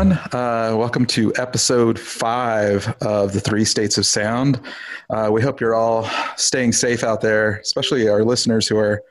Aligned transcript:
Welcome, 0.00 0.18
everyone. 0.32 0.72
Uh, 0.72 0.76
welcome 0.78 1.04
to 1.08 1.30
episode 1.36 1.98
five 1.98 2.88
of 3.02 3.34
the 3.34 3.40
Three 3.40 3.66
States 3.66 3.98
of 3.98 4.06
Sound. 4.06 4.58
Uh, 5.10 5.28
we 5.30 5.42
hope 5.42 5.60
you're 5.60 5.74
all 5.74 6.08
staying 6.38 6.72
safe 6.72 7.04
out 7.04 7.20
there, 7.20 7.58
especially 7.58 8.08
our 8.08 8.24
listeners 8.24 8.66
who 8.66 8.78
are 8.78 9.02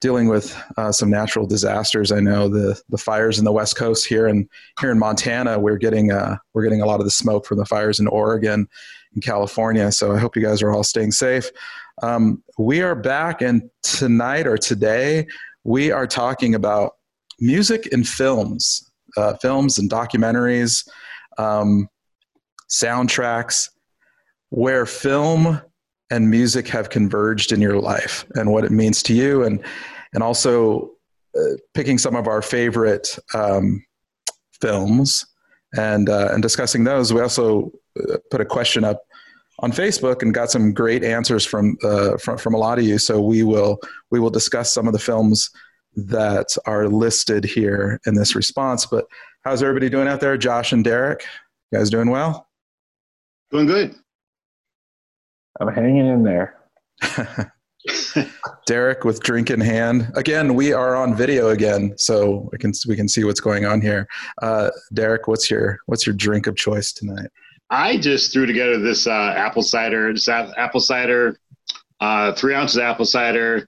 dealing 0.00 0.28
with 0.28 0.56
uh, 0.76 0.92
some 0.92 1.10
natural 1.10 1.44
disasters. 1.44 2.12
I 2.12 2.20
know 2.20 2.46
the 2.46 2.80
the 2.90 2.98
fires 2.98 3.40
in 3.40 3.44
the 3.44 3.50
West 3.50 3.74
Coast 3.74 4.06
here 4.06 4.28
in 4.28 4.48
here 4.80 4.92
in 4.92 4.98
Montana. 5.00 5.58
We're 5.58 5.76
getting 5.76 6.12
uh, 6.12 6.36
we're 6.54 6.62
getting 6.62 6.82
a 6.82 6.86
lot 6.86 7.00
of 7.00 7.04
the 7.04 7.10
smoke 7.10 7.44
from 7.44 7.58
the 7.58 7.66
fires 7.66 7.98
in 7.98 8.06
Oregon 8.06 8.68
and 9.14 9.24
California. 9.24 9.90
So 9.90 10.12
I 10.12 10.20
hope 10.20 10.36
you 10.36 10.42
guys 10.42 10.62
are 10.62 10.70
all 10.70 10.84
staying 10.84 11.10
safe. 11.10 11.50
Um, 12.00 12.44
we 12.58 12.80
are 12.80 12.94
back, 12.94 13.42
and 13.42 13.68
tonight 13.82 14.46
or 14.46 14.56
today 14.56 15.26
we 15.64 15.90
are 15.90 16.06
talking 16.06 16.54
about 16.54 16.92
music 17.40 17.88
and 17.92 18.06
films, 18.06 18.88
uh, 19.16 19.34
films 19.34 19.78
and 19.78 19.90
documentaries, 19.90 20.86
um, 21.38 21.88
soundtracks, 22.70 23.68
where 24.50 24.86
film 24.86 25.60
and 26.10 26.30
music 26.30 26.68
have 26.68 26.90
converged 26.90 27.52
in 27.52 27.60
your 27.60 27.78
life 27.78 28.26
and 28.34 28.50
what 28.50 28.64
it 28.64 28.70
means 28.70 29.02
to 29.02 29.14
you 29.14 29.44
and 29.44 29.64
and 30.12 30.22
also 30.22 30.90
uh, 31.34 31.54
picking 31.72 31.96
some 31.96 32.14
of 32.14 32.26
our 32.26 32.42
favorite 32.42 33.18
um, 33.34 33.82
films 34.60 35.24
and 35.76 36.08
uh, 36.08 36.28
and 36.32 36.42
discussing 36.42 36.84
those. 36.84 37.12
We 37.12 37.22
also 37.22 37.72
uh, 37.98 38.18
put 38.30 38.40
a 38.40 38.44
question 38.44 38.84
up 38.84 39.00
on 39.60 39.72
Facebook 39.72 40.22
and 40.22 40.34
got 40.34 40.50
some 40.50 40.74
great 40.74 41.02
answers 41.04 41.46
from 41.46 41.76
uh, 41.82 42.18
from 42.18 42.36
from 42.36 42.54
a 42.54 42.58
lot 42.58 42.78
of 42.78 42.84
you. 42.84 42.98
So 42.98 43.20
we 43.20 43.42
will 43.42 43.78
we 44.10 44.20
will 44.20 44.30
discuss 44.30 44.72
some 44.72 44.86
of 44.86 44.92
the 44.92 44.98
films 44.98 45.50
that 45.94 46.48
are 46.66 46.88
listed 46.88 47.44
here 47.44 48.00
in 48.06 48.14
this 48.14 48.34
response. 48.34 48.86
But 48.86 49.04
how's 49.44 49.62
everybody 49.62 49.88
doing 49.88 50.08
out 50.08 50.20
there? 50.20 50.36
Josh 50.36 50.72
and 50.72 50.84
Derek, 50.84 51.24
you 51.70 51.78
guys 51.78 51.90
doing 51.90 52.10
well? 52.10 52.48
Doing 53.50 53.66
good. 53.66 53.94
I'm 55.60 55.68
hanging 55.68 56.06
in 56.06 56.22
there. 56.22 56.56
Derek 58.66 59.04
with 59.04 59.20
drink 59.20 59.50
in 59.50 59.60
hand. 59.60 60.10
Again, 60.14 60.54
we 60.54 60.72
are 60.72 60.94
on 60.94 61.14
video 61.14 61.48
again, 61.48 61.94
so 61.96 62.48
we 62.52 62.58
can 62.58 62.72
we 62.88 62.96
can 62.96 63.08
see 63.08 63.24
what's 63.24 63.40
going 63.40 63.64
on 63.66 63.80
here. 63.80 64.06
Uh, 64.40 64.70
Derek, 64.92 65.26
what's 65.26 65.50
your 65.50 65.78
what's 65.86 66.06
your 66.06 66.14
drink 66.14 66.46
of 66.46 66.56
choice 66.56 66.92
tonight? 66.92 67.28
I 67.70 67.96
just 67.96 68.32
threw 68.32 68.46
together 68.46 68.78
this 68.78 69.06
uh, 69.06 69.34
apple 69.36 69.62
cider, 69.62 70.12
this 70.12 70.28
apple 70.28 70.80
cider, 70.80 71.38
uh, 72.00 72.32
three 72.34 72.54
ounces 72.54 72.76
of 72.76 72.82
apple 72.82 73.06
cider, 73.06 73.66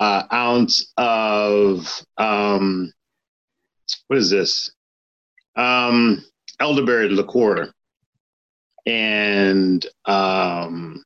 uh, 0.00 0.24
ounce 0.32 0.92
of 0.96 2.02
um, 2.16 2.92
what 4.08 4.18
is 4.18 4.30
this? 4.30 4.70
Um, 5.56 6.24
elderberry 6.58 7.10
liqueur, 7.10 7.70
and 8.86 9.84
um, 10.06 11.04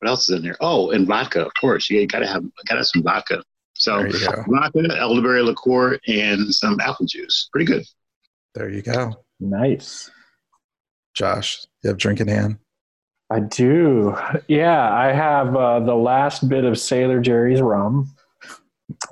what 0.00 0.08
else 0.08 0.28
is 0.28 0.36
in 0.36 0.42
there? 0.42 0.56
Oh, 0.60 0.90
and 0.90 1.06
vodka, 1.06 1.46
of 1.46 1.52
course. 1.60 1.88
You 1.88 2.06
gotta 2.06 2.26
have 2.26 2.44
gotta 2.66 2.80
have 2.80 2.86
some 2.86 3.02
vodka. 3.02 3.42
So 3.74 4.06
vodka, 4.48 4.96
elderberry 4.98 5.42
liqueur, 5.42 5.98
and 6.08 6.52
some 6.52 6.78
apple 6.80 7.06
juice. 7.06 7.48
Pretty 7.52 7.66
good. 7.66 7.84
There 8.54 8.68
you 8.68 8.82
go. 8.82 9.24
Nice. 9.40 10.10
Josh, 11.14 11.64
you 11.82 11.88
have 11.88 11.98
drink 11.98 12.20
in 12.20 12.28
hand. 12.28 12.58
I 13.30 13.40
do. 13.40 14.16
Yeah, 14.48 14.92
I 14.92 15.12
have 15.12 15.56
uh, 15.56 15.80
the 15.80 15.94
last 15.94 16.48
bit 16.48 16.64
of 16.64 16.78
Sailor 16.78 17.20
Jerry's 17.20 17.60
rum 17.60 18.14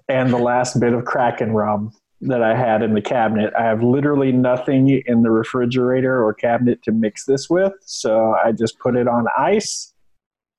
and 0.08 0.32
the 0.32 0.38
last 0.38 0.80
bit 0.80 0.92
of 0.92 1.04
Kraken 1.04 1.52
rum 1.52 1.92
that 2.20 2.42
I 2.42 2.54
had 2.56 2.82
in 2.82 2.94
the 2.94 3.02
cabinet. 3.02 3.52
I 3.58 3.64
have 3.64 3.82
literally 3.82 4.30
nothing 4.30 5.02
in 5.06 5.22
the 5.22 5.30
refrigerator 5.30 6.24
or 6.24 6.32
cabinet 6.32 6.82
to 6.84 6.92
mix 6.92 7.24
this 7.24 7.50
with, 7.50 7.72
so 7.84 8.34
I 8.44 8.52
just 8.52 8.78
put 8.78 8.96
it 8.96 9.08
on 9.08 9.26
ice 9.36 9.92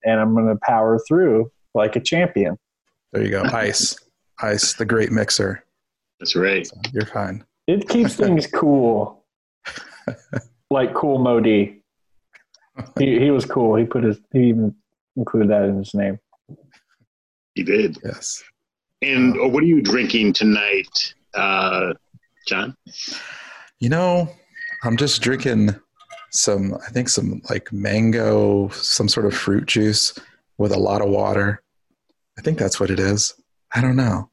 and 0.03 0.19
I'm 0.19 0.33
going 0.33 0.47
to 0.47 0.59
power 0.61 0.99
through 1.07 1.51
like 1.73 1.95
a 1.95 1.99
champion. 1.99 2.57
There 3.11 3.23
you 3.23 3.29
go. 3.29 3.43
Ice. 3.53 3.95
Ice, 4.41 4.73
the 4.73 4.85
great 4.85 5.11
mixer. 5.11 5.63
That's 6.19 6.35
right. 6.35 6.65
So 6.65 6.75
you're 6.91 7.05
fine. 7.05 7.43
It 7.67 7.87
keeps 7.87 8.15
things 8.15 8.47
cool. 8.53 9.23
like 10.69 10.93
Kool 10.93 11.19
Moe 11.19 11.39
Dee. 11.39 11.81
He, 12.97 13.19
he 13.19 13.31
was 13.31 13.45
cool. 13.45 13.75
He 13.75 13.85
put 13.85 14.03
his, 14.03 14.19
he 14.31 14.49
even 14.49 14.75
included 15.15 15.51
that 15.51 15.63
in 15.63 15.77
his 15.77 15.93
name. 15.93 16.19
He 17.53 17.63
did. 17.63 17.97
Yes. 18.03 18.43
And 19.03 19.53
what 19.53 19.63
are 19.63 19.67
you 19.67 19.81
drinking 19.81 20.33
tonight, 20.33 21.13
uh, 21.33 21.93
John? 22.47 22.75
You 23.79 23.89
know, 23.89 24.29
I'm 24.83 24.97
just 24.97 25.21
drinking 25.21 25.75
some 26.31 26.73
I 26.75 26.89
think 26.89 27.09
some 27.09 27.41
like 27.49 27.71
mango, 27.71 28.69
some 28.69 29.07
sort 29.07 29.25
of 29.25 29.33
fruit 29.35 29.67
juice 29.67 30.17
with 30.57 30.71
a 30.71 30.79
lot 30.79 31.01
of 31.01 31.09
water. 31.09 31.61
I 32.37 32.41
think 32.41 32.57
that's 32.57 32.79
what 32.79 32.89
it 32.89 32.99
is. 32.99 33.33
I 33.75 33.81
don't 33.81 33.95
know. 33.95 34.29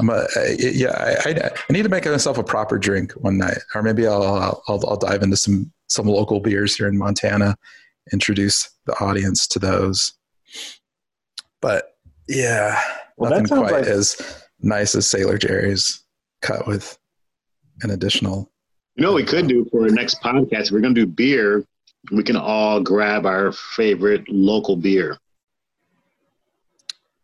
I'm 0.00 0.08
a, 0.08 0.26
yeah. 0.58 1.16
I, 1.24 1.30
I, 1.30 1.50
I 1.68 1.72
need 1.72 1.82
to 1.82 1.88
make 1.88 2.06
myself 2.06 2.38
a 2.38 2.44
proper 2.44 2.78
drink 2.78 3.12
one 3.12 3.38
night, 3.38 3.58
or 3.74 3.82
maybe 3.82 4.06
I'll, 4.06 4.62
I'll 4.66 4.82
I'll 4.88 4.96
dive 4.96 5.22
into 5.22 5.36
some 5.36 5.70
some 5.88 6.06
local 6.06 6.40
beers 6.40 6.74
here 6.74 6.88
in 6.88 6.96
Montana, 6.96 7.56
introduce 8.12 8.70
the 8.86 8.94
audience 9.00 9.46
to 9.48 9.58
those. 9.58 10.14
But 11.60 11.94
yeah, 12.28 12.80
well, 13.16 13.30
nothing 13.30 13.46
quite 13.46 13.72
like- 13.72 13.86
as 13.86 14.44
nice 14.60 14.94
as 14.94 15.06
Sailor 15.06 15.38
Jerry's 15.38 16.04
cut 16.40 16.66
with 16.66 16.98
an 17.82 17.90
additional 17.90 18.52
you 18.94 19.02
know, 19.02 19.12
we 19.12 19.24
could 19.24 19.48
do 19.48 19.64
for 19.70 19.84
our 19.84 19.88
next 19.88 20.20
podcast. 20.20 20.66
If 20.66 20.70
we're 20.72 20.80
going 20.80 20.94
to 20.94 21.00
do 21.00 21.06
beer, 21.06 21.64
we 22.10 22.22
can 22.22 22.36
all 22.36 22.80
grab 22.80 23.24
our 23.26 23.52
favorite 23.52 24.28
local 24.28 24.76
beer. 24.76 25.18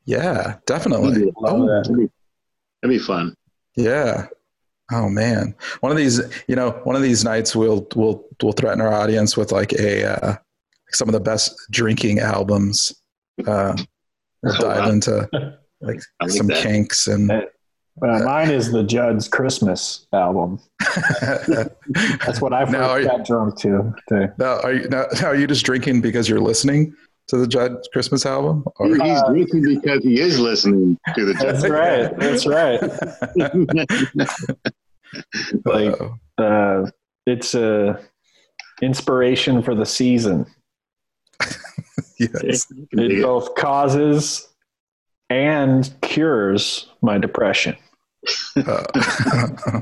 Yeah, 0.05 0.57
definitely. 0.65 1.31
Oh, 1.37 1.67
that'd, 1.67 1.95
be, 1.95 2.09
that'd 2.83 2.99
be 2.99 2.99
fun. 2.99 3.35
Yeah. 3.77 4.27
Oh 4.91 5.11
man, 5.11 5.55
one 5.81 5.93
of 5.93 5.99
these, 5.99 6.19
you 6.47 6.57
know, 6.57 6.71
one 6.85 6.97
of 6.97 7.03
these 7.03 7.23
nights 7.23 7.55
we'll 7.55 7.87
we'll 7.95 8.25
we'll 8.43 8.53
threaten 8.53 8.81
our 8.81 8.91
audience 8.91 9.37
with 9.37 9.53
like 9.53 9.75
a 9.75 10.05
uh, 10.05 10.37
some 10.93 11.11
of 11.11 11.13
the 11.13 11.21
best 11.21 11.55
drinking 11.71 12.21
albums. 12.21 12.95
Uh, 13.47 13.77
we'll 14.43 14.55
oh, 14.57 14.61
dive 14.61 14.85
wow. 14.85 14.91
into 14.91 15.29
like, 15.81 16.01
like 16.21 16.31
some 16.31 16.47
that. 16.49 16.63
kinks 16.63 17.07
and 17.07 17.31
uh, 18.03 18.21
mine 18.21 18.51
is 18.51 18.71
the 18.71 18.83
Judds 18.83 19.29
Christmas 19.29 20.07
album. 20.13 20.61
That's 22.25 22.41
what 22.41 22.53
I've 22.53 22.71
now 22.71 23.01
got 23.03 23.27
drunk 23.27 23.59
to. 23.61 23.95
to. 24.09 24.33
Now, 24.39 24.61
are 24.61 24.73
you 24.73 24.89
now, 24.89 25.07
now, 25.21 25.29
are 25.29 25.35
you 25.35 25.47
just 25.47 25.65
drinking 25.65 26.01
because 26.01 26.29
you're 26.29 26.41
listening 26.41 26.95
to 27.29 27.37
the 27.37 27.47
Judds 27.47 27.89
Christmas 27.93 28.27
album? 28.27 28.65
Or? 28.77 28.89
He's 28.89 29.01
uh, 29.01 29.29
drinking 29.31 29.63
because 29.63 30.03
he 30.03 30.21
is 30.21 30.39
listening 30.39 30.99
to 31.15 31.25
the 31.25 31.35
Judd. 31.35 31.57
That's 31.57 31.69
right. 31.69 32.19
That's 32.19 32.47
right. 32.47 32.81
like 35.65 36.01
uh, 36.39 36.91
it's 37.27 37.55
a 37.55 38.01
inspiration 38.83 39.63
for 39.63 39.75
the 39.75 39.87
season. 39.87 40.47
yes. 42.43 42.67
It 42.93 43.23
both 43.23 43.55
causes 43.55 44.49
and 45.31 45.93
cures 46.03 46.89
my 47.03 47.19
depression. 47.19 47.77
Uh, 48.57 48.85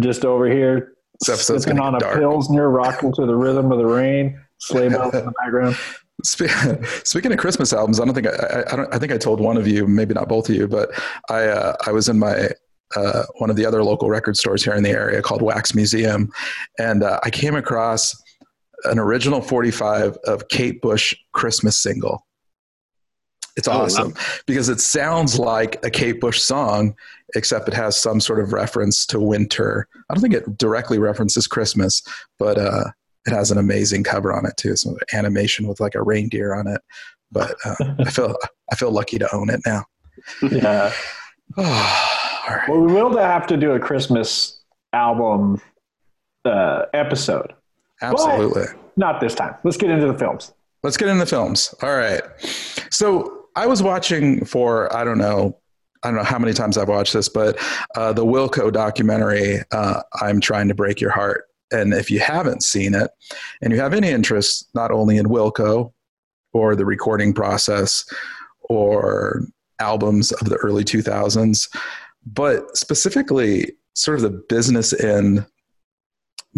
Just 0.00 0.24
over 0.24 0.50
here, 0.50 0.92
sitting 1.22 1.80
on 1.80 1.94
a 1.94 1.98
dark. 1.98 2.18
pilsner, 2.18 2.70
rocking 2.70 3.12
to 3.14 3.26
the 3.26 3.34
rhythm 3.34 3.72
of 3.72 3.78
the 3.78 3.86
rain, 3.86 4.38
sleigh 4.58 4.90
bells 4.90 5.14
in 5.14 5.24
the 5.24 5.32
background. 5.42 5.76
Speaking 6.24 7.32
of 7.32 7.38
Christmas 7.38 7.72
albums, 7.72 8.00
I 8.00 8.04
don't 8.04 8.14
think 8.14 8.26
I, 8.26 8.64
I, 8.70 8.76
don't, 8.76 8.94
I 8.94 8.98
think 8.98 9.12
I 9.12 9.18
told 9.18 9.40
one 9.40 9.56
of 9.56 9.68
you, 9.68 9.86
maybe 9.86 10.14
not 10.14 10.28
both 10.28 10.48
of 10.48 10.54
you, 10.54 10.66
but 10.66 10.90
I 11.30 11.44
uh, 11.44 11.76
I 11.86 11.92
was 11.92 12.08
in 12.08 12.18
my 12.18 12.48
uh, 12.96 13.22
one 13.36 13.50
of 13.50 13.56
the 13.56 13.64
other 13.64 13.84
local 13.84 14.10
record 14.10 14.36
stores 14.36 14.64
here 14.64 14.74
in 14.74 14.82
the 14.82 14.90
area 14.90 15.22
called 15.22 15.42
Wax 15.42 15.74
Museum, 15.74 16.30
and 16.78 17.04
uh, 17.04 17.20
I 17.22 17.30
came 17.30 17.54
across 17.54 18.20
an 18.84 18.98
original 18.98 19.40
45 19.40 20.16
of 20.24 20.48
Kate 20.48 20.80
Bush 20.80 21.14
Christmas 21.32 21.76
single. 21.76 22.26
It's 23.56 23.66
oh, 23.66 23.72
awesome 23.72 24.10
wow. 24.10 24.22
because 24.46 24.68
it 24.68 24.80
sounds 24.80 25.38
like 25.38 25.84
a 25.84 25.90
Kate 25.90 26.20
Bush 26.20 26.40
song, 26.40 26.94
except 27.34 27.66
it 27.66 27.74
has 27.74 27.98
some 27.98 28.20
sort 28.20 28.38
of 28.38 28.52
reference 28.52 29.04
to 29.06 29.18
winter. 29.18 29.88
I 30.08 30.14
don't 30.14 30.22
think 30.22 30.34
it 30.34 30.58
directly 30.58 30.98
references 30.98 31.48
Christmas, 31.48 32.00
but 32.38 32.56
uh, 32.56 32.84
it 33.26 33.32
has 33.32 33.50
an 33.50 33.58
amazing 33.58 34.04
cover 34.04 34.32
on 34.32 34.46
it 34.46 34.56
too. 34.56 34.76
Some 34.76 34.96
animation 35.12 35.66
with 35.66 35.80
like 35.80 35.96
a 35.96 36.02
reindeer 36.02 36.54
on 36.54 36.68
it. 36.68 36.80
But 37.32 37.56
uh, 37.64 37.74
I 37.98 38.10
feel 38.10 38.36
I 38.70 38.76
feel 38.76 38.92
lucky 38.92 39.18
to 39.18 39.34
own 39.34 39.50
it 39.50 39.60
now. 39.66 39.84
Yeah. 40.40 40.92
oh, 41.56 42.44
right. 42.48 42.68
Well, 42.68 42.80
we 42.80 42.92
will 42.92 43.16
have 43.18 43.46
to 43.48 43.56
do 43.56 43.72
a 43.72 43.80
Christmas 43.80 44.60
album 44.92 45.60
uh, 46.44 46.84
episode. 46.94 47.54
Absolutely. 48.02 48.64
But 48.66 48.96
not 48.96 49.20
this 49.20 49.34
time. 49.34 49.54
Let's 49.64 49.76
get 49.76 49.90
into 49.90 50.06
the 50.06 50.18
films. 50.18 50.52
Let's 50.82 50.96
get 50.96 51.08
into 51.08 51.20
the 51.20 51.30
films. 51.30 51.74
All 51.82 51.96
right. 51.96 52.22
So 52.90 53.46
I 53.56 53.66
was 53.66 53.82
watching 53.82 54.44
for, 54.44 54.94
I 54.94 55.04
don't 55.04 55.18
know, 55.18 55.58
I 56.02 56.08
don't 56.08 56.16
know 56.16 56.24
how 56.24 56.38
many 56.38 56.52
times 56.52 56.78
I've 56.78 56.88
watched 56.88 57.12
this, 57.12 57.28
but 57.28 57.58
uh, 57.96 58.12
the 58.12 58.24
Wilco 58.24 58.72
documentary, 58.72 59.60
uh, 59.72 60.02
I'm 60.20 60.40
trying 60.40 60.68
to 60.68 60.74
break 60.74 61.00
your 61.00 61.10
heart. 61.10 61.46
And 61.72 61.92
if 61.92 62.10
you 62.10 62.20
haven't 62.20 62.62
seen 62.62 62.94
it, 62.94 63.10
and 63.60 63.72
you 63.72 63.80
have 63.80 63.92
any 63.92 64.08
interest 64.08 64.68
not 64.74 64.90
only 64.90 65.18
in 65.18 65.26
Wilco 65.26 65.92
or 66.52 66.76
the 66.76 66.86
recording 66.86 67.34
process 67.34 68.04
or 68.62 69.42
albums 69.80 70.32
of 70.32 70.48
the 70.48 70.56
early 70.56 70.84
2000s, 70.84 71.68
but 72.26 72.76
specifically 72.76 73.72
sort 73.94 74.16
of 74.16 74.22
the 74.22 74.44
business 74.48 74.92
end 75.02 75.44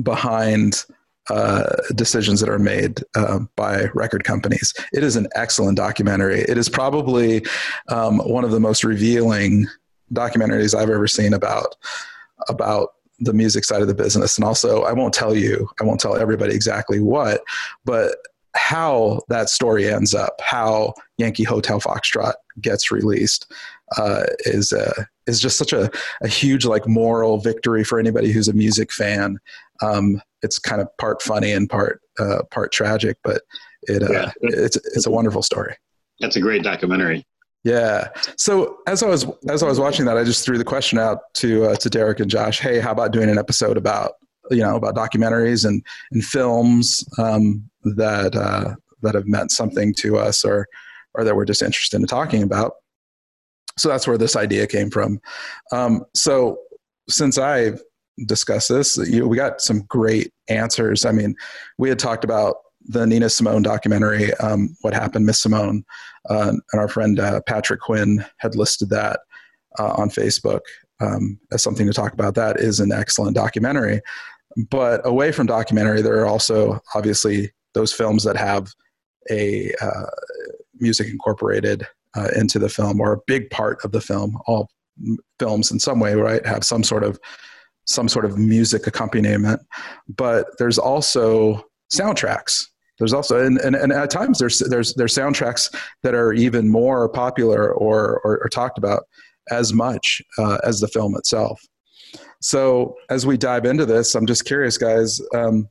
behind 0.02 0.84
uh, 1.31 1.65
decisions 1.94 2.41
that 2.41 2.49
are 2.49 2.59
made 2.59 3.03
uh, 3.15 3.38
by 3.56 3.85
record 3.94 4.25
companies. 4.25 4.75
It 4.93 5.05
is 5.05 5.17
an 5.17 5.29
excellent 5.35 5.77
documentary. 5.77 6.41
It 6.41 6.59
is 6.59 6.69
probably 6.69 7.44
um, 7.88 8.19
one 8.19 8.44
of 8.44 8.50
the 8.50 8.61
most 8.61 8.85
revealing 8.85 9.67
documentaries 10.12 10.75
I've 10.75 10.91
ever 10.91 11.06
seen 11.06 11.32
about 11.32 11.77
about 12.49 12.94
the 13.21 13.32
music 13.32 13.65
side 13.65 13.82
of 13.82 13.88
the 13.88 13.94
business. 13.94 14.37
And 14.37 14.44
also, 14.44 14.82
I 14.82 14.93
won't 14.93 15.15
tell 15.15 15.37
you, 15.37 15.69
I 15.81 15.85
won't 15.85 16.00
tell 16.00 16.17
everybody 16.17 16.55
exactly 16.55 17.00
what, 17.00 17.43
but 17.85 18.17
how 18.55 19.21
that 19.29 19.49
story 19.49 19.88
ends 19.88 20.15
up, 20.15 20.41
how 20.41 20.94
Yankee 21.19 21.44
Hotel 21.44 21.81
Foxtrot 21.81 22.35
gets 22.61 22.91
released, 22.91 23.53
uh, 23.97 24.25
is 24.41 24.73
uh, 24.73 25.05
is 25.27 25.41
just 25.41 25.56
such 25.56 25.73
a, 25.73 25.91
a 26.23 26.29
huge 26.29 26.65
like 26.65 26.87
moral 26.88 27.38
victory 27.38 27.85
for 27.85 27.99
anybody 27.99 28.32
who's 28.32 28.49
a 28.49 28.53
music 28.53 28.93
fan. 28.93 29.38
Um, 29.82 30.21
it's 30.43 30.59
kind 30.59 30.81
of 30.81 30.88
part 30.99 31.23
funny 31.23 31.53
and 31.53 31.69
part 31.69 32.00
uh, 32.19 32.43
part 32.50 32.73
tragic, 32.73 33.19
but 33.25 33.43
it 33.82 34.03
uh, 34.03 34.12
yeah. 34.12 34.31
it's 34.43 34.77
it's 34.77 35.06
a 35.06 35.11
wonderful 35.11 35.43
story. 35.43 35.75
That's 36.21 36.37
a 36.37 36.41
great 36.41 36.62
documentary. 36.62 37.27
Yeah. 37.65 38.09
So 38.37 38.79
as 38.87 39.03
I 39.03 39.09
was 39.09 39.27
as 39.49 39.62
I 39.62 39.67
was 39.67 39.79
watching 39.79 40.06
that, 40.06 40.17
I 40.17 40.25
just 40.25 40.44
threw 40.44 40.59
the 40.59 40.65
question 40.65 40.99
out 40.99 41.19
to 41.35 41.67
uh, 41.67 41.77
to 41.77 41.91
Derek 41.91 42.21
and 42.21 42.31
Josh. 42.31 42.61
Hey, 42.61 42.81
how 42.81 42.93
about 42.93 43.12
doing 43.12 43.29
an 43.29 43.38
episode 43.38 43.77
about 43.77 44.12
you 44.50 44.62
know 44.62 44.77
about 44.77 44.94
documentaries 44.94 45.67
and 45.67 45.85
and 46.12 46.25
films 46.25 47.05
um, 47.19 47.69
that 47.82 48.35
uh, 48.35 48.75
that 49.03 49.15
have 49.15 49.27
meant 49.27 49.50
something 49.50 49.94
to 49.94 50.19
us 50.19 50.44
or 50.44 50.67
or 51.15 51.25
that 51.25 51.35
we're 51.35 51.44
just 51.44 51.62
interested 51.62 52.00
in 52.00 52.06
talking 52.06 52.43
about. 52.43 52.75
So 53.77 53.88
that's 53.88 54.06
where 54.06 54.19
this 54.19 54.37
idea 54.37 54.67
came 54.67 54.91
from. 54.91 55.21
Um, 55.73 56.05
so 56.15 56.59
since 57.09 57.38
I 57.38 57.73
discussed 58.26 58.68
this, 58.68 58.96
you 58.96 59.26
we 59.26 59.36
got 59.36 59.60
some 59.60 59.82
great 59.88 60.32
answers. 60.48 61.04
I 61.04 61.12
mean, 61.12 61.34
we 61.78 61.88
had 61.88 61.98
talked 61.98 62.24
about 62.24 62.56
the 62.86 63.06
Nina 63.06 63.28
Simone 63.28 63.62
documentary, 63.62 64.32
um, 64.34 64.74
What 64.80 64.94
Happened, 64.94 65.26
Miss 65.26 65.40
Simone, 65.40 65.84
uh, 66.28 66.52
and 66.72 66.80
our 66.80 66.88
friend 66.88 67.20
uh, 67.20 67.40
Patrick 67.46 67.80
Quinn 67.80 68.24
had 68.38 68.56
listed 68.56 68.90
that 68.90 69.20
uh, 69.78 69.92
on 69.92 70.10
Facebook 70.10 70.60
um, 71.00 71.38
as 71.52 71.62
something 71.62 71.86
to 71.86 71.92
talk 71.92 72.12
about. 72.12 72.34
That 72.34 72.58
is 72.60 72.80
an 72.80 72.92
excellent 72.92 73.34
documentary. 73.36 74.00
But 74.70 75.00
away 75.04 75.32
from 75.32 75.46
documentary, 75.46 76.02
there 76.02 76.20
are 76.20 76.26
also 76.26 76.80
obviously 76.94 77.52
those 77.74 77.92
films 77.92 78.24
that 78.24 78.36
have 78.36 78.72
a 79.30 79.72
uh, 79.80 80.06
music 80.80 81.08
incorporated 81.08 81.86
uh, 82.16 82.28
into 82.36 82.58
the 82.58 82.68
film 82.68 83.00
or 83.00 83.12
a 83.12 83.20
big 83.26 83.48
part 83.50 83.84
of 83.84 83.92
the 83.92 84.00
film. 84.00 84.38
All 84.46 84.68
films 85.38 85.70
in 85.70 85.78
some 85.78 86.00
way, 86.00 86.14
right, 86.14 86.44
have 86.44 86.64
some 86.64 86.82
sort 86.82 87.04
of 87.04 87.18
some 87.87 88.09
sort 88.09 88.25
of 88.25 88.38
music 88.38 88.87
accompaniment. 88.87 89.61
But 90.09 90.47
there's 90.59 90.79
also 90.79 91.65
soundtracks. 91.93 92.65
There's 92.99 93.15
also 93.15 93.44
and, 93.44 93.59
and, 93.59 93.75
and 93.75 93.93
at 93.93 94.11
times 94.11 94.38
there's 94.38 94.59
there's 94.59 94.94
there's 94.94 95.15
soundtracks 95.15 95.75
that 96.03 96.15
are 96.15 96.35
even 96.35 96.69
more 96.69 97.09
popular 97.09 97.73
or 97.73 98.21
or, 98.21 98.38
or 98.43 98.49
talked 98.49 98.77
about 98.77 99.05
as 99.50 99.73
much 99.73 100.21
uh, 100.38 100.59
as 100.65 100.81
the 100.81 100.88
film 100.88 101.17
itself. 101.17 101.61
So 102.43 102.94
as 103.09 103.27
we 103.27 103.37
dive 103.37 103.65
into 103.65 103.87
this, 103.87 104.15
I'm 104.15 104.27
just 104.27 104.44
curious, 104.44 104.79
guys. 104.79 105.21
Um, 105.35 105.69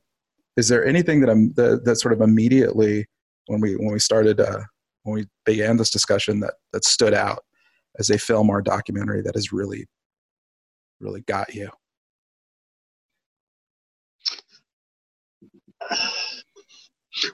is 0.58 0.68
there 0.68 0.86
anything 0.86 1.22
that 1.22 1.30
I'm 1.30 1.54
that, 1.54 1.86
that 1.86 1.98
sort 1.98 2.14
of 2.14 2.22
immediately 2.22 3.06
when 3.48 3.62
we 3.62 3.76
when 3.76 3.92
we 3.92 4.00
started 4.00 4.40
uh, 4.40 4.62
when 5.04 5.16
we 5.16 5.26
began 5.46 5.78
this 5.78 5.92
discussion 5.92 6.40
that 6.42 6.56
that 6.74 6.84
stood 6.84 7.14
out 7.14 7.44
as 8.00 8.10
a 8.10 8.18
film 8.18 8.50
or 8.50 8.62
documentary 8.62 9.22
that 9.22 9.36
has 9.36 9.52
really 9.52 9.86
really 11.00 11.22
got 11.22 11.54
you? 11.54 11.70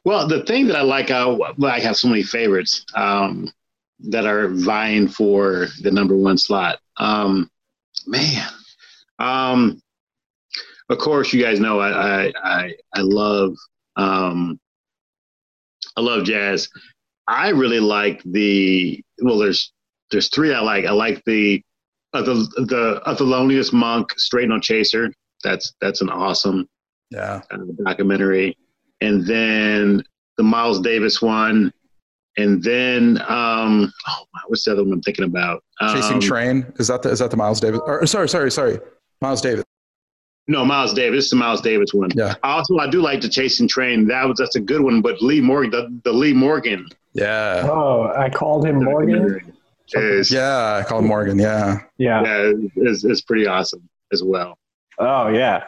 Well, 0.04 0.28
the 0.28 0.44
thing 0.44 0.68
that 0.68 0.78
I 0.78 0.82
like, 0.82 1.10
well, 1.10 1.54
I 1.66 1.80
have 1.80 1.98
so 1.98 2.08
many 2.08 2.24
favorites 2.24 2.86
um, 2.96 3.52
that 4.00 4.26
are 4.26 4.50
vying 4.50 5.08
for 5.08 5.68
the 5.82 5.92
number 5.92 6.16
one 6.16 6.38
slot. 6.38 6.80
Um, 6.98 7.50
man, 8.08 8.50
um, 9.20 9.82
of 10.90 10.98
course, 10.98 11.34
you 11.34 11.42
guys 11.42 11.60
know 11.60 11.80
I 11.80 12.26
I 12.28 12.34
I, 12.44 12.74
I 12.94 13.02
love 13.02 13.56
um, 13.96 14.60
I 15.98 16.02
love 16.02 16.26
jazz. 16.26 16.70
I 17.28 17.50
really 17.50 17.80
like 17.80 18.22
the 18.24 19.04
well. 19.22 19.40
There's 19.40 19.72
there's 20.12 20.30
three 20.30 20.54
I 20.54 20.60
like. 20.60 20.86
I 20.86 20.92
like 20.92 21.24
the 21.26 21.62
uh, 22.14 22.22
the 22.22 22.34
the 22.68 23.02
uh, 23.06 23.70
monk, 23.76 24.12
straight 24.18 24.48
no 24.48 24.60
chaser. 24.60 25.12
That's 25.44 25.74
that's 25.82 26.02
an 26.02 26.10
awesome 26.10 26.68
yeah 27.12 27.42
uh, 27.52 27.58
documentary. 27.84 28.58
And 29.02 29.26
then 29.26 30.04
the 30.38 30.44
Miles 30.44 30.80
Davis 30.80 31.22
one, 31.22 31.72
and 32.38 32.64
then 32.64 33.22
um, 33.28 33.92
oh, 34.08 34.26
what's 34.48 34.64
the 34.64 34.72
other 34.72 34.84
one 34.84 34.94
I'm 34.94 35.02
thinking 35.02 35.26
about? 35.26 35.64
Um, 35.82 35.96
Chasing 35.96 36.20
Trane 36.20 36.80
is 36.80 36.88
that 36.88 37.02
the 37.02 37.10
is 37.10 37.20
that 37.20 37.30
the 37.30 37.38
Miles 37.38 37.60
Davis? 37.60 37.82
Or, 37.86 38.06
sorry, 38.06 38.30
sorry, 38.30 38.52
sorry, 38.52 38.80
Miles 39.22 39.42
Davis. 39.42 39.66
No, 40.48 40.64
Miles 40.64 40.94
Davis. 40.94 41.18
This 41.18 41.24
is 41.26 41.30
the 41.32 41.36
Miles 41.38 41.62
Davis 41.62 41.94
one. 41.94 42.10
Yeah. 42.16 42.36
Also, 42.44 42.78
I 42.78 42.90
do 42.90 43.02
like 43.02 43.20
the 43.22 43.30
Chasing 43.30 43.68
Trane. 43.68 44.08
That 44.08 44.28
was 44.28 44.38
that's 44.38 44.56
a 44.56 44.62
good 44.62 44.82
one. 44.82 45.02
But 45.02 45.22
Lee 45.22 45.42
Morgan, 45.42 45.72
the, 45.72 46.02
the 46.04 46.14
Lee 46.14 46.34
Morgan. 46.34 46.88
Yeah. 47.14 47.68
Oh, 47.70 48.14
I 48.16 48.30
called 48.30 48.66
him 48.66 48.84
Morgan. 48.84 49.54
Is, 49.94 50.32
yeah, 50.32 50.82
I 50.82 50.88
called 50.88 51.06
Morgan. 51.06 51.38
Yeah. 51.38 51.82
Yeah. 51.98 52.24
Yeah, 52.24 52.54
is 52.78 53.04
is 53.06 53.22
pretty 53.22 53.46
awesome 53.46 53.88
as 54.12 54.24
well. 54.24 54.58
Oh 55.00 55.28
yeah. 55.28 55.66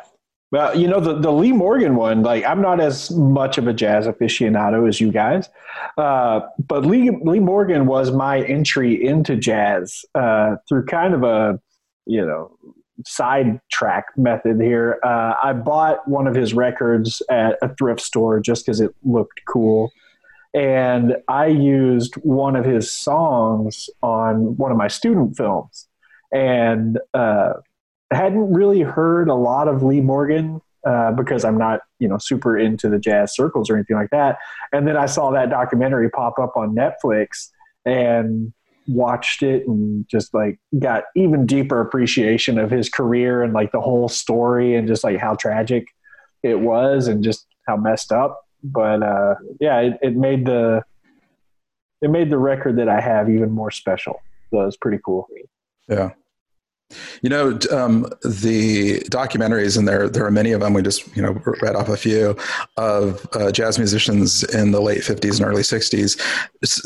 Well, 0.51 0.77
you 0.77 0.87
know 0.87 1.01
the 1.01 1.15
the 1.15 1.31
Lee 1.31 1.51
Morgan 1.51 1.95
one. 1.95 2.23
Like, 2.23 2.45
I'm 2.45 2.61
not 2.61 2.79
as 2.79 3.11
much 3.11 3.57
of 3.57 3.67
a 3.67 3.73
jazz 3.73 4.07
aficionado 4.07 4.87
as 4.87 5.01
you 5.01 5.11
guys, 5.11 5.49
uh, 5.97 6.41
but 6.57 6.85
Lee 6.85 7.11
Lee 7.21 7.39
Morgan 7.39 7.85
was 7.85 8.11
my 8.11 8.41
entry 8.43 9.05
into 9.05 9.35
jazz 9.35 10.05
uh, 10.15 10.55
through 10.69 10.85
kind 10.85 11.13
of 11.13 11.23
a 11.23 11.59
you 12.05 12.25
know 12.25 12.57
sidetrack 13.05 14.05
method 14.15 14.61
here. 14.61 14.99
Uh, 15.03 15.33
I 15.43 15.53
bought 15.53 16.07
one 16.07 16.27
of 16.27 16.35
his 16.35 16.53
records 16.53 17.21
at 17.29 17.57
a 17.61 17.73
thrift 17.75 18.01
store 18.01 18.39
just 18.39 18.65
because 18.65 18.79
it 18.79 18.95
looked 19.03 19.41
cool. 19.47 19.91
And 20.53 21.17
I 21.27 21.47
used 21.47 22.15
one 22.15 22.55
of 22.55 22.65
his 22.65 22.91
songs 22.91 23.89
on 24.01 24.57
one 24.57 24.71
of 24.71 24.77
my 24.77 24.87
student 24.87 25.37
films. 25.37 25.87
And 26.31 26.99
uh, 27.13 27.53
hadn't 28.11 28.53
really 28.53 28.81
heard 28.81 29.29
a 29.29 29.35
lot 29.35 29.67
of 29.67 29.83
Lee 29.83 30.01
Morgan 30.01 30.61
uh, 30.85 31.11
because 31.11 31.43
I'm 31.43 31.57
not, 31.57 31.81
you 31.99 32.07
know, 32.07 32.17
super 32.17 32.57
into 32.57 32.89
the 32.89 32.99
jazz 32.99 33.35
circles 33.35 33.69
or 33.69 33.75
anything 33.75 33.97
like 33.97 34.09
that. 34.11 34.37
And 34.71 34.87
then 34.87 34.95
I 34.95 35.05
saw 35.05 35.31
that 35.31 35.49
documentary 35.49 36.09
pop 36.09 36.39
up 36.39 36.55
on 36.55 36.75
Netflix 36.75 37.49
and 37.85 38.53
watched 38.87 39.43
it 39.43 39.67
and 39.67 40.07
just 40.07 40.33
like 40.33 40.59
got 40.79 41.03
even 41.15 41.45
deeper 41.45 41.81
appreciation 41.81 42.57
of 42.57 42.71
his 42.71 42.87
career 42.89 43.43
and 43.43 43.53
like 43.53 43.71
the 43.71 43.81
whole 43.81 44.07
story 44.07 44.75
and 44.75 44.87
just 44.87 45.03
like 45.03 45.17
how 45.17 45.35
tragic 45.35 45.87
it 46.43 46.61
was 46.61 47.07
and 47.07 47.23
just 47.23 47.45
how 47.67 47.75
messed 47.75 48.11
up. 48.11 48.41
But 48.63 49.03
uh, 49.03 49.35
yeah, 49.59 49.79
it, 49.79 49.99
it 50.01 50.15
made 50.15 50.45
the 50.45 50.83
it 52.01 52.09
made 52.09 52.29
the 52.29 52.37
record 52.37 52.77
that 52.77 52.87
I 52.87 53.01
have 53.01 53.29
even 53.29 53.51
more 53.51 53.71
special. 53.71 54.21
So 54.51 54.61
it 54.61 54.65
was 54.65 54.77
pretty 54.77 54.99
cool. 55.03 55.27
Yeah. 55.89 56.11
You 57.21 57.29
know, 57.29 57.59
um, 57.71 58.03
the 58.23 58.99
documentaries, 59.09 59.77
and 59.77 59.87
there 59.87 60.07
there 60.07 60.25
are 60.25 60.31
many 60.31 60.51
of 60.53 60.61
them. 60.61 60.73
We 60.73 60.81
just 60.81 61.15
you 61.15 61.21
know 61.21 61.33
read 61.61 61.75
off 61.75 61.89
a 61.89 61.97
few 61.97 62.37
of 62.77 63.27
uh, 63.33 63.51
jazz 63.51 63.77
musicians 63.77 64.43
in 64.43 64.71
the 64.71 64.81
late 64.81 64.99
'50s 64.99 65.37
and 65.37 65.49
early 65.49 65.63
'60s. 65.63 66.19
It's 66.61 66.81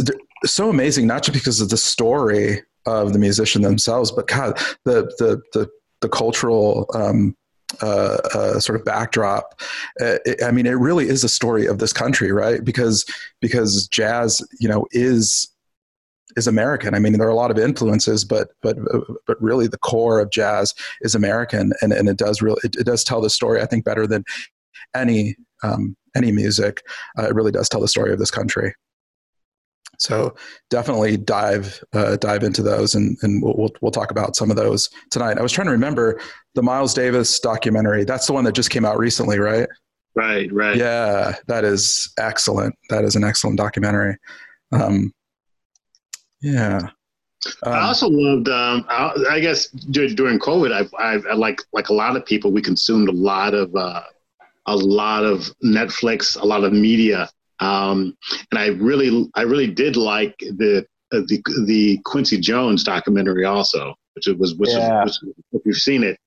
so 0.45 0.69
amazing, 0.69 1.05
not 1.05 1.23
just 1.23 1.33
because 1.33 1.61
of 1.61 1.69
the 1.69 1.77
story 1.77 2.63
of 2.87 3.13
the 3.13 3.19
musician 3.19 3.61
themselves, 3.61 4.11
but 4.11 4.27
God, 4.27 4.57
the 4.85 5.03
the 5.19 5.41
the, 5.53 5.69
the 6.01 6.09
cultural 6.09 6.89
um, 6.95 7.35
uh, 7.81 8.17
uh, 8.33 8.59
sort 8.59 8.79
of 8.79 8.85
backdrop. 8.85 9.61
Uh, 9.99 10.17
it, 10.25 10.43
I 10.43 10.51
mean, 10.51 10.65
it 10.65 10.71
really 10.71 11.07
is 11.07 11.23
a 11.23 11.29
story 11.29 11.67
of 11.67 11.77
this 11.79 11.93
country, 11.93 12.31
right? 12.31 12.63
Because 12.63 13.05
because 13.39 13.87
jazz, 13.87 14.41
you 14.59 14.67
know, 14.67 14.87
is 14.91 15.47
is 16.35 16.47
American. 16.47 16.93
I 16.93 16.99
mean, 16.99 17.13
there 17.13 17.27
are 17.27 17.31
a 17.31 17.35
lot 17.35 17.51
of 17.51 17.57
influences, 17.57 18.23
but 18.25 18.49
but 18.61 18.77
but 19.27 19.41
really 19.41 19.67
the 19.67 19.77
core 19.77 20.19
of 20.19 20.31
jazz 20.31 20.73
is 21.01 21.15
American, 21.15 21.73
and, 21.81 21.93
and 21.93 22.09
it 22.09 22.17
does 22.17 22.41
really 22.41 22.59
it, 22.63 22.75
it 22.75 22.85
does 22.85 23.03
tell 23.03 23.21
the 23.21 23.29
story. 23.29 23.61
I 23.61 23.65
think 23.65 23.85
better 23.85 24.07
than 24.07 24.23
any 24.95 25.35
um, 25.63 25.95
any 26.15 26.31
music. 26.31 26.81
Uh, 27.17 27.23
it 27.23 27.35
really 27.35 27.51
does 27.51 27.69
tell 27.69 27.81
the 27.81 27.87
story 27.87 28.11
of 28.11 28.19
this 28.19 28.31
country. 28.31 28.73
So 29.97 30.35
definitely 30.71 31.15
dive 31.17 31.83
uh, 31.93 32.15
dive 32.17 32.43
into 32.43 32.63
those, 32.63 32.95
and, 32.95 33.17
and 33.21 33.43
we'll, 33.43 33.55
we'll, 33.55 33.69
we'll 33.81 33.91
talk 33.91 34.09
about 34.09 34.35
some 34.35 34.49
of 34.49 34.57
those 34.57 34.89
tonight. 35.11 35.37
I 35.37 35.43
was 35.43 35.51
trying 35.51 35.67
to 35.67 35.71
remember 35.71 36.19
the 36.55 36.63
Miles 36.63 36.93
Davis 36.93 37.39
documentary. 37.39 38.03
That's 38.03 38.25
the 38.25 38.33
one 38.33 38.43
that 38.45 38.55
just 38.55 38.71
came 38.71 38.83
out 38.83 38.97
recently, 38.97 39.37
right? 39.37 39.67
Right, 40.15 40.51
right. 40.51 40.75
Yeah, 40.75 41.35
that 41.47 41.63
is 41.63 42.11
excellent. 42.17 42.75
That 42.89 43.03
is 43.03 43.15
an 43.15 43.23
excellent 43.23 43.57
documentary. 43.57 44.17
Um, 44.71 45.13
yeah. 46.41 46.79
Um, 47.63 47.73
I 47.73 47.81
also 47.81 48.07
loved. 48.07 48.49
Um, 48.49 48.85
I, 48.87 49.13
I, 49.31 49.39
guess 49.39 49.67
during 49.67 50.39
COVID, 50.39 50.71
I, 50.71 51.13
I, 51.27 51.33
like 51.33 51.61
like 51.73 51.89
a 51.89 51.93
lot 51.93 52.15
of 52.15 52.25
people, 52.25 52.51
we 52.51 52.61
consumed 52.61 53.09
a 53.09 53.13
lot 53.13 53.53
of 53.53 53.75
uh, 53.75 54.03
a 54.67 54.75
lot 54.75 55.23
of 55.23 55.51
Netflix, 55.63 56.39
a 56.39 56.45
lot 56.45 56.63
of 56.63 56.71
media, 56.71 57.29
um, 57.59 58.15
and 58.51 58.59
I 58.59 58.67
really 58.67 59.29
I 59.35 59.41
really 59.41 59.67
did 59.67 59.95
like 59.95 60.37
the 60.39 60.85
uh, 61.11 61.21
the 61.27 61.41
the 61.65 61.99
Quincy 62.05 62.39
Jones 62.39 62.83
documentary 62.83 63.45
also, 63.45 63.95
which 64.13 64.27
was 64.37 64.55
which, 64.55 64.69
yeah. 64.69 65.03
which 65.03 65.15
if 65.53 65.61
you've 65.65 65.77
seen 65.77 66.03
it, 66.03 66.17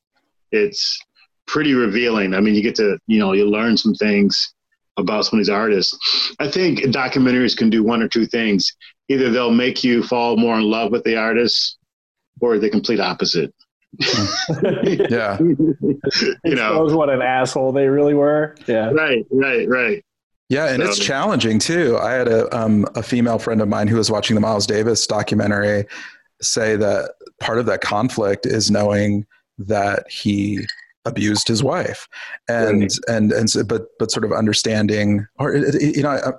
it's 0.51 0.99
pretty 1.47 1.75
revealing. 1.75 2.35
I 2.35 2.41
mean, 2.41 2.55
you 2.55 2.63
get 2.63 2.75
to 2.77 2.99
you 3.07 3.21
know 3.21 3.33
you 3.33 3.49
learn 3.49 3.77
some 3.77 3.95
things 3.95 4.53
about 4.97 5.27
some 5.27 5.39
of 5.39 5.45
these 5.45 5.51
artists. 5.51 6.35
I 6.39 6.49
think 6.49 6.81
documentaries 6.81 7.57
can 7.57 7.71
do 7.71 7.83
one 7.83 8.03
or 8.03 8.09
two 8.09 8.27
things. 8.27 8.73
Either 9.09 9.31
they'll 9.31 9.51
make 9.51 9.85
you 9.85 10.03
fall 10.03 10.37
more 10.37 10.57
in 10.57 10.65
love 10.65 10.91
with 10.91 11.05
the 11.05 11.17
artist, 11.17 11.79
or 12.41 12.59
the 12.59 12.71
complete 12.71 13.01
opposite. 13.01 13.55
yeah, 15.11 15.39
you 15.41 16.55
know 16.55 16.85
what 16.87 17.11
an 17.11 17.23
asshole 17.23 17.73
they 17.73 17.89
really 17.89 18.15
were. 18.15 18.57
Yeah, 18.67 18.91
right, 18.91 19.25
right, 19.31 19.69
right. 19.69 20.05
Yeah, 20.49 20.69
and 20.69 20.83
so. 20.83 20.89
it's 20.89 20.99
challenging 20.99 21.59
too. 21.59 21.97
I 21.99 22.13
had 22.13 22.29
a 22.29 22.55
um, 22.57 22.87
a 22.95 23.03
female 23.03 23.39
friend 23.39 23.61
of 23.61 23.69
mine 23.69 23.89
who 23.89 23.97
was 23.97 24.11
watching 24.11 24.35
the 24.35 24.41
Miles 24.41 24.67
Davis 24.67 25.07
documentary 25.07 25.87
say 26.43 26.77
that 26.77 27.13
part 27.41 27.59
of 27.59 27.67
that 27.67 27.81
conflict 27.81 28.47
is 28.47 28.71
knowing 28.71 29.27
that 29.59 30.11
he 30.11 30.67
abused 31.05 31.47
his 31.47 31.63
wife 31.63 32.09
and 32.49 32.83
right. 32.83 32.93
and 33.09 33.33
and 33.33 33.51
so, 33.51 33.63
but 33.63 33.87
but 33.99 34.11
sort 34.11 34.25
of 34.25 34.33
understanding 34.33 35.27
or 35.39 35.55
you 35.57 36.03
know 36.03 36.11
I, 36.11 36.33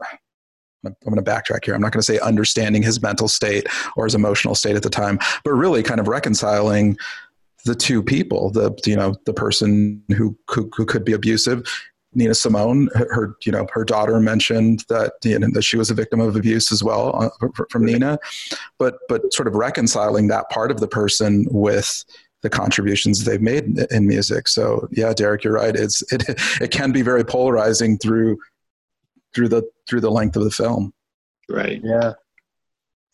I'm 0.88 0.96
going 1.04 1.24
to 1.24 1.32
backtrack 1.32 1.66
here. 1.66 1.74
I'm 1.74 1.82
not 1.82 1.92
going 1.92 2.00
to 2.00 2.06
say 2.06 2.20
understanding 2.20 2.84
his 2.84 3.02
mental 3.02 3.28
state 3.28 3.68
or 3.96 4.06
his 4.06 4.16
emotional 4.16 4.56
state 4.56 4.76
at 4.76 4.84
the 4.84 4.90
time, 4.90 5.20
but 5.44 5.52
really 5.52 5.84
kind 5.84 6.00
of 6.00 6.08
reconciling 6.08 6.98
the 7.66 7.76
two 7.76 8.02
people, 8.04 8.52
the 8.52 8.72
you 8.86 8.96
know 8.96 9.16
the 9.26 9.34
person 9.34 10.02
who 10.16 10.38
who, 10.50 10.70
who 10.76 10.86
could 10.86 11.04
be 11.04 11.14
abusive. 11.14 11.64
Nina 12.14 12.34
Simone, 12.34 12.90
her 12.96 13.36
you 13.44 13.52
know 13.52 13.68
her 13.74 13.84
daughter 13.84 14.20
mentioned 14.20 14.86
that 14.88 15.14
you 15.24 15.38
know, 15.38 15.50
that 15.52 15.64
she 15.64 15.76
was 15.76 15.92
a 15.92 15.94
victim 15.94 16.22
of 16.22 16.36
abuse 16.36 16.72
as 16.72 16.82
well 16.82 17.32
uh, 17.42 17.48
from 17.70 17.86
Nina, 17.86 18.18
but 18.78 19.00
but 19.10 19.34
sort 19.34 19.48
of 19.48 19.56
reconciling 19.56 20.28
that 20.28 20.50
part 20.50 20.72
of 20.72 20.80
the 20.80 20.88
person 20.88 21.46
with 21.50 22.06
the 22.42 22.50
contributions 22.50 23.26
they've 23.26 23.42
made 23.42 23.80
in 23.90 24.08
music. 24.08 24.48
So 24.48 24.88
yeah, 24.92 25.14
Derek, 25.14 25.44
you're 25.44 25.54
right. 25.54 25.76
It's 25.76 26.02
it 26.14 26.24
it 26.62 26.72
can 26.72 26.92
be 26.92 27.02
very 27.02 27.26
polarizing 27.26 27.98
through 27.98 28.38
through 29.34 29.50
the 29.50 29.64
through 29.88 30.02
the 30.02 30.12
length 30.12 30.36
of 30.36 30.44
the 30.44 30.52
film. 30.52 30.94
Right. 31.50 31.82
Yeah. 31.84 32.14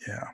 Yeah. 0.08 0.28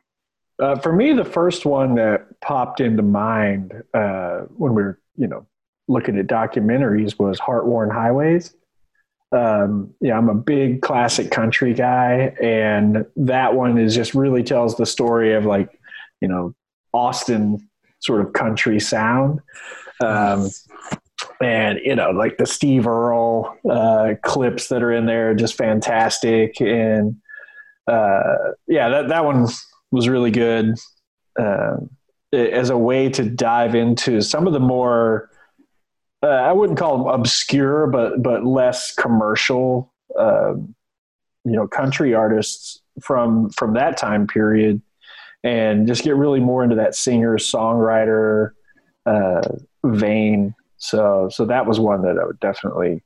Uh, 0.60 0.76
for 0.80 0.92
me, 0.92 1.14
the 1.14 1.26
first 1.26 1.66
one 1.66 1.96
that 1.96 2.40
popped 2.42 2.80
into 2.80 3.04
mind 3.04 3.84
uh, 3.94 4.40
when 4.56 4.74
we 4.74 4.82
were, 4.82 5.00
you 5.16 5.28
know, 5.28 5.46
looking 5.88 6.18
at 6.18 6.28
documentaries 6.28 7.18
was 7.20 7.40
Heart-Worn 7.40 7.90
Highways. 7.90 8.54
Um, 9.32 9.94
yeah, 10.00 10.18
I'm 10.18 10.30
a 10.30 10.36
big 10.36 10.82
classic 10.82 11.32
country 11.32 11.74
guy, 11.74 12.34
and 12.42 13.06
that 13.18 13.54
one 13.54 13.78
is 13.78 13.94
just 13.94 14.16
really 14.16 14.42
tells 14.42 14.78
the 14.78 14.86
story 14.86 15.34
of 15.34 15.46
like, 15.46 15.80
you 16.22 16.28
know, 16.28 16.56
Austin 16.94 17.70
sort 18.00 18.22
of 18.22 18.34
country 18.34 18.80
sound. 18.80 19.42
Um, 20.02 20.50
and 21.42 21.80
you 21.84 21.96
know, 21.96 22.12
like 22.12 22.38
the 22.38 22.46
Steve 22.46 22.88
Earle 22.88 23.56
uh, 23.70 24.16
clips 24.24 24.68
that 24.70 24.84
are 24.84 24.92
in 24.92 25.06
there, 25.06 25.34
just 25.34 25.56
fantastic. 25.56 26.60
And 26.62 27.18
uh, 27.88 28.52
yeah, 28.68 28.90
that 28.90 29.10
that 29.10 29.26
one 29.26 29.48
was 29.92 30.10
really 30.10 30.32
good 30.32 30.76
uh, 31.40 31.78
as 32.34 32.70
a 32.70 32.78
way 32.78 33.10
to 33.10 33.24
dive 33.24 33.76
into 33.76 34.22
some 34.22 34.48
of 34.48 34.54
the 34.54 34.60
more 34.60 35.30
uh, 36.24 36.28
I 36.28 36.52
wouldn't 36.52 36.80
call 36.80 36.98
them 36.98 37.08
obscure, 37.08 37.88
but 37.88 38.22
but 38.24 38.46
less 38.46 38.94
commercial, 38.94 39.94
uh, 40.18 40.54
you 40.54 41.52
know, 41.52 41.68
country 41.68 42.14
artists 42.14 42.82
from 43.02 43.50
from 43.52 43.74
that 43.76 43.98
time 43.98 44.28
period 44.28 44.82
and 45.44 45.88
just 45.88 46.04
get 46.04 46.16
really 46.16 46.40
more 46.40 46.64
into 46.64 46.76
that 46.76 46.96
singer 46.96 47.38
songwriter 47.38 48.52
uh, 49.06 49.42
vein. 49.86 50.56
So 50.78 51.30
so 51.32 51.46
that 51.46 51.66
was 51.66 51.80
one 51.80 52.02
that 52.04 52.18
I 52.22 52.26
would 52.26 52.40
definitely 52.40 53.04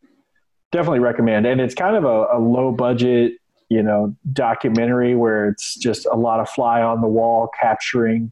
definitely 0.71 0.99
recommend. 0.99 1.45
And 1.45 1.59
it's 1.59 1.75
kind 1.75 1.95
of 1.95 2.03
a, 2.05 2.37
a 2.37 2.39
low 2.39 2.71
budget, 2.71 3.33
you 3.69 3.83
know, 3.83 4.15
documentary 4.31 5.15
where 5.15 5.49
it's 5.49 5.75
just 5.75 6.05
a 6.05 6.15
lot 6.15 6.39
of 6.39 6.49
fly 6.49 6.81
on 6.81 7.01
the 7.01 7.07
wall 7.07 7.49
capturing, 7.59 8.31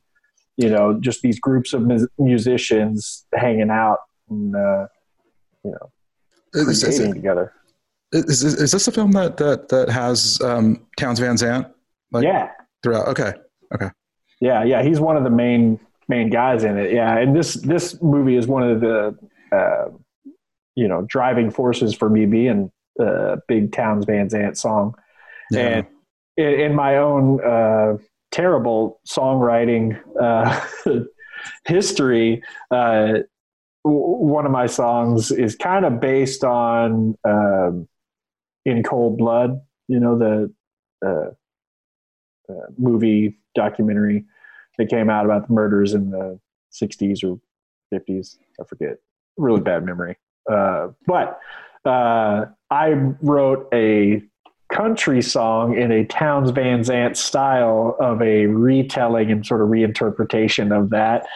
you 0.58 0.70
know, 0.70 0.98
just 1.00 1.22
these 1.22 1.40
groups 1.40 1.74
of 1.74 1.90
musicians 2.18 3.26
hanging 3.34 3.70
out 3.70 3.98
and 4.30 4.56
uh, 4.56 4.88
you 5.64 5.72
know 5.72 5.92
is, 6.54 6.84
is 6.84 6.98
together. 7.14 7.54
Is, 8.12 8.44
is, 8.44 8.56
is 8.56 8.72
this 8.72 8.88
a 8.88 8.92
film 8.92 9.12
that 9.12 9.38
that 9.38 9.70
that 9.70 9.90
has 9.90 10.42
um, 10.42 10.86
Townes 10.98 11.20
Van 11.20 11.38
Zandt? 11.38 11.68
Like, 12.12 12.24
yeah. 12.24 12.50
Throughout. 12.82 13.08
Okay. 13.10 13.34
Okay. 13.76 13.90
Yeah, 14.42 14.64
yeah, 14.64 14.82
he's 14.84 15.00
one 15.00 15.18
of 15.18 15.24
the 15.24 15.30
main 15.30 15.80
main 16.10 16.30
guys 16.30 16.64
in 16.64 16.78
it. 16.78 16.92
Yeah, 16.92 17.18
and 17.18 17.36
this 17.36 17.54
this 17.54 18.02
movie 18.02 18.36
is 18.36 18.48
one 18.48 18.64
of 18.64 18.82
the 18.82 19.18
uh, 19.52 19.86
you 20.76 20.88
know 20.88 21.04
driving 21.08 21.52
forces 21.52 21.94
for 21.94 22.10
me 22.10 22.26
being 22.26 22.72
a 23.00 23.38
big 23.48 23.72
Townes 23.72 24.06
Van 24.06 24.30
Zandt 24.30 24.58
song. 24.58 24.96
Yeah. 25.52 25.60
And 25.60 25.88
in, 26.36 26.60
in, 26.60 26.76
my 26.76 26.98
own 26.98 27.44
uh, 27.44 27.98
terrible 28.32 29.00
songwriting 29.08 30.00
uh, 30.20 30.60
history, 31.66 32.44
uh, 32.72 33.20
one 33.84 34.46
of 34.46 34.52
my 34.52 34.68
songs 34.68 35.32
is 35.32 35.56
kind 35.56 35.86
of 35.86 36.00
based 36.02 36.44
on 36.44 37.16
um, 37.24 37.88
"In 38.66 38.84
Cold 38.84 39.18
Blood." 39.18 39.62
You 39.88 40.00
know 40.00 40.18
the 40.18 40.54
uh, 41.06 41.32
uh, 42.52 42.66
movie 42.78 43.38
documentary 43.56 44.26
that 44.80 44.90
came 44.90 45.10
out 45.10 45.26
about 45.26 45.48
the 45.48 45.54
murders 45.54 45.94
in 45.94 46.10
the 46.10 46.40
60s 46.74 47.24
or 47.24 47.40
50s. 47.94 48.38
I 48.60 48.64
forget. 48.64 48.98
Really 49.38 49.62
bad 49.62 49.86
memory. 49.86 50.18
Uh, 50.52 50.88
but 51.06 51.40
uh, 51.86 52.46
I 52.72 52.90
wrote 53.22 53.68
a 53.74 54.24
country 54.72 55.22
song 55.22 55.78
in 55.78 55.92
a 55.92 56.06
Townes 56.06 56.52
Van 56.52 56.84
Zandt 56.84 57.18
style 57.18 57.98
of 58.00 58.22
a 58.22 58.46
retelling 58.46 59.32
and 59.32 59.46
sort 59.46 59.62
of 59.62 59.68
reinterpretation 59.68 60.76
of 60.76 60.90
that. 60.92 61.28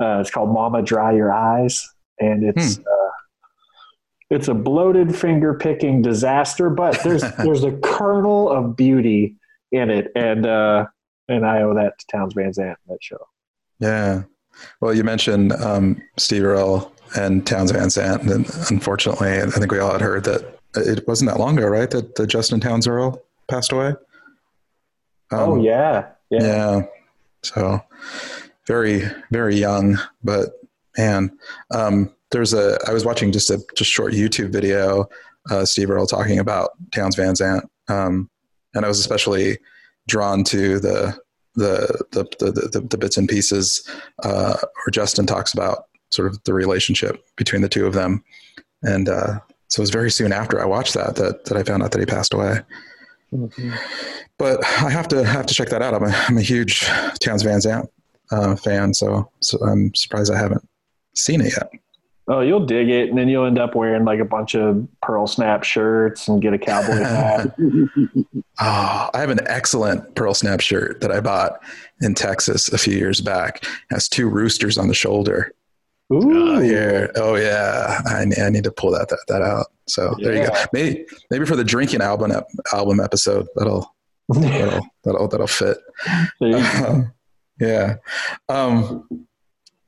Uh, 0.00 0.18
it's 0.20 0.30
called 0.30 0.52
"Mama 0.52 0.82
Dry 0.82 1.12
Your 1.12 1.32
Eyes," 1.32 1.88
and 2.18 2.44
it's 2.44 2.76
hmm. 2.76 2.82
uh, 2.82 3.10
it's 4.30 4.48
a 4.48 4.54
bloated 4.54 5.14
finger 5.14 5.54
picking 5.54 6.02
disaster, 6.02 6.70
but 6.70 7.02
there's 7.02 7.22
there's 7.38 7.64
a 7.64 7.72
kernel 7.72 8.50
of 8.50 8.76
beauty 8.76 9.36
in 9.72 9.90
it, 9.90 10.12
and 10.14 10.46
uh, 10.46 10.86
and 11.28 11.46
I 11.46 11.62
owe 11.62 11.74
that 11.74 11.98
to 11.98 12.06
Townes 12.06 12.34
Van 12.34 12.52
Zandt 12.52 12.78
that 12.88 13.02
show. 13.02 13.28
Yeah. 13.80 14.22
Well, 14.80 14.94
you 14.94 15.04
mentioned 15.04 15.52
um, 15.52 16.02
Steve 16.16 16.44
Earle 16.44 16.92
and 17.16 17.46
Townes 17.46 17.70
Van 17.70 17.90
Zandt, 17.90 18.22
and 18.22 18.46
unfortunately, 18.70 19.40
I 19.40 19.46
think 19.46 19.70
we 19.70 19.78
all 19.78 19.92
had 19.92 20.00
heard 20.00 20.24
that 20.24 20.58
it 20.74 21.06
wasn't 21.06 21.30
that 21.30 21.38
long 21.38 21.56
ago, 21.58 21.68
right? 21.68 21.90
That, 21.90 22.14
that 22.16 22.26
Justin 22.26 22.60
Townes 22.60 22.86
Earle 22.86 23.22
passed 23.48 23.72
away. 23.72 23.94
Um, 25.30 25.40
oh 25.50 25.62
yeah, 25.62 26.08
yeah, 26.30 26.40
yeah. 26.40 26.82
So 27.42 27.80
very, 28.66 29.02
very 29.30 29.56
young, 29.56 29.98
but 30.24 30.50
man, 30.96 31.38
um, 31.74 32.12
there's 32.30 32.52
a. 32.52 32.78
I 32.86 32.92
was 32.92 33.04
watching 33.04 33.32
just 33.32 33.50
a 33.50 33.62
just 33.76 33.90
short 33.90 34.12
YouTube 34.12 34.50
video, 34.50 35.08
uh, 35.50 35.64
Steve 35.64 35.90
Earle 35.90 36.06
talking 36.06 36.38
about 36.38 36.70
Townes 36.90 37.16
Van 37.16 37.34
Zandt, 37.34 37.64
um, 37.88 38.28
and 38.74 38.84
I 38.84 38.88
was 38.88 38.98
especially 38.98 39.58
drawn 40.08 40.42
to 40.42 40.80
the 40.80 41.16
the 41.54 42.04
the 42.10 42.24
the, 42.38 42.68
the, 42.72 42.80
the 42.80 42.98
bits 42.98 43.16
and 43.16 43.28
pieces 43.28 43.88
uh, 44.24 44.56
where 44.56 44.90
Justin 44.90 45.26
talks 45.26 45.52
about 45.54 45.84
sort 46.10 46.26
of 46.26 46.42
the 46.44 46.54
relationship 46.54 47.22
between 47.36 47.62
the 47.62 47.68
two 47.68 47.86
of 47.86 47.94
them, 47.94 48.24
and 48.82 49.08
uh, 49.08 49.38
so 49.68 49.80
it 49.80 49.84
was 49.84 49.90
very 49.90 50.10
soon 50.10 50.32
after 50.32 50.60
I 50.60 50.64
watched 50.64 50.94
that 50.94 51.16
that 51.16 51.44
that 51.44 51.56
I 51.56 51.62
found 51.62 51.82
out 51.82 51.92
that 51.92 52.00
he 52.00 52.06
passed 52.06 52.34
away. 52.34 52.60
Mm-hmm. 53.32 53.72
But 54.38 54.64
I 54.64 54.90
have 54.90 55.08
to 55.08 55.24
have 55.24 55.46
to 55.46 55.54
check 55.54 55.68
that 55.68 55.82
out. 55.82 55.94
I'm 55.94 56.04
a, 56.04 56.24
I'm 56.28 56.38
a 56.38 56.42
huge 56.42 56.86
Townes 57.20 57.42
Van 57.42 57.60
Zandt 57.60 57.90
uh, 58.32 58.56
fan, 58.56 58.94
so 58.94 59.30
so 59.40 59.58
I'm 59.58 59.94
surprised 59.94 60.32
I 60.32 60.38
haven't 60.38 60.66
seen 61.14 61.40
it 61.40 61.52
yet. 61.52 61.70
Oh, 62.30 62.40
you'll 62.40 62.66
dig 62.66 62.90
it, 62.90 63.08
and 63.08 63.16
then 63.18 63.28
you'll 63.28 63.46
end 63.46 63.58
up 63.58 63.74
wearing 63.74 64.04
like 64.04 64.20
a 64.20 64.24
bunch 64.24 64.54
of 64.54 64.86
pearl 65.02 65.26
snap 65.26 65.64
shirts 65.64 66.28
and 66.28 66.42
get 66.42 66.52
a 66.52 66.58
cowboy 66.58 66.92
hat. 66.98 67.54
Oh, 68.60 69.10
I 69.14 69.20
have 69.20 69.30
an 69.30 69.40
excellent 69.46 70.14
pearl 70.14 70.34
snap 70.34 70.60
shirt 70.60 71.00
that 71.00 71.10
I 71.10 71.20
bought 71.20 71.62
in 72.02 72.14
Texas 72.14 72.68
a 72.70 72.76
few 72.78 72.94
years 72.96 73.20
back. 73.22 73.62
It 73.64 73.68
has 73.94 74.08
two 74.08 74.28
roosters 74.28 74.76
on 74.76 74.88
the 74.88 74.94
shoulder. 74.94 75.52
Ooh, 76.12 76.56
Uh, 76.56 76.60
yeah. 76.60 77.06
Oh 77.16 77.34
yeah. 77.36 78.00
I, 78.06 78.24
I 78.42 78.50
need 78.50 78.64
to 78.64 78.72
pull 78.72 78.90
that 78.92 79.08
that, 79.08 79.18
that 79.28 79.42
out. 79.42 79.66
So 79.86 80.14
there 80.20 80.34
you 80.34 80.46
go. 80.46 80.54
Maybe 80.72 81.04
maybe 81.30 81.44
for 81.46 81.56
the 81.56 81.64
drinking 81.64 82.00
album 82.00 82.32
album 82.72 83.00
episode 83.00 83.46
that'll 83.56 83.94
that'll 84.28 84.86
that'll, 85.04 85.28
that'll 85.28 85.46
fit. 85.46 85.78
There 86.40 86.48
you 86.50 86.52
go. 86.56 86.86
Um, 86.86 87.12
yeah. 87.60 87.96
Um, 88.48 89.06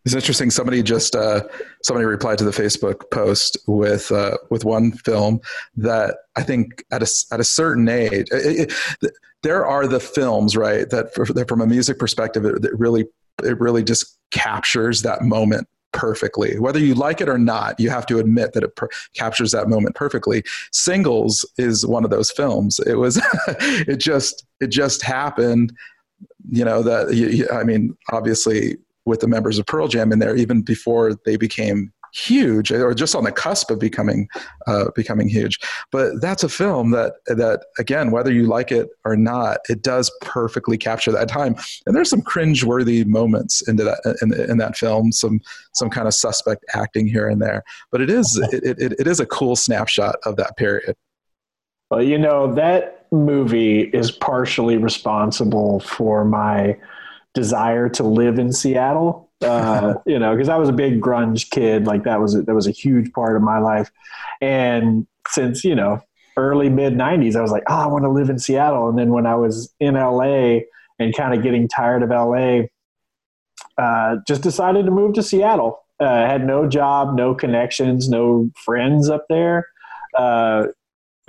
it's 0.04 0.14
interesting. 0.14 0.50
Somebody 0.50 0.83
just 0.83 1.14
uh, 1.14 1.42
somebody 1.83 2.07
replied 2.07 2.38
to 2.38 2.45
the 2.45 2.50
Facebook 2.50 3.11
post 3.11 3.59
with 3.66 4.11
uh, 4.11 4.38
with 4.50 4.64
one 4.64 4.92
film 4.92 5.40
that 5.76 6.16
I 6.37 6.42
think 6.42 6.85
at 6.90 7.02
a 7.02 7.11
at 7.33 7.40
a 7.40 7.45
certain 7.45 7.88
age, 7.88 8.28
it, 8.30 8.73
it, 9.02 9.12
there 9.42 9.66
are 9.66 9.87
the 9.87 10.00
films 10.00 10.57
right 10.57 10.88
that, 10.90 11.14
for, 11.14 11.25
that 11.26 11.49
from 11.49 11.61
a 11.61 11.66
music 11.66 11.99
perspective, 11.99 12.45
it, 12.45 12.64
it 12.64 12.78
really 12.78 13.07
it 13.42 13.59
really 13.61 13.83
just 13.83 14.19
captures 14.30 15.02
that 15.02 15.23
moment 15.23 15.69
perfectly. 15.92 16.59
Whether 16.59 16.78
you 16.78 16.95
like 16.95 17.21
it 17.21 17.28
or 17.28 17.38
not, 17.38 17.78
you 17.78 17.90
have 17.90 18.07
to 18.07 18.19
admit 18.19 18.52
that 18.52 18.62
it 18.62 18.76
per- 18.76 18.88
captures 19.14 19.50
that 19.50 19.69
moment 19.69 19.97
perfectly. 19.97 20.45
Singles 20.73 21.45
is 21.59 21.85
one 21.85 22.04
of 22.04 22.11
those 22.11 22.30
films. 22.30 22.78
It 22.87 22.95
was 22.95 23.21
it 23.49 23.97
just 23.97 24.47
it 24.61 24.69
just 24.69 25.02
happened 25.02 25.73
you 26.50 26.64
know 26.64 26.83
that 26.83 27.14
you, 27.14 27.47
i 27.50 27.62
mean 27.62 27.97
obviously 28.12 28.76
with 29.07 29.21
the 29.21 29.28
members 29.28 29.59
of 29.59 29.66
pearl 29.66 29.88
jam 29.88 30.12
in 30.12 30.19
there 30.19 30.37
even 30.37 30.62
before 30.62 31.14
they 31.25 31.37
became 31.37 31.92
huge 32.12 32.73
or 32.73 32.92
just 32.92 33.14
on 33.14 33.25
the 33.25 33.30
cusp 33.30 33.71
of 33.71 33.78
becoming 33.78 34.28
uh, 34.66 34.87
becoming 34.95 35.28
huge. 35.28 35.59
But 35.92 36.21
that's 36.21 36.42
a 36.42 36.49
film 36.49 36.90
that 36.90 37.14
that 37.26 37.66
again 37.78 38.11
whether 38.11 38.33
you 38.33 38.47
like 38.47 38.73
it 38.73 38.88
or 39.04 39.16
not 39.16 39.59
it 39.69 39.83
does 39.83 40.11
perfectly 40.21 40.76
capture 40.76 41.12
that 41.12 41.28
time. 41.28 41.54
And 41.87 41.95
there's 41.95 42.11
some 42.11 42.23
cringe-worthy 42.23 43.04
moments 43.04 43.66
into 43.69 43.85
that 43.85 44.16
in, 44.23 44.33
in 44.50 44.59
that 44.59 44.76
film 44.76 45.12
some 45.12 45.40
some 45.73 45.90
kind 45.90 46.09
of 46.09 46.14
suspect 46.14 46.64
acting 46.75 47.07
here 47.07 47.28
and 47.28 47.40
there. 47.40 47.62
But 47.92 48.00
it 48.00 48.11
is 48.11 48.40
it, 48.52 48.80
it, 48.80 48.92
it 48.99 49.07
is 49.07 49.21
a 49.21 49.26
cool 49.26 49.54
snapshot 49.54 50.16
of 50.25 50.37
that 50.37 50.57
period. 50.57 50.97
Well, 51.90 52.02
you 52.02 52.19
know, 52.19 52.54
that 52.54 53.07
movie 53.12 53.83
is 53.83 54.12
partially 54.12 54.76
responsible 54.76 55.80
for 55.80 56.25
my 56.25 56.76
desire 57.34 57.88
to 57.90 58.02
live 58.02 58.38
in 58.38 58.52
Seattle. 58.52 59.30
Uh, 59.42 59.94
you 60.06 60.18
know, 60.18 60.34
because 60.34 60.49
I 60.49 60.56
was 60.56 60.68
a 60.68 60.72
big 60.72 61.00
grunge 61.00 61.50
kid. 61.50 61.87
Like 61.87 62.04
that 62.04 62.20
was 62.20 62.34
a, 62.34 62.42
that 62.42 62.54
was 62.54 62.66
a 62.66 62.72
huge 62.72 63.12
part 63.12 63.37
of 63.37 63.42
my 63.42 63.58
life. 63.58 63.90
And 64.40 65.06
since 65.28 65.64
you 65.64 65.75
know 65.75 66.02
early 66.37 66.68
mid 66.68 66.94
'90s, 66.94 67.37
I 67.37 67.42
was 67.42 67.50
like, 67.50 67.64
oh, 67.68 67.75
I 67.75 67.87
want 67.87 68.04
to 68.04 68.10
live 68.10 68.30
in 68.30 68.38
Seattle. 68.38 68.88
And 68.88 68.99
then 68.99 69.10
when 69.10 69.26
I 69.26 69.37
was 69.37 69.72
in 69.80 69.94
LA 69.94 70.60
and 70.99 71.16
kind 71.16 71.34
of 71.34 71.42
getting 71.42 71.68
tired 71.68 72.02
of 72.02 72.10
LA, 72.10 72.62
uh, 73.78 74.16
just 74.26 74.42
decided 74.42 74.84
to 74.87 74.90
move 74.90 75.14
to 75.14 75.22
Seattle. 75.22 75.84
Uh, 75.99 76.26
had 76.26 76.46
no 76.46 76.66
job, 76.66 77.14
no 77.14 77.34
connections, 77.34 78.08
no 78.08 78.50
friends 78.64 79.10
up 79.10 79.26
there. 79.28 79.66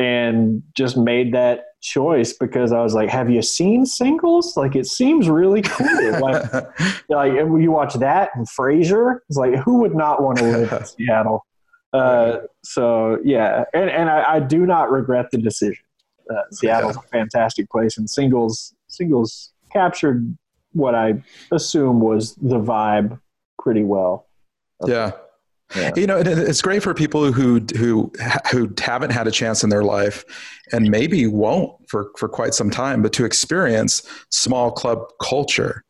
And 0.01 0.63
just 0.75 0.97
made 0.97 1.31
that 1.35 1.65
choice 1.81 2.33
because 2.33 2.71
I 2.71 2.81
was 2.81 2.95
like, 2.95 3.09
"Have 3.09 3.29
you 3.29 3.43
seen 3.43 3.85
Singles? 3.85 4.57
Like, 4.57 4.75
it 4.75 4.87
seems 4.87 5.29
really 5.29 5.61
cool. 5.61 6.19
like, 6.19 6.51
like 7.09 7.33
you 7.33 7.71
watch 7.71 7.93
that 7.95 8.31
and 8.33 8.47
Frasier. 8.49 9.19
It's 9.29 9.37
like, 9.37 9.55
who 9.55 9.77
would 9.81 9.93
not 9.93 10.23
want 10.23 10.39
to 10.39 10.43
live 10.45 10.71
in 10.73 10.85
Seattle? 11.07 11.45
Uh, 11.93 12.37
so 12.63 13.19
yeah, 13.23 13.65
and 13.75 13.91
and 13.91 14.09
I, 14.09 14.35
I 14.35 14.39
do 14.39 14.65
not 14.65 14.89
regret 14.89 15.29
the 15.31 15.37
decision. 15.37 15.83
Uh, 16.29 16.41
Seattle's 16.51 16.95
a 16.95 17.01
fantastic 17.01 17.69
place, 17.69 17.97
and 17.97 18.09
Singles 18.09 18.73
Singles 18.87 19.53
captured 19.71 20.35
what 20.73 20.95
I 20.95 21.21
assume 21.51 21.99
was 21.99 22.33
the 22.35 22.59
vibe 22.59 23.19
pretty 23.59 23.83
well. 23.83 24.27
yeah 24.87 25.11
Yeah. 25.75 25.91
you 25.95 26.07
know 26.07 26.17
it's 26.17 26.61
great 26.61 26.83
for 26.83 26.93
people 26.93 27.31
who 27.31 27.61
who 27.77 28.11
who 28.51 28.73
haven't 28.79 29.11
had 29.11 29.27
a 29.27 29.31
chance 29.31 29.63
in 29.63 29.69
their 29.69 29.83
life 29.83 30.25
and 30.71 30.89
maybe 30.89 31.27
won't 31.27 31.71
for 31.89 32.11
for 32.17 32.27
quite 32.27 32.53
some 32.53 32.69
time 32.69 33.01
but 33.01 33.13
to 33.13 33.25
experience 33.25 34.03
small 34.29 34.71
club 34.71 34.99
culture 35.21 35.83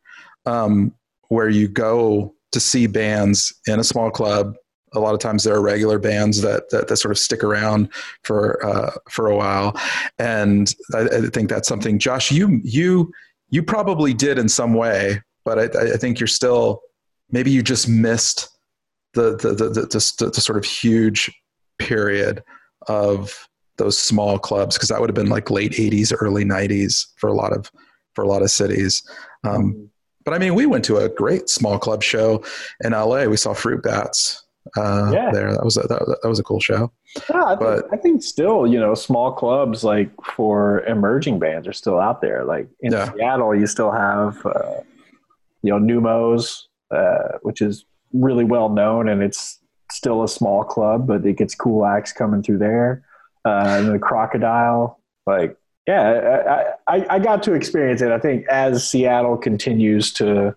um, 0.46 0.92
where 1.28 1.48
you 1.48 1.68
go 1.68 2.34
to 2.52 2.60
see 2.60 2.86
bands 2.86 3.52
in 3.66 3.80
a 3.80 3.84
small 3.84 4.10
club 4.10 4.54
a 4.94 5.00
lot 5.00 5.14
of 5.14 5.20
times 5.20 5.42
there 5.42 5.54
are 5.54 5.62
regular 5.62 5.98
bands 5.98 6.42
that 6.42 6.68
that, 6.70 6.88
that 6.88 6.96
sort 6.96 7.10
of 7.10 7.18
stick 7.18 7.42
around 7.42 7.88
for 8.22 8.64
uh, 8.64 8.92
for 9.10 9.26
a 9.26 9.36
while 9.36 9.74
and 10.18 10.74
I, 10.94 11.00
I 11.00 11.20
think 11.22 11.48
that's 11.48 11.68
something 11.68 11.98
josh 11.98 12.30
you 12.30 12.60
you 12.62 13.12
you 13.50 13.62
probably 13.62 14.14
did 14.14 14.38
in 14.38 14.48
some 14.48 14.74
way 14.74 15.22
but 15.44 15.76
i, 15.76 15.94
I 15.94 15.96
think 15.96 16.20
you're 16.20 16.26
still 16.26 16.82
maybe 17.32 17.50
you 17.50 17.62
just 17.62 17.88
missed 17.88 18.48
the 19.14 19.36
the 19.36 19.48
the, 19.54 19.68
the, 19.70 19.80
the, 20.18 20.30
the 20.34 20.40
sort 20.40 20.58
of 20.58 20.64
huge 20.64 21.30
period 21.78 22.42
of 22.88 23.48
those 23.78 23.98
small 23.98 24.38
clubs 24.38 24.76
because 24.76 24.88
that 24.88 25.00
would 25.00 25.08
have 25.08 25.14
been 25.14 25.28
like 25.28 25.50
late 25.50 25.72
80s 25.72 26.12
early 26.18 26.44
90s 26.44 27.06
for 27.16 27.28
a 27.28 27.32
lot 27.34 27.52
of 27.52 27.70
for 28.14 28.22
a 28.22 28.28
lot 28.28 28.42
of 28.42 28.50
cities 28.50 29.02
um, 29.44 29.88
but 30.24 30.34
i 30.34 30.38
mean 30.38 30.54
we 30.54 30.66
went 30.66 30.84
to 30.84 30.98
a 30.98 31.08
great 31.08 31.48
small 31.48 31.78
club 31.78 32.02
show 32.02 32.42
in 32.84 32.92
la 32.92 33.24
we 33.24 33.36
saw 33.36 33.52
fruit 33.54 33.82
bats 33.82 34.44
uh, 34.76 35.10
Yeah. 35.12 35.30
there 35.32 35.52
that 35.52 35.64
was 35.64 35.76
a, 35.76 35.80
that, 35.88 36.18
that 36.22 36.28
was 36.28 36.38
a 36.38 36.42
cool 36.44 36.60
show 36.60 36.92
Yeah, 37.30 37.44
I 37.44 37.48
think, 37.56 37.60
But- 37.60 37.84
I 37.92 37.96
think 37.96 38.22
still, 38.22 38.64
you 38.66 38.78
know, 38.78 38.94
small 38.94 39.32
clubs 39.32 39.82
like 39.82 40.10
for 40.36 40.84
emerging 40.84 41.40
bands 41.40 41.66
are 41.66 41.72
still 41.72 41.98
out 41.98 42.20
there. 42.20 42.44
Like 42.44 42.68
in 42.80 42.92
Yeah. 42.92 43.12
Seattle, 43.12 43.54
you 43.56 43.66
still 43.66 43.90
have, 43.90 44.44
uh, 44.46 44.80
you 45.62 45.70
know, 45.76 45.80
Neumos, 45.80 46.62
uh, 46.92 47.38
which 47.42 47.60
is 47.60 47.84
really 48.12 48.44
well 48.44 48.68
known, 48.68 49.08
and 49.08 49.22
it's 49.22 49.58
still 49.90 50.22
a 50.22 50.28
small 50.28 50.64
club, 50.64 51.06
but 51.06 51.24
it 51.26 51.36
gets 51.36 51.54
cool 51.54 51.84
acts 51.84 52.12
coming 52.12 52.42
through 52.42 52.58
there. 52.58 53.04
Uh, 53.44 53.76
and 53.78 53.94
the 53.94 53.98
Crocodile, 53.98 55.00
like, 55.26 55.56
yeah, 55.86 56.72
I, 56.88 56.96
I, 56.96 57.06
I 57.16 57.18
got 57.18 57.42
to 57.44 57.54
experience 57.54 58.02
it. 58.02 58.12
I 58.12 58.18
think 58.18 58.46
as 58.46 58.88
Seattle 58.88 59.36
continues 59.36 60.12
to 60.14 60.54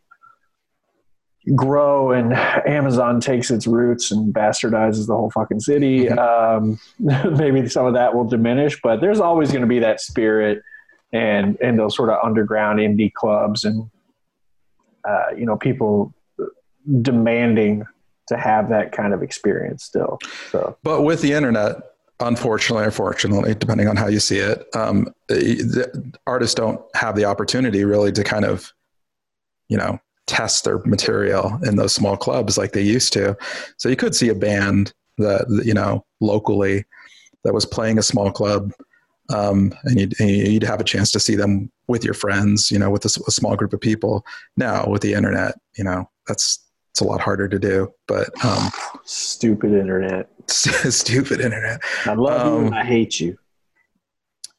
grow 1.53 2.11
and 2.11 2.33
Amazon 2.33 3.19
takes 3.19 3.51
its 3.51 3.67
roots 3.67 4.11
and 4.11 4.33
bastardizes 4.33 5.07
the 5.07 5.15
whole 5.15 5.31
fucking 5.31 5.59
city, 5.59 6.09
um, 6.09 6.79
maybe 6.99 7.67
some 7.67 7.85
of 7.85 7.93
that 7.93 8.15
will 8.15 8.25
diminish. 8.25 8.79
But 8.81 9.01
there's 9.01 9.19
always 9.19 9.49
going 9.49 9.61
to 9.61 9.67
be 9.67 9.79
that 9.79 9.99
spirit 9.99 10.61
and 11.13 11.57
and 11.61 11.79
those 11.79 11.95
sort 11.95 12.09
of 12.09 12.17
underground 12.23 12.79
indie 12.79 13.13
clubs 13.13 13.63
and 13.63 13.89
uh, 15.07 15.27
you 15.35 15.45
know 15.45 15.55
people 15.55 16.13
demanding 17.01 17.85
to 18.27 18.37
have 18.37 18.69
that 18.69 18.91
kind 18.91 19.13
of 19.13 19.21
experience 19.21 19.83
still. 19.83 20.19
So 20.51 20.77
But 20.83 21.03
with 21.03 21.21
the 21.21 21.33
internet, 21.33 21.75
unfortunately 22.19 22.85
or 22.85 22.91
fortunately, 22.91 23.53
depending 23.55 23.87
on 23.87 23.95
how 23.95 24.07
you 24.07 24.19
see 24.19 24.39
it, 24.39 24.65
um, 24.75 25.13
artists 26.25 26.55
don't 26.55 26.81
have 26.95 27.15
the 27.15 27.25
opportunity 27.25 27.83
really 27.83 28.11
to 28.13 28.23
kind 28.23 28.45
of, 28.45 28.73
you 29.69 29.77
know, 29.77 29.99
test 30.27 30.63
their 30.63 30.79
material 30.85 31.59
in 31.63 31.75
those 31.75 31.93
small 31.93 32.17
clubs 32.17 32.57
like 32.57 32.71
they 32.71 32.81
used 32.81 33.13
to. 33.13 33.37
So 33.77 33.89
you 33.89 33.95
could 33.95 34.15
see 34.15 34.29
a 34.29 34.35
band 34.35 34.91
that, 35.17 35.45
you 35.63 35.73
know, 35.73 36.03
locally 36.19 36.85
that 37.43 37.53
was 37.53 37.65
playing 37.65 37.99
a 37.99 38.03
small 38.03 38.31
club. 38.31 38.71
Um, 39.33 39.73
and 39.83 39.99
you'd, 39.99 40.19
and 40.19 40.29
you'd 40.29 40.63
have 40.63 40.79
a 40.79 40.83
chance 40.83 41.11
to 41.11 41.19
see 41.19 41.35
them 41.35 41.71
with 41.87 42.03
your 42.03 42.13
friends, 42.13 42.71
you 42.71 42.79
know, 42.79 42.89
with 42.89 43.05
a 43.05 43.09
small 43.09 43.55
group 43.55 43.73
of 43.73 43.81
people. 43.81 44.25
Now 44.57 44.87
with 44.87 45.01
the 45.01 45.13
internet, 45.13 45.55
you 45.77 45.83
know, 45.83 46.09
that's 46.27 46.59
it's 46.95 47.01
a 47.01 47.03
lot 47.03 47.19
harder 47.19 47.49
to 47.49 47.59
do. 47.59 47.91
But 48.07 48.29
um, 48.45 48.71
stupid 49.03 49.73
internet. 49.73 50.29
stupid 50.47 51.41
internet. 51.41 51.81
I 52.05 52.13
love 52.13 52.47
you 52.47 52.53
Um, 52.53 52.65
and 52.67 52.75
I 52.75 52.85
hate 52.85 53.19
you. 53.19 53.37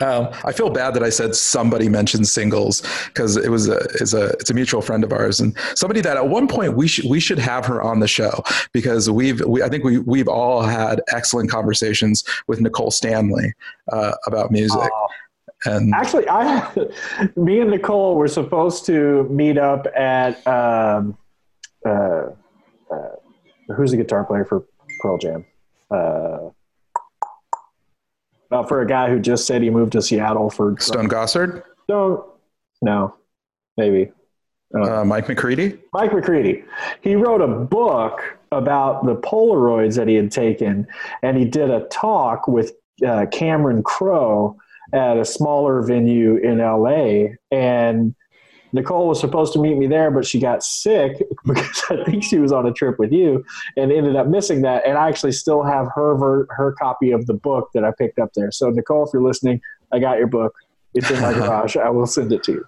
Um, 0.03 0.29
I 0.45 0.53
feel 0.53 0.69
bad 0.69 0.93
that 0.93 1.03
I 1.03 1.09
said 1.09 1.35
somebody 1.35 1.89
mentioned 1.89 2.29
singles 2.29 2.83
because 3.07 3.39
it 3.39 3.49
was 3.51 3.71
a 3.71 3.79
is 4.03 4.13
a 4.13 4.27
it's 4.33 4.51
a 4.51 4.55
mutual 4.55 4.83
friend 4.83 5.03
of 5.03 5.13
ours 5.13 5.41
and 5.41 5.57
somebody 5.75 6.03
that 6.03 6.19
at 6.19 6.29
one 6.29 6.47
point 6.47 6.77
we 6.77 6.87
should 6.87 7.09
we 7.09 7.21
should 7.21 7.39
have 7.39 7.65
her 7.65 7.81
on 7.83 8.01
the 8.01 8.07
show 8.09 8.43
because 8.75 9.09
we've 9.09 9.41
we, 9.47 9.63
I 9.63 9.71
think 9.71 9.83
we 9.85 9.97
we've 10.01 10.29
all 10.29 10.61
had 10.61 11.01
excellent 11.15 11.51
conversations 11.51 12.23
with 12.49 12.61
Nicole 12.61 12.91
Stanley 12.91 13.55
uh, 13.91 14.13
about 14.27 14.51
music 14.51 14.77
Oh. 14.93 15.09
and 15.65 15.95
Actually, 15.95 16.29
I, 16.29 16.71
me 17.37 17.61
and 17.61 17.71
Nicole 17.71 18.17
were 18.17 18.29
supposed 18.29 18.85
to 18.87 19.27
meet 19.31 19.57
up 19.57 19.87
at 19.97 20.47
um, 20.47 21.17
uh, 21.87 22.31
uh, 22.91 23.75
who's 23.77 23.91
the 23.93 23.97
guitar 23.97 24.25
player 24.25 24.45
for 24.45 24.65
Pearl 25.01 25.19
Jam? 25.19 25.45
Uh, 25.91 26.51
well, 28.51 28.65
for 28.67 28.81
a 28.81 28.87
guy 28.87 29.09
who 29.11 29.19
just 29.21 29.47
said 29.47 29.63
he 29.63 29.71
moved 29.71 29.93
to 29.93 30.03
Seattle 30.03 30.51
for 30.51 30.77
Stone 30.79 31.09
Gossard. 31.09 31.63
don't 31.89 32.25
no, 32.83 33.15
maybe 33.77 34.13
Uh, 34.75 35.05
Mike 35.05 35.29
McCready. 35.29 35.79
Mike 35.93 36.13
McCready. 36.13 36.65
He 37.01 37.17
wrote 37.17 37.41
a 37.41 37.47
book 37.49 38.21
about 38.53 39.05
the 39.07 39.17
Polaroids 39.17 39.97
that 39.97 40.09
he 40.09 40.15
had 40.15 40.31
taken, 40.31 40.87
and 41.23 41.37
he 41.37 41.45
did 41.45 41.71
a 41.71 41.87
talk 41.89 42.47
with 42.49 42.73
uh, 43.07 43.27
Cameron 43.33 43.83
Crowe 43.83 44.57
at 44.93 45.17
a 45.17 45.25
smaller 45.25 45.83
venue 45.83 46.37
in 46.37 46.59
LA. 46.59 47.35
And 47.51 48.15
Nicole 48.73 49.09
was 49.09 49.21
supposed 49.21 49.53
to 49.55 49.59
meet 49.59 49.77
me 49.77 49.87
there, 49.87 50.11
but 50.11 50.27
she 50.27 50.41
got 50.41 50.63
sick 50.63 51.23
because 51.47 51.83
I 51.91 52.05
think 52.05 52.23
she 52.23 52.39
was 52.39 52.53
on 52.53 52.67
a 52.67 52.73
trip 52.73 52.99
with 52.99 53.13
you 53.13 53.45
and 53.77 53.93
ended 53.93 54.17
up 54.17 54.27
missing 54.27 54.63
that. 54.63 54.87
And 54.87 54.99
I 54.99 55.09
actually 55.09 55.33
still 55.33 55.63
have 55.63 55.89
her 55.95 56.17
ver- 56.17 56.47
her 56.51 56.73
copy 56.73 57.11
of 57.11 57.27
the 57.27 57.35
book 57.35 57.71
that 57.75 57.85
I 57.85 57.93
picked 57.97 58.19
up 58.19 58.31
there. 58.35 58.51
So 58.51 58.71
Nicole, 58.71 59.07
if 59.07 59.13
you're 59.13 59.23
listening, 59.23 59.61
I 59.93 59.99
got 59.99 60.19
your 60.19 60.27
book. 60.27 60.55
It's 60.95 61.11
in 61.11 61.21
my 61.21 61.33
garage. 61.35 61.77
I 61.77 61.89
will 61.91 62.07
send 62.07 62.33
it 62.33 62.43
to 62.45 62.53
you. 62.53 62.67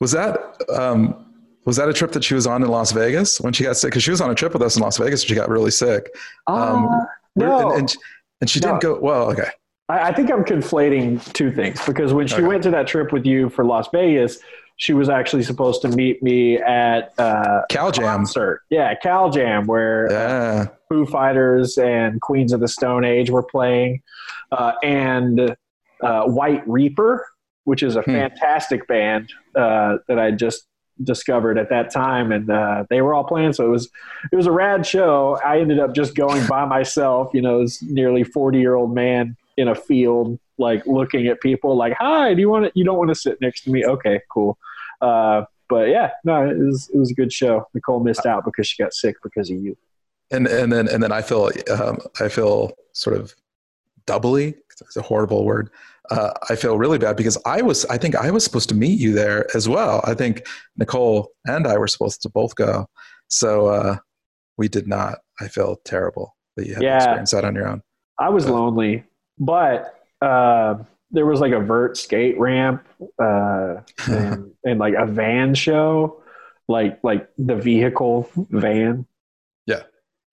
Was 0.00 0.12
that 0.12 0.38
um, 0.70 1.26
was 1.64 1.76
that 1.76 1.88
a 1.88 1.92
trip 1.92 2.12
that 2.12 2.24
she 2.24 2.34
was 2.34 2.46
on 2.46 2.62
in 2.62 2.68
Las 2.68 2.92
Vegas 2.92 3.40
when 3.40 3.52
she 3.52 3.64
got 3.64 3.76
sick? 3.76 3.90
Because 3.90 4.02
she 4.02 4.10
was 4.10 4.20
on 4.20 4.30
a 4.30 4.34
trip 4.34 4.52
with 4.52 4.62
us 4.62 4.76
in 4.76 4.82
Las 4.82 4.98
Vegas 4.98 5.22
and 5.22 5.28
she 5.28 5.34
got 5.34 5.48
really 5.48 5.70
sick. 5.70 6.08
Um, 6.46 6.86
uh, 6.86 7.04
no. 7.34 7.70
And, 7.70 7.80
and, 7.80 7.96
and 8.40 8.50
she 8.50 8.60
didn't 8.60 8.80
go. 8.80 8.98
Well, 9.00 9.30
okay. 9.30 9.48
I, 9.88 10.08
I, 10.08 10.12
think 10.12 10.30
I'm 10.30 10.44
conflating 10.44 11.32
two 11.32 11.50
things 11.50 11.84
because 11.84 12.12
when 12.12 12.26
she 12.26 12.36
okay. 12.36 12.44
went 12.44 12.62
to 12.64 12.70
that 12.70 12.86
trip 12.86 13.12
with 13.12 13.26
you 13.26 13.48
for 13.50 13.64
Las 13.64 13.88
Vegas, 13.92 14.38
she 14.76 14.92
was 14.92 15.08
actually 15.08 15.42
supposed 15.42 15.82
to 15.82 15.88
meet 15.88 16.22
me 16.22 16.58
at 16.58 17.12
uh, 17.18 17.62
Cal 17.70 17.90
Jam 17.90 18.04
concert. 18.04 18.62
Yeah, 18.70 18.94
Cal 18.94 19.30
Jam, 19.30 19.66
where 19.66 20.10
yeah. 20.10 20.16
uh, 20.16 20.66
Foo 20.88 21.06
Fighters 21.06 21.78
and 21.78 22.20
Queens 22.20 22.52
of 22.52 22.60
the 22.60 22.68
Stone 22.68 23.04
Age 23.04 23.30
were 23.30 23.42
playing, 23.42 24.02
uh, 24.52 24.72
and 24.82 25.56
uh, 26.02 26.24
White 26.24 26.66
Reaper, 26.68 27.26
which 27.64 27.82
is 27.82 27.96
a 27.96 28.02
hmm. 28.02 28.12
fantastic 28.12 28.86
band 28.86 29.32
uh, 29.54 29.96
that 30.08 30.18
I 30.18 30.30
just 30.30 30.66
discovered 31.02 31.58
at 31.58 31.68
that 31.68 31.90
time 31.90 32.32
and 32.32 32.50
uh, 32.50 32.84
they 32.88 33.02
were 33.02 33.12
all 33.12 33.24
playing 33.24 33.52
so 33.52 33.66
it 33.66 33.68
was 33.68 33.90
it 34.32 34.36
was 34.36 34.46
a 34.46 34.50
rad 34.50 34.86
show 34.86 35.38
i 35.44 35.60
ended 35.60 35.78
up 35.78 35.94
just 35.94 36.14
going 36.14 36.44
by 36.46 36.64
myself 36.76 37.30
you 37.34 37.42
know 37.42 37.60
this 37.60 37.82
nearly 37.82 38.24
40 38.24 38.58
year 38.58 38.74
old 38.74 38.94
man 38.94 39.36
in 39.58 39.68
a 39.68 39.74
field 39.74 40.38
like 40.58 40.86
looking 40.86 41.26
at 41.26 41.40
people 41.40 41.76
like 41.76 41.92
hi 41.94 42.34
do 42.34 42.40
you 42.40 42.48
want 42.48 42.64
to 42.64 42.72
you 42.74 42.84
don't 42.84 42.98
want 42.98 43.08
to 43.08 43.14
sit 43.14 43.40
next 43.40 43.62
to 43.62 43.70
me 43.70 43.84
okay 43.84 44.20
cool 44.30 44.58
uh, 45.00 45.42
but 45.68 45.88
yeah 45.88 46.10
no 46.24 46.48
it 46.48 46.58
was 46.58 46.90
it 46.92 46.98
was 46.98 47.10
a 47.10 47.14
good 47.14 47.32
show 47.32 47.66
nicole 47.74 48.00
missed 48.00 48.26
out 48.26 48.44
because 48.44 48.66
she 48.66 48.82
got 48.82 48.92
sick 48.94 49.16
because 49.22 49.50
of 49.50 49.56
you 49.58 49.76
and 50.30 50.46
and 50.46 50.72
then 50.72 50.88
and 50.88 51.02
then 51.02 51.12
i 51.12 51.20
feel 51.22 51.50
um, 51.70 51.98
i 52.20 52.28
feel 52.28 52.72
sort 52.92 53.16
of 53.16 53.34
doubly 54.06 54.54
it's 54.70 54.96
a 54.96 55.02
horrible 55.02 55.44
word 55.44 55.70
uh, 56.10 56.32
I 56.48 56.56
feel 56.56 56.78
really 56.78 56.98
bad 56.98 57.16
because 57.16 57.38
I 57.44 57.62
was, 57.62 57.84
I 57.86 57.98
think 57.98 58.14
I 58.14 58.30
was 58.30 58.44
supposed 58.44 58.68
to 58.68 58.74
meet 58.74 58.98
you 58.98 59.12
there 59.12 59.46
as 59.56 59.68
well. 59.68 60.00
I 60.04 60.14
think 60.14 60.46
Nicole 60.76 61.30
and 61.46 61.66
I 61.66 61.76
were 61.78 61.88
supposed 61.88 62.22
to 62.22 62.28
both 62.28 62.54
go. 62.54 62.86
So 63.28 63.66
uh, 63.68 63.96
we 64.56 64.68
did 64.68 64.86
not. 64.86 65.18
I 65.40 65.48
feel 65.48 65.76
terrible 65.84 66.36
that 66.56 66.66
you 66.66 66.74
had 66.74 66.82
yeah, 66.82 66.90
to 66.90 66.96
experience 66.96 67.30
that 67.32 67.44
on 67.44 67.54
your 67.54 67.68
own. 67.68 67.82
I 68.18 68.28
was 68.30 68.48
lonely, 68.48 69.04
but 69.38 69.95
uh, 70.22 70.76
there 71.10 71.26
was 71.26 71.40
like 71.40 71.52
a 71.52 71.60
vert 71.60 71.96
skate 71.96 72.38
ramp 72.38 72.86
uh, 73.22 73.76
and, 74.08 74.52
and 74.64 74.78
like 74.78 74.94
a 74.94 75.06
van 75.06 75.54
show, 75.54 76.22
like 76.68 76.98
like 77.02 77.28
the 77.38 77.56
vehicle 77.56 78.28
van. 78.50 79.06
Yeah. 79.66 79.82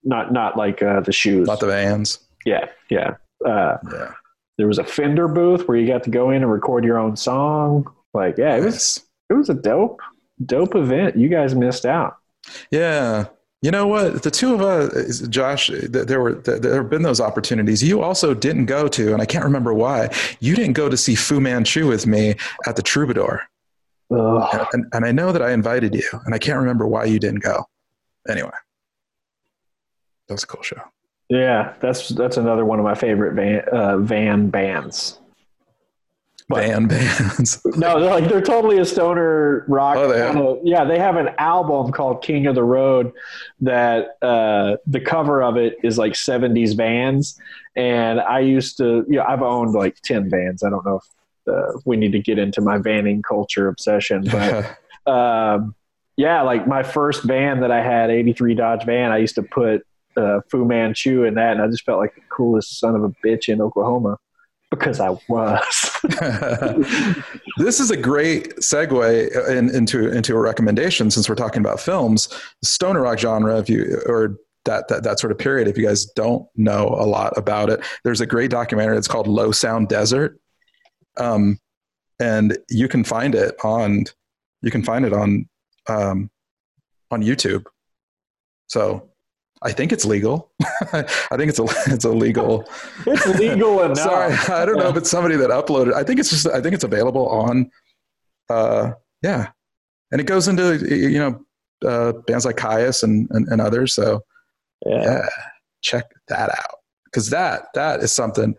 Not 0.04 0.34
not 0.34 0.58
like 0.58 0.82
uh, 0.82 1.02
the 1.02 1.14
shoes. 1.14 1.48
Not 1.48 1.60
the 1.60 1.68
vans. 1.68 2.20
Yeah, 2.46 2.68
yeah. 2.90 3.16
Uh, 3.46 3.78
yeah 3.92 4.14
there 4.58 4.68
was 4.68 4.78
a 4.78 4.84
Fender 4.84 5.28
booth 5.28 5.68
where 5.68 5.78
you 5.78 5.88
got 5.88 6.04
to 6.04 6.10
go 6.10 6.30
in 6.30 6.44
and 6.44 6.52
record 6.52 6.84
your 6.84 7.00
own 7.00 7.16
song. 7.16 7.92
Like, 8.14 8.38
yeah, 8.38 8.56
it 8.56 8.64
was 8.64 9.04
it 9.30 9.34
was 9.34 9.50
a 9.50 9.54
dope 9.54 10.00
dope 10.46 10.76
event. 10.76 11.18
You 11.18 11.30
guys 11.30 11.56
missed 11.56 11.86
out. 11.86 12.18
Yeah. 12.72 13.26
You 13.64 13.72
know 13.72 13.88
what? 13.88 14.24
The 14.24 14.30
two 14.30 14.54
of 14.54 14.62
us, 14.62 15.22
Josh, 15.22 15.72
there 15.74 16.20
were 16.20 16.34
there 16.34 16.82
have 16.82 16.90
been 16.90 17.04
those 17.04 17.22
opportunities. 17.22 17.82
You 17.82 18.02
also 18.02 18.34
didn't 18.34 18.66
go 18.66 18.90
to, 18.90 19.14
and 19.14 19.22
I 19.22 19.26
can't 19.26 19.46
remember 19.46 19.74
why. 19.74 20.10
You 20.42 20.54
didn't 20.54 20.74
go 20.74 20.90
to 20.90 20.98
see 20.98 21.16
Fu 21.16 21.40
Manchu 21.40 21.88
with 21.88 22.06
me 22.06 22.36
at 22.68 22.76
the 22.76 22.82
Troubadour, 22.82 23.42
and, 24.10 24.68
and, 24.74 24.86
and 24.92 25.06
I 25.06 25.14
know 25.14 25.32
that 25.32 25.42
I 25.42 25.54
invited 25.54 25.96
you, 25.96 26.04
and 26.26 26.36
I 26.36 26.40
can't 26.40 26.60
remember 26.60 26.86
why 26.86 27.06
you 27.06 27.20
didn't 27.20 27.40
go. 27.40 27.64
Anyway, 28.28 28.52
that 30.28 30.34
was 30.34 30.44
a 30.44 30.48
cool 30.48 30.62
show. 30.62 30.82
Yeah, 31.30 31.74
that's 31.80 32.10
that's 32.10 32.36
another 32.36 32.66
one 32.66 32.80
of 32.80 32.86
my 32.86 32.96
favorite 32.96 33.34
van, 33.34 33.62
uh, 33.72 33.98
van 33.98 34.50
bands. 34.50 35.22
But, 36.50 36.66
van 36.66 36.88
bands. 36.88 37.62
no, 37.78 38.00
they're 38.00 38.10
like 38.10 38.30
they're 38.30 38.42
totally 38.42 38.80
a 38.80 38.86
stoner 38.86 39.66
rock. 39.68 39.98
Oh, 39.98 40.08
they 40.08 40.70
yeah, 40.70 40.84
they 40.84 41.00
have 41.00 41.16
an 41.16 41.30
album 41.38 41.92
called 41.92 42.24
King 42.24 42.48
of 42.48 42.56
the 42.56 42.64
Road 42.64 43.12
that 43.62 44.18
uh, 44.22 44.78
the 44.86 45.00
cover 45.00 45.42
of 45.42 45.58
it 45.58 45.78
is 45.84 45.98
like 45.98 46.14
'70s 46.14 46.76
bands. 46.76 47.40
and 47.76 48.20
I 48.20 48.40
used 48.40 48.78
to, 48.78 49.06
you 49.08 49.18
know, 49.18 49.26
I've 49.28 49.42
owned 49.42 49.74
like 49.74 50.02
ten 50.02 50.30
bands. 50.30 50.64
I 50.64 50.70
don't 50.70 50.86
know 50.86 51.00
if 51.48 51.54
uh, 51.54 51.80
we 51.86 51.98
need 51.98 52.12
to 52.12 52.20
get 52.20 52.40
into 52.40 52.62
my 52.62 52.78
vanning 52.78 53.22
culture 53.24 53.68
obsession, 53.68 54.26
but. 54.30 54.78
um, 55.12 55.76
yeah, 56.16 56.44
like 56.44 56.68
my 56.68 56.84
first 56.84 57.26
band 57.26 57.64
that 57.64 57.72
I 57.72 57.82
had, 57.82 58.12
83 58.12 58.54
Dodge 58.54 58.86
van, 58.86 59.12
I 59.12 59.18
used 59.18 59.34
to 59.34 59.42
put 59.42 59.84
uh, 60.16 60.42
Fu 60.50 60.64
Manchu 60.64 61.24
in 61.24 61.34
that, 61.34 61.54
and 61.54 61.62
I 61.62 61.68
just 61.68 61.86
felt 61.86 62.00
like 62.00 62.14
the 62.14 62.22
coolest 62.30 62.80
son 62.80 62.96
of 62.96 63.04
a 63.04 63.10
bitch 63.26 63.50
in 63.50 63.60
Oklahoma 63.60 64.20
because 64.76 65.00
I 65.00 65.10
was. 65.28 65.98
this 67.58 67.80
is 67.80 67.92
a 67.92 67.98
great 67.98 68.56
segue 68.58 69.50
in, 69.50 69.74
into 69.74 70.12
into 70.12 70.36
a 70.36 70.40
recommendation 70.40 71.12
since 71.12 71.30
we're 71.30 71.36
talking 71.36 71.62
about 71.62 71.80
films. 71.80 72.28
The 72.62 72.68
stoner 72.68 73.02
rock 73.02 73.20
genre, 73.20 73.58
if 73.60 73.70
you 73.70 74.02
or 74.06 74.38
that, 74.66 74.88
that 74.88 75.04
that 75.04 75.20
sort 75.20 75.32
of 75.32 75.38
period, 75.38 75.68
if 75.68 75.78
you 75.78 75.86
guys 75.86 76.06
don't 76.06 76.48
know 76.56 76.88
a 76.88 77.06
lot 77.06 77.38
about 77.38 77.70
it, 77.70 77.82
there's 78.04 78.22
a 78.22 78.26
great 78.26 78.52
documentary. 78.52 78.98
It's 78.98 79.08
called 79.08 79.28
Lo 79.28 79.52
Sound 79.52 79.90
Desert, 79.90 80.40
um, 81.18 81.60
and 82.20 82.58
you 82.70 82.88
can 82.88 83.04
find 83.04 83.36
it 83.36 83.56
on 83.64 84.06
you 84.62 84.72
can 84.72 84.84
find 84.84 85.06
it 85.06 85.14
on 85.14 85.48
um, 85.88 86.30
on 87.12 87.22
YouTube. 87.22 87.66
So 88.68 89.10
I 89.64 89.72
think 89.72 89.92
it's 89.92 90.06
legal. 90.06 90.52
I 90.94 91.04
think 91.38 91.50
it's 91.50 91.60
a 91.60 91.66
it's 91.88 92.06
illegal. 92.06 92.70
It's 93.06 93.26
legal 93.40 93.82
enough. 93.84 93.98
Sorry, 93.98 94.34
I 94.34 94.66
don't 94.66 94.78
know 94.78 94.90
if 94.90 94.98
it's 94.98 95.10
somebody 95.10 95.38
that 95.38 95.50
uploaded. 95.50 95.94
I 95.94 96.04
think 96.04 96.20
it's 96.20 96.30
just 96.30 96.48
I 96.48 96.62
think 96.62 96.76
it's 96.76 96.84
available 96.84 97.30
on. 97.30 97.72
Uh, 98.50 98.92
yeah, 99.22 99.50
and 100.12 100.20
it 100.20 100.26
goes 100.26 100.48
into 100.48 100.86
you 100.86 101.20
know 101.20 101.46
uh, 101.88 102.12
bands 102.28 102.46
like 102.46 102.58
Kyuss 102.58 103.04
and, 103.04 103.28
and, 103.32 103.48
and 103.48 103.62
others. 103.62 103.94
So 103.96 104.22
yeah. 104.86 105.02
yeah, 105.02 105.30
check 105.82 106.06
that 106.28 106.50
out 106.50 106.80
because 107.06 107.30
that 107.30 107.68
that 107.74 108.02
is 108.02 108.12
something. 108.12 108.56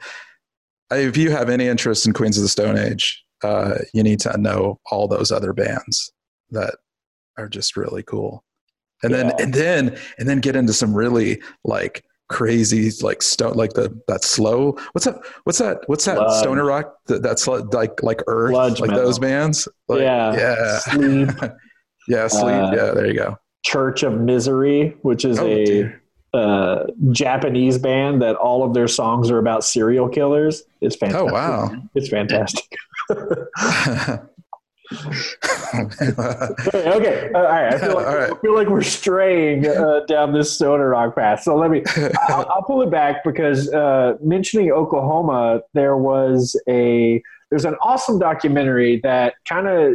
If 0.91 1.17
you 1.17 1.31
have 1.31 1.51
any 1.51 1.67
interest 1.67 2.07
in 2.07 2.13
Queens 2.13 2.39
of 2.39 2.43
the 2.43 2.49
Stone 2.49 2.79
Age, 2.79 3.23
uh, 3.43 3.79
you 3.93 4.03
need 4.03 4.21
to 4.21 4.37
know 4.39 4.81
all 4.91 5.07
those 5.07 5.31
other 5.31 5.53
bands 5.53 6.13
that 6.51 6.77
are 7.37 7.49
just 7.49 7.77
really 7.77 8.03
cool 8.03 8.45
and 9.05 9.13
yeah. 9.13 9.23
then 9.23 9.33
and 9.39 9.55
then 9.55 9.99
and 10.19 10.29
then 10.29 10.41
get 10.41 10.57
into 10.57 10.73
some 10.73 10.95
really 10.95 11.41
like 11.65 12.05
crazy 12.29 12.91
like 13.03 13.23
stone 13.23 13.53
like 13.53 13.75
the 13.75 13.97
that 14.09 14.25
slow 14.25 14.73
what's 14.93 15.05
that 15.05 15.17
what's 15.45 15.59
that 15.59 15.79
what's 15.87 16.05
that 16.07 16.17
Blood. 16.17 16.39
stoner 16.41 16.65
rock? 16.65 16.95
That, 17.07 17.23
that's 17.23 17.47
like 17.47 18.03
like 18.03 18.23
earth 18.27 18.53
like 18.53 18.91
metal. 18.91 19.05
those 19.05 19.19
bands? 19.19 19.69
Like, 19.89 20.01
yeah. 20.01 20.35
yeah. 20.37 20.79
Sleep. 20.79 21.31
Yeah 22.07 22.27
sleep. 22.27 22.45
Uh, 22.45 22.71
yeah 22.75 22.91
there 22.91 23.07
you 23.07 23.15
go. 23.15 23.39
Church 23.65 24.03
of 24.03 24.21
misery 24.21 24.97
which 25.03 25.25
is 25.25 25.39
oh, 25.39 25.47
a 25.47 25.95
uh, 26.37 26.87
japanese 27.13 27.79
band 27.79 28.21
that 28.21 28.37
all 28.37 28.63
of 28.63 28.75
their 28.75 28.89
songs 28.89 29.31
are 29.31 29.39
about 29.39 29.65
serial 29.65 30.09
killers. 30.09 30.65
It's 30.81 30.97
fantastic. 30.97 31.31
oh 31.31 31.33
wow. 31.33 31.71
It's 31.95 32.09
fantastic 32.09 32.67
okay, 34.93 35.07
uh, 37.35 37.39
all 37.39 37.45
right. 37.45 37.73
I 37.73 37.79
feel 37.79 37.95
like, 37.95 38.07
right. 38.07 38.31
I 38.31 38.35
feel 38.41 38.55
like 38.55 38.69
we're 38.69 38.83
straying 38.83 39.67
uh, 39.67 40.01
down 40.07 40.33
this 40.33 40.53
stoner 40.53 40.91
rock 40.91 41.17
path. 41.17 41.43
So 41.43 41.57
let 41.57 41.71
me, 41.71 41.83
I'll, 42.29 42.47
I'll 42.51 42.63
pull 42.63 42.83
it 42.83 42.91
back 42.91 43.25
because 43.25 43.73
uh, 43.73 44.17
mentioning 44.23 44.71
Oklahoma, 44.71 45.63
there 45.73 45.97
was 45.97 46.61
a 46.69 47.23
there's 47.49 47.65
an 47.65 47.77
awesome 47.81 48.19
documentary 48.19 49.01
that 49.03 49.35
kind 49.49 49.69
of 49.69 49.95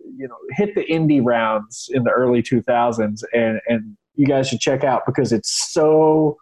you 0.00 0.26
know 0.26 0.36
hit 0.50 0.74
the 0.74 0.84
indie 0.86 1.24
rounds 1.24 1.88
in 1.92 2.02
the 2.02 2.10
early 2.10 2.42
2000s, 2.42 3.22
and 3.32 3.60
and 3.68 3.96
you 4.16 4.26
guys 4.26 4.48
should 4.48 4.60
check 4.60 4.82
out 4.82 5.02
because 5.06 5.32
it's 5.32 5.72
so 5.72 6.36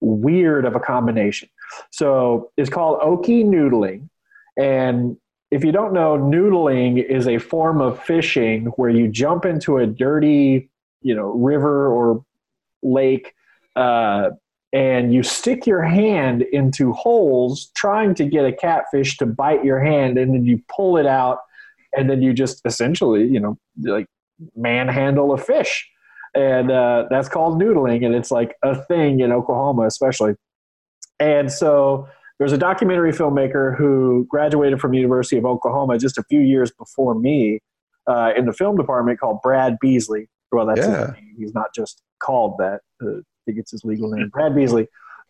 weird 0.00 0.64
of 0.64 0.74
a 0.74 0.80
combination. 0.80 1.48
So 1.92 2.50
it's 2.56 2.70
called 2.70 3.00
Okie 3.00 3.44
Noodling, 3.44 4.08
and 4.58 5.16
if 5.50 5.64
you 5.64 5.72
don't 5.72 5.92
know, 5.92 6.18
noodling 6.18 7.02
is 7.02 7.28
a 7.28 7.38
form 7.38 7.80
of 7.80 8.02
fishing 8.02 8.66
where 8.76 8.90
you 8.90 9.08
jump 9.08 9.44
into 9.44 9.78
a 9.78 9.86
dirty, 9.86 10.68
you 11.02 11.14
know, 11.14 11.28
river 11.28 11.86
or 11.86 12.24
lake, 12.82 13.34
uh, 13.76 14.30
and 14.72 15.14
you 15.14 15.22
stick 15.22 15.66
your 15.66 15.82
hand 15.82 16.42
into 16.42 16.92
holes 16.92 17.70
trying 17.76 18.14
to 18.14 18.24
get 18.24 18.44
a 18.44 18.52
catfish 18.52 19.16
to 19.18 19.26
bite 19.26 19.64
your 19.64 19.80
hand, 19.80 20.18
and 20.18 20.34
then 20.34 20.44
you 20.44 20.60
pull 20.68 20.96
it 20.96 21.06
out, 21.06 21.38
and 21.96 22.10
then 22.10 22.22
you 22.22 22.32
just 22.32 22.60
essentially, 22.64 23.24
you 23.26 23.38
know, 23.38 23.56
like 23.82 24.06
manhandle 24.56 25.32
a 25.32 25.38
fish, 25.38 25.88
and 26.34 26.70
uh, 26.70 27.06
that's 27.08 27.28
called 27.28 27.60
noodling, 27.60 28.04
and 28.04 28.14
it's 28.14 28.30
like 28.30 28.56
a 28.62 28.74
thing 28.74 29.20
in 29.20 29.30
Oklahoma, 29.32 29.86
especially. 29.86 30.34
And 31.20 31.50
so 31.50 32.08
there's 32.38 32.52
a 32.52 32.58
documentary 32.58 33.12
filmmaker 33.12 33.76
who 33.76 34.26
graduated 34.28 34.80
from 34.80 34.92
University 34.94 35.36
of 35.38 35.44
Oklahoma 35.46 35.98
just 35.98 36.18
a 36.18 36.22
few 36.24 36.40
years 36.40 36.70
before 36.70 37.14
me 37.14 37.60
uh, 38.06 38.32
in 38.36 38.44
the 38.46 38.52
film 38.52 38.76
department 38.76 39.18
called 39.18 39.40
Brad 39.42 39.76
Beesley. 39.82 40.26
Well, 40.52 40.66
that's 40.66 40.80
Yeah. 40.80 41.06
his 41.06 41.14
name. 41.14 41.34
He's 41.38 41.54
not 41.54 41.74
just 41.74 42.02
called 42.20 42.56
that. 42.58 42.80
Uh, 43.02 43.18
I 43.18 43.22
think 43.46 43.58
it's 43.58 43.70
his 43.70 43.84
legal 43.84 44.10
name, 44.10 44.28
Brad 44.28 44.52
Beesley. 44.54 44.86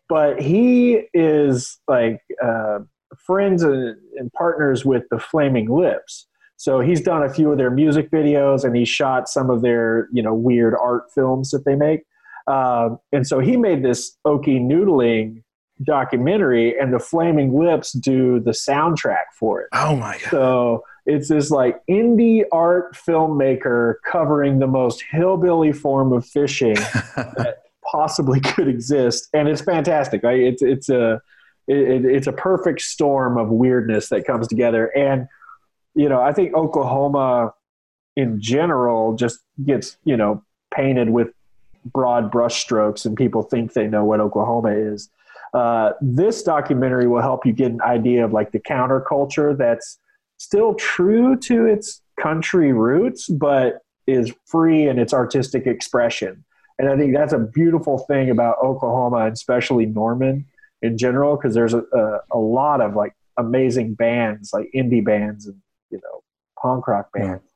But 0.09 0.41
he 0.41 1.03
is 1.15 1.79
like 1.89 2.21
uh, 2.43 2.81
friends 3.27 3.63
and, 3.63 3.97
and 4.17 4.33
partners 4.33 4.85
with 4.85 5.05
the 5.11 5.19
Flaming 5.19 5.69
Lips. 5.69 6.27
So 6.59 6.81
he's 6.81 7.01
done 7.03 7.23
a 7.23 7.29
few 7.33 7.51
of 7.53 7.59
their 7.59 7.71
music 7.71 8.11
videos 8.11 8.65
and 8.65 8.75
he 8.75 8.85
shot 8.85 9.29
some 9.29 9.51
of 9.51 9.63
their 9.63 10.09
you 10.13 10.23
know 10.23 10.33
weird 10.35 10.75
art 10.81 11.05
films 11.15 11.51
that 11.51 11.65
they 11.65 11.75
make. 11.77 12.03
Um, 12.47 12.99
and 13.13 13.27
so 13.27 13.41
he 13.41 13.57
made 13.57 13.83
this 13.83 14.17
Okie 14.27 14.61
Noodling 14.61 15.43
documentary, 15.83 16.79
and 16.79 16.93
the 16.93 16.99
Flaming 16.99 17.59
Lips 17.59 17.93
do 17.93 18.41
the 18.41 18.53
soundtrack 18.53 19.25
for 19.39 19.63
it. 19.63 19.69
Oh 19.73 19.97
my 19.97 20.19
god. 20.19 20.31
So 20.31 20.85
it's 21.05 21.29
this 21.29 21.51
like 21.51 21.81
indie 21.87 22.45
art 22.53 22.95
filmmaker 22.95 23.95
covering 24.11 24.59
the 24.59 24.67
most 24.67 25.05
hillbilly 25.11 25.73
form 25.73 26.13
of 26.13 26.27
fishing 26.27 26.75
that 27.17 27.59
possibly 27.85 28.41
could 28.41 28.69
exist, 28.69 29.29
and 29.33 29.49
it's 29.49 29.63
fantastic. 29.63 30.23
Right? 30.23 30.41
It's 30.41 30.63
it's 30.63 30.89
a 30.89 31.21
it, 31.69 32.05
it's 32.05 32.27
a 32.27 32.33
perfect 32.33 32.81
storm 32.81 33.39
of 33.39 33.49
weirdness 33.49 34.09
that 34.09 34.27
comes 34.27 34.49
together, 34.49 34.87
and 34.97 35.29
you 35.95 36.09
know 36.09 36.21
I 36.21 36.33
think 36.33 36.55
Oklahoma 36.55 37.53
in 38.17 38.41
general 38.41 39.15
just 39.15 39.41
gets 39.65 39.99
you 40.05 40.17
know 40.17 40.43
painted 40.75 41.11
with 41.11 41.29
broad 41.85 42.33
brushstrokes, 42.33 43.05
and 43.07 43.17
people 43.17 43.43
think 43.43 43.75
they 43.75 43.87
know 43.87 44.05
what 44.05 44.21
Oklahoma 44.21 44.71
is. 44.71 45.11
Uh, 45.55 45.93
this 46.01 46.43
documentary 46.43 47.07
will 47.07 47.23
help 47.23 47.47
you 47.47 47.53
get 47.53 47.73
an 47.73 47.81
idea 47.83 48.25
of 48.25 48.33
like 48.33 48.53
the 48.53 48.61
counterculture 48.61 49.57
that's 49.57 49.99
still 50.39 50.75
true 50.75 51.37
to 51.37 51.67
its 51.67 52.03
country 52.21 52.73
roots, 52.73 53.29
but 53.29 53.79
is 54.07 54.33
free 54.47 54.87
in 54.87 54.99
its 54.99 55.13
artistic 55.13 55.67
expression. 55.67 56.45
And 56.79 56.89
I 56.89 56.97
think 56.97 57.15
that's 57.15 57.33
a 57.33 57.39
beautiful 57.39 57.99
thing 57.99 58.31
about 58.31 58.59
Oklahoma, 58.63 59.19
and 59.19 59.33
especially 59.33 59.87
Norman 59.87 60.47
in 60.83 60.99
general, 60.99 61.37
because 61.37 61.55
there's 61.55 61.75
a, 61.75 61.83
a, 61.93 62.19
a 62.33 62.39
lot 62.39 62.81
of 62.81 62.95
like 62.95 63.15
amazing 63.39 63.95
bands, 63.95 64.51
like 64.53 64.69
indie 64.75 65.05
bands 65.05 65.47
and 65.47 65.57
you 65.91 66.01
know 66.03 66.23
punk 66.61 66.87
rock 66.87 67.09
bands, 67.13 67.51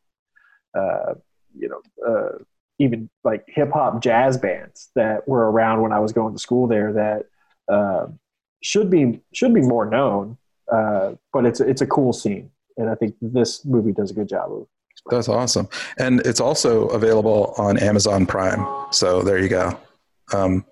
uh, 0.75 1.15
you 1.57 1.69
know, 1.69 1.81
uh, 2.07 2.39
even 2.79 3.11
like 3.25 3.45
hip 3.47 3.71
hop 3.73 4.03
jazz 4.03 4.39
bands 4.39 4.91
that 4.95 5.29
were 5.29 5.51
around 5.51 5.83
when 5.83 5.93
I 5.93 6.01
was 6.01 6.13
going 6.13 6.33
to 6.33 6.39
school 6.39 6.67
there 6.67 6.93
that 6.95 7.27
uh, 7.71 8.07
should 8.63 8.91
be 8.91 9.21
should 9.33 9.55
be 9.55 9.63
more 9.63 9.87
known. 9.87 10.37
Uh, 10.71 11.15
but 11.33 11.47
it's 11.47 11.61
it's 11.61 11.81
a 11.81 11.87
cool 11.87 12.13
scene, 12.13 12.51
and 12.77 12.89
I 12.89 12.95
think 12.95 13.15
this 13.21 13.65
movie 13.65 13.93
does 13.93 14.11
a 14.11 14.15
good 14.15 14.29
job 14.29 14.53
of. 14.53 14.67
That's 15.11 15.29
awesome. 15.29 15.69
And 15.99 16.21
it's 16.27 16.41
also 16.41 16.89
available 16.89 17.55
on 17.57 17.79
Amazon 17.79 18.27
Prime. 18.27 18.67
So 18.91 19.23
there 19.23 19.39
you 19.39 19.49
go. 19.49 19.79
Um, 20.35 20.65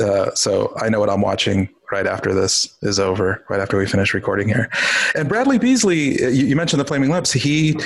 uh, 0.00 0.34
so 0.34 0.72
I 0.76 0.88
know 0.88 1.00
what 1.00 1.10
I'm 1.10 1.20
watching 1.20 1.68
right 1.92 2.06
after 2.06 2.34
this 2.34 2.76
is 2.82 2.98
over, 2.98 3.44
right 3.48 3.60
after 3.60 3.78
we 3.78 3.86
finish 3.86 4.14
recording 4.14 4.48
here. 4.48 4.68
And 5.14 5.28
Bradley 5.28 5.58
Beesley, 5.58 6.18
you, 6.20 6.46
you 6.46 6.56
mentioned 6.56 6.80
the 6.80 6.84
Flaming 6.84 7.10
Lips. 7.10 7.32
He 7.32 7.76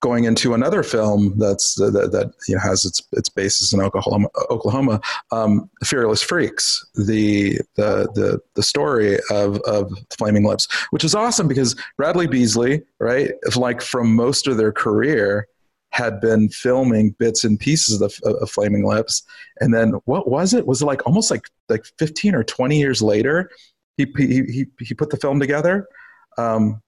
going 0.00 0.24
into 0.24 0.54
another 0.54 0.82
film 0.82 1.32
that's 1.38 1.74
that, 1.76 2.10
that 2.12 2.32
you 2.48 2.54
know, 2.54 2.60
has 2.60 2.84
its 2.84 3.02
its 3.12 3.28
basis 3.28 3.72
in 3.72 3.80
Oklahoma. 3.80 4.28
Oklahoma, 4.50 5.00
um, 5.32 5.70
Fearless 5.84 6.22
Freaks, 6.22 6.84
the 6.94 7.58
the 7.76 8.08
the 8.14 8.40
the 8.54 8.62
story 8.62 9.18
of 9.30 9.60
of 9.62 9.90
Flaming 10.16 10.44
Lips, 10.44 10.68
which 10.90 11.04
is 11.04 11.14
awesome 11.14 11.48
because 11.48 11.74
Bradley 11.96 12.26
Beesley, 12.26 12.82
right, 13.00 13.32
like 13.56 13.80
from 13.80 14.14
most 14.14 14.46
of 14.46 14.56
their 14.56 14.72
career, 14.72 15.48
had 15.90 16.20
been 16.20 16.50
filming 16.50 17.14
bits 17.18 17.42
and 17.44 17.58
pieces 17.58 18.02
of, 18.02 18.14
of 18.24 18.50
Flaming 18.50 18.86
Lips, 18.86 19.22
and 19.60 19.72
then 19.74 19.92
what 20.04 20.28
was 20.28 20.52
it? 20.52 20.66
Was 20.66 20.82
it 20.82 20.86
like 20.86 21.06
almost 21.06 21.30
like 21.30 21.48
like 21.68 21.86
fifteen 21.98 22.34
or 22.34 22.44
twenty 22.44 22.78
years 22.78 23.00
later? 23.00 23.50
He 23.96 24.06
he 24.18 24.42
he, 24.44 24.66
he 24.78 24.94
put 24.94 25.10
the 25.10 25.16
film 25.16 25.40
together, 25.40 25.88
um, 26.36 26.82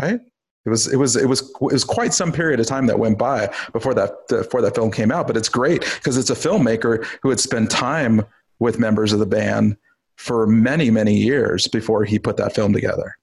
right? 0.00 0.20
It 0.64 0.70
was 0.70 0.92
it 0.92 0.96
was 0.96 1.16
it 1.16 1.26
was 1.26 1.40
it 1.40 1.72
was 1.72 1.84
quite 1.84 2.14
some 2.14 2.32
period 2.32 2.60
of 2.60 2.66
time 2.66 2.86
that 2.86 2.98
went 2.98 3.18
by 3.18 3.52
before 3.72 3.94
that 3.94 4.28
before 4.28 4.62
that 4.62 4.74
film 4.74 4.92
came 4.92 5.10
out. 5.10 5.26
But 5.26 5.36
it's 5.36 5.48
great 5.48 5.80
because 5.80 6.16
it's 6.16 6.30
a 6.30 6.34
filmmaker 6.34 7.04
who 7.22 7.30
had 7.30 7.40
spent 7.40 7.70
time 7.70 8.24
with 8.60 8.78
members 8.78 9.12
of 9.12 9.18
the 9.18 9.26
band 9.26 9.76
for 10.16 10.46
many 10.46 10.90
many 10.90 11.16
years 11.16 11.66
before 11.66 12.04
he 12.04 12.18
put 12.18 12.36
that 12.36 12.54
film 12.54 12.72
together. 12.72 13.16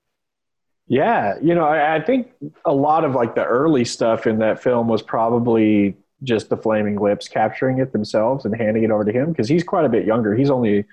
Yeah, 0.87 1.35
you 1.41 1.53
know, 1.53 1.65
I, 1.65 1.97
I 1.97 2.01
think 2.01 2.31
a 2.65 2.73
lot 2.73 3.05
of 3.05 3.13
like 3.13 3.35
the 3.35 3.45
early 3.45 3.85
stuff 3.85 4.25
in 4.25 4.39
that 4.39 4.61
film 4.61 4.87
was 4.87 5.03
probably 5.03 5.95
just 6.23 6.49
the 6.49 6.57
Flaming 6.57 6.99
Lips 6.99 7.27
capturing 7.27 7.79
it 7.79 7.93
themselves 7.93 8.43
and 8.43 8.55
handing 8.55 8.83
it 8.83 8.91
over 8.91 9.05
to 9.05 9.11
him 9.11 9.31
because 9.31 9.47
he's 9.47 9.63
quite 9.63 9.85
a 9.85 9.89
bit 9.89 10.05
younger. 10.05 10.35
He's 10.35 10.49
only 10.49 10.85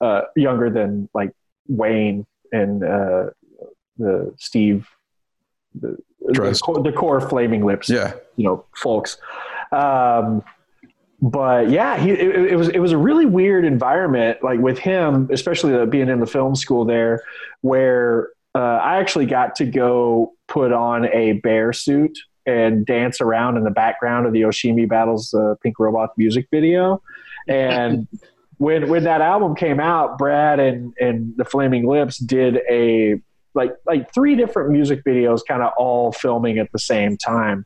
uh, 0.00 0.22
younger 0.34 0.70
than 0.70 1.08
like 1.14 1.30
Wayne 1.68 2.26
and 2.52 2.82
uh, 2.82 3.26
the 3.98 4.34
Steve, 4.38 4.88
the, 5.74 5.96
the, 6.20 6.60
core, 6.62 6.82
the 6.82 6.92
core 6.92 7.20
Flaming 7.20 7.64
Lips, 7.64 7.88
Yeah, 7.88 8.14
you 8.36 8.44
know, 8.44 8.64
folks. 8.74 9.18
Um, 9.72 10.42
but 11.20 11.70
yeah, 11.70 11.96
he, 11.96 12.10
it, 12.10 12.52
it 12.52 12.56
was 12.56 12.68
it 12.68 12.80
was 12.80 12.92
a 12.92 12.98
really 12.98 13.26
weird 13.26 13.64
environment, 13.64 14.42
like 14.42 14.60
with 14.60 14.78
him, 14.78 15.28
especially 15.32 15.86
being 15.86 16.08
in 16.08 16.20
the 16.20 16.26
film 16.26 16.54
school 16.54 16.84
there, 16.84 17.22
where 17.62 18.28
uh, 18.54 18.58
I 18.58 18.98
actually 18.98 19.26
got 19.26 19.56
to 19.56 19.64
go 19.64 20.32
put 20.48 20.72
on 20.72 21.06
a 21.06 21.32
bear 21.32 21.72
suit 21.72 22.18
and 22.46 22.84
dance 22.84 23.20
around 23.20 23.56
in 23.56 23.64
the 23.64 23.70
background 23.70 24.26
of 24.26 24.32
the 24.32 24.42
Yoshimi 24.42 24.88
Battles 24.88 25.32
uh, 25.32 25.54
Pink 25.62 25.78
Robot 25.78 26.10
music 26.18 26.46
video. 26.50 27.02
And 27.48 28.06
when 28.58 28.88
when 28.88 29.04
that 29.04 29.20
album 29.20 29.54
came 29.54 29.80
out, 29.80 30.18
Brad 30.18 30.60
and 30.60 30.92
and 31.00 31.34
the 31.36 31.44
Flaming 31.44 31.86
Lips 31.86 32.18
did 32.18 32.60
a 32.70 33.20
like 33.54 33.72
like 33.86 34.12
three 34.12 34.36
different 34.36 34.70
music 34.70 35.04
videos, 35.04 35.40
kind 35.46 35.62
of 35.62 35.72
all 35.76 36.12
filming 36.12 36.58
at 36.58 36.70
the 36.72 36.78
same 36.78 37.16
time. 37.16 37.64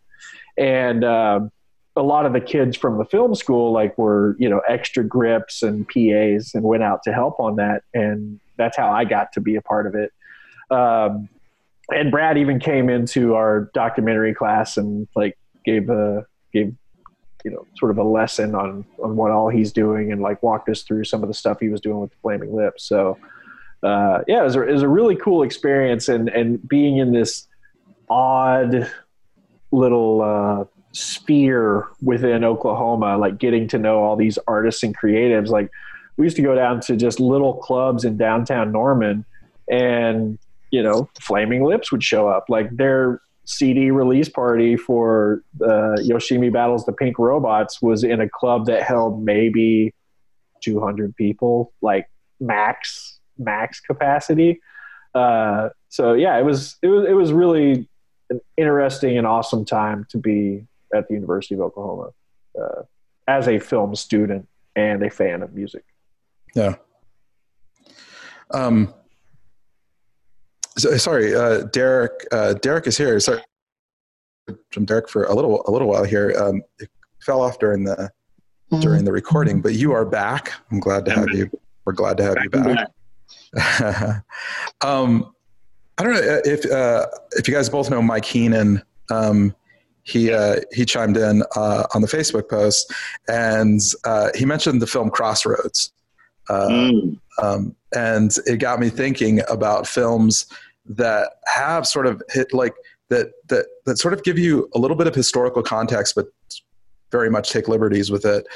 And 0.56 1.04
um, 1.04 1.50
a 1.96 2.02
lot 2.02 2.26
of 2.26 2.32
the 2.32 2.40
kids 2.40 2.76
from 2.76 2.98
the 2.98 3.04
film 3.04 3.34
school 3.34 3.72
like 3.72 3.96
were 3.98 4.36
you 4.38 4.48
know 4.48 4.60
extra 4.68 5.04
grips 5.04 5.62
and 5.62 5.86
PAs 5.88 6.52
and 6.54 6.62
went 6.62 6.82
out 6.82 7.02
to 7.04 7.12
help 7.12 7.40
on 7.40 7.56
that, 7.56 7.82
and 7.94 8.40
that's 8.56 8.76
how 8.76 8.90
I 8.90 9.04
got 9.04 9.32
to 9.32 9.40
be 9.40 9.56
a 9.56 9.62
part 9.62 9.86
of 9.86 9.94
it. 9.94 10.12
Um, 10.70 11.28
and 11.90 12.10
Brad 12.10 12.36
even 12.36 12.60
came 12.60 12.90
into 12.90 13.34
our 13.34 13.70
documentary 13.72 14.34
class 14.34 14.76
and 14.76 15.08
like 15.16 15.38
gave 15.64 15.88
a 15.88 16.26
gave 16.52 16.74
you 17.44 17.50
know 17.50 17.66
sort 17.76 17.90
of 17.90 17.98
a 17.98 18.02
lesson 18.02 18.54
on 18.54 18.84
on 19.02 19.16
what 19.16 19.30
all 19.30 19.48
he's 19.48 19.72
doing 19.72 20.12
and 20.12 20.20
like 20.20 20.42
walked 20.42 20.68
us 20.68 20.82
through 20.82 21.04
some 21.04 21.22
of 21.22 21.28
the 21.28 21.34
stuff 21.34 21.58
he 21.60 21.68
was 21.68 21.80
doing 21.80 22.00
with 22.00 22.10
the 22.10 22.16
Flaming 22.22 22.54
Lips. 22.54 22.84
So 22.84 23.18
uh, 23.82 24.20
yeah, 24.26 24.40
it 24.40 24.44
was, 24.44 24.56
a, 24.56 24.62
it 24.62 24.72
was 24.72 24.82
a 24.82 24.88
really 24.88 25.16
cool 25.16 25.42
experience 25.42 26.08
and 26.08 26.28
and 26.28 26.66
being 26.68 26.98
in 26.98 27.12
this 27.12 27.46
odd 28.10 28.90
little 29.70 30.22
uh, 30.22 30.64
sphere 30.92 31.86
within 32.02 32.44
Oklahoma, 32.44 33.18
like 33.18 33.38
getting 33.38 33.68
to 33.68 33.78
know 33.78 34.02
all 34.02 34.16
these 34.16 34.38
artists 34.46 34.82
and 34.82 34.96
creatives. 34.96 35.48
Like 35.48 35.70
we 36.16 36.26
used 36.26 36.36
to 36.36 36.42
go 36.42 36.54
down 36.54 36.80
to 36.82 36.96
just 36.96 37.20
little 37.20 37.54
clubs 37.54 38.04
in 38.04 38.16
downtown 38.16 38.72
Norman 38.72 39.24
and 39.70 40.38
you 40.70 40.82
know, 40.82 41.08
Flaming 41.20 41.64
Lips 41.64 41.90
would 41.92 42.02
show 42.02 42.28
up. 42.28 42.44
Like 42.48 42.76
their 42.76 43.20
CD 43.44 43.90
release 43.90 44.28
party 44.28 44.76
for 44.76 45.42
uh, 45.62 45.96
Yoshimi 46.00 46.52
Battles 46.52 46.84
the 46.84 46.92
Pink 46.92 47.18
Robots 47.18 47.80
was 47.80 48.04
in 48.04 48.20
a 48.20 48.28
club 48.28 48.66
that 48.66 48.82
held 48.82 49.24
maybe 49.24 49.94
200 50.62 51.16
people, 51.16 51.72
like 51.80 52.10
max 52.40 53.17
max 53.38 53.80
capacity. 53.80 54.60
Uh, 55.14 55.70
so 55.88 56.12
yeah, 56.12 56.38
it 56.38 56.44
was 56.44 56.76
it 56.82 56.88
was 56.88 57.08
it 57.08 57.12
was 57.12 57.32
really 57.32 57.88
an 58.30 58.40
interesting 58.56 59.16
and 59.16 59.26
awesome 59.26 59.64
time 59.64 60.06
to 60.10 60.18
be 60.18 60.66
at 60.94 61.08
the 61.08 61.14
University 61.14 61.54
of 61.54 61.60
Oklahoma 61.60 62.10
uh, 62.60 62.82
as 63.26 63.48
a 63.48 63.58
film 63.58 63.94
student 63.94 64.48
and 64.76 65.02
a 65.02 65.10
fan 65.10 65.42
of 65.42 65.54
music. 65.54 65.84
yeah. 66.54 66.74
Um, 68.50 68.94
so, 70.78 70.96
sorry, 70.96 71.34
uh, 71.34 71.64
Derek. 71.64 72.26
Uh, 72.30 72.54
Derek 72.54 72.86
is 72.86 72.96
here. 72.96 73.18
Sorry, 73.20 73.42
from 74.70 74.84
Derek 74.84 75.08
for 75.08 75.24
a 75.24 75.34
little 75.34 75.62
a 75.66 75.70
little 75.70 75.88
while 75.88 76.04
here. 76.04 76.34
Um, 76.38 76.62
it 76.78 76.88
fell 77.20 77.42
off 77.42 77.58
during 77.58 77.84
the 77.84 78.10
during 78.80 79.04
the 79.04 79.12
recording, 79.12 79.60
but 79.60 79.74
you 79.74 79.92
are 79.92 80.04
back. 80.04 80.52
I'm 80.70 80.80
glad 80.80 81.04
to 81.06 81.12
have 81.12 81.28
you. 81.30 81.50
We're 81.84 81.94
glad 81.94 82.16
to 82.18 82.22
have 82.22 82.36
you 82.42 82.50
back. 82.50 82.88
um, 84.82 85.32
I 85.96 86.04
don't 86.04 86.12
know 86.12 86.40
if 86.44 86.70
uh, 86.70 87.06
if 87.32 87.48
you 87.48 87.54
guys 87.54 87.68
both 87.68 87.90
know 87.90 88.02
Mike 88.02 88.24
Heenan. 88.24 88.82
Um, 89.10 89.54
he 90.08 90.32
uh, 90.32 90.60
he 90.72 90.84
chimed 90.84 91.16
in 91.16 91.42
uh, 91.54 91.84
on 91.94 92.00
the 92.02 92.08
Facebook 92.08 92.48
post, 92.48 92.92
and 93.28 93.80
uh, 94.04 94.30
he 94.34 94.44
mentioned 94.44 94.80
the 94.80 94.86
film 94.86 95.10
Crossroads, 95.10 95.92
uh, 96.48 96.68
mm. 96.68 97.18
um, 97.42 97.76
and 97.94 98.34
it 98.46 98.56
got 98.56 98.80
me 98.80 98.88
thinking 98.88 99.40
about 99.50 99.86
films 99.86 100.46
that 100.86 101.32
have 101.46 101.86
sort 101.86 102.06
of 102.06 102.22
hit 102.30 102.54
like 102.54 102.74
that 103.10 103.32
that 103.48 103.66
that 103.84 103.98
sort 103.98 104.14
of 104.14 104.22
give 104.24 104.38
you 104.38 104.70
a 104.74 104.78
little 104.78 104.96
bit 104.96 105.06
of 105.06 105.14
historical 105.14 105.62
context, 105.62 106.14
but 106.14 106.26
very 107.10 107.30
much 107.30 107.50
take 107.50 107.68
liberties 107.68 108.10
with 108.10 108.24
it, 108.24 108.46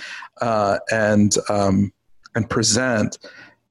uh, 0.40 0.78
and 0.90 1.36
um, 1.50 1.92
and 2.34 2.48
present, 2.48 3.18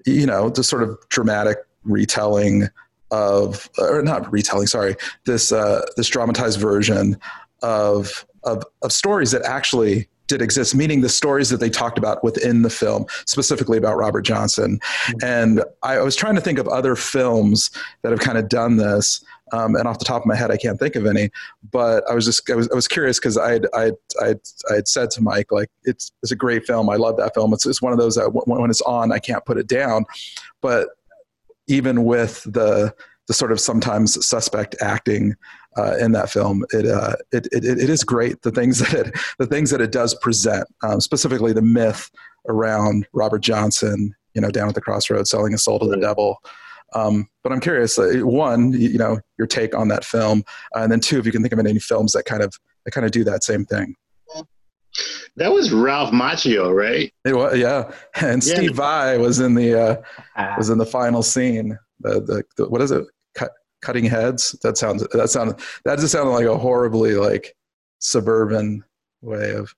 you 0.06 0.26
know, 0.26 0.50
the 0.50 0.64
sort 0.64 0.84
of 0.84 0.98
dramatic 1.10 1.58
retelling 1.84 2.70
of 3.12 3.70
or 3.78 4.02
not 4.02 4.32
retelling 4.32 4.68
sorry 4.68 4.96
this 5.26 5.52
uh, 5.52 5.86
this 5.98 6.08
dramatized 6.08 6.60
version 6.60 7.18
of, 7.62 8.26
of 8.44 8.64
of 8.82 8.92
stories 8.92 9.32
that 9.32 9.44
actually 9.44 10.08
did 10.28 10.42
exist 10.42 10.74
meaning 10.74 11.02
the 11.02 11.10
stories 11.10 11.50
that 11.50 11.60
they 11.60 11.70
talked 11.70 11.98
about 11.98 12.24
within 12.24 12.62
the 12.62 12.70
film 12.70 13.06
specifically 13.26 13.78
about 13.78 13.98
robert 13.98 14.22
johnson 14.22 14.80
mm-hmm. 14.80 15.26
and 15.26 15.64
I, 15.84 15.96
I 15.98 16.02
was 16.02 16.16
trying 16.16 16.36
to 16.36 16.42
think 16.42 16.58
of 16.58 16.68
other 16.70 16.96
films 16.96 17.70
that 18.02 18.12
have 18.12 18.22
kind 18.22 18.38
of 18.38 18.48
done 18.48 18.78
this 18.78 19.24
um, 19.52 19.76
and 19.76 19.88
off 19.88 20.00
the 20.00 20.06
top 20.06 20.22
of 20.22 20.26
my 20.26 20.36
head, 20.36 20.52
I 20.52 20.58
can't 20.58 20.80
think 20.80 20.96
of 20.96 21.06
any. 21.06 21.30
But 21.72 22.04
I 22.10 22.14
was 22.14 22.26
just 22.26 22.50
I 22.50 22.56
was, 22.56 22.70
I 22.72 22.76
was 22.76 22.88
curious 22.88 23.20
because 23.20 23.38
I 23.38 23.60
I 23.74 23.92
I 24.22 24.36
I 24.70 24.82
said 24.86 25.12
to 25.12 25.22
Mike 25.22 25.52
like 25.52 25.70
it's 25.84 26.12
it's 26.24 26.32
a 26.32 26.36
great 26.36 26.66
film. 26.66 26.90
I 26.90 26.96
love 26.96 27.18
that 27.18 27.34
film. 27.34 27.54
It's 27.54 27.66
it's 27.66 27.82
one 27.82 27.94
of 27.94 28.00
those 28.00 28.16
that 28.16 28.30
when 28.30 28.70
it's 28.70 28.82
on, 28.82 29.12
I 29.12 29.20
can't 29.20 29.46
put 29.46 29.58
it 29.58 29.68
down. 29.68 30.06
But 30.62 30.90
even 31.68 32.06
with 32.06 32.44
the 32.44 32.94
the 33.28 33.34
sort 33.34 33.52
of 33.52 33.60
sometimes 33.60 34.26
suspect 34.26 34.76
acting 34.82 35.36
uh, 35.78 35.96
in 35.98 36.12
that 36.12 36.30
film, 36.30 36.66
it, 36.72 36.86
uh, 36.86 37.16
it, 37.32 37.48
it, 37.54 37.64
it 37.64 37.90
is 37.90 38.04
great. 38.04 38.42
The 38.42 38.52
things 38.52 38.80
that 38.92 39.08
it, 39.08 39.20
the 39.40 39.46
things 39.46 39.70
that 39.70 39.82
it 39.82 39.92
does 39.92 40.16
present, 40.16 40.68
um, 40.84 41.00
specifically 41.00 41.54
the 41.54 41.62
myth 41.62 42.10
around 42.50 43.08
Robert 43.14 43.42
Johnson, 43.42 44.14
you 44.34 44.42
know, 44.42 44.50
down 44.50 44.68
at 44.68 44.76
the 44.76 44.82
crossroads 44.82 45.30
selling 45.30 45.52
his 45.52 45.64
soul 45.64 45.80
to 45.80 45.88
the 45.88 45.98
devil. 45.98 46.42
Um, 46.94 47.28
but 47.44 47.52
I'm 47.52 47.60
curious, 47.60 47.98
uh, 47.98 48.20
one, 48.22 48.74
you, 48.74 48.90
you, 48.90 48.98
know, 48.98 49.20
your 49.38 49.48
take 49.48 49.76
on 49.76 49.88
that 49.90 50.04
film, 50.04 50.44
uh, 50.76 50.80
and 50.80 50.92
then 50.92 51.00
two, 51.00 51.20
if 51.20 51.26
you 51.26 51.32
can 51.32 51.42
think 51.42 51.54
of 51.54 51.60
any 51.60 51.80
films 51.80 52.12
that 52.14 52.26
kind 52.26 52.44
of 52.44 52.54
that 52.86 52.92
kind 52.92 53.06
of 53.06 53.12
do 53.12 53.24
that 53.24 53.44
same 53.44 53.66
thing. 53.66 53.96
That 55.38 55.54
was 55.54 55.72
Ralph 55.72 56.12
Macchio, 56.12 56.74
right? 56.74 57.14
It 57.24 57.36
was, 57.36 57.58
yeah. 57.58 57.92
And 58.22 58.46
yeah. 58.46 58.56
Steve 58.56 58.76
Vai 58.76 59.18
was 59.18 59.40
in 59.40 59.54
the 59.54 59.80
uh, 59.80 59.96
ah. 60.36 60.56
was 60.58 60.70
in 60.70 60.78
the 60.78 60.86
final 60.86 61.24
scene. 61.24 61.78
The, 62.02 62.22
the, 62.22 62.44
the 62.58 62.70
what 62.70 62.82
is 62.82 62.92
it? 62.92 63.06
Cut, 63.36 63.52
cutting 63.82 64.06
heads. 64.06 64.58
That 64.64 64.78
sounds 64.78 65.08
that 65.14 65.30
sounded 65.30 65.60
that 65.86 66.00
just 66.00 66.12
sounded 66.12 66.32
like 66.32 66.46
a 66.46 66.58
horribly 66.58 67.14
like 67.14 67.56
suburban 68.00 68.84
way 69.22 69.52
of 69.52 69.74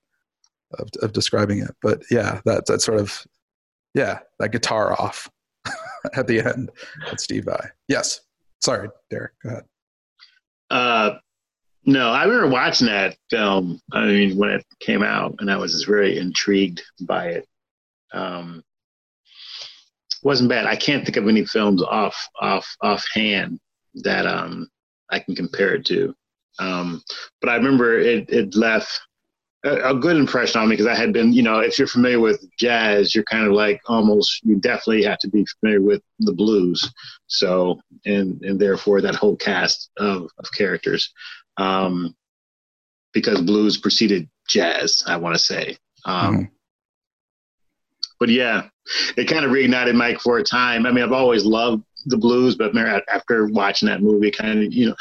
of, 0.79 0.89
of 1.01 1.13
describing 1.13 1.59
it. 1.59 1.75
But 1.81 2.01
yeah, 2.09 2.41
that 2.45 2.65
that 2.65 2.81
sort 2.81 2.99
of 2.99 3.25
yeah, 3.93 4.19
that 4.39 4.51
guitar 4.51 4.99
off 4.99 5.29
at 6.15 6.27
the 6.27 6.41
end. 6.41 6.71
That's 7.05 7.23
Steve 7.23 7.45
Vai. 7.45 7.69
Yes. 7.87 8.21
Sorry, 8.61 8.89
Derek. 9.09 9.33
Go 9.43 9.49
ahead. 9.49 9.63
Uh, 10.69 11.15
no, 11.85 12.11
I 12.11 12.23
remember 12.23 12.47
watching 12.47 12.87
that 12.87 13.17
film. 13.29 13.79
I 13.91 14.05
mean, 14.05 14.37
when 14.37 14.51
it 14.51 14.65
came 14.79 15.03
out, 15.03 15.35
and 15.39 15.51
I 15.51 15.57
was 15.57 15.73
just 15.73 15.87
very 15.87 16.17
intrigued 16.17 16.81
by 17.01 17.27
it. 17.27 17.47
Um, 18.13 18.63
wasn't 20.23 20.49
bad. 20.49 20.65
I 20.65 20.75
can't 20.75 21.03
think 21.03 21.17
of 21.17 21.27
any 21.27 21.45
films 21.45 21.83
off 21.83 22.29
off 22.39 22.65
offhand 22.81 23.59
that 23.95 24.25
um, 24.25 24.69
I 25.11 25.19
can 25.19 25.35
compare 25.35 25.75
it 25.75 25.85
to. 25.87 26.15
Um, 26.59 27.01
but 27.41 27.49
I 27.49 27.55
remember 27.55 27.99
it, 27.99 28.29
it 28.29 28.55
left 28.55 29.01
a, 29.63 29.95
good 29.95 30.17
impression 30.17 30.61
on 30.61 30.67
me 30.67 30.73
because 30.73 30.87
I 30.87 30.95
had 30.95 31.13
been, 31.13 31.31
you 31.31 31.41
know, 31.41 31.59
if 31.59 31.77
you're 31.77 31.87
familiar 31.87 32.19
with 32.19 32.45
jazz, 32.57 33.15
you're 33.15 33.23
kind 33.23 33.45
of 33.45 33.53
like 33.53 33.81
almost 33.87 34.41
you 34.43 34.57
definitely 34.57 35.03
have 35.03 35.19
to 35.19 35.29
be 35.29 35.45
familiar 35.59 35.81
with 35.81 36.01
the 36.19 36.33
blues. 36.33 36.91
So 37.27 37.79
and 38.05 38.41
and 38.41 38.59
therefore 38.59 39.01
that 39.01 39.15
whole 39.15 39.35
cast 39.35 39.89
of, 39.97 40.29
of 40.37 40.45
characters 40.57 41.11
um, 41.57 42.15
because 43.13 43.41
blues 43.41 43.77
preceded 43.77 44.29
jazz. 44.49 45.01
I 45.07 45.17
want 45.17 45.35
to 45.35 45.39
say, 45.39 45.77
um, 46.05 46.37
mm. 46.37 46.49
but 48.19 48.29
yeah, 48.29 48.67
it 49.15 49.25
kind 49.25 49.45
of 49.45 49.51
reignited 49.51 49.95
Mike 49.95 50.19
for 50.19 50.39
a 50.39 50.43
time. 50.43 50.85
I 50.85 50.91
mean, 50.91 51.03
I've 51.03 51.11
always 51.13 51.45
loved 51.45 51.83
the 52.05 52.17
blues, 52.17 52.55
but 52.55 52.75
after 53.09 53.47
watching 53.47 53.87
that 53.87 54.01
movie, 54.01 54.31
kind 54.31 54.63
of 54.63 54.73
you 54.73 54.89
know, 54.89 54.95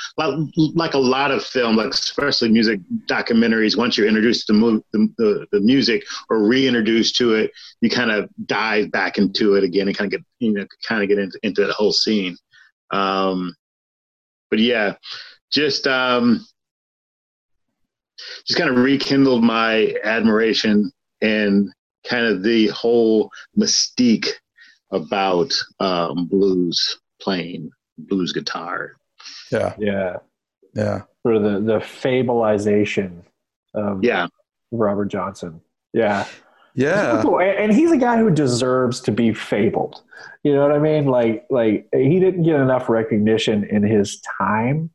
like, 0.74 0.94
a 0.94 0.98
lot 0.98 1.30
of 1.30 1.44
film, 1.44 1.76
like 1.76 1.92
especially 1.92 2.48
music 2.48 2.80
documentaries, 3.06 3.76
once 3.76 3.96
you're 3.96 4.06
introduced 4.06 4.46
to 4.46 4.52
the, 4.52 4.58
move, 4.58 4.82
the, 4.92 5.08
the, 5.18 5.46
the 5.52 5.60
music 5.60 6.04
or 6.28 6.42
reintroduced 6.42 7.16
to 7.16 7.34
it, 7.34 7.50
you 7.80 7.90
kind 7.90 8.10
of 8.10 8.28
dive 8.46 8.90
back 8.90 9.18
into 9.18 9.54
it 9.54 9.64
again 9.64 9.88
and 9.88 9.96
kind 9.96 10.12
of 10.12 10.20
get 10.20 10.26
you 10.38 10.52
know 10.52 10.66
kind 10.86 11.02
of 11.02 11.08
get 11.08 11.18
into, 11.18 11.38
into 11.42 11.66
the 11.66 11.72
whole 11.72 11.92
scene. 11.92 12.36
Um, 12.90 13.54
but 14.50 14.58
yeah, 14.58 14.94
just 15.50 15.86
um, 15.86 16.46
just 18.46 18.58
kind 18.58 18.70
of 18.70 18.76
rekindled 18.76 19.42
my 19.42 19.94
admiration 20.04 20.92
and 21.20 21.70
kind 22.08 22.26
of 22.26 22.42
the 22.42 22.68
whole 22.68 23.30
mystique 23.58 24.28
about 24.92 25.52
um, 25.80 26.26
blues 26.26 26.98
playing 27.20 27.70
blues 27.98 28.32
guitar. 28.32 28.92
Yeah, 29.50 29.74
yeah, 29.78 30.16
yeah. 30.74 31.02
For 31.22 31.38
the 31.38 31.60
the 31.60 31.78
fableization 31.78 33.22
of 33.74 34.04
yeah 34.04 34.28
Robert 34.70 35.06
Johnson. 35.06 35.60
Yeah. 35.92 36.26
Yeah. 36.74 37.22
And 37.22 37.72
he's 37.72 37.92
a 37.92 37.98
guy 37.98 38.16
who 38.16 38.30
deserves 38.30 39.00
to 39.02 39.12
be 39.12 39.34
fabled. 39.34 40.02
You 40.42 40.54
know 40.54 40.62
what 40.62 40.72
I 40.72 40.78
mean? 40.78 41.06
Like, 41.06 41.46
like 41.50 41.86
he 41.92 42.18
didn't 42.18 42.44
get 42.44 42.58
enough 42.58 42.88
recognition 42.88 43.64
in 43.64 43.82
his 43.82 44.20
time. 44.38 44.90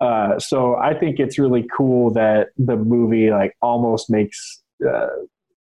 Uh, 0.00 0.38
so 0.38 0.76
I 0.76 0.94
think 0.94 1.20
it's 1.20 1.38
really 1.38 1.66
cool 1.74 2.10
that 2.14 2.48
the 2.56 2.76
movie 2.76 3.30
like 3.30 3.54
almost 3.62 4.10
makes 4.10 4.62
uh, 4.86 5.08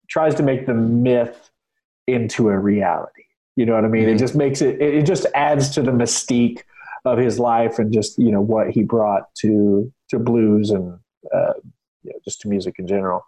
tries 0.08 0.34
to 0.36 0.42
make 0.42 0.66
the 0.66 0.74
myth 0.74 1.50
into 2.06 2.48
a 2.48 2.58
reality. 2.58 3.24
You 3.60 3.66
know 3.66 3.74
what 3.74 3.84
I 3.84 3.88
mean? 3.88 4.04
Mm-hmm. 4.04 4.16
It 4.16 4.18
just 4.18 4.34
makes 4.34 4.62
it. 4.62 4.80
It 4.80 5.04
just 5.04 5.26
adds 5.34 5.70
to 5.70 5.82
the 5.82 5.90
mystique 5.90 6.62
of 7.04 7.18
his 7.18 7.38
life 7.38 7.78
and 7.78 7.92
just 7.92 8.18
you 8.18 8.30
know 8.30 8.40
what 8.40 8.70
he 8.70 8.82
brought 8.82 9.34
to 9.42 9.92
to 10.08 10.18
blues 10.18 10.70
and 10.70 10.98
uh, 11.34 11.52
you 12.02 12.10
know, 12.10 12.18
just 12.24 12.40
to 12.42 12.48
music 12.48 12.76
in 12.78 12.86
general. 12.86 13.24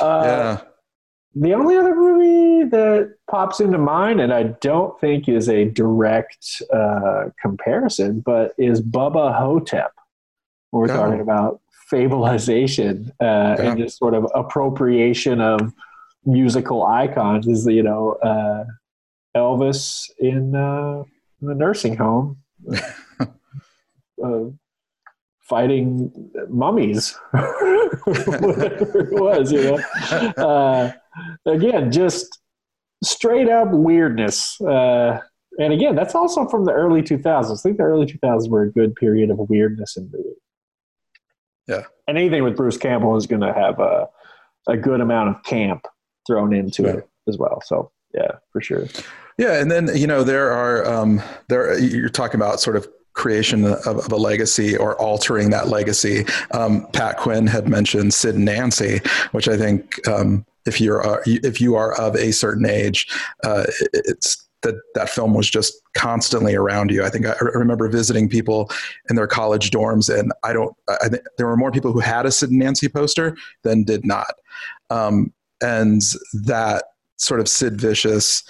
Uh, 0.00 0.22
yeah 0.24 0.60
the 1.34 1.54
only 1.54 1.76
other 1.76 1.94
movie 1.94 2.68
that 2.70 3.16
pops 3.28 3.60
into 3.60 3.78
mind, 3.78 4.20
and 4.20 4.32
I 4.32 4.44
don't 4.44 4.98
think 5.00 5.28
is 5.28 5.48
a 5.48 5.64
direct 5.64 6.62
uh, 6.72 7.24
comparison, 7.40 8.20
but 8.20 8.52
is 8.56 8.80
Bubba 8.80 9.36
Ho-Tep. 9.36 9.92
We're 10.70 10.84
oh. 10.84 10.96
talking 10.96 11.20
about 11.20 11.60
fableization 11.90 13.08
uh, 13.20 13.56
yeah. 13.58 13.62
and 13.62 13.78
just 13.78 13.98
sort 13.98 14.14
of 14.14 14.30
appropriation 14.34 15.40
of 15.40 15.72
musical 16.24 16.84
icons. 16.84 17.48
Is 17.48 17.66
you 17.66 17.82
know 17.82 18.12
uh, 18.22 18.64
Elvis 19.36 20.10
in, 20.18 20.54
uh, 20.54 21.02
in 21.40 21.48
the 21.48 21.54
nursing 21.54 21.96
home. 21.96 22.38
Uh, 24.24 24.44
fighting 25.44 26.10
mummies, 26.48 27.18
whatever 27.32 29.00
it 29.00 29.12
was, 29.12 29.52
you 29.52 29.62
know. 29.62 29.78
Uh, 30.36 30.92
again, 31.46 31.92
just 31.92 32.40
straight 33.02 33.48
up 33.48 33.68
weirdness. 33.70 34.60
Uh, 34.60 35.20
and 35.58 35.72
again, 35.72 35.94
that's 35.94 36.14
also 36.14 36.48
from 36.48 36.64
the 36.64 36.72
early 36.72 37.02
2000s. 37.02 37.52
I 37.52 37.62
think 37.62 37.76
the 37.76 37.84
early 37.84 38.06
2000s 38.06 38.48
were 38.48 38.62
a 38.62 38.72
good 38.72 38.94
period 38.94 39.30
of 39.30 39.38
weirdness 39.38 39.96
in 39.96 40.10
movies. 40.10 40.32
Yeah. 41.68 41.82
And 42.08 42.18
anything 42.18 42.42
with 42.42 42.56
Bruce 42.56 42.76
Campbell 42.76 43.16
is 43.16 43.26
going 43.26 43.42
to 43.42 43.52
have 43.52 43.78
a, 43.78 44.08
a 44.66 44.76
good 44.76 45.00
amount 45.00 45.30
of 45.30 45.42
camp 45.44 45.86
thrown 46.26 46.52
into 46.52 46.82
yeah. 46.82 46.88
it 46.90 47.08
as 47.28 47.38
well. 47.38 47.62
So, 47.64 47.92
yeah, 48.14 48.32
for 48.50 48.60
sure. 48.60 48.86
Yeah, 49.36 49.60
and 49.60 49.70
then 49.70 49.90
you 49.94 50.06
know 50.06 50.22
there 50.22 50.52
are 50.52 50.86
um, 50.86 51.22
there 51.48 51.78
you're 51.78 52.08
talking 52.08 52.40
about 52.40 52.60
sort 52.60 52.76
of 52.76 52.88
creation 53.14 53.64
of, 53.64 53.86
of, 53.86 54.12
a 54.12 54.16
legacy 54.16 54.76
or 54.76 55.00
altering 55.00 55.50
that 55.50 55.68
legacy. 55.68 56.24
Um, 56.50 56.86
Pat 56.92 57.16
Quinn 57.16 57.46
had 57.46 57.68
mentioned 57.68 58.12
Sid 58.12 58.34
and 58.34 58.44
Nancy, 58.44 59.00
which 59.30 59.48
I 59.48 59.56
think 59.56 60.06
um, 60.08 60.44
if 60.66 60.80
you're 60.80 61.04
uh, 61.06 61.20
if 61.26 61.60
you 61.60 61.74
are 61.74 61.98
of 62.00 62.14
a 62.16 62.32
certain 62.32 62.66
age, 62.66 63.08
uh, 63.44 63.64
it's 63.92 64.46
that 64.62 64.76
that 64.94 65.10
film 65.10 65.34
was 65.34 65.50
just 65.50 65.74
constantly 65.96 66.54
around 66.54 66.90
you. 66.90 67.04
I 67.04 67.10
think 67.10 67.26
I 67.26 67.34
remember 67.40 67.88
visiting 67.88 68.28
people 68.28 68.70
in 69.08 69.16
their 69.16 69.26
college 69.26 69.70
dorms, 69.70 70.12
and 70.12 70.32
I 70.42 70.52
don't. 70.52 70.74
I 71.02 71.08
think 71.08 71.22
there 71.38 71.46
were 71.46 71.56
more 71.56 71.72
people 71.72 71.92
who 71.92 72.00
had 72.00 72.26
a 72.26 72.32
Sid 72.32 72.50
and 72.50 72.58
Nancy 72.58 72.88
poster 72.88 73.36
than 73.62 73.84
did 73.84 74.04
not, 74.04 74.34
um, 74.90 75.32
and 75.60 76.02
that 76.46 76.84
sort 77.16 77.40
of 77.40 77.48
Sid 77.48 77.80
Vicious 77.80 78.42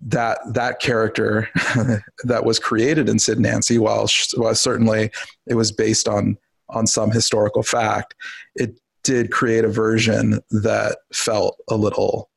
that 0.00 0.38
that 0.52 0.80
character 0.80 1.48
that 2.24 2.44
was 2.44 2.58
created 2.58 3.08
in 3.08 3.18
Sid 3.18 3.38
Nancy, 3.38 3.78
while, 3.78 4.06
while 4.36 4.54
certainly 4.54 5.10
it 5.46 5.54
was 5.54 5.72
based 5.72 6.08
on 6.08 6.36
on 6.70 6.86
some 6.86 7.10
historical 7.10 7.62
fact, 7.62 8.14
it 8.54 8.80
did 9.02 9.30
create 9.30 9.64
a 9.64 9.68
version 9.68 10.40
that 10.50 10.98
felt 11.12 11.56
a 11.68 11.76
little 11.76 12.30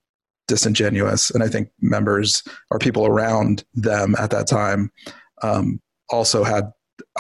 disingenuous. 0.47 1.29
And 1.29 1.43
I 1.43 1.47
think 1.47 1.69
members 1.79 2.43
or 2.69 2.79
people 2.79 3.05
around 3.05 3.63
them 3.73 4.15
at 4.19 4.31
that 4.31 4.47
time 4.47 4.91
um, 5.41 5.81
also 6.09 6.43
had 6.43 6.71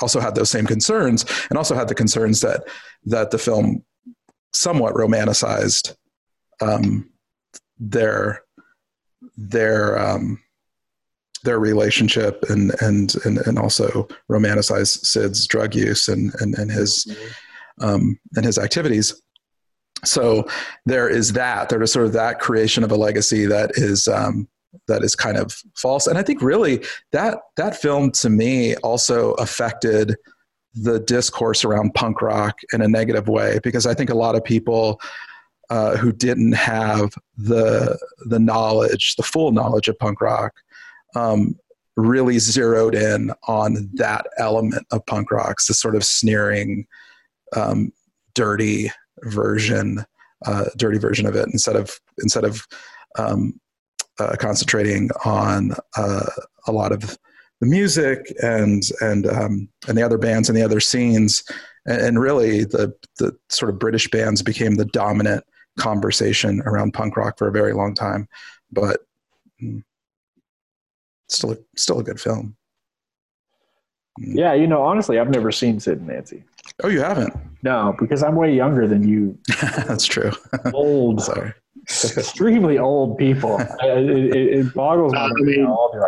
also 0.01 0.19
had 0.19 0.35
those 0.35 0.49
same 0.49 0.65
concerns, 0.65 1.25
and 1.49 1.57
also 1.57 1.75
had 1.75 1.87
the 1.87 1.95
concerns 1.95 2.41
that 2.41 2.63
that 3.05 3.31
the 3.31 3.37
film 3.37 3.83
somewhat 4.53 4.95
romanticized 4.95 5.95
um, 6.61 7.09
their 7.79 8.43
their 9.37 9.97
um, 9.99 10.41
their 11.43 11.59
relationship 11.59 12.43
and 12.49 12.73
and 12.81 13.15
and, 13.25 13.37
and 13.39 13.59
also 13.59 14.07
romanticize 14.29 14.97
Sid's 15.05 15.47
drug 15.47 15.75
use 15.75 16.07
and 16.07 16.33
and, 16.41 16.57
and 16.57 16.71
his 16.71 17.15
um, 17.81 18.19
and 18.35 18.45
his 18.45 18.57
activities. 18.57 19.21
So 20.03 20.47
there 20.85 21.09
is 21.09 21.33
that. 21.33 21.69
There 21.69 21.81
is 21.81 21.91
sort 21.91 22.05
of 22.05 22.13
that 22.13 22.39
creation 22.39 22.83
of 22.83 22.91
a 22.91 22.95
legacy 22.95 23.45
that 23.45 23.71
is 23.75 24.07
um, 24.07 24.47
that 24.87 25.03
is 25.03 25.15
kind 25.15 25.37
of 25.37 25.55
false. 25.75 26.07
And 26.07 26.17
I 26.17 26.23
think 26.23 26.41
really 26.41 26.83
that 27.11 27.39
that 27.55 27.77
film 27.77 28.11
to 28.11 28.29
me 28.29 28.75
also 28.77 29.33
affected 29.33 30.15
the 30.73 30.99
discourse 30.99 31.63
around 31.65 31.95
punk 31.95 32.21
rock 32.21 32.59
in 32.73 32.81
a 32.81 32.87
negative 32.87 33.27
way 33.27 33.59
because 33.63 33.87
I 33.87 33.93
think 33.93 34.09
a 34.09 34.15
lot 34.15 34.35
of 34.35 34.43
people 34.43 35.01
uh, 35.69 35.97
who 35.97 36.11
didn't 36.11 36.53
have 36.53 37.13
the 37.37 37.97
the 38.25 38.39
knowledge, 38.39 39.15
the 39.15 39.23
full 39.23 39.51
knowledge 39.51 39.87
of 39.87 39.99
punk 39.99 40.21
rock, 40.21 40.53
um, 41.15 41.55
really 41.95 42.39
zeroed 42.39 42.95
in 42.95 43.31
on 43.47 43.89
that 43.95 44.27
element 44.37 44.85
of 44.91 45.05
punk 45.07 45.31
rock, 45.31 45.57
the 45.67 45.73
sort 45.73 45.95
of 45.95 46.03
sneering, 46.03 46.85
um, 47.55 47.91
dirty 48.33 48.91
version, 49.23 50.05
uh, 50.45 50.65
dirty 50.77 50.99
version 50.99 51.25
of 51.25 51.35
it, 51.35 51.47
instead 51.51 51.75
of 51.75 51.99
instead 52.19 52.45
of 52.45 52.65
um, 53.17 53.59
uh, 54.19 54.35
concentrating 54.39 55.09
on 55.25 55.71
uh, 55.97 56.25
a 56.67 56.71
lot 56.71 56.91
of 56.91 57.17
the 57.59 57.67
music 57.67 58.31
and 58.41 58.83
and 59.01 59.27
um, 59.27 59.67
and 59.87 59.97
the 59.97 60.03
other 60.03 60.17
bands 60.17 60.47
and 60.47 60.57
the 60.57 60.63
other 60.63 60.79
scenes, 60.79 61.43
and, 61.85 62.01
and, 62.01 62.19
really 62.19 62.63
the 62.63 62.93
the 63.17 63.35
sort 63.49 63.69
of 63.69 63.79
British 63.79 64.09
bands 64.09 64.41
became 64.41 64.75
the 64.75 64.85
dominant 64.85 65.43
conversation 65.77 66.61
around 66.65 66.93
punk 66.93 67.17
rock 67.17 67.37
for 67.37 67.47
a 67.47 67.51
very 67.51 67.73
long 67.73 67.93
time, 67.95 68.27
but 68.71 69.01
mm, 69.61 69.83
still 71.29 71.51
a, 71.51 71.57
still 71.75 71.99
a 71.99 72.03
good 72.03 72.19
film. 72.19 72.55
Mm. 74.19 74.35
Yeah, 74.35 74.53
you 74.53 74.67
know, 74.67 74.81
honestly, 74.83 75.19
I've 75.19 75.29
never 75.29 75.51
seen 75.51 75.79
Sid 75.79 75.99
and 75.99 76.07
Nancy. 76.07 76.43
Oh, 76.83 76.89
you 76.89 77.01
haven't? 77.01 77.33
No, 77.63 77.95
because 77.99 78.23
I'm 78.23 78.35
way 78.35 78.53
younger 78.53 78.87
than 78.87 79.07
you. 79.07 79.37
That's 79.61 80.05
true. 80.05 80.31
Old. 80.73 81.21
Sorry 81.23 81.53
extremely 81.89 82.77
old 82.77 83.17
people. 83.17 83.59
It, 83.79 84.09
it, 84.09 84.59
it 84.59 84.73
boggles 84.73 85.13
uh, 85.13 85.17
I 85.17 85.29
mean, 85.41 85.65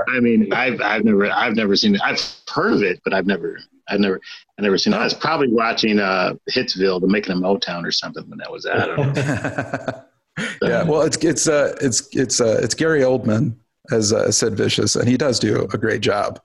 I 0.08 0.20
mean, 0.20 0.54
I've 0.54 0.82
I've 0.82 1.06
never 1.06 1.32
I've 1.32 1.56
never 1.56 1.76
seen 1.76 1.96
it. 1.96 2.02
I've 2.04 2.20
heard 2.50 2.74
of 2.74 2.84
it, 2.84 3.00
but 3.04 3.14
I've 3.14 3.26
never 3.26 3.60
I've 3.90 4.00
never 4.00 4.20
I've 4.58 4.64
never 4.64 4.78
seen 4.78 4.94
it. 4.94 4.98
I 4.98 5.04
was 5.04 5.14
probably 5.14 5.50
watching 5.50 6.00
uh, 6.00 6.34
Hitsville, 6.50 7.02
the 7.02 7.08
making 7.08 7.34
of 7.34 7.40
Motown, 7.40 7.86
or 7.86 7.92
something 7.92 8.28
when 8.30 8.40
that 8.40 8.52
was 8.52 8.66
out. 8.66 10.06
yeah, 10.62 10.84
well, 10.84 11.02
it's 11.02 11.18
it's 11.18 11.48
uh, 11.48 11.76
it's 11.82 12.08
it's 12.16 12.42
uh, 12.42 12.60
it's 12.62 12.74
Gary 12.74 13.02
Oldman 13.02 13.56
as 13.92 14.14
uh, 14.14 14.32
Sid 14.32 14.56
Vicious, 14.56 14.96
and 14.96 15.08
he 15.08 15.18
does 15.18 15.40
do 15.40 15.68
a 15.74 15.78
great 15.78 16.02
job. 16.02 16.40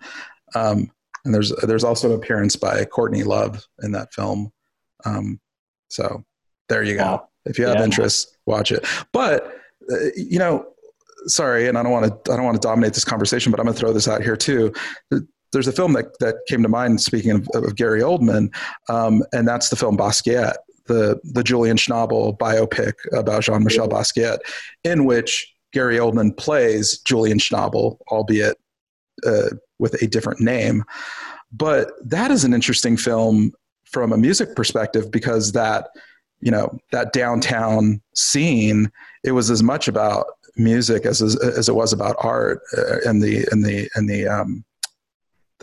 Um, 0.55 0.91
and 1.25 1.35
there's 1.35 1.53
there's 1.63 1.85
also 1.85 2.11
an 2.11 2.17
appearance 2.17 2.57
by 2.57 2.85
Courtney 2.85 3.23
Love 3.23 3.67
in 3.83 3.93
that 3.93 4.13
film. 4.13 4.53
Um, 5.05 5.41
so 5.89 6.25
there 6.69 6.83
you 6.83 6.97
go. 6.97 7.05
Wow. 7.05 7.29
If 7.47 7.59
you 7.59 7.67
have 7.67 7.77
yeah. 7.77 7.85
interest, 7.85 8.37
watch 8.47 8.73
it. 8.73 8.87
But 9.13 9.55
uh, 9.91 9.97
you 10.17 10.39
know, 10.39 10.67
sorry, 11.27 11.69
and 11.69 11.77
I 11.77 11.83
don't 11.83 11.93
want 11.93 12.25
to 12.25 12.33
I 12.33 12.37
don't 12.37 12.45
want 12.45 12.61
to 12.61 12.67
dominate 12.67 12.95
this 12.95 13.05
conversation, 13.05 13.51
but 13.51 13.61
I'm 13.61 13.67
going 13.67 13.75
to 13.75 13.81
throw 13.81 13.93
this 13.93 14.09
out 14.09 14.23
here 14.23 14.37
too. 14.37 14.73
There's 15.55 15.69
a 15.69 15.73
film 15.73 15.95
that 15.95 16.19
that 16.21 16.37
came 16.47 16.63
to 16.63 16.69
mind. 16.69 17.01
Speaking 17.01 17.31
of, 17.31 17.49
of 17.55 17.77
Gary 17.77 18.01
Oldman, 18.01 18.55
um, 18.89 19.23
and 19.33 19.49
that's 19.49 19.71
the 19.71 19.77
film 19.77 19.97
Basquiat, 19.97 20.57
the 20.87 21.19
the 21.25 21.43
Julian 21.43 21.79
Schnabel 21.79 22.37
biopic 22.37 22.93
about 23.13 23.45
Jean 23.45 23.65
Michel 23.65 23.89
Basquiat, 23.89 24.39
in 24.85 25.07
which 25.07 25.51
Gary 25.73 25.97
Oldman 25.97 26.37
plays 26.37 26.99
Julian 26.99 27.39
Schnabel, 27.39 27.99
albeit 28.09 28.59
uh, 29.27 29.51
with 29.79 30.01
a 30.03 30.07
different 30.07 30.41
name. 30.41 30.85
But 31.53 31.93
that 32.05 32.31
is 32.31 32.45
an 32.45 32.53
interesting 32.53 32.97
film 32.97 33.53
from 33.85 34.13
a 34.13 34.19
music 34.19 34.57
perspective 34.57 35.11
because 35.11 35.53
that 35.53 35.89
you 36.41 36.51
know 36.51 36.77
that 36.93 37.13
downtown 37.13 38.03
scene 38.15 38.91
it 39.23 39.33
was 39.33 39.51
as 39.51 39.63
much 39.63 39.89
about 39.89 40.27
music 40.57 41.07
as 41.07 41.23
as 41.23 41.69
it 41.69 41.75
was 41.75 41.93
about 41.93 42.17
art 42.19 42.61
uh, 42.77 42.99
and 43.07 43.23
the 43.23 43.47
and 43.51 43.65
the 43.65 43.89
and 43.95 44.09
the 44.09 44.27
um, 44.27 44.65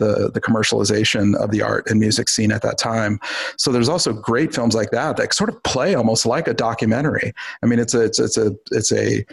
the 0.02 0.30
the 0.32 0.40
commercialization 0.40 1.36
of 1.36 1.50
the 1.50 1.62
art 1.62 1.88
and 1.90 2.00
music 2.00 2.28
scene 2.28 2.52
at 2.52 2.62
that 2.62 2.78
time. 2.78 3.20
So 3.56 3.70
there's 3.70 3.88
also 3.88 4.12
great 4.12 4.54
films 4.54 4.74
like 4.74 4.90
that 4.90 5.16
that 5.16 5.34
sort 5.34 5.50
of 5.50 5.62
play 5.62 5.94
almost 5.94 6.26
like 6.26 6.48
a 6.48 6.54
documentary. 6.54 7.32
I 7.62 7.66
mean, 7.66 7.78
it's 7.78 7.94
a 7.94 8.02
it's 8.02 8.18
it's 8.18 8.36
a 8.36 8.52
it's 8.70 8.92
a 8.92 9.24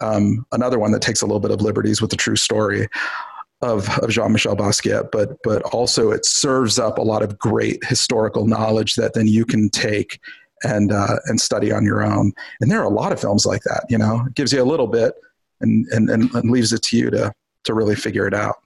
um, 0.00 0.46
another 0.52 0.78
one 0.78 0.92
that 0.92 1.02
takes 1.02 1.22
a 1.22 1.26
little 1.26 1.40
bit 1.40 1.50
of 1.50 1.60
liberties 1.60 2.00
with 2.00 2.10
the 2.10 2.16
true 2.16 2.36
story 2.36 2.88
of, 3.62 3.90
of 3.98 4.08
Jean-Michel 4.08 4.56
Basquiat, 4.56 5.10
but 5.12 5.36
but 5.42 5.62
also 5.74 6.10
it 6.10 6.24
serves 6.24 6.78
up 6.78 6.98
a 6.98 7.02
lot 7.02 7.22
of 7.22 7.38
great 7.38 7.84
historical 7.84 8.46
knowledge 8.46 8.94
that 8.94 9.14
then 9.14 9.26
you 9.26 9.44
can 9.44 9.68
take 9.68 10.18
and 10.62 10.92
uh, 10.92 11.16
and 11.26 11.40
study 11.40 11.72
on 11.72 11.84
your 11.84 12.02
own. 12.02 12.32
And 12.60 12.70
there 12.70 12.80
are 12.80 12.90
a 12.90 12.96
lot 13.02 13.12
of 13.12 13.20
films 13.20 13.46
like 13.46 13.62
that. 13.62 13.84
You 13.88 13.98
know, 13.98 14.24
it 14.26 14.34
gives 14.34 14.52
you 14.52 14.62
a 14.62 14.64
little 14.64 14.86
bit 14.86 15.14
and 15.60 15.86
and, 15.92 16.08
and, 16.10 16.50
leaves 16.50 16.72
it 16.72 16.82
to 16.84 16.96
you 16.96 17.10
to 17.10 17.32
to 17.64 17.74
really 17.74 17.94
figure 17.94 18.26
it 18.26 18.34
out. 18.34 18.56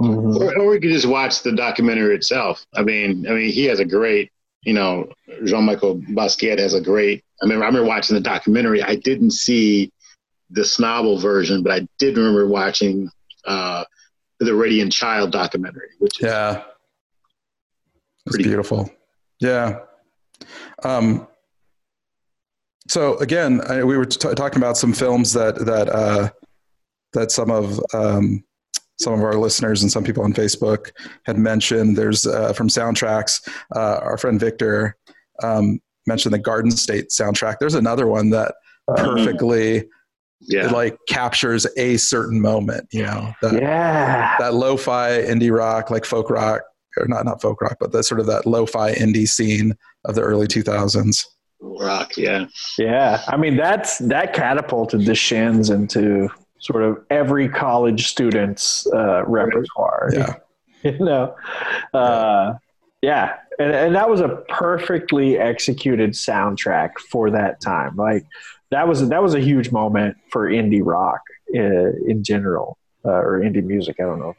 Mm-hmm. 0.00 0.42
Or, 0.42 0.58
or 0.58 0.74
you 0.74 0.80
could 0.80 0.92
just 0.92 1.06
watch 1.06 1.42
the 1.42 1.52
documentary 1.52 2.14
itself. 2.14 2.64
I 2.74 2.82
mean, 2.82 3.26
I 3.28 3.32
mean, 3.32 3.52
he 3.52 3.64
has 3.66 3.80
a 3.80 3.84
great, 3.84 4.30
you 4.62 4.72
know, 4.72 5.10
Jean-Michel 5.44 5.96
Basquiat 5.96 6.58
has 6.58 6.74
a 6.74 6.80
great. 6.80 7.22
I 7.42 7.46
mean, 7.46 7.56
I 7.60 7.66
remember 7.66 7.84
watching 7.84 8.14
the 8.14 8.20
documentary. 8.20 8.82
I 8.82 8.96
didn't 8.96 9.32
see 9.32 9.92
the 10.50 10.62
Schnabel 10.62 11.20
version, 11.20 11.62
but 11.62 11.72
I 11.72 11.86
did 11.98 12.16
remember 12.16 12.46
watching 12.46 13.10
uh, 13.44 13.84
the 14.38 14.54
Radiant 14.54 14.92
Child 14.92 15.32
documentary, 15.32 15.90
which 15.98 16.22
yeah, 16.22 16.62
it's 18.26 18.38
beautiful. 18.38 18.84
Cool. 18.84 18.96
Yeah, 19.40 19.80
um, 20.82 21.26
so 22.88 23.16
again, 23.18 23.60
I, 23.68 23.84
we 23.84 23.96
were 23.96 24.06
t- 24.06 24.34
talking 24.34 24.58
about 24.58 24.76
some 24.76 24.92
films 24.92 25.32
that 25.34 25.56
that 25.66 25.88
uh, 25.88 26.30
that 27.12 27.30
some 27.30 27.50
of 27.50 27.80
um, 27.94 28.42
some 29.00 29.14
of 29.14 29.22
our 29.22 29.34
listeners 29.34 29.82
and 29.82 29.90
some 29.90 30.04
people 30.04 30.22
on 30.22 30.32
Facebook 30.32 30.90
had 31.24 31.38
mentioned. 31.38 31.96
There's 31.96 32.26
uh, 32.26 32.52
from 32.52 32.68
soundtracks. 32.68 33.40
Uh, 33.74 33.98
our 34.02 34.18
friend 34.18 34.38
Victor 34.38 34.96
um, 35.42 35.80
mentioned 36.06 36.34
the 36.34 36.38
Garden 36.38 36.70
State 36.70 37.08
soundtrack. 37.08 37.56
There's 37.58 37.74
another 37.74 38.06
one 38.06 38.30
that 38.30 38.54
uh-huh. 38.88 39.14
perfectly. 39.14 39.88
Yeah. 40.42 40.68
like 40.68 40.96
captures 41.06 41.66
a 41.76 41.98
certain 41.98 42.40
moment, 42.40 42.88
you 42.92 43.02
know. 43.02 43.30
That, 43.42 43.60
yeah. 43.60 44.36
That 44.38 44.54
lo-fi 44.54 45.20
indie 45.20 45.54
rock, 45.54 45.90
like 45.90 46.06
folk 46.06 46.30
rock, 46.30 46.62
or 46.96 47.06
not 47.06 47.26
not 47.26 47.42
folk 47.42 47.60
rock, 47.60 47.76
but 47.78 47.92
that 47.92 48.04
sort 48.04 48.20
of 48.20 48.26
that 48.28 48.46
lo-fi 48.46 48.94
indie 48.94 49.28
scene 49.28 49.74
of 50.06 50.14
the 50.14 50.22
early 50.22 50.46
2000s. 50.46 51.26
Rock, 51.60 52.16
yeah, 52.16 52.46
yeah. 52.78 53.22
I 53.28 53.36
mean, 53.36 53.58
that's 53.58 53.98
that 53.98 54.32
catapulted 54.32 55.04
the 55.04 55.14
Shins 55.14 55.68
into 55.68 56.30
sort 56.60 56.84
of 56.84 56.98
every 57.10 57.48
college 57.48 58.08
student's 58.08 58.86
uh, 58.92 59.24
repertoire. 59.26 60.10
Yeah, 60.12 60.34
you 60.84 60.98
know, 60.98 61.34
uh, 61.92 62.54
yeah, 63.02 63.36
and 63.58 63.72
and 63.72 63.94
that 63.94 64.08
was 64.08 64.20
a 64.20 64.44
perfectly 64.48 65.38
executed 65.38 66.12
soundtrack 66.12 66.98
for 67.10 67.30
that 67.30 67.60
time. 67.60 67.96
Like 67.96 68.24
that 68.70 68.86
was 68.86 69.08
that 69.08 69.22
was 69.22 69.34
a 69.34 69.40
huge 69.40 69.72
moment 69.72 70.16
for 70.30 70.48
indie 70.48 70.82
rock 70.84 71.20
uh, 71.54 71.92
in 72.06 72.22
general 72.22 72.78
uh, 73.04 73.10
or 73.10 73.40
indie 73.40 73.64
music. 73.64 73.96
I 73.98 74.04
don't 74.04 74.20
know. 74.20 74.34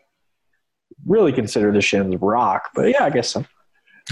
Really 1.05 1.33
consider 1.33 1.71
the 1.71 1.81
Shins 1.81 2.15
rock, 2.21 2.69
but 2.75 2.89
yeah, 2.89 3.03
I 3.03 3.09
guess 3.09 3.29
so. 3.29 3.43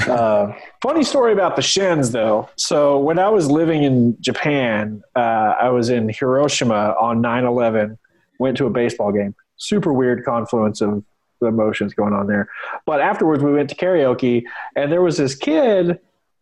Uh, 0.08 0.54
funny 0.82 1.04
story 1.04 1.34
about 1.34 1.56
the 1.56 1.62
Shins, 1.62 2.12
though. 2.12 2.50
So 2.56 3.00
when 3.00 3.20
I 3.20 3.30
was 3.30 3.50
living 3.50 3.84
in 3.84 4.18
Japan, 4.22 5.02
uh, 5.16 5.56
I 5.60 5.70
was 5.70 5.90
in 5.90 6.10
Hiroshima 6.10 6.96
on 7.00 7.22
9/11. 7.22 7.98
Went 8.40 8.58
to 8.58 8.66
a 8.66 8.70
baseball 8.70 9.12
game. 9.12 9.36
Super 9.58 9.92
weird 9.92 10.24
confluence 10.24 10.82
of 10.82 11.04
emotions 11.42 11.94
going 11.94 12.14
on 12.14 12.28
there. 12.28 12.50
But 12.86 13.02
afterwards, 13.02 13.44
we 13.44 13.54
went 13.54 13.70
to 13.70 13.76
karaoke, 13.76 14.44
and 14.76 14.92
there 14.92 15.02
was 15.02 15.18
this 15.18 15.36
kid 15.36 16.00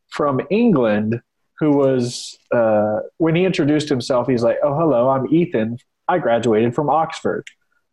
from 0.10 0.42
England 0.50 1.22
who 1.60 1.72
was 1.72 2.38
uh, 2.54 3.00
when 3.18 3.36
he 3.36 3.46
introduced 3.46 3.90
himself, 3.90 4.28
he's 4.28 4.44
like, 4.44 4.58
"Oh, 4.64 4.78
hello, 4.78 5.10
I'm 5.10 5.34
Ethan. 5.34 5.80
I 6.08 6.20
graduated 6.20 6.76
from 6.76 6.90
Oxford." 6.90 7.46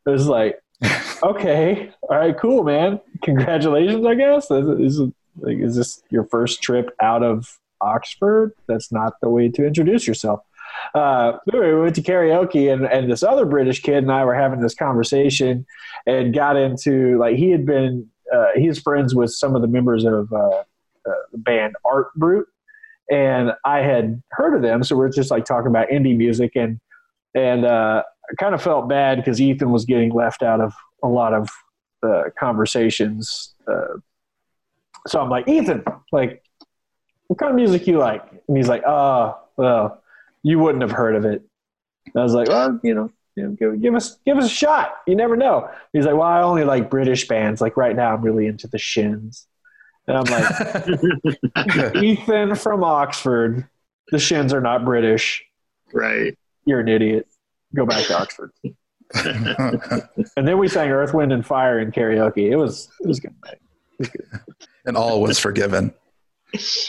It 0.06 0.10
was 0.10 0.26
like, 0.26 0.60
okay, 1.22 1.90
all 2.02 2.18
right, 2.18 2.36
cool, 2.38 2.62
man. 2.62 3.00
Congratulations, 3.22 4.04
I 4.04 4.14
guess. 4.14 4.48
This 4.48 4.66
is 4.66 5.00
Like, 5.36 5.58
is 5.58 5.76
this 5.76 6.02
your 6.10 6.24
first 6.24 6.62
trip 6.62 6.90
out 7.00 7.22
of 7.22 7.58
Oxford? 7.80 8.52
That's 8.66 8.92
not 8.92 9.14
the 9.20 9.28
way 9.28 9.48
to 9.48 9.66
introduce 9.66 10.06
yourself. 10.06 10.40
Uh, 10.94 11.38
we 11.52 11.74
went 11.74 11.94
to 11.96 12.02
karaoke, 12.02 12.72
and, 12.72 12.86
and 12.86 13.10
this 13.10 13.22
other 13.22 13.44
British 13.44 13.80
kid 13.82 13.98
and 13.98 14.12
I 14.12 14.24
were 14.24 14.34
having 14.34 14.60
this 14.60 14.74
conversation 14.74 15.66
and 16.06 16.34
got 16.34 16.56
into 16.56 17.18
like 17.18 17.36
he 17.36 17.50
had 17.50 17.66
been 17.66 18.08
uh, 18.32 18.46
he's 18.54 18.80
friends 18.80 19.14
with 19.14 19.30
some 19.30 19.54
of 19.54 19.62
the 19.62 19.68
members 19.68 20.04
of 20.04 20.32
uh, 20.32 20.36
uh, 20.36 20.62
the 21.32 21.38
band 21.38 21.74
Art 21.84 22.08
Brut, 22.14 22.46
and 23.10 23.52
I 23.64 23.80
had 23.80 24.22
heard 24.30 24.54
of 24.54 24.62
them, 24.62 24.82
so 24.82 24.96
we 24.96 25.04
are 25.04 25.10
just 25.10 25.30
like 25.30 25.44
talking 25.44 25.68
about 25.68 25.88
indie 25.88 26.16
music, 26.16 26.52
and 26.54 26.80
and 27.34 27.64
uh, 27.64 28.02
I 28.30 28.34
kind 28.42 28.54
of 28.54 28.62
felt 28.62 28.88
bad 28.88 29.16
because 29.16 29.40
Ethan 29.40 29.70
was 29.70 29.84
getting 29.84 30.12
left 30.12 30.42
out 30.42 30.60
of 30.60 30.72
a 31.02 31.08
lot 31.08 31.34
of 31.34 31.50
uh, 32.02 32.24
conversations. 32.38 33.54
Uh, 33.66 33.98
so 35.06 35.20
I'm 35.20 35.28
like, 35.28 35.48
Ethan, 35.48 35.84
like, 36.12 36.42
what 37.26 37.38
kind 37.38 37.50
of 37.50 37.56
music 37.56 37.86
you 37.86 37.98
like? 37.98 38.22
And 38.48 38.56
he's 38.56 38.68
like, 38.68 38.82
oh, 38.86 39.38
well, 39.56 40.02
you 40.42 40.58
wouldn't 40.58 40.82
have 40.82 40.92
heard 40.92 41.16
of 41.16 41.24
it. 41.24 41.42
And 42.06 42.20
I 42.20 42.22
was 42.22 42.34
like, 42.34 42.48
well, 42.48 42.78
you 42.82 42.94
know, 42.94 43.10
you 43.36 43.44
know, 43.44 43.50
give, 43.50 43.80
give 43.82 43.94
us 43.94 44.18
give 44.24 44.36
us 44.38 44.46
a 44.46 44.48
shot. 44.48 44.94
You 45.06 45.16
never 45.16 45.36
know. 45.36 45.68
He's 45.92 46.04
like, 46.04 46.14
well, 46.14 46.22
I 46.22 46.42
only 46.42 46.64
like 46.64 46.90
British 46.90 47.26
bands. 47.26 47.60
Like 47.60 47.76
right 47.76 47.96
now, 47.96 48.14
I'm 48.14 48.22
really 48.22 48.46
into 48.46 48.68
the 48.68 48.78
Shins. 48.78 49.46
And 50.06 50.18
I'm 50.18 50.24
like, 50.24 51.96
Ethan 51.96 52.54
from 52.56 52.84
Oxford. 52.84 53.66
The 54.10 54.18
Shins 54.18 54.52
are 54.52 54.60
not 54.60 54.84
British. 54.84 55.42
Right. 55.92 56.36
You're 56.66 56.80
an 56.80 56.88
idiot. 56.88 57.26
Go 57.74 57.86
back 57.86 58.04
to 58.06 58.20
Oxford. 58.20 58.52
and 59.14 60.46
then 60.46 60.58
we 60.58 60.68
sang 60.68 60.90
Earth, 60.90 61.14
Wind, 61.14 61.32
and 61.32 61.44
Fire 61.44 61.80
in 61.80 61.90
karaoke. 61.90 62.50
It 62.50 62.56
was 62.56 62.88
it 63.00 63.06
was 63.06 63.18
good. 63.18 63.34
It 63.50 63.60
was 63.98 64.08
good. 64.08 64.26
And 64.84 64.96
all 64.96 65.22
was 65.22 65.38
forgiven. 65.38 65.94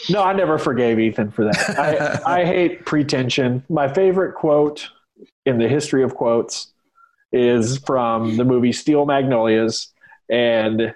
No, 0.09 0.21
I 0.21 0.33
never 0.33 0.57
forgave 0.57 0.99
Ethan 0.99 1.31
for 1.31 1.45
that. 1.45 1.79
I, 1.79 2.39
I 2.41 2.45
hate 2.45 2.85
pretension. 2.85 3.63
My 3.69 3.91
favorite 3.91 4.35
quote 4.35 4.89
in 5.45 5.57
the 5.57 5.67
history 5.67 6.03
of 6.03 6.15
quotes 6.15 6.73
is 7.31 7.77
from 7.79 8.37
the 8.37 8.45
movie 8.45 8.71
Steel 8.71 9.05
Magnolias. 9.05 9.93
And 10.29 10.93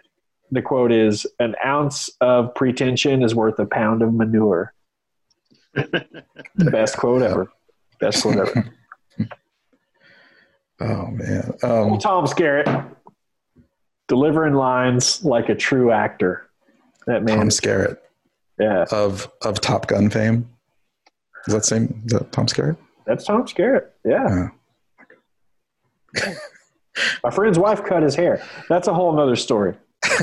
the 0.52 0.62
quote 0.62 0.92
is 0.92 1.26
An 1.40 1.56
ounce 1.66 2.10
of 2.22 2.54
pretension 2.54 3.24
is 3.24 3.34
worth 3.34 3.60
a 3.60 3.66
pound 3.66 4.02
of 4.02 4.14
manure. 4.14 4.74
Best 6.56 6.98
quote 6.98 7.22
ever. 7.22 7.52
Best 8.00 8.24
quote 8.24 8.38
ever. 8.38 8.72
Oh, 10.82 11.08
man. 11.08 11.52
Um, 11.62 11.98
Tom 11.98 12.26
Skerritt 12.26 12.96
delivering 14.08 14.54
lines 14.54 15.24
like 15.26 15.50
a 15.50 15.56
true 15.56 15.92
actor. 15.92 16.49
That 17.10 17.24
man. 17.24 17.40
Tom 17.40 17.50
Skerritt. 17.50 17.98
Yeah. 18.60 18.86
Of 18.92 19.32
of 19.42 19.60
Top 19.62 19.88
Gun 19.88 20.12
fame. 20.12 20.48
Is 21.48 21.54
that 21.56 21.66
same? 21.66 22.04
Is 22.06 22.14
that 22.14 22.32
Tom 22.32 22.46
Skerritt? 22.46 22.78
That's 23.08 23.26
Tom 23.26 23.46
Skerritt. 23.46 23.88
Yeah. 24.06 24.50
My 27.24 27.32
friend's 27.32 27.58
wife 27.58 27.84
cut 27.84 28.04
his 28.04 28.14
hair. 28.14 28.44
That's 28.70 28.88
a 28.88 28.94
whole 28.94 29.20
other 29.20 29.36
story. 29.36 29.74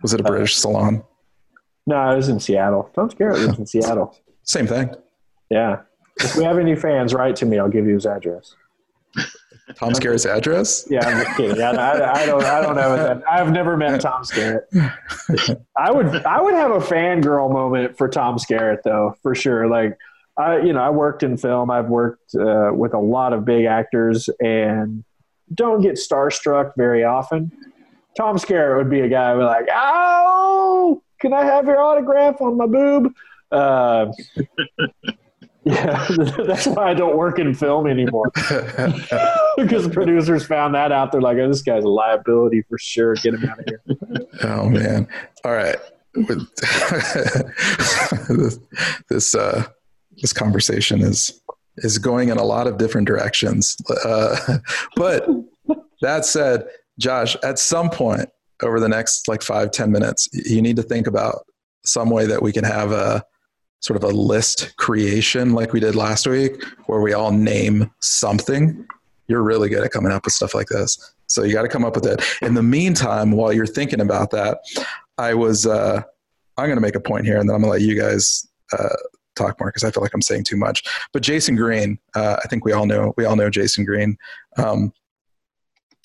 was 0.00 0.14
it 0.14 0.20
a 0.20 0.22
British 0.22 0.56
uh, 0.58 0.60
salon? 0.60 1.02
No, 1.88 2.12
it 2.12 2.16
was 2.16 2.28
in 2.28 2.38
Seattle. 2.38 2.88
Tom 2.94 3.10
Skerritt 3.10 3.44
lives 3.44 3.58
in 3.58 3.66
Seattle. 3.66 4.16
Same 4.44 4.68
thing. 4.68 4.94
Yeah. 5.50 5.80
If 6.20 6.36
we 6.36 6.44
have 6.44 6.58
any 6.58 6.76
fans, 6.76 7.12
write 7.12 7.34
to 7.36 7.46
me. 7.46 7.58
I'll 7.58 7.68
give 7.68 7.86
you 7.86 7.94
his 7.94 8.06
address. 8.06 8.54
Tom 9.74 9.92
Skerritt's 9.92 10.26
address? 10.26 10.86
Yeah, 10.88 11.06
I'm 11.06 11.24
just 11.24 11.36
kidding. 11.36 11.60
I, 11.60 11.70
I, 11.70 12.12
I 12.22 12.26
don't. 12.26 12.44
I 12.44 12.60
don't 12.60 12.76
know. 12.76 12.96
That. 12.96 13.22
I've 13.28 13.50
never 13.50 13.76
met 13.76 14.00
Tom 14.00 14.22
Skerritt. 14.22 14.62
I 15.76 15.90
would. 15.90 16.24
I 16.24 16.40
would 16.40 16.54
have 16.54 16.70
a 16.70 16.78
fangirl 16.78 17.52
moment 17.52 17.98
for 17.98 18.08
Tom 18.08 18.36
Skerritt, 18.36 18.82
though, 18.84 19.16
for 19.22 19.34
sure. 19.34 19.66
Like, 19.66 19.98
I, 20.36 20.58
you 20.58 20.72
know, 20.72 20.80
I 20.80 20.90
worked 20.90 21.24
in 21.24 21.36
film. 21.36 21.70
I've 21.70 21.88
worked 21.88 22.34
uh, 22.36 22.70
with 22.72 22.94
a 22.94 22.98
lot 22.98 23.32
of 23.32 23.44
big 23.44 23.64
actors, 23.64 24.28
and 24.40 25.02
don't 25.52 25.80
get 25.80 25.94
starstruck 25.94 26.72
very 26.76 27.02
often. 27.02 27.50
Tom 28.16 28.36
Skerritt 28.36 28.78
would 28.78 28.90
be 28.90 29.00
a 29.00 29.08
guy 29.08 29.32
who 29.32 29.38
would 29.38 29.42
be 29.42 29.46
like, 29.46 29.66
"Oh, 29.72 31.02
can 31.20 31.32
I 31.32 31.44
have 31.44 31.66
your 31.66 31.80
autograph 31.80 32.40
on 32.40 32.56
my 32.56 32.66
boob?" 32.66 33.12
Uh, 33.50 34.12
yeah, 35.66 36.06
that's 36.46 36.66
why 36.68 36.90
I 36.90 36.94
don't 36.94 37.16
work 37.16 37.40
in 37.40 37.52
film 37.52 37.88
anymore. 37.88 38.30
because 39.56 39.88
producers 39.88 40.46
found 40.46 40.76
that 40.76 40.92
out. 40.92 41.10
They're 41.10 41.20
like, 41.20 41.38
oh, 41.38 41.48
this 41.48 41.62
guy's 41.62 41.82
a 41.82 41.88
liability 41.88 42.62
for 42.68 42.78
sure. 42.78 43.16
Get 43.16 43.34
him 43.34 43.44
out 43.48 43.58
of 43.58 43.64
here. 43.66 43.82
Oh, 44.44 44.68
man. 44.68 45.08
All 45.44 45.52
right. 45.52 45.76
this 46.14 46.46
this, 49.08 49.34
uh, 49.34 49.64
this 50.22 50.32
conversation 50.32 51.02
is 51.02 51.42
is 51.78 51.98
going 51.98 52.28
in 52.30 52.38
a 52.38 52.44
lot 52.44 52.68
of 52.68 52.78
different 52.78 53.08
directions. 53.08 53.76
Uh, 54.04 54.58
but 54.94 55.28
that 56.00 56.24
said, 56.24 56.64
Josh, 56.98 57.36
at 57.42 57.58
some 57.58 57.90
point 57.90 58.30
over 58.62 58.80
the 58.80 58.88
next 58.88 59.26
like 59.26 59.42
five 59.42 59.72
ten 59.72 59.90
minutes, 59.90 60.28
you 60.32 60.62
need 60.62 60.76
to 60.76 60.82
think 60.82 61.08
about 61.08 61.40
some 61.84 62.08
way 62.08 62.24
that 62.24 62.40
we 62.40 62.52
can 62.52 62.64
have 62.64 62.92
a 62.92 63.22
sort 63.86 64.02
of 64.02 64.04
a 64.04 64.12
list 64.14 64.76
creation 64.76 65.52
like 65.52 65.72
we 65.72 65.78
did 65.78 65.94
last 65.94 66.26
week 66.26 66.64
where 66.86 67.00
we 67.00 67.12
all 67.12 67.30
name 67.30 67.88
something 68.00 68.84
you're 69.28 69.42
really 69.42 69.68
good 69.68 69.84
at 69.84 69.90
coming 69.90 70.12
up 70.12 70.24
with 70.24 70.34
stuff 70.34 70.54
like 70.54 70.68
this. 70.68 71.14
So 71.26 71.42
you 71.42 71.52
got 71.52 71.62
to 71.62 71.68
come 71.68 71.84
up 71.84 71.94
with 71.94 72.06
it. 72.06 72.22
In 72.42 72.54
the 72.54 72.62
meantime 72.62 73.32
while 73.32 73.52
you're 73.52 73.66
thinking 73.66 74.00
about 74.00 74.30
that 74.30 74.58
i 75.18 75.32
was 75.32 75.66
uh, 75.66 76.02
i'm 76.58 76.66
going 76.66 76.76
to 76.76 76.82
make 76.82 76.94
a 76.96 77.00
point 77.00 77.24
here 77.24 77.38
and 77.38 77.48
then 77.48 77.54
i'm 77.54 77.62
going 77.62 77.72
to 77.72 77.78
let 77.78 77.88
you 77.88 77.98
guys 77.98 78.46
uh, 78.76 78.96
talk 79.34 79.58
more 79.60 79.68
because 79.68 79.84
i 79.84 79.90
feel 79.90 80.02
like 80.02 80.14
i'm 80.14 80.22
saying 80.22 80.44
too 80.44 80.56
much. 80.56 80.84
But 81.12 81.22
jason 81.22 81.56
green 81.56 81.98
uh, 82.14 82.36
i 82.44 82.48
think 82.48 82.64
we 82.64 82.72
all 82.72 82.86
know 82.86 83.14
we 83.16 83.24
all 83.24 83.36
know 83.36 83.50
jason 83.50 83.84
green. 83.84 84.16
Um, 84.56 84.92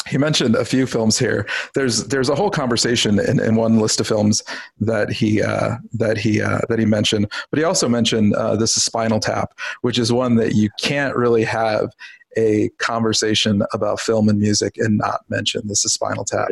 he 0.07 0.17
mentioned 0.17 0.55
a 0.55 0.65
few 0.65 0.85
films 0.85 1.17
here. 1.17 1.47
There's 1.75 2.05
there's 2.07 2.29
a 2.29 2.35
whole 2.35 2.49
conversation 2.49 3.19
in, 3.19 3.39
in 3.39 3.55
one 3.55 3.79
list 3.79 3.99
of 3.99 4.07
films 4.07 4.43
that 4.79 5.11
he 5.11 5.41
uh, 5.41 5.77
that 5.93 6.17
he 6.17 6.41
uh, 6.41 6.59
that 6.69 6.79
he 6.79 6.85
mentioned, 6.85 7.31
but 7.49 7.59
he 7.59 7.63
also 7.63 7.87
mentioned 7.87 8.33
uh, 8.35 8.55
this 8.55 8.75
is 8.77 8.83
Spinal 8.83 9.19
Tap, 9.19 9.53
which 9.81 9.99
is 9.99 10.11
one 10.11 10.35
that 10.35 10.55
you 10.55 10.69
can't 10.79 11.15
really 11.15 11.43
have 11.43 11.91
a 12.37 12.69
conversation 12.79 13.61
about 13.73 13.99
film 13.99 14.29
and 14.29 14.39
music 14.39 14.77
and 14.77 14.97
not 14.97 15.21
mention 15.29 15.67
this 15.67 15.83
is 15.85 15.93
Spinal 15.93 16.23
Tap 16.23 16.47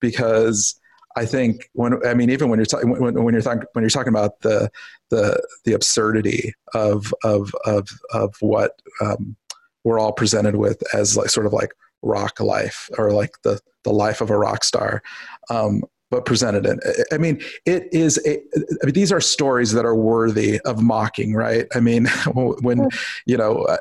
because 0.00 0.80
I 1.16 1.26
think 1.26 1.70
when 1.72 2.04
I 2.06 2.14
mean 2.14 2.30
even 2.30 2.48
when 2.48 2.58
you're 2.58 2.66
talking 2.66 2.90
when, 2.90 3.22
when 3.22 3.34
you're 3.34 3.42
talking 3.42 3.64
when 3.72 3.82
you're 3.82 3.90
talking 3.90 4.12
about 4.12 4.40
the 4.40 4.70
the 5.10 5.40
the 5.64 5.72
absurdity 5.72 6.54
of 6.72 7.12
of 7.22 7.54
of 7.64 7.88
of 8.12 8.34
what 8.40 8.80
um, 9.00 9.36
we're 9.84 9.98
all 9.98 10.12
presented 10.12 10.56
with 10.56 10.82
as 10.94 11.16
like 11.16 11.30
sort 11.30 11.46
of 11.46 11.52
like 11.52 11.74
rock 12.04 12.40
life 12.40 12.88
or 12.98 13.12
like 13.12 13.32
the 13.42 13.60
the 13.84 13.92
life 13.92 14.20
of 14.20 14.30
a 14.30 14.38
rock 14.38 14.64
star 14.64 15.02
um, 15.50 15.82
but 16.10 16.24
presented 16.24 16.66
in 16.66 16.78
i 17.12 17.18
mean 17.18 17.40
it 17.66 17.88
is 17.92 18.18
a, 18.26 18.36
I 18.36 18.86
mean, 18.86 18.94
these 18.94 19.12
are 19.12 19.20
stories 19.20 19.72
that 19.72 19.84
are 19.84 19.96
worthy 19.96 20.60
of 20.60 20.82
mocking 20.82 21.34
right? 21.34 21.66
I 21.74 21.80
mean 21.80 22.06
when 22.34 22.88
you 23.26 23.36
know 23.36 23.62
uh, 23.62 23.78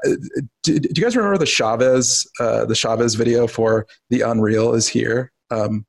do, 0.64 0.80
do, 0.80 0.90
you 0.96 1.04
guys 1.04 1.16
remember 1.16 1.38
the 1.38 1.46
chavez 1.46 2.28
uh, 2.40 2.66
the 2.66 2.76
chavez 2.76 3.16
video 3.16 3.48
for 3.48 3.86
the 4.10 4.22
unreal 4.22 4.74
is 4.74 4.88
here? 4.88 5.32
Um, 5.52 5.86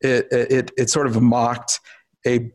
it, 0.00 0.26
it 0.30 0.70
it 0.76 0.90
sort 0.90 1.06
of 1.06 1.20
mocked 1.20 1.80
a, 2.26 2.50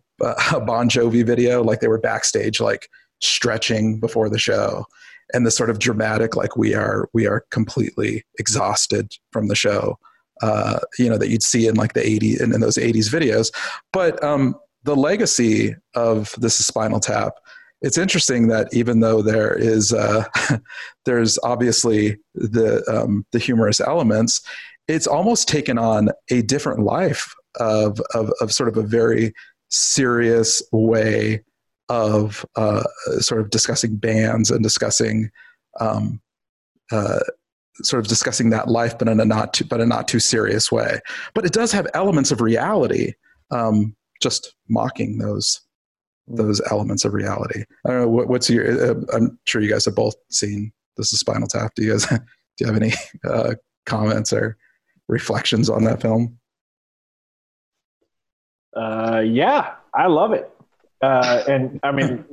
a 0.53 0.59
bon 0.59 0.89
jovi 0.89 1.25
video 1.25 1.63
like 1.63 1.79
they 1.79 1.87
were 1.87 1.99
backstage 1.99 2.59
like 2.59 2.89
stretching 3.19 3.99
before 3.99 4.29
the 4.29 4.39
show 4.39 4.85
and 5.33 5.45
the 5.45 5.51
sort 5.51 5.69
of 5.69 5.79
dramatic 5.79 6.35
like 6.35 6.55
we 6.55 6.73
are 6.73 7.09
we 7.13 7.27
are 7.27 7.45
completely 7.51 8.23
exhausted 8.39 9.11
from 9.31 9.47
the 9.47 9.55
show 9.55 9.97
uh, 10.41 10.79
you 10.99 11.09
know 11.09 11.17
that 11.17 11.29
you'd 11.29 11.43
see 11.43 11.67
in 11.67 11.75
like 11.75 11.93
the 11.93 12.01
80s 12.01 12.41
in, 12.41 12.53
in 12.53 12.61
those 12.61 12.77
80s 12.77 13.09
videos. 13.09 13.51
But 13.91 14.23
um, 14.23 14.55
the 14.83 14.95
legacy 14.95 15.75
of 15.95 16.33
this 16.37 16.59
is 16.59 16.67
spinal 16.67 16.99
tap 16.99 17.33
it's 17.81 17.97
interesting 17.97 18.47
that 18.47 18.67
even 18.73 19.01
though 19.01 19.21
there 19.21 19.53
is 19.53 19.93
uh, 19.93 20.23
there's 21.05 21.37
obviously 21.43 22.17
the 22.33 22.83
um, 22.91 23.25
the 23.31 23.39
humorous 23.39 23.79
elements 23.79 24.41
it's 24.87 25.07
almost 25.07 25.47
taken 25.47 25.77
on 25.77 26.09
a 26.31 26.41
different 26.43 26.79
life 26.79 27.33
of, 27.59 27.99
of, 28.13 28.31
of 28.39 28.53
sort 28.53 28.69
of 28.69 28.77
a 28.77 28.87
very 28.87 29.33
serious 29.69 30.61
way 30.71 31.43
of 31.89 32.45
uh, 32.55 32.83
sort 33.19 33.41
of 33.41 33.49
discussing 33.49 33.95
bands 33.95 34.51
and 34.51 34.61
discussing 34.63 35.29
um, 35.79 36.21
uh, 36.91 37.19
sort 37.83 37.99
of 37.99 38.07
discussing 38.07 38.49
that 38.49 38.67
life, 38.67 38.97
but 38.97 39.07
in 39.07 39.19
a 39.19 39.25
not 39.25 39.53
too, 39.53 39.65
but 39.65 39.81
a 39.81 39.85
not 39.85 40.07
too 40.07 40.19
serious 40.19 40.71
way. 40.71 40.99
But 41.33 41.45
it 41.45 41.53
does 41.53 41.71
have 41.71 41.87
elements 41.93 42.31
of 42.31 42.41
reality, 42.41 43.13
um, 43.51 43.95
just 44.21 44.55
mocking 44.69 45.17
those 45.17 45.61
those 46.27 46.61
elements 46.71 47.05
of 47.05 47.13
reality. 47.13 47.63
I 47.85 47.89
don't 47.89 48.01
know 48.01 48.09
what, 48.09 48.27
what's 48.27 48.49
your. 48.49 48.91
Uh, 48.91 48.95
I'm 49.13 49.39
sure 49.45 49.61
you 49.61 49.69
guys 49.69 49.85
have 49.85 49.95
both 49.95 50.15
seen 50.29 50.71
this 50.97 51.13
is 51.13 51.19
Spinal 51.19 51.47
Tap. 51.47 51.71
Do 51.75 51.83
you 51.83 51.91
guys 51.91 52.05
do 52.07 52.17
you 52.59 52.67
have 52.67 52.75
any 52.75 52.93
uh, 53.29 53.55
comments 53.85 54.33
or 54.33 54.57
reflections 55.07 55.69
on 55.69 55.83
that 55.85 56.01
film? 56.01 56.37
Uh, 58.75 59.23
yeah, 59.25 59.75
I 59.93 60.07
love 60.07 60.33
it. 60.33 60.51
Uh, 61.01 61.43
and 61.47 61.79
I 61.83 61.91
mean, 61.91 62.25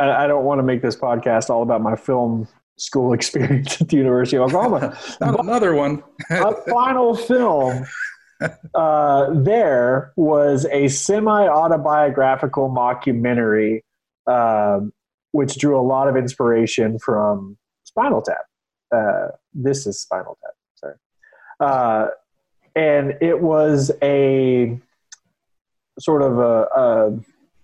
I, 0.00 0.24
I 0.24 0.26
don't 0.26 0.44
want 0.44 0.60
to 0.60 0.62
make 0.62 0.82
this 0.82 0.96
podcast 0.96 1.50
all 1.50 1.62
about 1.62 1.82
my 1.82 1.96
film 1.96 2.48
school 2.76 3.12
experience 3.14 3.80
at 3.80 3.88
the 3.88 3.96
University 3.96 4.36
of 4.36 4.44
Oklahoma. 4.44 4.98
Not 5.20 5.40
another 5.40 5.74
one. 5.74 6.02
a 6.30 6.54
final 6.70 7.14
film 7.14 7.86
uh, 8.74 9.30
there 9.32 10.12
was 10.16 10.66
a 10.70 10.88
semi 10.88 11.48
autobiographical 11.48 12.70
mockumentary, 12.70 13.82
um, 14.26 14.92
which 15.32 15.56
drew 15.58 15.78
a 15.78 15.82
lot 15.82 16.08
of 16.08 16.16
inspiration 16.16 16.98
from 16.98 17.56
Spinal 17.84 18.22
Tap. 18.22 18.36
Uh, 18.94 19.28
this 19.52 19.86
is 19.86 20.00
Spinal 20.00 20.38
Tap, 20.42 20.54
sorry. 20.76 20.94
Uh, 21.60 22.08
and 22.76 23.16
it 23.20 23.40
was 23.40 23.90
a 24.02 24.78
sort 25.98 26.22
of 26.22 26.38
a, 26.38 26.62
a, 26.76 27.20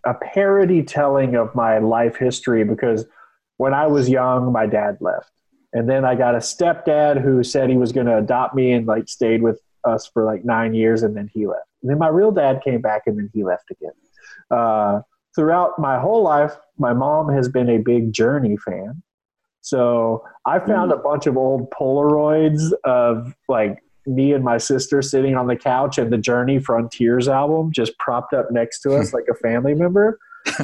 a 0.06 0.14
parody 0.14 0.82
telling 0.82 1.34
of 1.34 1.54
my 1.54 1.78
life 1.78 2.16
history 2.16 2.64
because 2.64 3.06
when 3.56 3.72
I 3.74 3.86
was 3.86 4.08
young, 4.08 4.52
my 4.52 4.66
dad 4.66 4.98
left. 5.00 5.30
And 5.72 5.88
then 5.88 6.04
I 6.04 6.14
got 6.14 6.34
a 6.34 6.38
stepdad 6.38 7.20
who 7.20 7.42
said 7.42 7.68
he 7.68 7.76
was 7.76 7.92
going 7.92 8.06
to 8.06 8.18
adopt 8.18 8.54
me 8.54 8.72
and 8.72 8.86
like 8.86 9.08
stayed 9.08 9.42
with 9.42 9.60
us 9.84 10.06
for 10.06 10.24
like 10.24 10.44
nine 10.44 10.74
years 10.74 11.02
and 11.02 11.16
then 11.16 11.28
he 11.32 11.46
left. 11.46 11.66
And 11.82 11.90
then 11.90 11.98
my 11.98 12.08
real 12.08 12.30
dad 12.30 12.62
came 12.64 12.80
back 12.80 13.02
and 13.06 13.18
then 13.18 13.30
he 13.34 13.44
left 13.44 13.70
again. 13.70 13.92
Uh, 14.50 15.00
throughout 15.34 15.78
my 15.78 15.98
whole 15.98 16.22
life, 16.22 16.56
my 16.78 16.92
mom 16.92 17.28
has 17.28 17.48
been 17.48 17.68
a 17.68 17.78
big 17.78 18.12
Journey 18.12 18.56
fan. 18.56 19.02
So 19.60 20.24
I 20.44 20.58
found 20.58 20.92
a 20.92 20.96
bunch 20.96 21.26
of 21.26 21.36
old 21.36 21.70
Polaroids 21.70 22.72
of 22.84 23.34
like 23.48 23.82
me 24.06 24.32
and 24.32 24.44
my 24.44 24.58
sister 24.58 25.02
sitting 25.02 25.36
on 25.36 25.46
the 25.46 25.56
couch 25.56 25.98
and 25.98 26.12
the 26.12 26.18
Journey 26.18 26.58
Frontiers 26.58 27.28
album 27.28 27.72
just 27.72 27.96
propped 27.98 28.32
up 28.32 28.50
next 28.50 28.80
to 28.80 28.94
us 28.94 29.12
like 29.14 29.24
a 29.30 29.34
family 29.34 29.74
member. 29.74 30.18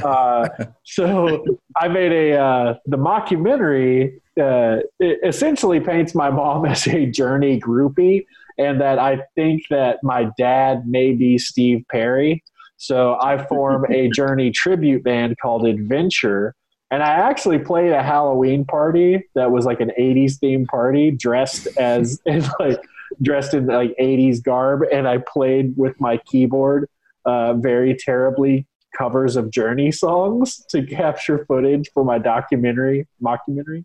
Uh, 0.04 0.48
so 0.84 1.44
I 1.76 1.88
made 1.88 2.12
a 2.12 2.38
uh, 2.38 2.74
the 2.86 2.98
mockumentary. 2.98 4.20
Uh, 4.40 4.78
essentially 5.22 5.80
paints 5.80 6.14
my 6.14 6.30
mom 6.30 6.64
as 6.66 6.86
a 6.86 7.04
Journey 7.04 7.60
groupie, 7.60 8.24
and 8.56 8.80
that 8.80 8.98
I 8.98 9.20
think 9.34 9.64
that 9.70 9.98
my 10.02 10.30
dad 10.38 10.86
may 10.86 11.12
be 11.12 11.36
Steve 11.36 11.84
Perry. 11.90 12.42
So 12.80 13.18
I 13.20 13.44
form 13.46 13.84
a 13.92 14.08
Journey 14.08 14.50
tribute 14.50 15.04
band 15.04 15.36
called 15.40 15.66
Adventure. 15.66 16.54
And 16.90 17.02
I 17.02 17.10
actually 17.10 17.58
played 17.58 17.92
a 17.92 18.02
Halloween 18.02 18.64
party 18.64 19.22
that 19.34 19.50
was 19.50 19.66
like 19.66 19.80
an 19.80 19.92
80s 19.98 20.38
themed 20.42 20.66
party 20.66 21.10
dressed 21.10 21.68
as 21.76 22.20
like 22.58 22.80
dressed 23.22 23.54
in 23.54 23.66
like 23.66 23.94
80s 23.98 24.42
garb 24.42 24.82
and 24.92 25.06
I 25.08 25.18
played 25.18 25.76
with 25.76 26.00
my 26.00 26.18
keyboard 26.18 26.88
uh, 27.24 27.54
very 27.54 27.94
terribly 27.94 28.66
covers 28.96 29.36
of 29.36 29.50
Journey 29.50 29.92
songs 29.92 30.64
to 30.70 30.84
capture 30.84 31.44
footage 31.46 31.90
for 31.92 32.04
my 32.04 32.18
documentary 32.18 33.06
mockumentary. 33.22 33.84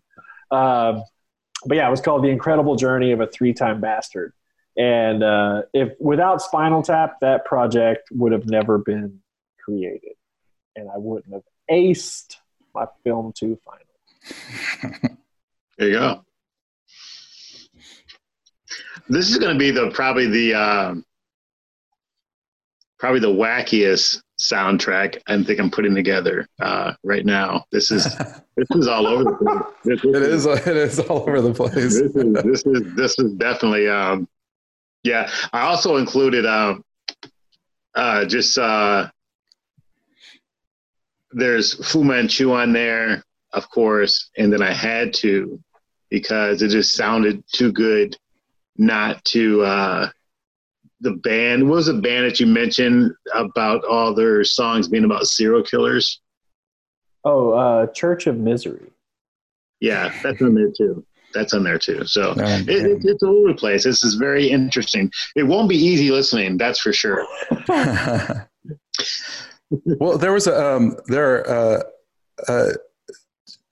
Um, 0.50 1.02
but 1.64 1.76
yeah, 1.76 1.88
it 1.88 1.90
was 1.90 2.00
called 2.00 2.22
The 2.22 2.28
Incredible 2.28 2.76
Journey 2.76 3.12
of 3.12 3.20
a 3.20 3.26
Three-Time 3.26 3.80
Bastard. 3.80 4.32
And 4.76 5.22
uh, 5.22 5.62
if 5.72 5.92
without 5.98 6.42
Spinal 6.42 6.82
Tap, 6.82 7.20
that 7.20 7.44
project 7.46 8.08
would 8.12 8.32
have 8.32 8.46
never 8.46 8.76
been 8.76 9.20
created, 9.64 10.12
and 10.76 10.90
I 10.90 10.98
wouldn't 10.98 11.32
have 11.32 11.42
aced 11.70 12.36
my 12.74 12.84
film 13.02 13.32
two 13.34 13.58
final. 13.64 14.98
there 15.78 15.88
you 15.88 15.94
go. 15.94 16.25
This 19.08 19.30
is 19.30 19.38
going 19.38 19.52
to 19.52 19.58
be 19.58 19.70
the 19.70 19.90
probably 19.90 20.26
the 20.26 20.54
uh, 20.54 20.94
probably 22.98 23.20
the 23.20 23.28
wackiest 23.28 24.22
soundtrack 24.38 25.18
I 25.26 25.42
think 25.42 25.58
I'm 25.58 25.70
putting 25.70 25.94
together 25.94 26.46
uh, 26.60 26.92
right 27.02 27.24
now. 27.24 27.64
This 27.72 27.90
is 27.90 28.04
this 28.56 28.68
is 28.74 28.86
all 28.86 29.06
over 29.06 29.24
the 29.24 29.32
place. 29.32 29.64
This, 29.84 30.02
this 30.02 30.14
it 30.14 30.22
is, 30.22 30.46
is, 30.46 30.66
it 30.66 30.76
is 30.76 31.00
all 31.00 31.22
over 31.22 31.40
the 31.40 31.54
place. 31.54 31.74
This 31.74 31.94
is 31.94 32.14
this 32.14 32.66
is 32.66 32.94
this 32.94 33.18
is 33.18 33.32
definitely 33.34 33.88
um, 33.88 34.28
yeah. 35.02 35.30
I 35.52 35.62
also 35.62 35.96
included 35.96 36.46
um, 36.46 36.84
uh, 37.94 38.24
just 38.26 38.58
uh, 38.58 39.08
there's 41.32 41.74
Fu 41.86 42.04
Manchu 42.04 42.52
on 42.52 42.72
there, 42.72 43.22
of 43.52 43.68
course, 43.70 44.30
and 44.36 44.52
then 44.52 44.62
I 44.62 44.72
had 44.72 45.14
to 45.14 45.60
because 46.10 46.62
it 46.62 46.68
just 46.68 46.94
sounded 46.94 47.42
too 47.52 47.72
good 47.72 48.16
not 48.78 49.24
to 49.26 49.62
uh, 49.62 50.10
the 51.00 51.12
band. 51.12 51.68
What 51.68 51.76
was 51.76 51.86
the 51.86 51.94
band 51.94 52.26
that 52.26 52.40
you 52.40 52.46
mentioned 52.46 53.12
about 53.34 53.84
all 53.84 54.14
their 54.14 54.44
songs 54.44 54.88
being 54.88 55.04
about 55.04 55.26
serial 55.26 55.62
killers? 55.62 56.20
Oh, 57.24 57.50
uh, 57.52 57.86
Church 57.88 58.26
of 58.26 58.36
Misery. 58.38 58.90
Yeah, 59.80 60.12
that's 60.22 60.40
on 60.40 60.54
there 60.54 60.70
too. 60.70 61.04
That's 61.34 61.52
on 61.52 61.64
there 61.64 61.78
too. 61.78 62.06
So 62.06 62.34
oh, 62.36 62.42
it, 62.42 62.68
it, 62.68 63.04
it's 63.04 63.22
all 63.22 63.36
over 63.40 63.48
the 63.48 63.54
place. 63.54 63.84
This 63.84 64.02
is 64.04 64.14
very 64.14 64.48
interesting. 64.48 65.10
It 65.34 65.42
won't 65.42 65.68
be 65.68 65.76
easy 65.76 66.10
listening, 66.10 66.56
that's 66.56 66.80
for 66.80 66.92
sure. 66.92 67.26
well, 69.70 70.16
there 70.18 70.32
was 70.32 70.46
a 70.46 70.76
um, 70.76 70.96
there. 71.08 71.48
Uh, 71.48 71.82
uh, 72.48 72.70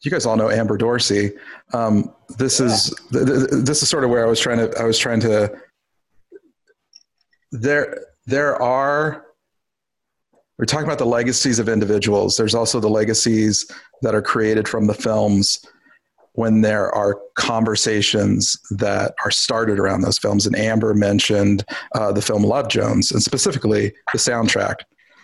you 0.05 0.11
guys 0.11 0.27
all 0.27 0.37
know 0.37 0.51
Amber 0.51 0.77
Dorsey. 0.77 1.33
Um, 1.73 2.13
this 2.39 2.61
yeah. 2.61 2.67
is 2.67 2.95
this 3.11 3.83
is 3.83 3.89
sort 3.89 4.05
of 4.05 4.11
where 4.11 4.25
I 4.25 4.29
was 4.29 4.41
trying 4.41 4.59
to 4.59 4.79
I 4.79 4.85
was 4.85 4.99
trying 4.99 5.21
to 5.21 5.55
there 7.55 8.05
there 8.27 8.61
are 8.61 9.27
we're 10.59 10.65
talking 10.65 10.87
about 10.87 10.99
the 10.99 11.07
legacies 11.07 11.59
of 11.59 11.69
individuals 11.69 12.37
there's 12.37 12.55
also 12.55 12.81
the 12.81 12.89
legacies 12.89 13.71
that 14.03 14.15
are 14.15 14.23
created 14.23 14.67
from 14.67 14.87
the 14.87 14.95
films 14.95 15.65
when 16.33 16.63
there 16.63 16.93
are 16.93 17.21
conversations 17.37 18.57
that 18.73 19.15
are 19.25 19.31
started 19.31 19.79
around 19.79 20.01
those 20.01 20.19
films 20.19 20.47
and 20.47 20.57
amber 20.57 20.95
mentioned 20.95 21.65
uh, 21.95 22.11
the 22.11 22.23
film 22.23 22.43
love 22.43 22.69
jones 22.69 23.13
and 23.13 23.23
specifically 23.23 23.93
the 24.13 24.19
soundtrack 24.19 24.77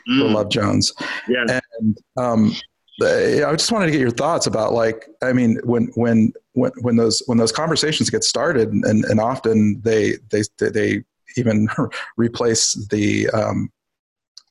mm. 0.08 0.20
for 0.20 0.28
love 0.32 0.48
jones 0.50 0.92
yeah. 1.28 1.44
and 1.80 1.98
um, 2.16 2.54
I 3.02 3.52
just 3.52 3.72
wanted 3.72 3.86
to 3.86 3.92
get 3.92 4.00
your 4.00 4.10
thoughts 4.10 4.46
about 4.46 4.72
like 4.72 5.08
I 5.22 5.32
mean 5.32 5.58
when 5.64 5.86
when 5.94 6.32
when 6.52 6.72
when 6.82 6.96
those 6.96 7.22
when 7.26 7.38
those 7.38 7.52
conversations 7.52 8.10
get 8.10 8.24
started 8.24 8.72
and, 8.72 9.04
and 9.04 9.20
often 9.20 9.80
they 9.82 10.16
they 10.30 10.42
they 10.58 11.04
even 11.36 11.68
replace 12.16 12.74
the 12.90 13.28
um, 13.30 13.70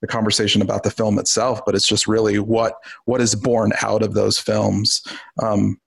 the 0.01 0.07
conversation 0.07 0.61
about 0.61 0.83
the 0.83 0.91
film 0.91 1.19
itself, 1.19 1.61
but 1.65 1.75
it's 1.75 1.87
just 1.87 2.07
really 2.07 2.39
what 2.39 2.75
what 3.05 3.21
is 3.21 3.35
born 3.35 3.71
out 3.81 4.01
of 4.01 4.13
those 4.13 4.39
films. 4.39 5.01
Um, 5.41 5.79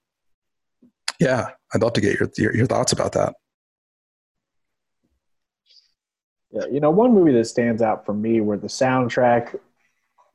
yeah, 1.18 1.50
I'd 1.74 1.82
love 1.82 1.92
to 1.94 2.00
get 2.00 2.18
your, 2.18 2.28
your, 2.36 2.56
your 2.56 2.66
thoughts 2.66 2.92
about 2.92 3.12
that. 3.12 3.34
Yeah, 6.50 6.66
you 6.70 6.80
know, 6.80 6.90
one 6.90 7.14
movie 7.14 7.32
that 7.32 7.46
stands 7.46 7.80
out 7.80 8.04
for 8.04 8.12
me 8.12 8.40
where 8.40 8.58
the 8.58 8.66
soundtrack 8.66 9.58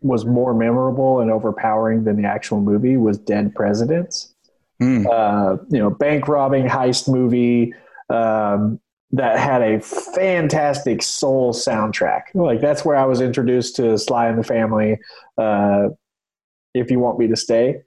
was 0.01 0.25
more 0.25 0.53
memorable 0.53 1.19
and 1.19 1.31
overpowering 1.31 2.03
than 2.03 2.21
the 2.21 2.27
actual 2.27 2.61
movie 2.61 2.97
was 2.97 3.17
Dead 3.17 3.53
Presidents. 3.55 4.33
Mm. 4.81 5.05
Uh, 5.05 5.63
you 5.69 5.79
know, 5.79 5.89
bank 5.89 6.27
robbing 6.27 6.67
heist 6.67 7.09
movie. 7.09 7.73
Um, 8.09 8.79
that 9.11 9.39
had 9.39 9.61
a 9.61 9.79
fantastic 9.79 11.01
soul 11.01 11.53
soundtrack. 11.53 12.23
Like 12.33 12.59
that's 12.59 12.83
where 12.83 12.97
I 12.97 13.05
was 13.05 13.21
introduced 13.21 13.77
to 13.77 13.97
Sly 13.97 14.27
and 14.27 14.37
the 14.37 14.43
Family. 14.43 14.99
Uh, 15.37 15.89
if 16.73 16.91
you 16.91 16.99
want 16.99 17.17
me 17.17 17.27
to 17.27 17.35
stay, 17.35 17.83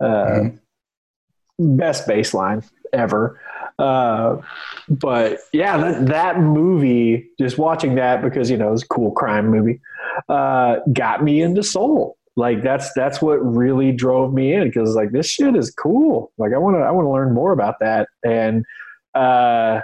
uh, 0.00 0.06
mm-hmm. 0.06 1.76
best 1.76 2.06
bassline 2.06 2.68
ever. 2.92 3.40
Uh, 3.78 4.40
but 4.88 5.38
yeah, 5.52 5.76
that, 5.76 6.06
that, 6.06 6.40
movie, 6.40 7.28
just 7.38 7.58
watching 7.58 7.94
that 7.96 8.22
because 8.22 8.50
you 8.50 8.56
know 8.56 8.72
it's 8.72 8.82
a 8.82 8.88
cool 8.88 9.10
crime 9.10 9.48
movie, 9.48 9.80
uh, 10.28 10.76
got 10.92 11.22
me 11.22 11.42
into 11.42 11.62
soul. 11.62 12.16
Like 12.36 12.62
that's 12.62 12.92
that's 12.94 13.20
what 13.20 13.36
really 13.36 13.92
drove 13.92 14.32
me 14.32 14.54
in 14.54 14.64
because 14.64 14.94
like 14.94 15.12
this 15.12 15.26
shit 15.26 15.56
is 15.56 15.70
cool. 15.70 16.32
Like 16.38 16.52
I 16.54 16.58
want 16.58 16.76
to 16.76 16.80
I 16.80 16.90
want 16.90 17.06
to 17.06 17.10
learn 17.10 17.34
more 17.34 17.52
about 17.52 17.76
that 17.80 18.08
and. 18.24 18.64
Uh, 19.14 19.80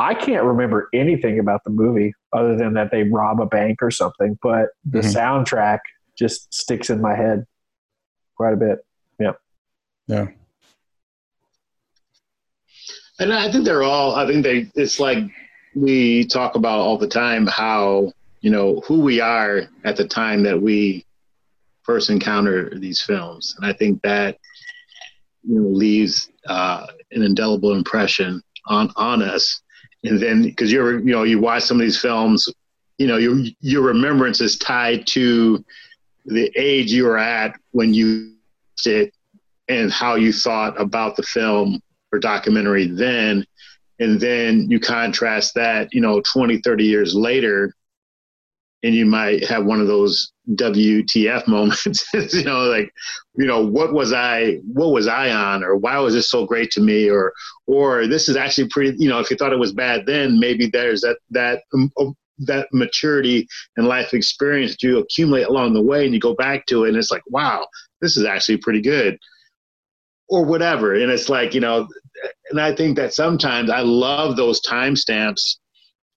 I 0.00 0.14
can't 0.14 0.44
remember 0.44 0.88
anything 0.94 1.40
about 1.40 1.64
the 1.64 1.70
movie 1.70 2.14
other 2.32 2.56
than 2.56 2.74
that 2.74 2.92
they 2.92 3.02
rob 3.02 3.40
a 3.40 3.46
bank 3.46 3.82
or 3.82 3.90
something, 3.90 4.38
but 4.42 4.68
the 4.84 5.00
mm-hmm. 5.00 5.16
soundtrack 5.16 5.80
just 6.16 6.52
sticks 6.54 6.88
in 6.88 7.00
my 7.00 7.16
head 7.16 7.44
quite 8.36 8.52
a 8.52 8.56
bit. 8.56 8.78
Yeah. 9.18 9.32
Yeah. 10.06 10.28
And 13.20 13.32
I 13.32 13.50
think 13.50 13.64
they're 13.64 13.82
all, 13.82 14.14
I 14.14 14.26
think 14.26 14.44
they, 14.44 14.70
it's 14.74 15.00
like 15.00 15.18
we 15.74 16.24
talk 16.26 16.54
about 16.54 16.78
all 16.78 16.98
the 16.98 17.08
time 17.08 17.46
how, 17.46 18.12
you 18.40 18.50
know, 18.50 18.80
who 18.80 19.00
we 19.00 19.20
are 19.20 19.62
at 19.84 19.96
the 19.96 20.06
time 20.06 20.42
that 20.44 20.60
we 20.60 21.04
first 21.82 22.10
encounter 22.10 22.78
these 22.78 23.02
films. 23.02 23.56
And 23.56 23.66
I 23.66 23.72
think 23.72 24.00
that, 24.02 24.38
you 25.42 25.60
know, 25.60 25.68
leaves 25.68 26.30
uh, 26.46 26.86
an 27.10 27.22
indelible 27.22 27.74
impression 27.74 28.42
on, 28.66 28.90
on 28.96 29.22
us 29.22 29.62
and 30.04 30.20
then 30.20 30.42
because 30.42 30.72
you're 30.72 30.98
you 31.00 31.12
know 31.12 31.22
you 31.22 31.40
watch 31.40 31.64
some 31.64 31.76
of 31.76 31.80
these 31.80 32.00
films 32.00 32.48
you 32.98 33.06
know 33.06 33.16
your 33.16 33.36
your 33.60 33.82
remembrance 33.82 34.40
is 34.40 34.58
tied 34.58 35.06
to 35.06 35.64
the 36.26 36.50
age 36.56 36.92
you 36.92 37.04
were 37.04 37.18
at 37.18 37.58
when 37.72 37.94
you 37.94 38.34
it 38.86 39.12
and 39.68 39.90
how 39.90 40.14
you 40.14 40.32
thought 40.32 40.80
about 40.80 41.16
the 41.16 41.22
film 41.22 41.80
or 42.12 42.18
documentary 42.18 42.86
then 42.86 43.44
and 43.98 44.20
then 44.20 44.70
you 44.70 44.78
contrast 44.78 45.54
that 45.54 45.88
you 45.92 46.00
know 46.00 46.22
20 46.32 46.58
30 46.58 46.84
years 46.84 47.14
later 47.14 47.72
and 48.82 48.94
you 48.94 49.06
might 49.06 49.44
have 49.44 49.64
one 49.64 49.80
of 49.80 49.86
those 49.86 50.32
WTF 50.50 51.48
moments. 51.48 52.06
you 52.14 52.44
know, 52.44 52.60
like, 52.60 52.92
you 53.36 53.46
know, 53.46 53.64
what 53.64 53.92
was 53.92 54.12
I, 54.12 54.60
what 54.72 54.92
was 54.92 55.06
I 55.06 55.30
on, 55.30 55.64
or 55.64 55.76
why 55.76 55.98
was 55.98 56.14
this 56.14 56.30
so 56.30 56.46
great 56.46 56.70
to 56.72 56.80
me, 56.80 57.10
or, 57.10 57.32
or 57.66 58.06
this 58.06 58.28
is 58.28 58.36
actually 58.36 58.68
pretty. 58.68 58.96
You 58.98 59.08
know, 59.08 59.18
if 59.18 59.30
you 59.30 59.36
thought 59.36 59.52
it 59.52 59.58
was 59.58 59.72
bad 59.72 60.06
then, 60.06 60.38
maybe 60.38 60.66
there's 60.66 61.00
that 61.02 61.18
that 61.30 61.62
um, 61.74 61.90
um, 61.98 62.16
that 62.40 62.68
maturity 62.72 63.48
and 63.76 63.88
life 63.88 64.14
experience 64.14 64.76
you 64.80 64.98
accumulate 64.98 65.48
along 65.48 65.74
the 65.74 65.82
way, 65.82 66.04
and 66.04 66.14
you 66.14 66.20
go 66.20 66.34
back 66.34 66.66
to 66.66 66.84
it, 66.84 66.90
and 66.90 66.96
it's 66.96 67.10
like, 67.10 67.22
wow, 67.28 67.66
this 68.00 68.16
is 68.16 68.24
actually 68.24 68.58
pretty 68.58 68.80
good, 68.80 69.18
or 70.28 70.44
whatever. 70.44 70.94
And 70.94 71.10
it's 71.10 71.28
like, 71.28 71.54
you 71.54 71.60
know, 71.60 71.88
and 72.50 72.60
I 72.60 72.74
think 72.74 72.96
that 72.96 73.14
sometimes 73.14 73.70
I 73.70 73.80
love 73.80 74.36
those 74.36 74.60
timestamps 74.60 75.56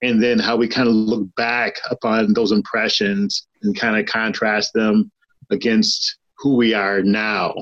and 0.02 0.22
then 0.22 0.40
how 0.40 0.56
we 0.56 0.68
kind 0.68 0.88
of 0.88 0.96
look 0.96 1.28
back 1.36 1.76
upon 1.90 2.34
those 2.34 2.52
impressions 2.52 3.48
and 3.62 3.78
kind 3.78 3.98
of 3.98 4.06
contrast 4.06 4.74
them 4.74 5.12
against 5.52 6.18
who 6.38 6.56
we 6.56 6.74
are 6.74 7.02
now 7.02 7.54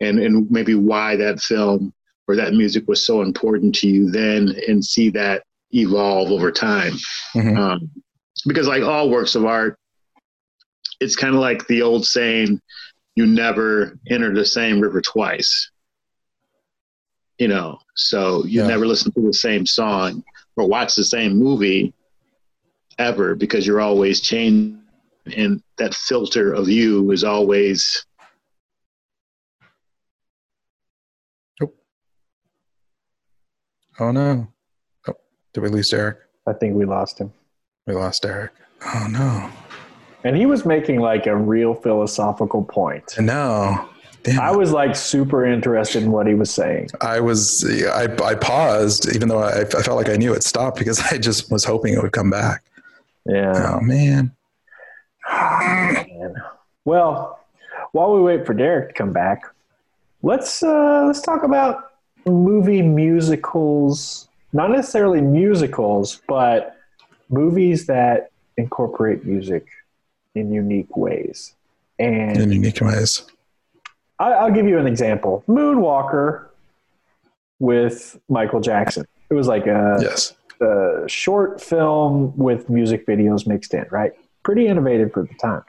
and, 0.00 0.18
and 0.18 0.50
maybe 0.50 0.74
why 0.74 1.16
that 1.16 1.40
film 1.40 1.92
or 2.28 2.36
that 2.36 2.54
music 2.54 2.88
was 2.88 3.06
so 3.06 3.22
important 3.22 3.74
to 3.74 3.88
you 3.88 4.10
then 4.10 4.54
and 4.66 4.84
see 4.84 5.10
that 5.10 5.42
evolve 5.72 6.30
over 6.30 6.50
time 6.50 6.92
mm-hmm. 7.34 7.56
um, 7.56 7.90
because 8.46 8.68
like 8.68 8.82
all 8.82 9.10
works 9.10 9.34
of 9.34 9.44
art 9.44 9.78
it's 11.00 11.16
kind 11.16 11.34
of 11.34 11.40
like 11.40 11.66
the 11.66 11.82
old 11.82 12.06
saying 12.06 12.60
you 13.16 13.26
never 13.26 13.98
enter 14.08 14.32
the 14.32 14.44
same 14.44 14.80
river 14.80 15.00
twice 15.00 15.70
you 17.38 17.48
know 17.48 17.78
so 17.94 18.44
you 18.44 18.62
yeah. 18.62 18.66
never 18.66 18.86
listen 18.86 19.12
to 19.12 19.20
the 19.20 19.32
same 19.32 19.66
song 19.66 20.22
or 20.56 20.66
watch 20.66 20.94
the 20.94 21.04
same 21.04 21.36
movie 21.36 21.92
ever 22.98 23.34
because 23.34 23.66
you're 23.66 23.80
always 23.80 24.20
changing 24.20 24.80
and 25.36 25.62
that 25.76 25.94
filter 25.94 26.52
of 26.52 26.68
you 26.68 27.10
is 27.10 27.24
always 27.24 28.06
oh, 31.62 31.72
oh 34.00 34.12
no. 34.12 34.46
Oh, 35.08 35.14
did 35.52 35.60
we 35.60 35.68
lose 35.68 35.92
eric 35.92 36.18
i 36.46 36.52
think 36.52 36.74
we 36.74 36.84
lost 36.84 37.18
him. 37.18 37.32
We 37.86 37.94
lost 37.94 38.24
eric 38.24 38.52
oh 38.84 39.06
no. 39.10 39.50
And 40.24 40.36
he 40.36 40.44
was 40.44 40.66
making 40.66 40.98
like 40.98 41.28
a 41.28 41.36
real 41.36 41.72
philosophical 41.72 42.64
point. 42.64 43.14
No 43.20 43.88
Damn. 44.26 44.40
I 44.40 44.50
was 44.50 44.72
like 44.72 44.96
super 44.96 45.46
interested 45.46 46.02
in 46.02 46.10
what 46.10 46.26
he 46.26 46.34
was 46.34 46.50
saying. 46.50 46.88
I 47.00 47.20
was, 47.20 47.64
I, 47.64 48.08
I 48.24 48.34
paused, 48.34 49.14
even 49.14 49.28
though 49.28 49.38
I, 49.38 49.60
I 49.60 49.64
felt 49.64 49.96
like 49.96 50.08
I 50.08 50.16
knew 50.16 50.34
it 50.34 50.42
stopped 50.42 50.80
because 50.80 50.98
I 51.12 51.18
just 51.18 51.48
was 51.52 51.64
hoping 51.64 51.94
it 51.94 52.02
would 52.02 52.10
come 52.10 52.30
back. 52.30 52.64
Yeah. 53.24 53.76
Oh 53.76 53.80
man. 53.80 54.32
Man. 55.30 56.34
Well, 56.84 57.38
while 57.92 58.14
we 58.14 58.20
wait 58.20 58.44
for 58.46 58.52
Derek 58.52 58.88
to 58.88 58.94
come 58.94 59.12
back, 59.12 59.44
let's 60.22 60.60
uh, 60.60 61.04
let's 61.06 61.20
talk 61.20 61.44
about 61.44 61.92
movie 62.26 62.82
musicals. 62.82 64.28
Not 64.52 64.72
necessarily 64.72 65.20
musicals, 65.20 66.20
but 66.26 66.76
movies 67.28 67.86
that 67.86 68.32
incorporate 68.56 69.24
music 69.24 69.68
in 70.34 70.52
unique 70.52 70.96
ways. 70.96 71.54
And 72.00 72.36
in 72.36 72.50
unique 72.50 72.80
ways. 72.80 73.22
I, 74.18 74.44
will 74.44 74.54
give 74.54 74.66
you 74.66 74.78
an 74.78 74.86
example. 74.86 75.44
Moonwalker 75.48 76.46
with 77.58 78.18
Michael 78.28 78.60
Jackson. 78.60 79.06
It 79.30 79.34
was 79.34 79.48
like 79.48 79.66
a, 79.66 79.98
yes. 80.00 80.34
a 80.60 81.04
short 81.06 81.60
film 81.60 82.36
with 82.36 82.70
music 82.70 83.06
videos 83.06 83.46
mixed 83.46 83.74
in, 83.74 83.86
right? 83.90 84.12
Pretty 84.42 84.66
innovative 84.66 85.12
for 85.12 85.24
the 85.24 85.34
time. 85.34 85.62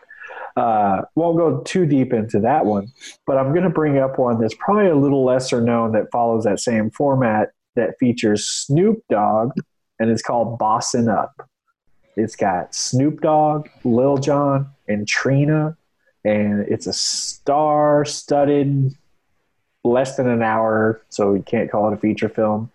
Uh, 0.56 1.04
won't 1.16 1.38
go 1.38 1.62
too 1.62 1.86
deep 1.86 2.14
into 2.14 2.40
that 2.40 2.66
one, 2.66 2.92
but 3.28 3.38
I'm 3.38 3.52
going 3.52 3.64
to 3.64 3.70
bring 3.70 4.00
up 4.00 4.18
one 4.18 4.40
that's 4.40 4.56
probably 4.56 4.88
a 4.88 4.96
little 4.96 5.24
lesser 5.24 5.62
known 5.62 5.92
that 5.92 6.10
follows 6.12 6.46
that 6.46 6.60
same 6.60 6.90
format 6.90 7.52
that 7.76 7.92
features 8.00 8.46
Snoop 8.46 9.04
Dogg, 9.10 9.52
and 10.00 10.10
it's 10.10 10.24
called 10.24 10.58
Bossin' 10.58 11.10
Up. 11.10 11.48
It's 12.16 12.36
got 12.36 12.74
Snoop 12.74 13.22
Dogg, 13.22 13.68
Lil 13.84 14.18
Jon, 14.18 14.68
and 14.88 15.08
Trina 15.08 15.78
and 16.28 16.68
it's 16.68 16.88
a 16.88 16.94
star-studded, 16.94 18.94
less 19.86 20.18
than 20.18 20.28
an 20.28 20.42
hour, 20.42 21.02
so 21.10 21.32
we 21.32 21.42
can't 21.42 21.72
call 21.72 21.90
it 21.90 21.94
a 21.94 21.98
feature 21.98 22.28
film 22.28 22.70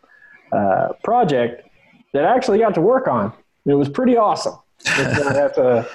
uh, 0.52 0.88
project 1.04 1.68
that 2.14 2.24
I 2.24 2.34
actually 2.34 2.58
got 2.58 2.74
to 2.74 2.80
work 2.80 3.06
on. 3.06 3.32
It 3.66 3.74
was 3.74 3.90
pretty 3.90 4.16
awesome. 4.16 4.54
I 4.86 5.32
got 5.32 5.54
to 5.54 5.88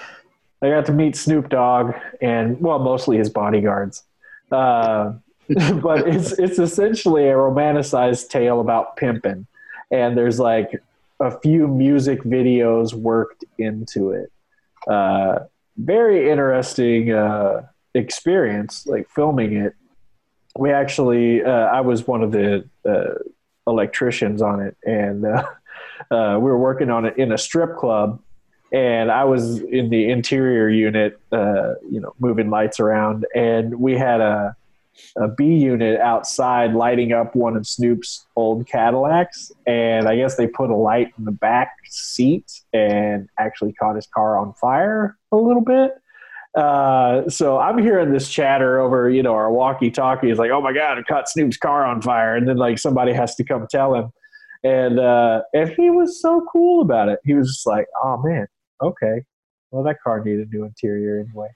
I 0.61 0.69
got 0.69 0.85
to 0.85 0.91
meet 0.91 1.15
Snoop 1.15 1.49
Dogg 1.49 1.93
and 2.21 2.59
well, 2.61 2.79
mostly 2.79 3.17
his 3.17 3.29
bodyguards. 3.29 4.03
Uh, 4.51 5.13
but 5.81 6.07
it's 6.07 6.33
it's 6.33 6.59
essentially 6.59 7.27
a 7.27 7.33
romanticized 7.33 8.29
tale 8.29 8.61
about 8.61 8.97
pimping, 8.97 9.47
and 9.91 10.15
there's 10.15 10.39
like 10.39 10.79
a 11.19 11.37
few 11.39 11.67
music 11.67 12.23
videos 12.23 12.93
worked 12.93 13.43
into 13.57 14.11
it. 14.11 14.31
Uh, 14.87 15.39
very 15.77 16.29
interesting 16.29 17.11
uh, 17.11 17.67
experience, 17.93 18.85
like 18.87 19.09
filming 19.09 19.55
it. 19.55 19.73
We 20.57 20.71
actually, 20.71 21.43
uh, 21.43 21.49
I 21.49 21.81
was 21.81 22.07
one 22.07 22.23
of 22.23 22.31
the 22.31 22.67
uh, 22.87 23.15
electricians 23.67 24.41
on 24.41 24.61
it, 24.61 24.75
and 24.83 25.25
uh, 25.25 25.43
uh, 26.11 26.37
we 26.39 26.49
were 26.49 26.57
working 26.57 26.89
on 26.89 27.05
it 27.05 27.17
in 27.17 27.31
a 27.31 27.37
strip 27.37 27.77
club. 27.77 28.21
And 28.73 29.09
I 29.09 29.23
was 29.23 29.59
in 29.61 29.89
the 29.89 30.09
interior 30.09 30.67
unit, 30.67 31.17
you 31.31 32.01
know, 32.01 32.13
moving 32.19 32.49
lights 32.49 32.81
around, 32.81 33.25
and 33.33 33.79
we 33.79 33.97
had 33.97 34.19
a 34.19 34.57
a 35.17 35.27
B 35.27 35.45
unit 35.45 35.99
outside 35.99 36.73
lighting 36.73 37.11
up 37.11 37.35
one 37.35 37.55
of 37.55 37.67
Snoop's 37.67 38.25
old 38.35 38.67
Cadillacs. 38.67 39.51
And 39.65 40.07
I 40.07 40.15
guess 40.15 40.35
they 40.35 40.47
put 40.47 40.69
a 40.69 40.75
light 40.75 41.13
in 41.17 41.25
the 41.25 41.31
back 41.31 41.71
seat 41.89 42.61
and 42.73 43.29
actually 43.37 43.73
caught 43.73 43.95
his 43.95 44.07
car 44.07 44.37
on 44.37 44.53
fire 44.53 45.17
a 45.31 45.37
little 45.37 45.63
bit. 45.63 45.93
Uh, 46.55 47.29
so 47.29 47.59
I'm 47.59 47.77
hearing 47.77 48.11
this 48.11 48.29
chatter 48.29 48.79
over, 48.79 49.09
you 49.09 49.21
know, 49.21 49.35
our 49.35 49.51
walkie 49.51 49.91
talkie 49.91 50.31
is 50.31 50.39
like, 50.39 50.49
oh 50.49 50.61
my 50.61 50.73
God, 50.73 50.97
it 50.97 51.05
caught 51.05 51.29
Snoop's 51.29 51.57
car 51.57 51.85
on 51.85 52.01
fire. 52.01 52.35
And 52.35 52.47
then 52.47 52.57
like 52.57 52.79
somebody 52.79 53.13
has 53.13 53.35
to 53.35 53.43
come 53.43 53.67
tell 53.69 53.93
him. 53.93 54.11
And, 54.63 54.99
uh, 54.99 55.43
and 55.53 55.69
he 55.69 55.91
was 55.91 56.19
so 56.19 56.47
cool 56.51 56.81
about 56.81 57.09
it. 57.09 57.19
He 57.23 57.35
was 57.35 57.47
just 57.47 57.67
like, 57.67 57.85
oh 58.03 58.21
man, 58.23 58.47
okay. 58.81 59.23
Well, 59.69 59.83
that 59.83 60.01
car 60.01 60.23
needed 60.23 60.51
new 60.51 60.63
interior 60.63 61.19
anyway. 61.19 61.49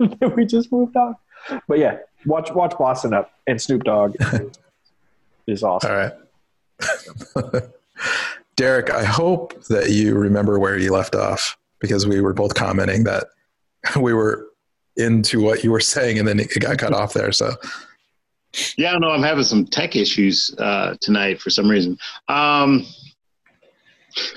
we 0.36 0.44
just 0.44 0.72
moved 0.72 0.96
on. 0.96 1.14
But 1.68 1.78
yeah, 1.78 1.98
watch 2.26 2.50
watch 2.52 2.76
Bossin' 2.78 3.14
Up 3.14 3.30
and 3.46 3.60
Snoop 3.60 3.84
Dogg 3.84 4.16
is 5.46 5.62
awesome. 5.62 5.90
All 5.90 5.96
right. 5.96 7.62
Derek, 8.56 8.90
I 8.90 9.04
hope 9.04 9.64
that 9.66 9.90
you 9.90 10.14
remember 10.14 10.58
where 10.58 10.78
you 10.78 10.92
left 10.92 11.14
off 11.14 11.56
because 11.78 12.06
we 12.06 12.20
were 12.20 12.32
both 12.32 12.54
commenting 12.54 13.04
that 13.04 13.26
we 14.00 14.12
were 14.12 14.48
into 14.96 15.42
what 15.42 15.62
you 15.62 15.70
were 15.70 15.80
saying 15.80 16.18
and 16.18 16.26
then 16.26 16.40
it 16.40 16.48
got 16.58 16.78
cut 16.78 16.94
off 16.94 17.12
there. 17.12 17.32
So, 17.32 17.54
yeah, 18.78 18.96
no, 18.98 19.10
I'm 19.10 19.22
having 19.22 19.44
some 19.44 19.66
tech 19.66 19.94
issues 19.94 20.54
uh, 20.58 20.96
tonight 21.00 21.40
for 21.40 21.50
some 21.50 21.68
reason. 21.68 21.98
Um, 22.28 22.86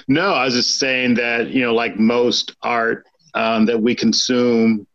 no, 0.09 0.33
I 0.33 0.43
was 0.43 0.55
just 0.55 0.79
saying 0.79 1.13
that, 1.15 1.51
you 1.51 1.61
know, 1.61 1.73
like 1.73 1.97
most 1.97 2.55
art 2.61 3.05
um, 3.33 3.65
that 3.67 3.81
we 3.81 3.95
consume, 3.95 4.85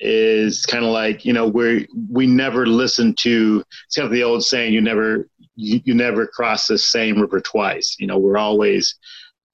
is 0.00 0.66
kind 0.66 0.84
of 0.84 0.90
like 0.90 1.24
you 1.24 1.32
know 1.32 1.46
we 1.46 1.86
we 2.10 2.26
never 2.26 2.66
listen 2.66 3.14
to 3.14 3.62
it's 3.86 3.96
kind 3.96 4.06
of 4.06 4.12
the 4.12 4.22
old 4.22 4.44
saying 4.44 4.72
you 4.72 4.80
never 4.80 5.28
you, 5.56 5.80
you 5.84 5.94
never 5.94 6.26
cross 6.26 6.66
the 6.66 6.78
same 6.78 7.20
river 7.20 7.40
twice. 7.40 7.96
You 7.98 8.06
know 8.06 8.18
we're 8.18 8.36
always 8.36 8.96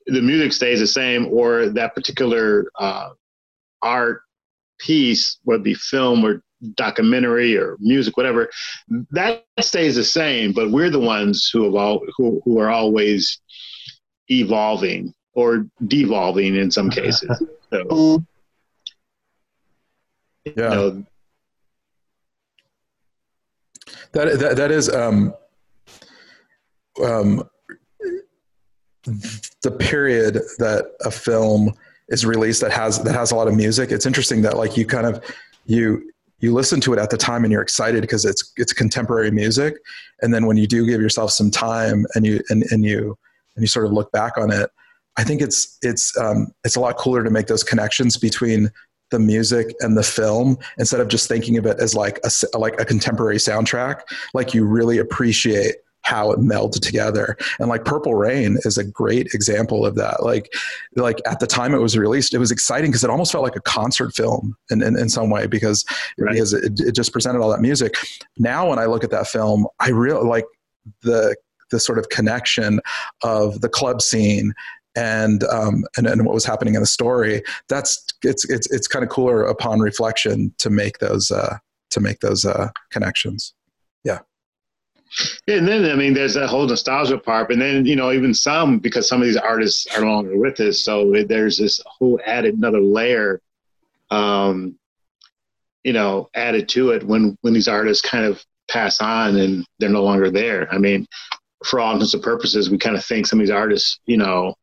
the 0.06 0.22
music 0.22 0.52
stays 0.52 0.80
the 0.80 0.86
same 0.86 1.28
or 1.30 1.68
that 1.68 1.94
particular 1.94 2.70
uh, 2.78 3.10
art 3.82 4.22
piece 4.78 5.38
whether 5.44 5.60
it 5.60 5.64
be 5.64 5.74
film 5.74 6.24
or 6.24 6.42
documentary 6.74 7.56
or 7.56 7.76
music 7.80 8.16
whatever 8.16 8.50
that 9.10 9.44
stays 9.60 9.94
the 9.94 10.04
same 10.04 10.52
but 10.52 10.70
we're 10.70 10.90
the 10.90 10.98
ones 10.98 11.50
who 11.52 11.64
have 11.64 11.74
all 11.74 12.02
who, 12.16 12.40
who 12.44 12.58
are 12.58 12.70
always 12.70 13.40
evolving 14.30 15.12
or 15.34 15.66
devolving 15.86 16.56
in 16.56 16.70
some 16.70 16.90
cases. 17.00 17.42
So 17.72 18.24
yeah. 20.44 20.52
You 20.54 20.56
know, 20.56 21.04
that, 24.12 24.38
that 24.38 24.56
that 24.56 24.70
is 24.70 24.88
um, 24.88 25.34
um, 27.02 27.48
the 29.04 29.70
period 29.70 30.34
that 30.58 30.92
a 31.04 31.10
film 31.10 31.72
is 32.08 32.26
released 32.26 32.60
that 32.60 32.72
has 32.72 33.02
that 33.02 33.14
has 33.14 33.30
a 33.30 33.36
lot 33.36 33.48
of 33.48 33.54
music, 33.54 33.90
it's 33.92 34.06
interesting 34.06 34.42
that 34.42 34.56
like 34.56 34.76
you 34.76 34.84
kind 34.84 35.06
of 35.06 35.22
you 35.66 36.10
you 36.40 36.52
listen 36.52 36.80
to 36.80 36.92
it 36.92 36.98
at 36.98 37.10
the 37.10 37.16
time 37.16 37.44
and 37.44 37.52
you're 37.52 37.62
excited 37.62 38.00
because 38.00 38.24
it's 38.24 38.52
it's 38.56 38.72
contemporary 38.72 39.30
music, 39.30 39.74
and 40.22 40.34
then 40.34 40.46
when 40.46 40.56
you 40.56 40.66
do 40.66 40.86
give 40.86 41.00
yourself 41.00 41.30
some 41.30 41.50
time 41.50 42.04
and 42.14 42.26
you 42.26 42.40
and, 42.50 42.64
and 42.70 42.84
you 42.84 43.16
and 43.54 43.62
you 43.62 43.68
sort 43.68 43.86
of 43.86 43.92
look 43.92 44.10
back 44.12 44.36
on 44.38 44.50
it, 44.50 44.70
I 45.16 45.24
think 45.24 45.40
it's 45.40 45.78
it's 45.82 46.16
um, 46.18 46.48
it's 46.64 46.76
a 46.76 46.80
lot 46.80 46.96
cooler 46.96 47.22
to 47.22 47.30
make 47.30 47.46
those 47.46 47.62
connections 47.62 48.16
between 48.16 48.70
the 49.10 49.18
music 49.18 49.74
and 49.80 49.96
the 49.96 50.02
film 50.02 50.58
instead 50.78 51.00
of 51.00 51.08
just 51.08 51.28
thinking 51.28 51.58
of 51.58 51.66
it 51.66 51.78
as 51.80 51.94
like 51.94 52.20
a 52.24 52.58
like 52.58 52.80
a 52.80 52.84
contemporary 52.84 53.36
soundtrack. 53.36 54.02
Like 54.34 54.54
you 54.54 54.64
really 54.64 54.98
appreciate 54.98 55.76
how 56.02 56.32
it 56.32 56.40
melded 56.40 56.80
together 56.80 57.36
and 57.58 57.68
like 57.68 57.84
purple 57.84 58.14
rain 58.14 58.56
is 58.64 58.78
a 58.78 58.84
great 58.84 59.28
example 59.34 59.84
of 59.84 59.94
that 59.94 60.22
like 60.22 60.50
like 60.96 61.20
at 61.26 61.40
the 61.40 61.46
time 61.46 61.74
it 61.74 61.78
was 61.78 61.96
released 61.96 62.32
it 62.32 62.38
was 62.38 62.50
exciting 62.50 62.90
because 62.90 63.04
it 63.04 63.10
almost 63.10 63.30
felt 63.30 63.44
like 63.44 63.54
a 63.54 63.60
concert 63.60 64.14
film 64.14 64.56
in, 64.70 64.82
in, 64.82 64.98
in 64.98 65.10
some 65.10 65.28
way 65.28 65.46
because 65.46 65.84
right. 66.18 66.32
because 66.32 66.54
it, 66.54 66.80
it 66.80 66.94
just 66.94 67.12
presented 67.12 67.40
all 67.40 67.50
that 67.50 67.60
music 67.60 67.94
now 68.38 68.70
when 68.70 68.78
i 68.78 68.86
look 68.86 69.04
at 69.04 69.10
that 69.10 69.26
film 69.26 69.66
i 69.78 69.90
really 69.90 70.26
like 70.26 70.46
the 71.02 71.36
the 71.70 71.78
sort 71.78 71.98
of 71.98 72.08
connection 72.08 72.80
of 73.22 73.60
the 73.60 73.68
club 73.68 74.02
scene 74.02 74.52
and 74.96 75.44
um, 75.44 75.84
and, 75.96 76.06
and 76.06 76.24
what 76.24 76.34
was 76.34 76.44
happening 76.44 76.74
in 76.74 76.80
the 76.80 76.86
story. 76.86 77.42
That's 77.68 78.04
it's 78.22 78.48
it's 78.50 78.70
it's 78.70 78.88
kind 78.88 79.02
of 79.02 79.08
cooler 79.08 79.44
upon 79.44 79.80
reflection 79.80 80.54
to 80.58 80.70
make 80.70 80.98
those 80.98 81.30
uh, 81.30 81.58
to 81.90 82.00
make 82.00 82.20
those 82.20 82.44
uh, 82.44 82.70
connections. 82.90 83.54
Yeah. 84.04 84.20
And 85.48 85.66
then 85.66 85.90
I 85.90 85.94
mean, 85.94 86.14
there's 86.14 86.34
that 86.34 86.48
whole 86.48 86.66
nostalgia 86.66 87.18
part, 87.18 87.50
and 87.50 87.60
then 87.60 87.84
you 87.84 87.96
know, 87.96 88.12
even 88.12 88.34
some 88.34 88.78
because 88.78 89.08
some 89.08 89.20
of 89.20 89.26
these 89.26 89.36
artists 89.36 89.86
are 89.96 90.02
no 90.02 90.12
longer 90.12 90.38
with 90.38 90.60
us, 90.60 90.82
so 90.84 91.12
there's 91.26 91.58
this 91.58 91.80
whole 91.86 92.20
added 92.24 92.54
another 92.54 92.80
layer, 92.80 93.40
um, 94.10 94.78
you 95.82 95.92
know, 95.92 96.28
added 96.34 96.68
to 96.70 96.90
it 96.90 97.02
when 97.04 97.36
when 97.40 97.52
these 97.52 97.68
artists 97.68 98.08
kind 98.08 98.24
of 98.24 98.44
pass 98.68 99.00
on 99.00 99.36
and 99.36 99.66
they're 99.80 99.88
no 99.88 100.04
longer 100.04 100.30
there. 100.30 100.72
I 100.72 100.78
mean, 100.78 101.06
for 101.64 101.80
all 101.80 101.92
intents 101.92 102.14
and 102.14 102.22
purposes, 102.22 102.70
we 102.70 102.78
kind 102.78 102.96
of 102.96 103.04
think 103.04 103.26
some 103.26 103.40
of 103.40 103.46
these 103.46 103.54
artists, 103.54 103.98
you 104.06 104.16
know, 104.16 104.54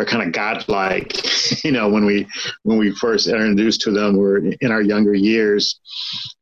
are 0.00 0.06
kind 0.06 0.26
of 0.26 0.32
godlike, 0.32 1.12
you 1.64 1.72
know, 1.72 1.88
when 1.88 2.06
we 2.06 2.26
when 2.62 2.78
we 2.78 2.90
first 2.92 3.28
are 3.28 3.36
introduced 3.36 3.82
to 3.82 3.90
them, 3.90 4.16
we're 4.16 4.38
in 4.38 4.72
our 4.72 4.80
younger 4.80 5.14
years, 5.14 5.78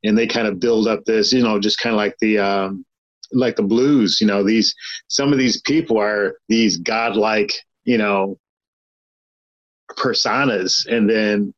and 0.05 0.17
they 0.17 0.27
kind 0.27 0.47
of 0.47 0.61
build 0.61 0.87
up 0.87 1.05
this, 1.05 1.33
you 1.33 1.43
know, 1.43 1.59
just 1.59 1.81
kind 1.81 1.93
of 1.93 1.99
like 1.99 2.15
the 2.21 2.39
um, 2.39 2.85
like 3.33 3.57
the 3.57 3.63
blues, 3.63 4.21
you 4.21 4.27
know, 4.27 4.45
these 4.45 4.75
some 5.09 5.33
of 5.33 5.39
these 5.39 5.61
people 5.63 5.99
are 5.99 6.37
these 6.49 6.79
godlike, 6.79 7.53
you 7.85 7.99
know, 7.99 8.39
personas, 9.97 10.87
and 10.87 11.11
then 11.11 11.53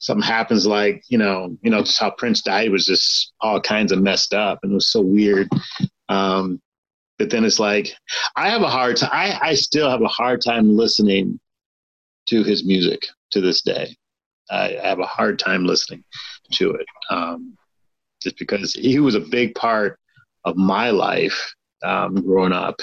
something 0.00 0.26
happens 0.26 0.66
like 0.66 1.02
you 1.08 1.16
know 1.16 1.56
you 1.62 1.70
know 1.70 1.80
just 1.80 1.98
how 1.98 2.10
prince 2.10 2.42
died 2.42 2.70
was 2.70 2.84
just 2.84 3.32
all 3.40 3.58
kinds 3.58 3.90
of 3.90 4.02
messed 4.02 4.34
up 4.34 4.58
and 4.62 4.72
it 4.72 4.74
was 4.74 4.92
so 4.92 5.00
weird 5.00 5.48
um 6.10 6.60
but 7.16 7.30
then 7.30 7.42
it's 7.42 7.58
like 7.58 7.94
i 8.36 8.50
have 8.50 8.60
a 8.60 8.68
hard 8.68 8.98
time 8.98 9.08
I, 9.12 9.38
I 9.40 9.54
still 9.54 9.88
have 9.88 10.02
a 10.02 10.08
hard 10.08 10.42
time 10.42 10.76
listening 10.76 11.40
to 12.26 12.42
his 12.42 12.64
music 12.64 13.06
to 13.30 13.40
this 13.40 13.62
day. 13.62 13.94
I 14.50 14.78
have 14.82 15.00
a 15.00 15.06
hard 15.06 15.38
time 15.38 15.64
listening 15.64 16.04
to 16.52 16.72
it 16.72 16.86
um, 17.10 17.56
just 18.22 18.38
because 18.38 18.74
he 18.74 19.00
was 19.00 19.14
a 19.14 19.20
big 19.20 19.54
part 19.54 19.98
of 20.44 20.56
my 20.56 20.90
life 20.90 21.54
um, 21.82 22.14
growing 22.14 22.52
up, 22.52 22.80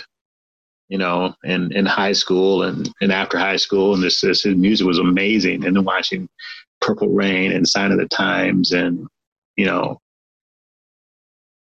you 0.90 0.98
know, 0.98 1.34
in, 1.44 1.72
in 1.74 1.86
high 1.86 2.12
school 2.14 2.64
and, 2.64 2.90
and 3.02 3.12
after 3.12 3.38
high 3.38 3.58
school. 3.58 3.94
And 3.94 4.04
this, 4.04 4.22
this 4.22 4.44
his 4.44 4.56
music 4.56 4.88
was 4.88 5.00
amazing. 5.00 5.66
And 5.66 5.76
then 5.76 5.84
watching 5.84 6.28
Purple 6.82 7.10
Rain 7.10 7.52
and 7.52 7.68
Sign 7.68 7.92
of 7.92 8.00
the 8.00 8.08
Times 8.08 8.72
and, 8.72 9.08
you 9.56 9.66
know, 9.66 10.00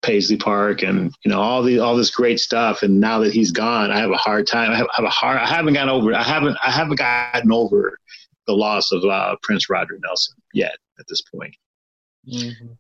Paisley 0.03 0.37
Park 0.37 0.83
and 0.83 1.15
you 1.25 1.31
know 1.31 1.41
all 1.41 1.63
the 1.63 1.79
all 1.79 1.97
this 1.97 2.11
great 2.11 2.41
stuff. 2.41 2.83
And 2.83 3.01
now 3.01 3.21
that 3.21 3.33
he's 3.33 3.51
gone, 3.51 3.91
I 3.91 3.99
have 4.01 4.11
a 4.11 4.17
hard 4.17 4.47
time. 4.47 4.71
I 4.71 4.77
have, 4.77 4.87
I 4.93 4.97
have 4.97 5.05
a 5.05 5.11
hard. 5.11 5.39
I 5.39 5.47
haven't 5.47 5.75
gotten 5.75 5.89
over. 5.89 6.15
I 6.15 6.23
haven't. 6.23 6.57
I 6.65 6.71
haven't 6.71 6.97
gotten 6.97 7.53
over 7.53 7.99
the 8.47 8.55
loss 8.55 8.93
of 8.93 9.05
uh, 9.05 9.37
Prince 9.43 9.71
Roger 9.71 9.99
Nelson 10.05 10.35
yet 10.53 10.77
at 10.99 11.07
this 11.09 11.23
point. 11.23 11.55
Mm-hmm. 12.29 12.73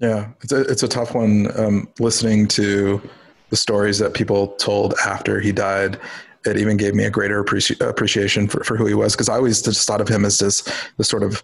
Yeah, 0.00 0.28
it's 0.42 0.52
a 0.52 0.60
it's 0.60 0.82
a 0.82 0.88
tough 0.88 1.14
one. 1.14 1.48
Um, 1.58 1.88
listening 1.98 2.46
to 2.48 3.02
the 3.50 3.56
stories 3.56 3.98
that 3.98 4.14
people 4.14 4.48
told 4.56 4.94
after 5.04 5.40
he 5.40 5.52
died, 5.52 5.98
it 6.44 6.58
even 6.58 6.76
gave 6.76 6.94
me 6.94 7.04
a 7.04 7.10
greater 7.10 7.42
appreci- 7.42 7.80
appreciation 7.86 8.46
for, 8.46 8.62
for 8.62 8.76
who 8.76 8.86
he 8.86 8.94
was 8.94 9.14
because 9.14 9.28
I 9.28 9.34
always 9.36 9.62
just 9.62 9.86
thought 9.86 10.00
of 10.00 10.08
him 10.08 10.24
as 10.24 10.38
this 10.38 10.62
this 10.98 11.08
sort 11.08 11.22
of 11.22 11.42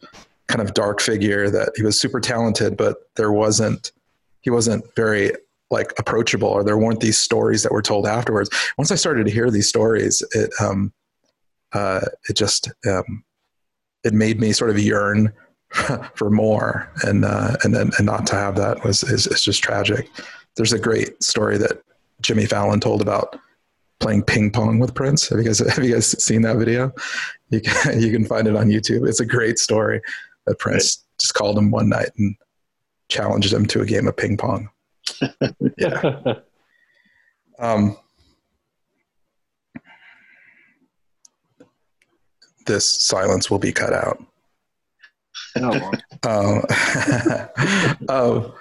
kind 0.49 0.61
of 0.61 0.75
dark 0.75 1.01
figure 1.01 1.49
that 1.51 1.73
he 1.77 1.83
was 1.83 1.99
super 1.99 2.21
talented, 2.21 2.77
but 2.77 2.99
there 3.17 3.33
wasn't 3.33 3.93
he 4.45 4.51
wasn't 4.51 4.85
very 4.95 5.33
like 5.71 5.93
approachable 5.99 6.49
or 6.49 6.63
there 6.63 6.79
weren't 6.79 7.01
these 7.01 7.19
stories 7.19 7.63
that 7.63 7.73
were 7.73 7.83
told 7.83 8.07
afterwards. 8.07 8.51
Once 8.79 8.93
i 8.93 8.95
started 8.95 9.27
to 9.27 9.33
hear 9.33 9.51
these 9.51 9.69
stories 9.69 10.23
it 10.33 10.51
um 10.61 10.93
uh 11.73 12.03
it 12.29 12.37
just 12.37 12.71
um 12.87 13.25
it 14.05 14.13
made 14.13 14.39
me 14.39 14.53
sort 14.53 14.71
of 14.71 14.79
yearn 14.79 15.33
for 16.15 16.31
more. 16.31 16.93
And 17.03 17.25
uh 17.25 17.57
and 17.65 17.75
and, 17.75 17.93
and 17.97 18.07
not 18.07 18.27
to 18.29 18.37
have 18.37 18.57
that 18.57 18.85
was 18.85 19.03
is, 19.03 19.27
is 19.27 19.43
just 19.43 19.63
tragic. 19.63 20.09
There's 20.57 20.73
a 20.73 20.79
great 20.79 21.23
story 21.23 21.59
that 21.59 21.83
jimmy 22.21 22.47
fallon 22.47 22.81
told 22.81 23.03
about 23.03 23.39
playing 24.01 24.23
ping 24.23 24.51
pong 24.51 24.79
with 24.79 24.95
prince. 24.95 25.29
Have 25.29 25.39
you 25.39 25.45
guys 25.45 25.59
have 25.75 25.85
you 25.85 25.95
guys 25.95 26.23
seen 26.23 26.43
that 26.43 26.59
video? 26.59 26.93
You 27.49 27.61
can 27.61 28.01
you 28.01 28.13
can 28.13 28.27
find 28.27 28.47
it 28.47 28.57
on 28.57 28.69
youtube. 28.69 29.09
It's 29.09 29.21
a 29.21 29.27
great 29.27 29.59
story 29.59 30.01
that 30.47 30.59
prince 30.59 30.99
right. 30.99 31.21
just 31.21 31.35
called 31.35 31.57
him 31.57 31.71
one 31.71 31.89
night 31.89 32.11
and 32.19 32.37
challenged 33.09 33.53
him 33.53 33.67
to 33.67 33.81
a 33.81 33.87
game 33.87 34.09
of 34.09 34.17
ping 34.17 34.37
pong. 34.37 34.69
yeah. 35.79 36.35
Um, 37.59 37.97
this 42.67 42.89
silence 42.89 43.51
will 43.51 43.59
be 43.59 43.73
cut 43.73 43.93
out. 43.93 44.25
Oh. 45.57 45.93
um, 48.09 48.09
um, 48.09 48.53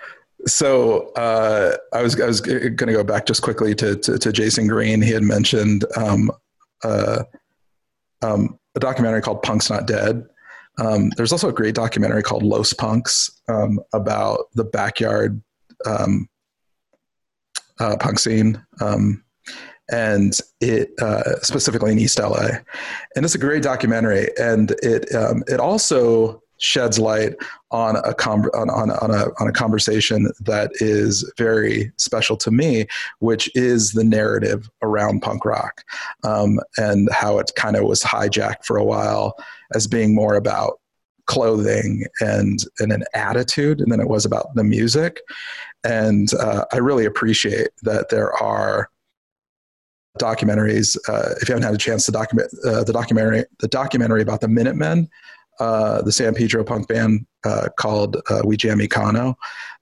so 0.46 1.12
uh, 1.14 1.76
I 1.94 2.02
was 2.02 2.20
I 2.20 2.26
was 2.26 2.41
going 2.41 2.76
to 2.76 2.86
go 2.86 3.04
back 3.04 3.26
just 3.26 3.41
quickly 3.41 3.74
to, 3.76 3.96
to, 3.96 4.20
to 4.20 4.32
Jayson 4.32 4.68
Green. 4.68 5.02
He 5.02 5.12
had 5.12 5.24
mentioned 5.24 5.86
um, 5.96 6.30
uh, 6.84 7.24
um, 8.22 8.60
a 8.76 8.80
documentary 8.80 9.22
called 9.22 9.41
"Punk's 9.41 9.70
Not 9.70 9.88
Dead," 9.88 10.26
Um, 10.78 11.12
there's 11.18 11.32
also 11.32 11.50
a 11.50 11.54
great 11.54 11.76
documentary 11.76 12.24
called 12.24 12.44
Los 12.44 12.74
Punks 12.74 13.42
um, 13.48 13.80
about 13.94 14.46
the 14.54 14.64
backyard 14.64 15.42
um, 15.86 16.28
uh, 17.80 17.98
punk 18.00 18.20
scene, 18.20 18.64
um, 18.82 19.24
and 19.92 20.38
it 20.62 20.92
uh, 21.02 21.40
specifically 21.42 21.92
in 21.92 22.00
East 22.00 22.20
LA. 22.20 22.48
And 23.16 23.26
it's 23.26 23.36
a 23.36 23.40
great 23.40 23.64
documentary, 23.64 24.30
and 24.40 24.72
it 24.82 25.14
um, 25.14 25.44
it 25.48 25.60
also 25.60 26.43
sheds 26.64 26.97
light 26.97 27.36
on 27.72 27.97
a, 27.97 28.14
com- 28.14 28.49
on, 28.53 28.70
on, 28.70 28.89
on, 28.89 29.11
a, 29.11 29.26
on 29.39 29.47
a 29.47 29.51
conversation 29.51 30.32
that 30.39 30.72
is 30.76 31.30
very 31.38 31.91
special 31.97 32.38
to 32.38 32.51
me, 32.51 32.86
which 33.20 33.53
is 33.53 33.91
the 33.91 34.03
narrative 34.03 34.70
around 34.82 35.22
punk 35.22 35.43
rock 35.43 35.84
um, 36.24 36.59
and 36.78 37.09
how 37.11 37.38
it 37.38 37.51
kind 37.57 37.76
of 37.76 37.84
was 37.84 38.01
hijacked 38.01 38.64
for 38.64 38.78
a 38.78 38.84
while 38.84 39.38
as 39.74 39.88
being 39.88 40.16
more 40.16 40.36
about 40.36 40.80
clothing 41.26 42.05
and, 42.22 42.66
and 42.80 42.91
an 42.91 43.03
attitude 43.14 43.82
then 43.88 43.99
it 43.99 44.09
was 44.09 44.26
about 44.26 44.53
the 44.55 44.64
music. 44.64 45.22
And 45.84 46.34
uh, 46.36 46.66
I 46.72 46.78
really 46.78 47.05
appreciate 47.05 47.70
that 47.84 48.09
there 48.09 48.34
are 48.41 48.89
documentaries. 50.20 50.97
Uh, 51.09 51.34
if 51.41 51.49
you 51.49 51.53
haven't 51.53 51.64
had 51.64 51.74
a 51.74 51.78
chance 51.78 52.05
to 52.05 52.11
document 52.11 52.49
uh, 52.66 52.84
the 52.84 52.93
documentary, 52.93 53.45
the 53.59 53.68
documentary 53.68 54.22
about 54.22 54.41
the 54.41 54.47
Minutemen, 54.47 55.09
uh, 55.64 56.01
the 56.01 56.11
San 56.11 56.34
Pedro 56.34 56.61
punk 56.61 56.89
band 56.89 57.26
uh, 57.45 57.70
called 57.80 58.18
uh, 58.30 58.41
We 58.43 58.57
Jam 58.57 58.80
Econo, 58.80 59.36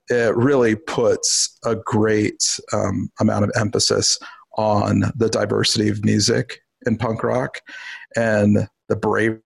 it 0.10 0.36
really 0.36 0.76
puts 0.76 1.58
a 1.66 1.76
great 1.76 2.44
um, 2.72 3.10
amount 3.20 3.46
of 3.46 3.52
emphasis 3.56 4.20
on 4.58 5.12
the 5.16 5.28
diversity 5.28 5.90
of 5.90 6.06
music 6.06 6.62
in 6.86 6.98
punk 6.98 7.24
rock 7.24 7.62
and 8.16 8.68
the 8.90 8.96
brave 8.96 9.40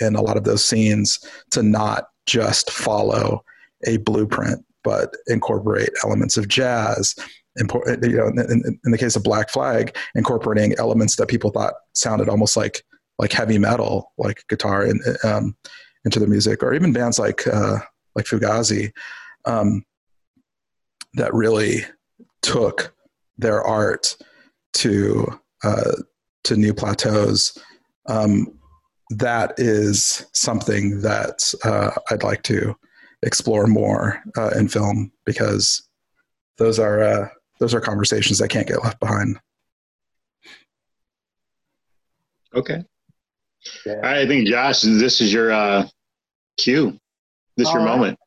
in 0.00 0.16
a 0.16 0.22
lot 0.22 0.36
of 0.36 0.42
those 0.42 0.64
scenes 0.64 1.20
to 1.52 1.62
not 1.62 2.08
just 2.26 2.72
follow 2.72 3.44
a 3.86 3.98
blueprint 3.98 4.64
but 4.82 5.14
incorporate 5.28 5.90
elements 6.02 6.36
of 6.36 6.48
jazz 6.48 7.14
you 7.56 8.16
know, 8.16 8.28
in, 8.28 8.78
in, 8.84 8.90
the 8.92 8.98
case 8.98 9.16
of 9.16 9.24
Black 9.24 9.50
Flag, 9.50 9.96
incorporating 10.14 10.74
elements 10.78 11.16
that 11.16 11.26
people 11.26 11.50
thought 11.50 11.74
sounded 11.92 12.28
almost 12.28 12.56
like 12.56 12.84
like 13.18 13.32
heavy 13.32 13.58
metal, 13.58 14.12
like 14.18 14.44
guitar, 14.48 14.84
in, 14.84 15.00
um, 15.24 15.56
into 16.04 16.20
the 16.20 16.26
music, 16.26 16.62
or 16.62 16.74
even 16.74 16.92
bands 16.92 17.18
like 17.18 17.46
uh, 17.46 17.78
like 18.14 18.26
Fugazi, 18.26 18.92
um, 19.44 19.84
that 21.14 21.34
really 21.34 21.84
took 22.42 22.94
their 23.36 23.62
art 23.62 24.16
to 24.74 25.26
uh, 25.64 25.92
to 26.44 26.56
new 26.56 26.72
plateaus. 26.72 27.58
Um, 28.06 28.58
that 29.10 29.54
is 29.58 30.26
something 30.32 31.00
that 31.00 31.52
uh, 31.64 31.90
I'd 32.10 32.22
like 32.22 32.42
to 32.44 32.76
explore 33.22 33.66
more 33.66 34.22
uh, 34.36 34.50
in 34.50 34.68
film 34.68 35.10
because 35.24 35.88
those 36.58 36.78
are 36.78 37.02
uh, 37.02 37.28
those 37.58 37.74
are 37.74 37.80
conversations 37.80 38.38
that 38.38 38.48
can't 38.48 38.68
get 38.68 38.84
left 38.84 39.00
behind. 39.00 39.38
Okay. 42.54 42.84
Yeah. 43.86 44.00
I 44.02 44.26
think 44.26 44.46
Josh, 44.46 44.82
this 44.82 45.20
is 45.20 45.32
your 45.32 45.52
uh, 45.52 45.86
cue. 46.56 46.98
This 47.56 47.68
is 47.68 47.74
your 47.74 47.84
right. 47.84 47.96
moment. 47.96 48.18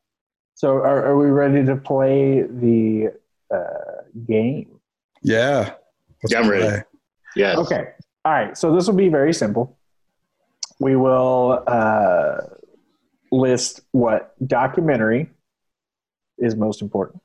So, 0.56 0.76
are, 0.76 1.06
are 1.06 1.18
we 1.18 1.28
ready 1.28 1.66
to 1.66 1.76
play 1.76 2.42
the 2.42 3.14
uh, 3.54 4.04
game? 4.28 4.80
Yeah. 5.24 5.74
Let's 6.24 6.34
yeah, 6.34 6.40
I'm 6.40 6.50
ready. 6.50 6.84
Yeah. 7.36 7.56
Okay. 7.58 7.88
All 8.24 8.32
right. 8.32 8.56
So 8.58 8.76
this 8.76 8.88
will 8.88 8.96
be 8.96 9.10
very 9.10 9.34
simple. 9.34 9.78
We 10.80 10.96
will 10.96 11.64
uh, 11.66 12.38
list 13.32 13.82
what 13.92 14.36
documentary 14.46 15.30
is 16.38 16.56
most 16.56 16.82
important 16.82 17.22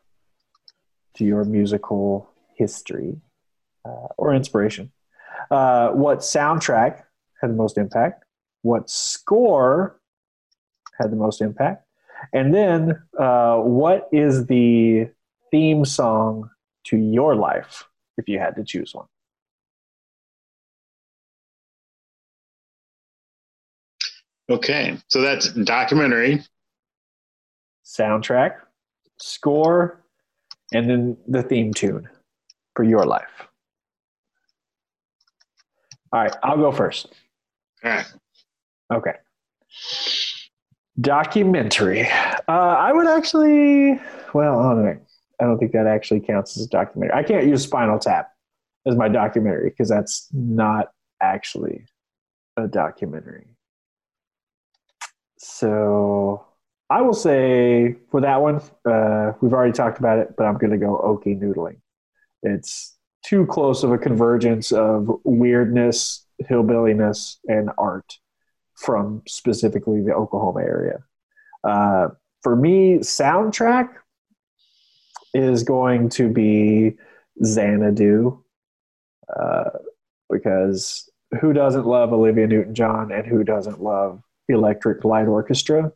to 1.15 1.25
your 1.25 1.45
musical 1.45 2.31
history 2.55 3.21
uh, 3.85 4.09
or 4.17 4.35
inspiration. 4.35 4.93
Uh, 5.51 5.91
what 5.91 6.19
soundtrack 6.19 7.03
had 7.41 7.51
the 7.51 7.55
most 7.55 7.79
impact? 7.79 8.25
What 8.63 8.91
score 8.91 10.01
had 10.99 11.11
the 11.11 11.17
most 11.17 11.41
impact? 11.41 11.85
And 12.33 12.55
then, 12.55 13.03
uh, 13.19 13.59
what 13.59 14.09
is 14.13 14.47
the 14.47 15.09
theme 15.51 15.85
song 15.85 16.51
to 16.85 16.97
your 16.97 17.35
life 17.35 17.85
if 18.17 18.29
you 18.29 18.39
had 18.39 18.57
to 18.57 18.65
choose 18.65 18.95
one? 18.95 19.07
Okay, 24.49 24.97
so 25.09 25.21
that's 25.21 25.53
documentary, 25.53 26.43
soundtrack, 27.85 28.53
score, 29.19 30.05
and 30.73 30.89
then 30.89 31.17
the 31.27 31.43
theme 31.43 31.75
tune 31.75 32.09
for 32.77 32.85
your 32.85 33.05
life. 33.05 33.49
All 36.13 36.23
right, 36.23 36.37
I'll 36.45 36.59
go 36.59 36.71
first. 36.71 37.13
Okay. 38.93 39.15
Documentary. 41.01 42.09
Uh, 42.49 42.53
I 42.53 42.93
would 42.93 43.09
actually, 43.09 44.01
well, 44.33 44.61
I 44.61 44.75
don't, 44.75 45.03
I 45.41 45.45
don't 45.45 45.59
think 45.59 45.73
that 45.73 45.89
actually 45.89 46.21
counts 46.21 46.57
as 46.57 46.67
a 46.67 46.69
documentary. 46.69 47.19
I 47.19 47.25
can't 47.25 47.47
use 47.47 47.65
Spinal 47.65 47.99
Tap 47.99 48.31
as 48.87 48.95
my 48.95 49.09
documentary 49.09 49.71
because 49.71 49.89
that's 49.89 50.29
not 50.33 50.93
actually 51.21 51.85
a 52.57 52.69
documentary. 52.69 53.49
So 55.39 56.47
I 56.89 57.03
will 57.03 57.13
say 57.13 57.97
for 58.11 58.21
that 58.21 58.41
one, 58.41 58.61
uh, 58.89 59.33
we've 59.41 59.53
already 59.53 59.73
talked 59.73 59.99
about 59.99 60.19
it, 60.19 60.35
but 60.37 60.45
I'm 60.45 60.59
going 60.59 60.71
to 60.71 60.79
go 60.79 60.97
Okie 61.05 61.39
Noodling. 61.41 61.79
It's 62.43 62.97
too 63.25 63.47
close 63.47 63.83
of 63.83 63.91
a 63.91 63.99
convergence 63.99 64.71
of 64.73 65.11
weirdness, 65.25 66.26
hillbilliness, 66.39 67.39
and 67.47 67.71
art 67.79 68.19
from 68.75 69.23
specifically 69.27 70.03
the 70.03 70.13
Oklahoma 70.13 70.61
area. 70.61 70.99
Uh, 71.65 72.09
for 72.43 72.55
me, 72.55 72.99
soundtrack 72.99 73.89
is 75.35 75.63
going 75.63 76.09
to 76.11 76.29
be 76.29 76.97
Xanadu 77.45 78.43
uh, 79.35 79.71
because 80.31 81.11
who 81.41 81.53
doesn't 81.53 81.87
love 81.87 82.13
Olivia 82.13 82.47
Newton 82.47 82.75
John 82.75 83.11
and 83.13 83.27
who 83.27 83.45
doesn't 83.45 83.83
love 83.83 84.23
Electric 84.49 85.05
Light 85.05 85.27
Orchestra? 85.27 85.93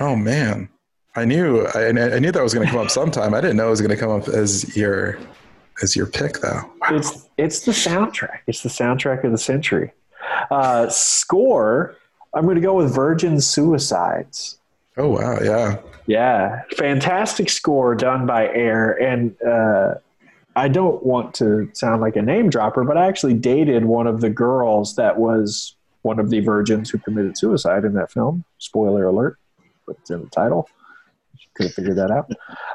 Oh 0.00 0.16
man, 0.16 0.68
I 1.16 1.24
knew 1.24 1.66
I, 1.74 1.88
I 1.88 2.18
knew 2.18 2.32
that 2.32 2.42
was 2.42 2.54
going 2.54 2.66
to 2.66 2.72
come 2.72 2.84
up 2.84 2.90
sometime. 2.90 3.34
I 3.34 3.40
didn't 3.40 3.56
know 3.56 3.68
it 3.68 3.70
was 3.70 3.80
going 3.80 3.90
to 3.90 3.96
come 3.96 4.10
up 4.10 4.28
as 4.28 4.76
your 4.76 5.18
as 5.82 5.96
your 5.96 6.06
pick, 6.06 6.40
though. 6.40 6.60
Wow. 6.80 6.88
It's 6.90 7.23
it's 7.36 7.60
the 7.60 7.72
soundtrack. 7.72 8.40
It's 8.46 8.62
the 8.62 8.68
soundtrack 8.68 9.24
of 9.24 9.32
the 9.32 9.38
century. 9.38 9.92
Uh, 10.50 10.88
score. 10.88 11.96
I'm 12.34 12.44
going 12.44 12.56
to 12.56 12.60
go 12.60 12.74
with 12.74 12.94
Virgin 12.94 13.40
Suicides. 13.40 14.58
Oh 14.96 15.08
wow! 15.08 15.38
Yeah. 15.42 15.78
Yeah, 16.06 16.62
fantastic 16.76 17.48
score 17.48 17.94
done 17.94 18.26
by 18.26 18.48
Air, 18.48 18.92
and 19.02 19.34
uh, 19.42 19.94
I 20.54 20.68
don't 20.68 21.02
want 21.02 21.34
to 21.36 21.70
sound 21.72 22.02
like 22.02 22.16
a 22.16 22.22
name 22.22 22.50
dropper, 22.50 22.84
but 22.84 22.98
I 22.98 23.06
actually 23.06 23.34
dated 23.34 23.86
one 23.86 24.06
of 24.06 24.20
the 24.20 24.28
girls 24.28 24.96
that 24.96 25.18
was 25.18 25.74
one 26.02 26.18
of 26.18 26.28
the 26.28 26.40
virgins 26.40 26.90
who 26.90 26.98
committed 26.98 27.38
suicide 27.38 27.86
in 27.86 27.94
that 27.94 28.12
film. 28.12 28.44
Spoiler 28.58 29.06
alert, 29.06 29.38
but 29.86 29.96
it's 30.00 30.10
in 30.10 30.20
the 30.20 30.28
title 30.28 30.68
could 31.54 31.66
have 31.66 31.74
figured 31.74 31.96
that 31.96 32.10
out. 32.10 32.30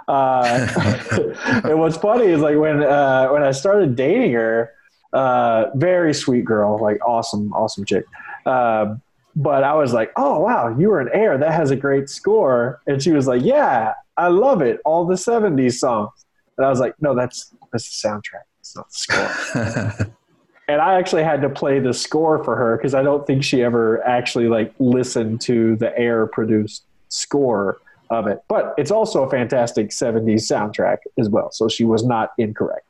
Uh, 0.08 1.62
and 1.70 1.80
what's 1.80 1.98
funny 1.98 2.26
is 2.26 2.42
like 2.42 2.58
when 2.58 2.82
uh, 2.84 3.28
when 3.30 3.44
I 3.44 3.52
started 3.52 3.96
dating 3.96 4.34
her, 4.34 4.74
uh, 5.14 5.66
very 5.76 6.14
sweet 6.14 6.46
girl, 6.46 6.80
like 6.80 7.00
awesome, 7.06 7.54
awesome 7.54 7.86
chick. 7.86 8.06
Um, 8.46 9.02
but 9.36 9.64
I 9.64 9.74
was 9.76 9.94
like, 9.94 10.12
oh 10.16 10.40
wow, 10.40 10.76
you 10.78 10.90
were 10.90 11.00
an 11.00 11.10
air 11.14 11.38
that 11.38 11.52
has 11.52 11.72
a 11.72 11.76
great 11.76 12.10
score, 12.10 12.82
and 12.88 13.02
she 13.02 13.12
was 13.12 13.28
like, 13.28 13.44
yeah, 13.44 13.94
I 14.18 14.28
love 14.28 14.62
it, 14.62 14.82
all 14.86 15.06
the 15.06 15.16
'70s 15.16 15.74
songs. 15.74 16.12
And 16.58 16.66
I 16.66 16.70
was 16.70 16.80
like, 16.80 16.96
no, 17.02 17.16
that's 17.16 17.54
that's 17.72 18.02
the 18.02 18.08
soundtrack, 18.08 18.44
it's 18.60 18.76
not 18.76 18.90
the 18.90 18.96
score. 18.96 20.14
and 20.68 20.82
I 20.82 20.96
actually 21.00 21.24
had 21.24 21.42
to 21.42 21.50
play 21.50 21.80
the 21.80 21.94
score 21.94 22.44
for 22.44 22.56
her 22.56 22.78
because 22.78 22.94
I 22.94 23.02
don't 23.02 23.26
think 23.26 23.44
she 23.44 23.64
ever 23.64 24.06
actually 24.06 24.48
like 24.48 24.74
listened 24.80 25.42
to 25.42 25.76
the 25.78 25.98
air 25.98 26.28
produced 26.28 26.84
score 27.10 27.80
of 28.10 28.28
it. 28.28 28.44
But 28.48 28.74
it's 28.78 28.92
also 28.92 29.24
a 29.24 29.30
fantastic 29.30 29.90
70s 29.90 30.42
soundtrack 30.42 30.98
as 31.18 31.30
well. 31.30 31.52
So 31.52 31.68
she 31.68 31.86
was 31.86 32.04
not 32.04 32.32
incorrect. 32.38 32.86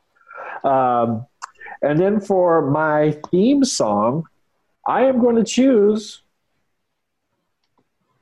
Um, 0.64 1.26
and 1.82 1.98
then 1.98 2.20
for 2.20 2.62
my 2.62 3.18
theme 3.30 3.64
song, 3.64 4.24
I 4.86 5.02
am 5.02 5.20
going 5.20 5.36
to 5.36 5.44
choose 5.44 6.22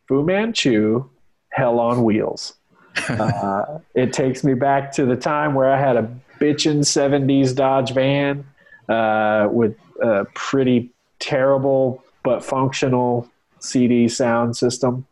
Fu 0.06 0.24
Manchu, 0.24 1.08
Hell 1.50 1.78
on 1.80 2.04
Wheels. 2.04 2.54
uh, 3.08 3.78
it 3.94 4.12
takes 4.12 4.42
me 4.42 4.54
back 4.54 4.92
to 4.92 5.06
the 5.06 5.16
time 5.16 5.54
where 5.54 5.70
I 5.70 5.78
had 5.78 5.96
a 5.96 6.10
bitchin' 6.40 6.80
70s 6.80 7.54
Dodge 7.54 7.92
van 7.92 8.44
uh, 8.88 9.48
with 9.50 9.76
a 10.02 10.24
pretty 10.34 10.90
terrible 11.18 12.02
but 12.22 12.44
functional 12.44 13.28
CD 13.60 14.08
sound 14.08 14.56
system 14.56 15.06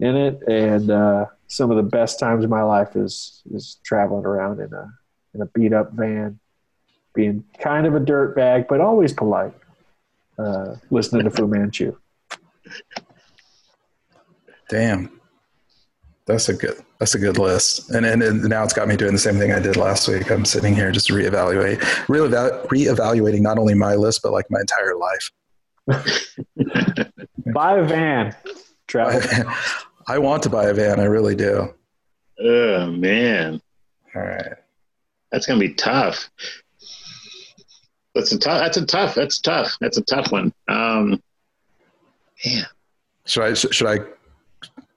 in 0.00 0.16
it, 0.16 0.42
and 0.48 0.90
uh, 0.90 1.26
some 1.48 1.70
of 1.70 1.76
the 1.76 1.82
best 1.82 2.18
times 2.18 2.44
of 2.44 2.50
my 2.50 2.62
life 2.62 2.94
is 2.96 3.42
is 3.50 3.78
traveling 3.84 4.24
around 4.24 4.60
in 4.60 4.72
a 4.72 4.92
in 5.34 5.42
a 5.42 5.46
beat 5.46 5.72
up 5.72 5.92
van, 5.92 6.38
being 7.14 7.44
kind 7.58 7.86
of 7.86 7.94
a 7.94 8.00
dirt 8.00 8.34
bag, 8.36 8.66
but 8.68 8.80
always 8.80 9.12
polite. 9.12 9.54
Uh, 10.38 10.76
listening 10.90 11.24
to 11.24 11.30
Fu 11.30 11.48
Manchu. 11.48 11.96
Damn, 14.70 15.20
that's 16.26 16.48
a 16.48 16.54
good 16.54 16.80
that's 17.00 17.14
a 17.14 17.18
good 17.18 17.38
list. 17.38 17.90
And, 17.90 18.06
and 18.06 18.22
and 18.22 18.44
now 18.44 18.62
it's 18.62 18.72
got 18.72 18.86
me 18.86 18.96
doing 18.96 19.12
the 19.12 19.18
same 19.18 19.38
thing 19.38 19.52
I 19.52 19.58
did 19.58 19.76
last 19.76 20.06
week. 20.06 20.30
I'm 20.30 20.44
sitting 20.44 20.74
here 20.74 20.92
just 20.92 21.08
reevaluate, 21.08 21.82
really 22.08 22.28
reevaluating 22.28 23.40
not 23.40 23.58
only 23.58 23.74
my 23.74 23.94
list 23.96 24.22
but 24.22 24.32
like 24.32 24.46
my 24.50 24.60
entire 24.60 24.94
life. 24.94 25.32
Buy 27.52 27.78
a 27.78 27.84
van. 27.84 28.36
Travel. 28.86 29.52
I 30.08 30.18
want 30.18 30.42
to 30.44 30.50
buy 30.50 30.64
a 30.66 30.74
van. 30.74 30.98
I 30.98 31.04
really 31.04 31.34
do. 31.34 31.74
Oh 32.40 32.86
man. 32.90 33.60
All 34.14 34.22
right. 34.22 34.54
That's 35.30 35.46
gonna 35.46 35.60
be 35.60 35.74
tough. 35.74 36.30
That's 38.14 38.32
a 38.32 38.38
tough. 38.38 38.60
That's 38.60 38.76
a 38.78 38.86
tough. 38.86 39.14
That's 39.14 39.38
tough. 39.38 39.76
That's 39.80 39.98
a 39.98 40.02
tough 40.02 40.32
one. 40.32 40.52
Um, 40.66 41.22
yeah. 42.42 42.64
Should 43.26 43.42
I? 43.42 43.52
Should 43.54 43.86
I? 43.86 43.98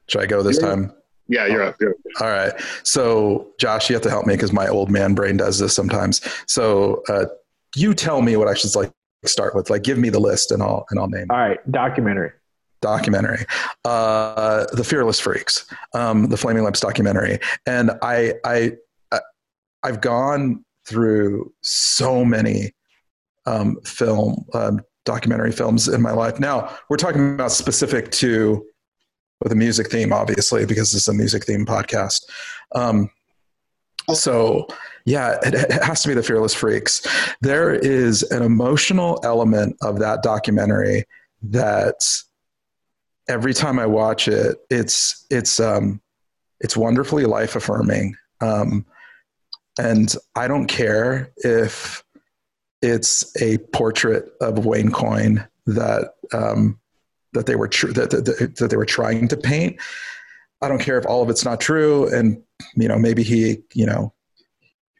Should 0.08 0.22
I 0.22 0.26
go 0.26 0.42
this 0.42 0.60
you're, 0.60 0.70
time? 0.70 0.94
Yeah, 1.28 1.46
you're 1.46 1.64
up. 1.64 1.76
You're 1.82 1.92
up. 1.92 2.22
All 2.22 2.30
right. 2.30 2.54
So, 2.84 3.48
Josh, 3.60 3.90
you 3.90 3.96
have 3.96 4.04
to 4.04 4.10
help 4.10 4.26
me 4.26 4.36
because 4.36 4.54
my 4.54 4.68
old 4.68 4.90
man 4.90 5.14
brain 5.14 5.38
does 5.38 5.60
this 5.60 5.74
sometimes. 5.74 6.22
So, 6.48 7.04
uh, 7.10 7.26
you 7.76 7.94
tell 7.94 8.22
me 8.22 8.38
what 8.38 8.48
I 8.48 8.54
should 8.54 8.74
like 8.76 8.92
start 9.26 9.56
with. 9.56 9.70
Like, 9.70 9.84
give 9.84 9.98
me 9.98 10.10
the 10.10 10.20
list, 10.20 10.52
and 10.52 10.64
I'll 10.64 10.86
and 10.90 11.00
I'll 11.00 11.10
name. 11.10 11.28
All 11.30 11.38
right. 11.38 11.60
Documentary 11.70 12.32
documentary, 12.82 13.46
uh, 13.86 14.66
the 14.74 14.84
Fearless 14.84 15.20
Freaks, 15.20 15.66
um, 15.94 16.30
the 16.30 16.38
Flaming 16.38 16.64
Lips 16.64 16.80
documentary, 16.80 17.40
and 17.66 17.92
I, 18.02 18.34
I, 18.44 18.74
I've 19.84 20.02
gone 20.02 20.66
through 20.86 21.54
so 21.62 22.26
many 22.26 22.74
um, 23.46 23.78
film 23.84 24.46
um, 24.54 24.82
documentary 25.06 25.52
films 25.52 25.88
in 25.88 26.02
my 26.02 26.12
life. 26.12 26.40
Now 26.40 26.76
we're 26.90 26.98
talking 26.98 27.34
about 27.34 27.52
specific 27.52 28.12
to 28.12 28.66
with 29.42 29.52
a 29.52 29.56
music 29.56 29.90
theme, 29.90 30.14
obviously, 30.14 30.66
because 30.66 30.94
it's 30.94 31.08
a 31.08 31.14
music 31.14 31.46
theme 31.46 31.66
podcast. 31.66 32.22
Um, 32.76 33.10
so 34.14 34.68
yeah, 35.06 35.38
it, 35.44 35.54
it, 35.56 35.84
has 35.84 36.02
to 36.04 36.10
be 36.10 36.14
the 36.14 36.24
Fearless 36.24 36.54
Freaks. 36.54 37.08
There 37.42 37.74
is 37.74 38.24
an 38.32 38.44
emotional 38.44 39.20
element 39.24 39.78
of 39.82 40.00
that 40.00 40.22
documentary 40.22 41.06
that 41.44 41.96
every 43.32 43.54
time 43.54 43.80
I 43.80 43.86
watch 43.86 44.28
it, 44.28 44.58
it's 44.70 45.26
it's 45.30 45.60
um, 45.60 46.02
it's 46.60 46.76
wonderfully 46.76 47.26
life 47.26 47.56
affirming. 47.56 48.16
Um, 48.42 48.86
and 49.80 50.14
I 50.36 50.48
don't 50.48 50.68
care 50.68 51.32
if 51.38 52.04
it's 52.82 53.36
a 53.42 53.58
portrait 53.74 54.30
of 54.42 54.66
Wayne 54.66 54.92
Coyne 54.92 55.48
that 55.66 56.16
um, 56.34 56.80
that 57.34 57.46
they 57.46 57.56
were 57.56 57.70
tr- 57.70 57.94
that, 57.94 58.10
that, 58.10 58.56
that 58.58 58.70
they 58.70 58.78
were 58.78 58.86
trying 58.86 59.28
to 59.30 59.38
paint. 59.38 59.80
I 60.62 60.68
don't 60.68 60.82
care 60.82 61.00
if 61.00 61.06
all 61.06 61.24
of 61.24 61.30
it's 61.30 61.46
not 61.46 61.62
true, 61.62 62.14
and 62.14 62.44
you 62.76 62.88
know 62.88 63.00
maybe 63.00 63.24
he 63.24 63.64
you 63.74 63.86
know 63.86 64.14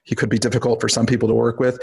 he 0.04 0.16
could 0.16 0.30
be 0.30 0.40
difficult 0.40 0.80
for 0.80 0.90
some 0.90 1.06
people 1.06 1.28
to 1.28 1.36
work 1.36 1.60
with. 1.60 1.80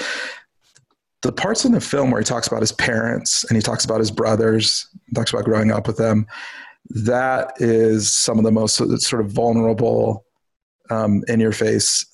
The 1.22 1.32
parts 1.32 1.64
in 1.64 1.72
the 1.72 1.80
film 1.80 2.10
where 2.10 2.20
he 2.20 2.24
talks 2.24 2.46
about 2.46 2.60
his 2.60 2.72
parents 2.72 3.44
and 3.44 3.56
he 3.56 3.62
talks 3.62 3.84
about 3.84 3.98
his 3.98 4.10
brothers, 4.10 4.86
talks 5.14 5.32
about 5.32 5.44
growing 5.44 5.72
up 5.72 5.86
with 5.86 5.96
them, 5.96 6.26
that 6.90 7.52
is 7.56 8.16
some 8.16 8.38
of 8.38 8.44
the 8.44 8.52
most 8.52 8.76
sort 8.76 9.24
of 9.24 9.30
vulnerable, 9.30 10.24
um, 10.90 11.22
in 11.28 11.40
your 11.40 11.52
face 11.52 12.06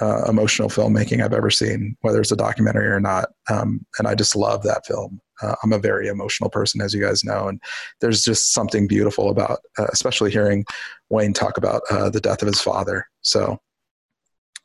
uh, 0.00 0.24
emotional 0.28 0.68
filmmaking 0.68 1.22
I've 1.22 1.32
ever 1.32 1.50
seen, 1.50 1.96
whether 2.00 2.20
it's 2.20 2.32
a 2.32 2.36
documentary 2.36 2.86
or 2.86 3.00
not. 3.00 3.30
Um, 3.50 3.84
and 3.98 4.08
I 4.08 4.14
just 4.14 4.34
love 4.34 4.62
that 4.62 4.86
film. 4.86 5.20
Uh, 5.42 5.54
I'm 5.62 5.72
a 5.72 5.78
very 5.78 6.08
emotional 6.08 6.50
person, 6.50 6.80
as 6.80 6.94
you 6.94 7.02
guys 7.02 7.24
know, 7.24 7.48
and 7.48 7.60
there's 8.00 8.22
just 8.22 8.52
something 8.52 8.86
beautiful 8.86 9.30
about, 9.30 9.60
uh, 9.78 9.86
especially 9.92 10.30
hearing 10.30 10.64
Wayne 11.08 11.32
talk 11.32 11.56
about 11.56 11.82
uh, 11.90 12.10
the 12.10 12.20
death 12.20 12.42
of 12.42 12.48
his 12.48 12.60
father. 12.60 13.06
So 13.22 13.58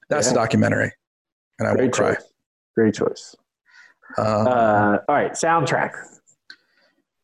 that's 0.09 0.27
yeah. 0.27 0.33
the 0.33 0.39
documentary, 0.39 0.91
and 1.59 1.67
I 1.67 1.73
Great 1.73 1.81
won't 1.83 1.93
choice. 1.95 2.15
cry. 2.15 2.25
Great 2.75 2.93
choice. 2.93 3.35
Um, 4.17 4.47
uh, 4.47 4.97
all 5.07 5.15
right, 5.15 5.31
soundtrack. 5.31 5.91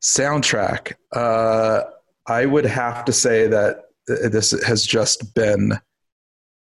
Soundtrack. 0.02 0.94
Uh, 1.14 1.84
I 2.28 2.46
would 2.46 2.66
have 2.66 3.06
to 3.06 3.14
say 3.14 3.48
that 3.48 3.86
this 4.08 4.52
has 4.64 4.86
just 4.86 5.34
been 5.34 5.80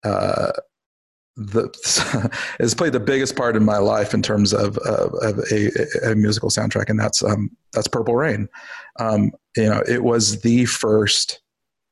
uh, 0.04 0.52
the 1.38 2.32
has 2.58 2.74
played 2.74 2.92
the 2.92 3.00
biggest 3.00 3.36
part 3.36 3.56
in 3.56 3.64
my 3.64 3.78
life 3.78 4.12
in 4.12 4.22
terms 4.22 4.52
of, 4.52 4.76
of, 4.78 5.14
of 5.22 5.38
a, 5.52 6.10
a, 6.10 6.14
musical 6.14 6.50
soundtrack, 6.50 6.90
and 6.90 6.98
that's 6.98 7.22
um, 7.22 7.50
that's 7.72 7.86
Purple 7.86 8.16
Rain. 8.16 8.48
Um, 8.98 9.30
you 9.56 9.66
know, 9.68 9.82
it 9.88 10.02
was 10.02 10.40
the 10.40 10.64
first. 10.64 11.40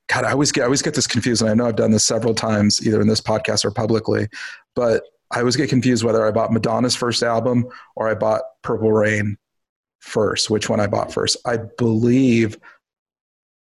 God, 0.09 0.25
I 0.25 0.33
always 0.33 0.53
get 0.53 0.63
I 0.63 0.65
always 0.65 0.83
get 0.83 0.95
this 0.95 1.07
confused, 1.07 1.43
and 1.43 1.51
I 1.51 1.55
know 1.55 1.67
I've 1.67 1.77
done 1.77 1.93
this 1.93 2.05
several 2.05 2.35
times, 2.35 2.85
either 2.85 3.01
in 3.01 3.09
this 3.09 3.21
podcast 3.21 3.65
or 3.65 3.71
publicly, 3.71 4.29
but 4.75 5.05
I 5.31 5.41
always 5.41 5.57
get 5.57 5.69
confused 5.69 6.05
whether 6.05 6.27
I 6.27 6.31
bought 6.31 6.53
Madonna's 6.53 6.97
first 6.97 7.23
album 7.23 7.67
or 7.97 8.09
I 8.09 8.15
bought 8.15 8.43
Purple 8.63 8.93
Rain 8.93 9.37
first. 10.01 10.51
Which 10.51 10.69
one 10.69 10.81
I 10.81 10.87
bought 10.87 11.13
first? 11.13 11.37
I 11.45 11.59
believe 11.79 12.59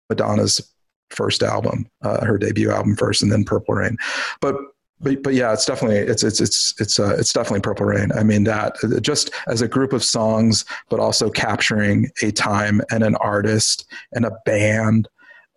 Madonna's 0.08 0.72
first 1.10 1.42
album, 1.42 1.88
uh, 2.02 2.24
her 2.24 2.38
debut 2.38 2.70
album 2.70 2.96
first, 2.96 3.22
and 3.22 3.32
then 3.32 3.44
Purple 3.44 3.74
Rain. 3.74 3.96
But 4.40 4.56
but 5.00 5.22
but 5.22 5.34
yeah, 5.34 5.52
it's 5.52 5.66
definitely 5.66 5.98
it's 5.98 6.22
it's 6.22 6.40
it's 6.40 6.74
it's 6.80 6.98
uh, 6.98 7.16
it's 7.18 7.32
definitely 7.32 7.60
Purple 7.60 7.86
Rain. 7.86 8.10
I 8.12 8.22
mean 8.22 8.44
that 8.44 8.76
just 9.02 9.30
as 9.46 9.62
a 9.62 9.68
group 9.68 9.92
of 9.92 10.04
songs, 10.04 10.64
but 10.88 11.00
also 11.00 11.30
capturing 11.30 12.10
a 12.22 12.30
time 12.30 12.80
and 12.90 13.02
an 13.02 13.16
artist 13.16 13.86
and 14.12 14.24
a 14.24 14.36
band 14.44 15.08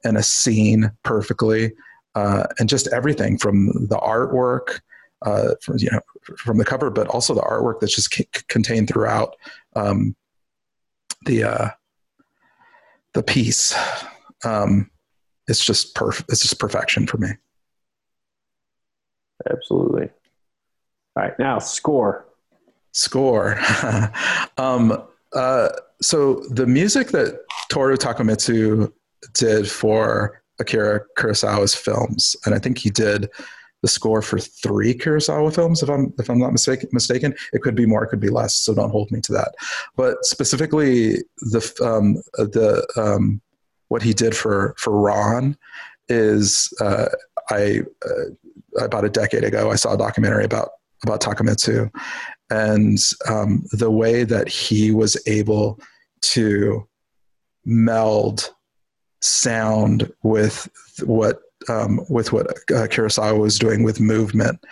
and 0.04 0.18
a 0.18 0.24
scene 0.24 0.92
perfectly, 1.04 1.74
uh, 2.16 2.44
and 2.58 2.70
just 2.70 2.88
everything 2.88 3.38
from 3.38 3.68
the 3.88 3.98
artwork, 3.98 4.82
uh, 5.22 5.56
from 5.62 5.78
you 5.80 5.90
know 5.92 6.02
from 6.38 6.58
the 6.58 6.66
cover, 6.66 6.90
but 6.90 7.08
also 7.08 7.34
the 7.34 7.42
artwork 7.42 7.80
that's 7.80 7.96
just 7.96 8.14
c- 8.14 8.28
contained 8.48 8.88
throughout 8.88 9.36
um, 9.76 10.16
the 11.26 11.44
uh, 11.44 11.70
the 13.14 13.24
piece. 13.24 13.76
Um, 14.44 14.90
it's 15.48 15.66
just 15.66 15.96
perf- 15.96 16.26
It's 16.30 16.42
just 16.42 16.60
perfection 16.60 17.08
for 17.08 17.18
me. 17.18 17.30
Absolutely. 19.50 20.10
All 21.16 21.24
right, 21.24 21.40
now 21.40 21.60
score. 21.60 22.26
Score. 22.92 23.60
um, 24.58 25.04
uh, 25.34 25.70
so 26.02 26.44
the 26.50 26.66
music 26.66 27.10
that 27.10 27.42
Toru 27.70 27.98
Takemitsu 27.98 28.92
did 29.34 29.70
for 29.70 30.42
Akira 30.60 31.02
Kurosawa's 31.18 31.76
films, 31.76 32.36
and 32.46 32.54
I 32.54 32.60
think 32.60 32.78
he 32.78 32.90
did 32.90 33.30
the 33.82 33.88
score 33.88 34.22
for 34.22 34.40
three 34.40 34.94
Kurosawa 34.94 35.54
films, 35.54 35.82
if 35.82 35.90
I'm 35.90 36.14
if 36.20 36.30
I'm 36.30 36.40
not 36.40 36.52
mistaken. 36.52 36.90
Mistaken, 36.92 37.34
it 37.54 37.62
could 37.62 37.76
be 37.76 37.86
more, 37.86 38.04
it 38.04 38.08
could 38.08 38.20
be 38.20 38.30
less. 38.30 38.56
So 38.56 38.74
don't 38.74 38.92
hold 38.92 39.12
me 39.12 39.22
to 39.22 39.34
that. 39.34 39.56
But 39.96 40.24
specifically, 40.26 41.18
the 41.38 41.62
um, 41.82 42.16
the 42.34 42.86
um, 42.98 43.42
what 43.88 44.02
he 44.02 44.14
did 44.14 44.36
for 44.36 44.76
for 44.78 45.00
Ran 45.00 45.58
is 46.08 46.74
uh, 46.82 47.08
I 47.50 47.82
uh, 48.06 48.84
about 48.84 49.06
a 49.06 49.10
decade 49.10 49.44
ago, 49.44 49.72
I 49.72 49.76
saw 49.76 49.94
a 49.94 49.98
documentary 49.98 50.46
about 50.46 50.70
about 51.04 51.22
Takemitsu, 51.22 51.90
and 52.50 52.98
um, 53.28 53.64
the 53.72 53.92
way 53.92 54.24
that 54.24 54.50
he 54.50 54.92
was 54.92 55.22
able 55.28 55.80
to 56.22 56.88
meld 57.66 58.50
sound 59.22 60.12
with 60.24 60.70
what 61.04 61.42
um, 61.68 62.02
with 62.10 62.32
what 62.32 62.48
uh, 62.48 62.88
Kurosawa 62.88 63.40
was 63.40 63.60
doing 63.60 63.84
with 63.84 64.00
movement 64.00 64.64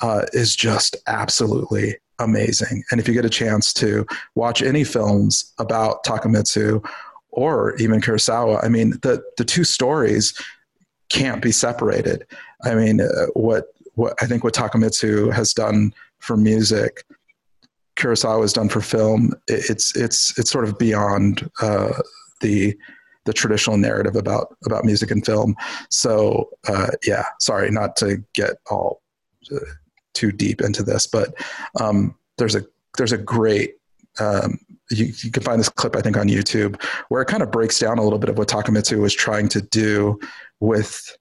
uh, 0.00 0.26
is 0.32 0.54
just 0.54 0.96
absolutely 1.06 1.96
amazing. 2.18 2.82
And 2.90 3.00
if 3.00 3.08
you 3.08 3.14
get 3.14 3.24
a 3.24 3.30
chance 3.30 3.72
to 3.74 4.06
watch 4.34 4.62
any 4.62 4.84
films 4.84 5.52
about 5.58 6.04
Takemitsu 6.04 6.86
or 7.30 7.74
even 7.76 8.00
Kurosawa, 8.00 8.62
I 8.64 8.68
mean, 8.68 8.90
the 9.02 9.22
the 9.36 9.44
two 9.44 9.64
stories 9.64 10.38
can't 11.08 11.42
be 11.42 11.52
separated. 11.52 12.26
I 12.64 12.74
mean, 12.74 13.00
uh, 13.00 13.26
what 13.34 13.66
what 13.94 14.14
I 14.20 14.26
think 14.26 14.44
what 14.44 14.54
Takemitsu 14.54 15.32
has 15.32 15.54
done 15.54 15.92
for 16.18 16.36
music, 16.36 17.04
Kurosawa 17.96 18.42
has 18.42 18.52
done 18.52 18.68
for 18.68 18.80
film. 18.80 19.32
It's 19.48 19.96
it's 19.96 20.38
it's 20.38 20.50
sort 20.50 20.64
of 20.64 20.78
beyond 20.78 21.50
uh, 21.60 22.00
the 22.40 22.76
the 23.26 23.32
traditional 23.32 23.76
narrative 23.76 24.16
about 24.16 24.56
about 24.64 24.84
music 24.84 25.10
and 25.10 25.24
film. 25.24 25.54
So 25.90 26.48
uh, 26.68 26.88
yeah, 27.04 27.24
sorry, 27.40 27.70
not 27.70 27.96
to 27.96 28.24
get 28.34 28.56
all 28.70 29.02
uh, 29.54 29.58
too 30.14 30.32
deep 30.32 30.62
into 30.62 30.82
this, 30.82 31.06
but 31.06 31.34
um, 31.78 32.14
there's 32.38 32.54
a 32.54 32.64
there's 32.96 33.12
a 33.12 33.18
great 33.18 33.74
um, 34.18 34.58
you, 34.90 35.12
you, 35.22 35.30
can 35.30 35.42
find 35.42 35.60
this 35.60 35.68
clip 35.68 35.94
I 35.94 36.00
think 36.00 36.16
on 36.16 36.28
YouTube 36.28 36.82
where 37.08 37.20
it 37.20 37.26
kind 37.26 37.42
of 37.42 37.50
breaks 37.50 37.78
down 37.78 37.98
a 37.98 38.02
little 38.02 38.18
bit 38.18 38.30
of 38.30 38.38
what 38.38 38.48
Takemitsu 38.48 38.98
was 38.98 39.12
trying 39.12 39.48
to 39.48 39.60
do 39.60 40.18
with 40.60 41.14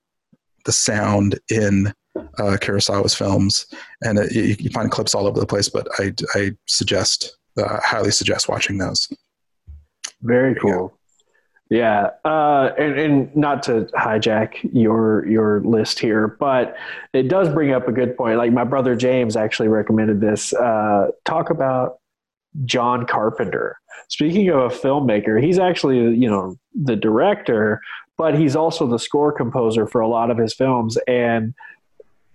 the 0.63 0.71
sound 0.71 1.37
in 1.49 1.93
uh, 2.15 2.57
Kurosawa's 2.61 3.13
films, 3.13 3.65
and 4.01 4.17
it, 4.17 4.31
you, 4.31 4.55
you, 4.57 4.69
find 4.69 4.89
clips 4.89 5.13
all 5.13 5.27
over 5.27 5.39
the 5.39 5.45
place. 5.45 5.67
But 5.67 5.87
I, 5.99 6.13
I 6.35 6.51
suggest, 6.67 7.37
uh, 7.57 7.79
highly 7.83 8.11
suggest 8.11 8.47
watching 8.47 8.77
those. 8.77 9.09
Very 10.21 10.55
cool. 10.55 10.97
Yeah, 11.69 12.11
uh, 12.23 12.71
and, 12.77 12.99
and 12.99 13.35
not 13.35 13.63
to 13.63 13.85
hijack 13.95 14.69
your 14.71 15.27
your 15.27 15.61
list 15.61 15.97
here, 15.97 16.27
but 16.27 16.75
it 17.11 17.27
does 17.27 17.49
bring 17.49 17.71
up 17.71 17.87
a 17.87 17.91
good 17.91 18.15
point. 18.15 18.37
Like 18.37 18.51
my 18.51 18.63
brother 18.63 18.95
James 18.95 19.35
actually 19.35 19.69
recommended 19.69 20.21
this. 20.21 20.53
Uh, 20.53 21.07
talk 21.25 21.49
about 21.49 21.97
John 22.65 23.07
Carpenter. 23.07 23.79
Speaking 24.09 24.49
of 24.49 24.57
a 24.59 24.69
filmmaker, 24.69 25.43
he's 25.43 25.57
actually 25.57 26.15
you 26.15 26.29
know 26.29 26.55
the 26.75 26.95
director, 26.95 27.81
but 28.15 28.37
he's 28.37 28.55
also 28.55 28.85
the 28.85 28.99
score 28.99 29.31
composer 29.31 29.87
for 29.87 30.01
a 30.01 30.07
lot 30.07 30.29
of 30.29 30.37
his 30.37 30.53
films, 30.53 30.97
and 31.07 31.55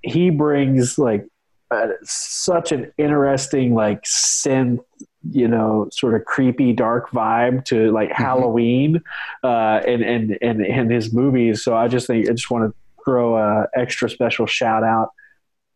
he 0.03 0.31
brings 0.31 0.99
like 0.99 1.25
uh, 1.71 1.87
such 2.03 2.73
an 2.73 2.93
interesting 2.99 3.75
like 3.75 4.03
synth 4.03 4.81
you 5.29 5.47
know 5.47 5.89
sort 5.93 6.15
of 6.15 6.25
creepy 6.25 6.73
dark 6.73 7.11
vibe 7.11 7.65
to 7.65 7.91
like 7.93 8.09
mm-hmm. 8.11 8.23
halloween 8.23 9.03
uh 9.45 9.81
and 9.87 10.03
and 10.03 10.39
and 10.41 10.65
in 10.65 10.91
his 10.91 11.13
movies 11.13 11.63
so 11.63 11.77
i 11.77 11.87
just 11.87 12.07
think 12.07 12.29
i 12.29 12.33
just 12.33 12.51
want 12.51 12.65
to 12.65 12.75
throw 13.05 13.37
a 13.37 13.67
extra 13.75 14.09
special 14.09 14.47
shout 14.47 14.83
out 14.83 15.11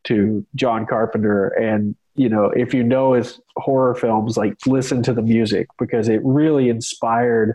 to 0.04 0.44
john 0.54 0.86
carpenter 0.86 1.48
and 1.48 1.94
you 2.14 2.28
know 2.28 2.46
if 2.56 2.72
you 2.72 2.82
know 2.82 3.12
his 3.12 3.40
horror 3.56 3.94
films 3.94 4.36
like 4.36 4.54
listen 4.66 5.02
to 5.02 5.12
the 5.12 5.22
music 5.22 5.66
because 5.78 6.08
it 6.08 6.20
really 6.24 6.68
inspired 6.68 7.54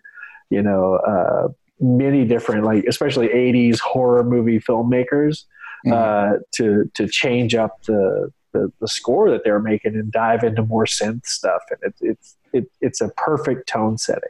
you 0.49 0.61
know 0.61 0.95
uh 0.95 1.47
many 1.79 2.25
different 2.25 2.65
like 2.65 2.83
especially 2.85 3.29
80s 3.29 3.79
horror 3.79 4.23
movie 4.23 4.59
filmmakers 4.59 5.45
mm-hmm. 5.85 5.93
uh, 5.93 6.39
to 6.53 6.91
to 6.93 7.07
change 7.07 7.55
up 7.55 7.81
the, 7.83 8.31
the, 8.51 8.71
the 8.79 8.87
score 8.87 9.29
that 9.29 9.43
they're 9.43 9.59
making 9.59 9.95
and 9.95 10.11
dive 10.11 10.43
into 10.43 10.63
more 10.63 10.85
synth 10.85 11.25
stuff 11.25 11.61
and 11.69 11.79
it, 11.83 11.95
it's 12.01 12.35
it, 12.51 12.71
it's 12.81 13.01
a 13.01 13.09
perfect 13.09 13.67
tone 13.67 13.97
setting 13.97 14.29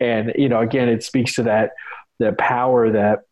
and 0.00 0.32
you 0.36 0.48
know 0.48 0.60
again 0.60 0.88
it 0.88 1.02
speaks 1.02 1.34
to 1.34 1.42
that 1.42 1.72
the 2.18 2.32
power 2.32 2.90
that 2.90 3.22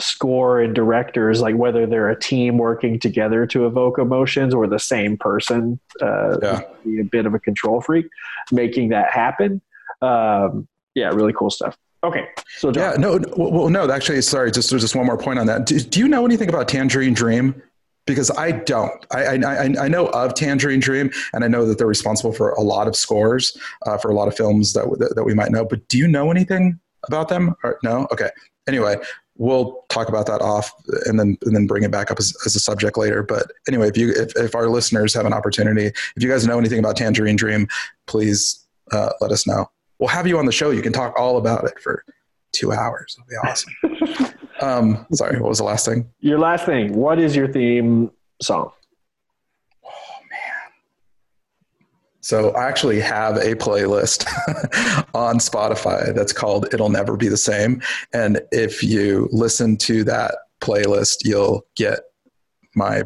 score 0.00 0.60
and 0.60 0.74
directors 0.74 1.40
like 1.40 1.56
whether 1.56 1.86
they're 1.86 2.10
a 2.10 2.18
team 2.18 2.58
working 2.58 3.00
together 3.00 3.46
to 3.46 3.66
evoke 3.66 3.98
emotions 3.98 4.54
or 4.54 4.66
the 4.66 4.78
same 4.78 5.16
person 5.16 5.80
uh, 6.02 6.38
yeah. 6.40 6.62
be 6.84 7.00
a 7.00 7.04
bit 7.04 7.26
of 7.26 7.34
a 7.34 7.38
control 7.38 7.80
freak 7.80 8.06
making 8.52 8.90
that 8.90 9.10
happen 9.10 9.60
um, 10.02 10.68
yeah 10.94 11.08
really 11.08 11.32
cool 11.32 11.50
stuff 11.50 11.76
Okay. 12.04 12.28
So 12.58 12.70
John, 12.70 12.92
Yeah, 12.92 12.96
no, 12.96 13.20
well, 13.36 13.68
no, 13.68 13.90
actually, 13.90 14.22
sorry, 14.22 14.52
just 14.52 14.70
just 14.70 14.94
one 14.94 15.06
more 15.06 15.18
point 15.18 15.38
on 15.38 15.46
that. 15.46 15.66
Do, 15.66 15.80
do 15.80 15.98
you 15.98 16.06
know 16.06 16.24
anything 16.24 16.48
about 16.48 16.68
Tangerine 16.68 17.14
Dream? 17.14 17.60
Because 18.08 18.30
I 18.32 18.52
don't. 18.52 19.06
I, 19.12 19.36
I 19.36 19.84
I 19.84 19.88
know 19.88 20.08
of 20.08 20.34
Tangerine 20.34 20.80
Dream, 20.80 21.10
and 21.32 21.44
I 21.44 21.48
know 21.48 21.66
that 21.66 21.78
they're 21.78 21.86
responsible 21.86 22.32
for 22.32 22.50
a 22.52 22.62
lot 22.62 22.88
of 22.88 22.96
scores 22.96 23.56
uh, 23.86 23.98
for 23.98 24.10
a 24.10 24.14
lot 24.14 24.28
of 24.28 24.36
films 24.36 24.72
that, 24.72 24.84
that 24.98 25.14
that 25.14 25.24
we 25.24 25.34
might 25.34 25.50
know. 25.50 25.64
But 25.64 25.86
do 25.88 25.98
you 25.98 26.08
know 26.08 26.30
anything 26.30 26.80
about 27.06 27.28
them? 27.28 27.54
Or, 27.62 27.78
no. 27.82 28.08
Okay. 28.12 28.30
Anyway, 28.66 28.96
we'll 29.36 29.84
talk 29.88 30.08
about 30.08 30.26
that 30.26 30.42
off, 30.42 30.72
and 31.06 31.18
then 31.18 31.38
and 31.42 31.54
then 31.54 31.66
bring 31.66 31.84
it 31.84 31.90
back 31.90 32.10
up 32.10 32.18
as, 32.18 32.34
as 32.44 32.56
a 32.56 32.60
subject 32.60 32.98
later. 32.98 33.22
But 33.22 33.50
anyway, 33.68 33.88
if 33.88 33.96
you 33.96 34.10
if, 34.10 34.36
if 34.36 34.54
our 34.54 34.68
listeners 34.68 35.14
have 35.14 35.26
an 35.26 35.32
opportunity, 35.32 35.86
if 35.86 36.22
you 36.22 36.28
guys 36.28 36.46
know 36.46 36.58
anything 36.58 36.78
about 36.78 36.96
Tangerine 36.96 37.36
Dream, 37.36 37.68
please 38.06 38.66
uh, 38.92 39.10
let 39.20 39.30
us 39.30 39.46
know. 39.46 39.70
We'll 39.98 40.08
have 40.08 40.26
you 40.26 40.38
on 40.38 40.46
the 40.46 40.52
show. 40.52 40.70
You 40.70 40.82
can 40.82 40.92
talk 40.92 41.18
all 41.18 41.38
about 41.38 41.64
it 41.64 41.78
for 41.80 42.04
two 42.52 42.72
hours. 42.72 43.16
It'll 43.18 43.28
be 43.28 43.48
awesome. 43.48 44.34
um, 44.60 45.06
sorry, 45.12 45.40
what 45.40 45.48
was 45.48 45.58
the 45.58 45.64
last 45.64 45.86
thing? 45.86 46.08
your 46.20 46.38
last 46.38 46.66
thing. 46.66 46.94
What 46.94 47.18
is 47.18 47.36
your 47.36 47.48
theme 47.48 48.10
song? 48.42 48.70
Oh 49.84 49.90
man. 50.30 50.72
So 52.20 52.50
I 52.50 52.66
actually 52.66 53.00
have 53.00 53.36
a 53.36 53.54
playlist 53.54 54.26
on 55.14 55.38
Spotify 55.38 56.14
that's 56.14 56.32
called 56.32 56.72
It'll 56.72 56.88
Never 56.88 57.16
Be 57.16 57.28
the 57.28 57.36
Same. 57.36 57.80
And 58.12 58.40
if 58.52 58.82
you 58.82 59.28
listen 59.32 59.76
to 59.78 60.04
that 60.04 60.34
playlist, 60.60 61.18
you'll 61.24 61.66
get 61.76 62.00
my 62.74 63.04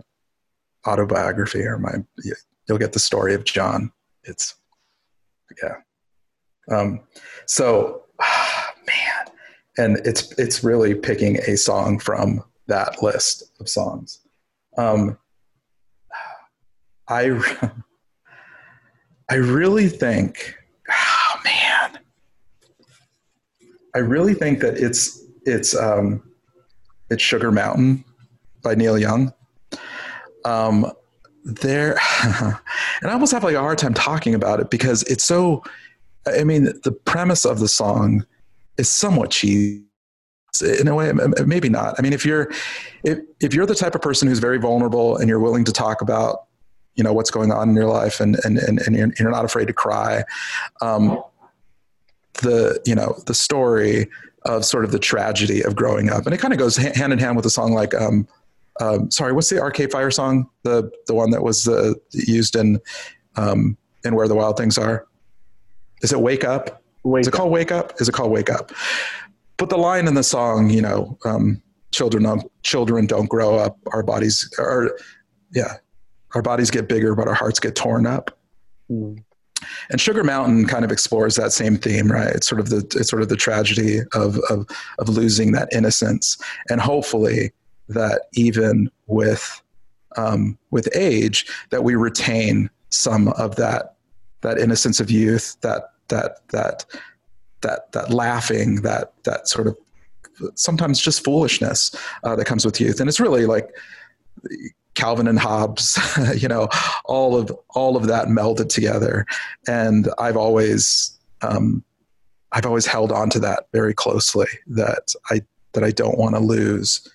autobiography 0.86 1.62
or 1.62 1.78
my 1.78 1.92
you'll 2.68 2.78
get 2.78 2.92
the 2.92 2.98
story 2.98 3.34
of 3.34 3.44
John. 3.44 3.92
It's 4.24 4.54
yeah. 5.62 5.76
Um, 6.70 7.00
so 7.46 8.02
man, 8.86 9.31
and 9.78 9.98
it's 10.04 10.32
it's 10.38 10.62
really 10.62 10.94
picking 10.94 11.36
a 11.38 11.56
song 11.56 11.98
from 11.98 12.42
that 12.66 13.02
list 13.02 13.44
of 13.60 13.68
songs. 13.68 14.20
Um, 14.76 15.18
I 17.08 17.70
I 19.30 19.34
really 19.36 19.88
think, 19.88 20.56
oh 20.90 21.40
man, 21.44 21.98
I 23.94 23.98
really 23.98 24.34
think 24.34 24.60
that 24.60 24.76
it's 24.76 25.22
it's 25.44 25.74
um, 25.76 26.22
it's 27.10 27.22
Sugar 27.22 27.50
Mountain 27.50 28.04
by 28.62 28.74
Neil 28.74 28.98
Young. 28.98 29.32
Um, 30.44 30.90
there, 31.44 31.98
and 32.22 32.56
I 33.04 33.12
almost 33.12 33.32
have 33.32 33.44
like 33.44 33.54
a 33.54 33.60
hard 33.60 33.78
time 33.78 33.94
talking 33.94 34.34
about 34.34 34.60
it 34.60 34.70
because 34.70 35.02
it's 35.04 35.24
so. 35.24 35.62
I 36.24 36.44
mean, 36.44 36.64
the 36.84 36.92
premise 36.92 37.44
of 37.44 37.58
the 37.58 37.66
song 37.66 38.24
is 38.78 38.88
somewhat 38.88 39.30
cheesy 39.30 39.84
in 40.78 40.86
a 40.86 40.94
way 40.94 41.12
maybe 41.46 41.68
not. 41.68 41.94
I 41.98 42.02
mean 42.02 42.12
if 42.12 42.26
you're 42.26 42.50
if, 43.04 43.18
if 43.40 43.54
you're 43.54 43.66
the 43.66 43.74
type 43.74 43.94
of 43.94 44.02
person 44.02 44.28
who's 44.28 44.38
very 44.38 44.58
vulnerable 44.58 45.16
and 45.16 45.28
you're 45.28 45.40
willing 45.40 45.64
to 45.64 45.72
talk 45.72 46.02
about 46.02 46.44
you 46.94 47.02
know 47.02 47.12
what's 47.12 47.30
going 47.30 47.50
on 47.50 47.70
in 47.70 47.74
your 47.74 47.86
life 47.86 48.20
and 48.20 48.36
and 48.44 48.58
and, 48.58 48.80
and 48.80 48.96
you're, 48.96 49.12
you're 49.18 49.30
not 49.30 49.44
afraid 49.44 49.66
to 49.66 49.72
cry 49.72 50.24
um, 50.82 51.22
the 52.42 52.80
you 52.84 52.94
know 52.94 53.16
the 53.26 53.34
story 53.34 54.08
of 54.44 54.64
sort 54.64 54.84
of 54.84 54.92
the 54.92 54.98
tragedy 54.98 55.62
of 55.62 55.74
growing 55.74 56.10
up 56.10 56.26
and 56.26 56.34
it 56.34 56.38
kind 56.38 56.52
of 56.52 56.58
goes 56.58 56.76
hand 56.76 57.12
in 57.12 57.18
hand 57.18 57.36
with 57.36 57.46
a 57.46 57.50
song 57.50 57.72
like 57.72 57.94
um, 57.94 58.26
um, 58.80 59.10
sorry 59.10 59.32
what's 59.32 59.48
the 59.48 59.60
arcade 59.60 59.90
fire 59.90 60.10
song? 60.10 60.48
The 60.62 60.90
the 61.06 61.14
one 61.14 61.30
that 61.30 61.42
was 61.42 61.68
uh, 61.68 61.92
used 62.12 62.56
in 62.56 62.80
um, 63.36 63.76
in 64.04 64.14
where 64.14 64.28
the 64.28 64.34
wild 64.34 64.56
things 64.56 64.78
are? 64.78 65.06
Is 66.02 66.12
it 66.12 66.20
wake 66.20 66.44
up 66.44 66.81
Wait, 67.04 67.22
is 67.22 67.28
it 67.28 67.32
called 67.32 67.50
wake 67.50 67.72
up? 67.72 68.00
Is 68.00 68.08
it 68.08 68.12
called 68.12 68.30
wake 68.30 68.50
up? 68.50 68.72
But 69.56 69.70
the 69.70 69.76
line 69.76 70.06
in 70.06 70.14
the 70.14 70.22
song 70.22 70.70
you 70.70 70.82
know 70.82 71.18
um, 71.24 71.62
children 71.92 72.24
don't 72.24 72.62
children 72.62 73.06
don't 73.06 73.28
grow 73.28 73.56
up. 73.56 73.78
Our 73.92 74.02
bodies 74.02 74.48
are 74.58 74.96
yeah 75.52 75.76
our 76.34 76.42
bodies 76.42 76.70
get 76.70 76.88
bigger 76.88 77.14
but 77.14 77.28
our 77.28 77.34
hearts 77.34 77.60
get 77.60 77.74
torn 77.74 78.06
up. 78.06 78.36
Hmm. 78.88 79.14
and 79.90 80.00
sugar 80.00 80.24
mountain 80.24 80.66
kind 80.66 80.84
of 80.84 80.90
explores 80.90 81.36
that 81.36 81.52
same 81.52 81.76
theme 81.76 82.10
right? 82.10 82.34
It's 82.34 82.48
sort 82.48 82.60
of 82.60 82.70
the 82.70 82.78
it's 82.98 83.08
sort 83.08 83.22
of 83.22 83.28
the 83.28 83.36
tragedy 83.36 84.00
of 84.14 84.38
of 84.50 84.66
of 84.98 85.08
losing 85.08 85.52
that 85.52 85.68
innocence. 85.72 86.36
And 86.68 86.80
hopefully 86.80 87.52
that 87.88 88.22
even 88.34 88.90
with 89.06 89.62
um, 90.16 90.58
with 90.70 90.88
age 90.94 91.46
that 91.70 91.84
we 91.84 91.94
retain 91.94 92.70
some 92.90 93.28
of 93.28 93.56
that 93.56 93.94
that 94.42 94.58
innocence 94.58 95.00
of 95.00 95.10
youth 95.10 95.56
that 95.62 95.91
that 96.08 96.48
that 96.48 96.84
that 97.62 97.92
that 97.92 98.10
laughing 98.10 98.82
that 98.82 99.12
that 99.24 99.48
sort 99.48 99.66
of 99.66 99.76
sometimes 100.54 101.00
just 101.00 101.24
foolishness 101.24 101.94
uh, 102.24 102.36
that 102.36 102.44
comes 102.44 102.64
with 102.64 102.80
youth. 102.80 103.00
And 103.00 103.08
it's 103.08 103.20
really 103.20 103.46
like 103.46 103.70
calvin 104.94 105.26
and 105.26 105.38
hobbes 105.38 105.98
you 106.36 106.46
know 106.46 106.68
all 107.06 107.34
of 107.34 107.50
all 107.70 107.96
of 107.96 108.06
that 108.06 108.28
melded 108.28 108.68
together. 108.68 109.26
And 109.66 110.08
i've 110.18 110.36
always 110.36 111.18
um, 111.40 111.82
i've 112.52 112.66
always 112.66 112.86
held 112.86 113.10
on 113.10 113.30
to 113.30 113.40
that 113.40 113.64
very 113.72 113.94
closely 113.94 114.46
that 114.66 115.14
i 115.30 115.40
that 115.72 115.84
i 115.84 115.90
don't 115.90 116.18
want 116.18 116.34
to 116.34 116.40
lose 116.40 117.08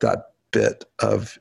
that 0.00 0.32
bit 0.52 0.84
of 0.98 1.38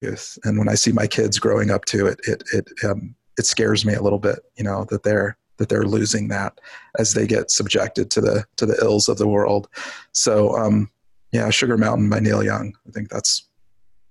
youth. 0.00 0.38
And 0.44 0.58
when 0.58 0.68
i 0.68 0.74
see 0.74 0.92
my 0.92 1.06
kids 1.06 1.38
growing 1.38 1.70
up 1.70 1.84
to 1.86 2.06
it 2.06 2.20
it 2.24 2.44
it 2.52 2.68
um, 2.84 3.16
it 3.40 3.46
scares 3.46 3.84
me 3.84 3.94
a 3.94 4.02
little 4.02 4.18
bit 4.18 4.38
you 4.56 4.62
know 4.62 4.84
that 4.90 5.02
they're 5.02 5.36
that 5.56 5.68
they're 5.68 5.84
losing 5.84 6.28
that 6.28 6.60
as 6.98 7.14
they 7.14 7.26
get 7.26 7.50
subjected 7.50 8.10
to 8.10 8.20
the 8.20 8.44
to 8.56 8.66
the 8.66 8.76
ills 8.82 9.08
of 9.08 9.18
the 9.18 9.26
world 9.26 9.68
so 10.12 10.56
um 10.56 10.90
yeah 11.32 11.50
sugar 11.50 11.76
mountain 11.76 12.08
by 12.08 12.20
neil 12.20 12.44
young 12.44 12.72
i 12.86 12.90
think 12.90 13.08
that's 13.08 13.48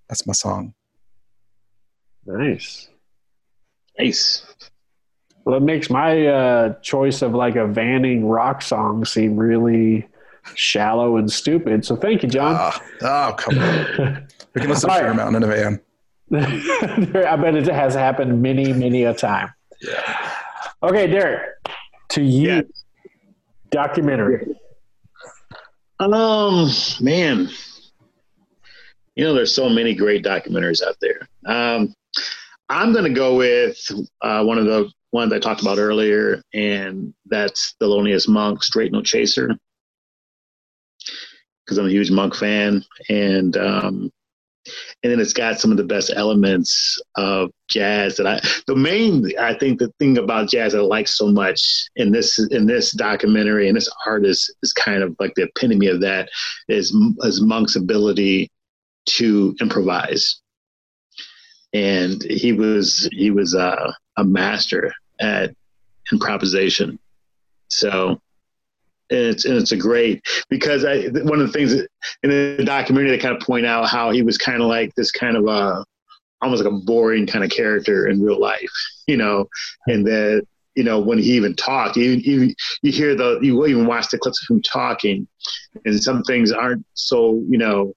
that's 0.10 0.26
my 0.28 0.34
song 0.34 0.74
nice. 2.26 2.90
Nice. 3.98 4.46
Well, 5.44 5.58
it 5.58 5.64
makes 5.64 5.90
my 5.90 6.28
uh, 6.28 6.74
choice 6.82 7.22
of 7.22 7.34
like 7.34 7.56
a 7.56 7.68
vanning 7.68 8.22
rock 8.24 8.62
song 8.62 9.04
seem 9.04 9.36
really 9.36 10.08
shallow 10.54 11.18
and 11.18 11.30
stupid. 11.30 11.84
So 11.84 11.96
thank 11.96 12.24
you, 12.24 12.30
John. 12.30 12.56
Ah, 12.58 12.82
oh 13.02 13.34
come 13.38 13.58
on 13.60 14.28
we 14.54 14.62
can 14.62 14.70
listen 14.70 14.90
to 14.90 14.96
sugar 14.96 15.08
right. 15.08 15.16
mountain 15.16 15.44
in 15.44 15.50
a 15.50 15.54
van 15.54 15.80
I 16.34 17.36
bet 17.36 17.56
it 17.56 17.66
has 17.68 17.96
happened 17.96 18.42
many, 18.42 18.72
many 18.74 19.04
a 19.04 19.14
time. 19.14 19.52
yeah 19.82 20.32
Okay, 20.84 21.08
Derek, 21.08 21.50
to 22.10 22.22
you, 22.22 22.50
Yeah. 22.50 22.62
documentary. 23.72 24.48
Um, 26.00 26.70
man, 27.02 27.50
you 29.16 29.24
know, 29.26 29.34
there's 29.34 29.54
so 29.54 29.68
many 29.70 29.94
great 29.94 30.24
documentaries 30.24 30.82
out 30.82 30.96
there. 31.02 31.28
Um, 31.46 31.94
I'm 32.70 32.94
going 32.94 33.04
to 33.04 33.10
go 33.14 33.36
with 33.36 33.78
uh, 34.22 34.44
one 34.44 34.58
of 34.58 34.66
the 34.66 34.90
ones 35.12 35.34
I 35.34 35.40
talked 35.40 35.62
about 35.62 35.78
earlier, 35.80 36.42
and 36.54 37.14
that's 37.26 37.76
Thelonious 37.82 38.28
Monk, 38.30 38.64
Straight 38.64 38.94
No 38.94 39.02
Chaser, 39.02 39.50
because 41.66 41.78
I'm 41.78 41.88
a 41.88 41.92
huge 41.92 42.12
Monk 42.12 42.36
fan, 42.36 42.86
and 43.10 43.58
um, 43.58 44.12
and 45.04 45.12
then 45.12 45.20
it's 45.20 45.34
got 45.34 45.60
some 45.60 45.72
of 45.72 45.78
the 45.78 45.84
best 45.84 46.12
elements 46.16 47.00
of 47.16 47.52
jazz 47.70 48.18
that 48.18 48.28
I. 48.28 48.40
The 48.68 48.76
main, 48.76 49.32
I 49.40 49.54
think, 49.54 49.80
the 49.80 49.92
thing 50.00 50.18
about 50.18 50.50
jazz 50.50 50.76
I 50.76 50.80
like 50.80 51.08
so 51.08 51.28
much 51.28 51.90
in 51.96 52.12
this 52.12 52.40
in 52.52 52.66
this 52.66 52.92
documentary 52.92 53.68
and 53.68 53.78
this 53.78 53.90
artist 54.06 54.54
is 54.62 54.74
kind 54.74 55.04
of 55.04 55.16
like 55.20 55.34
the 55.36 55.44
epitome 55.44 55.88
of 55.88 56.02
that 56.02 56.30
is 56.68 56.96
is 57.20 57.42
Monk's 57.42 57.76
ability 57.76 58.52
to 59.08 59.56
improvise, 59.62 60.42
and 61.74 62.22
he 62.24 62.52
was 62.54 63.10
he 63.12 63.32
was 63.32 63.56
uh, 63.56 63.92
a 64.18 64.24
master 64.24 64.94
at 65.20 65.52
improvisation. 66.12 67.00
So. 67.70 68.20
And 69.12 69.20
it's 69.20 69.46
and 69.46 69.56
it's 69.56 69.72
a 69.72 69.78
great 69.78 70.22
because 70.50 70.86
I 70.86 71.08
one 71.08 71.42
of 71.42 71.48
the 71.48 71.54
things 71.54 71.74
in 71.74 71.88
the 72.30 72.64
documentary 72.64 73.12
they 73.12 73.18
kind 73.18 73.36
of 73.36 73.42
point 73.42 73.66
out 73.66 73.90
how 73.90 74.12
he 74.12 74.22
was 74.22 74.38
kind 74.38 74.62
of 74.62 74.68
like 74.68 74.94
this 74.96 75.12
kind 75.12 75.36
of 75.36 75.48
a 75.48 75.84
almost 76.42 76.64
like 76.64 76.72
a 76.72 76.78
boring 76.78 77.28
kind 77.28 77.44
of 77.44 77.50
character 77.50 78.08
in 78.08 78.22
real 78.22 78.40
life, 78.40 78.72
you 79.08 79.18
know, 79.18 79.48
and 79.88 80.06
that 80.06 80.46
you 80.76 80.84
know 80.84 81.00
when 81.00 81.18
he 81.18 81.32
even 81.32 81.56
talked, 81.56 81.98
you 81.98 82.12
you, 82.12 82.54
you 82.82 82.92
hear 82.92 83.16
the 83.16 83.40
you 83.42 83.66
even 83.66 83.88
watch 83.88 84.10
the 84.10 84.18
clips 84.18 84.42
of 84.44 84.56
him 84.56 84.62
talking, 84.62 85.28
and 85.86 86.02
some 86.02 86.24
things 86.24 86.52
aren't 86.52 86.86
so 86.94 87.44
you 87.50 87.58
know 87.58 87.94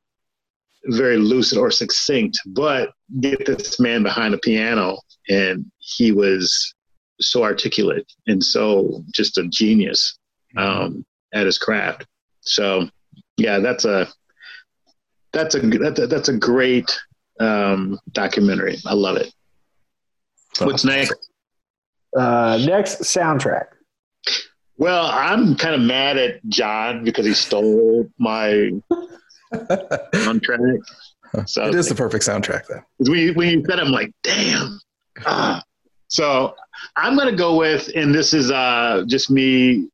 very 0.86 1.16
lucid 1.16 1.58
or 1.58 1.70
succinct, 1.70 2.38
but 2.46 2.90
get 3.20 3.46
this 3.46 3.78
man 3.78 4.02
behind 4.02 4.34
a 4.34 4.38
piano 4.38 4.98
and 5.28 5.64
he 5.78 6.12
was 6.12 6.74
so 7.20 7.44
articulate 7.44 8.10
and 8.26 8.42
so 8.42 9.04
just 9.12 9.38
a 9.38 9.46
genius 9.48 10.18
um, 10.56 11.04
at 11.32 11.46
his 11.46 11.58
craft. 11.58 12.06
So 12.40 12.88
yeah, 13.36 13.58
that's 13.58 13.84
a 13.84 14.08
that's 15.32 15.54
a 15.54 15.60
that's 15.60 16.00
a, 16.00 16.06
that's 16.06 16.28
a 16.28 16.36
great 16.36 16.98
um, 17.40 17.98
documentary. 18.12 18.78
I 18.86 18.94
love 18.94 19.16
it. 19.16 19.32
What's 20.58 20.84
next? 20.84 21.14
Uh, 22.16 22.58
next, 22.64 23.00
soundtrack. 23.00 23.66
Well, 24.76 25.06
I'm 25.06 25.56
kind 25.56 25.74
of 25.74 25.80
mad 25.80 26.18
at 26.18 26.44
John 26.48 27.04
because 27.04 27.24
he 27.24 27.34
stole 27.34 28.10
my 28.18 28.72
soundtrack. 29.52 30.80
So 31.46 31.66
it 31.66 31.74
is 31.74 31.88
the 31.88 31.94
perfect 31.94 32.24
soundtrack, 32.24 32.66
though. 32.66 32.82
When 32.98 33.18
you, 33.18 33.34
when 33.34 33.48
you 33.48 33.64
said, 33.64 33.78
it, 33.78 33.82
I'm 33.82 33.92
like, 33.92 34.12
damn. 34.22 34.78
Ah. 35.24 35.62
So 36.08 36.54
I'm 36.96 37.16
going 37.16 37.30
to 37.30 37.36
go 37.36 37.56
with, 37.56 37.90
and 37.94 38.14
this 38.14 38.34
is 38.34 38.50
uh, 38.50 39.04
just 39.06 39.30
me 39.30 39.88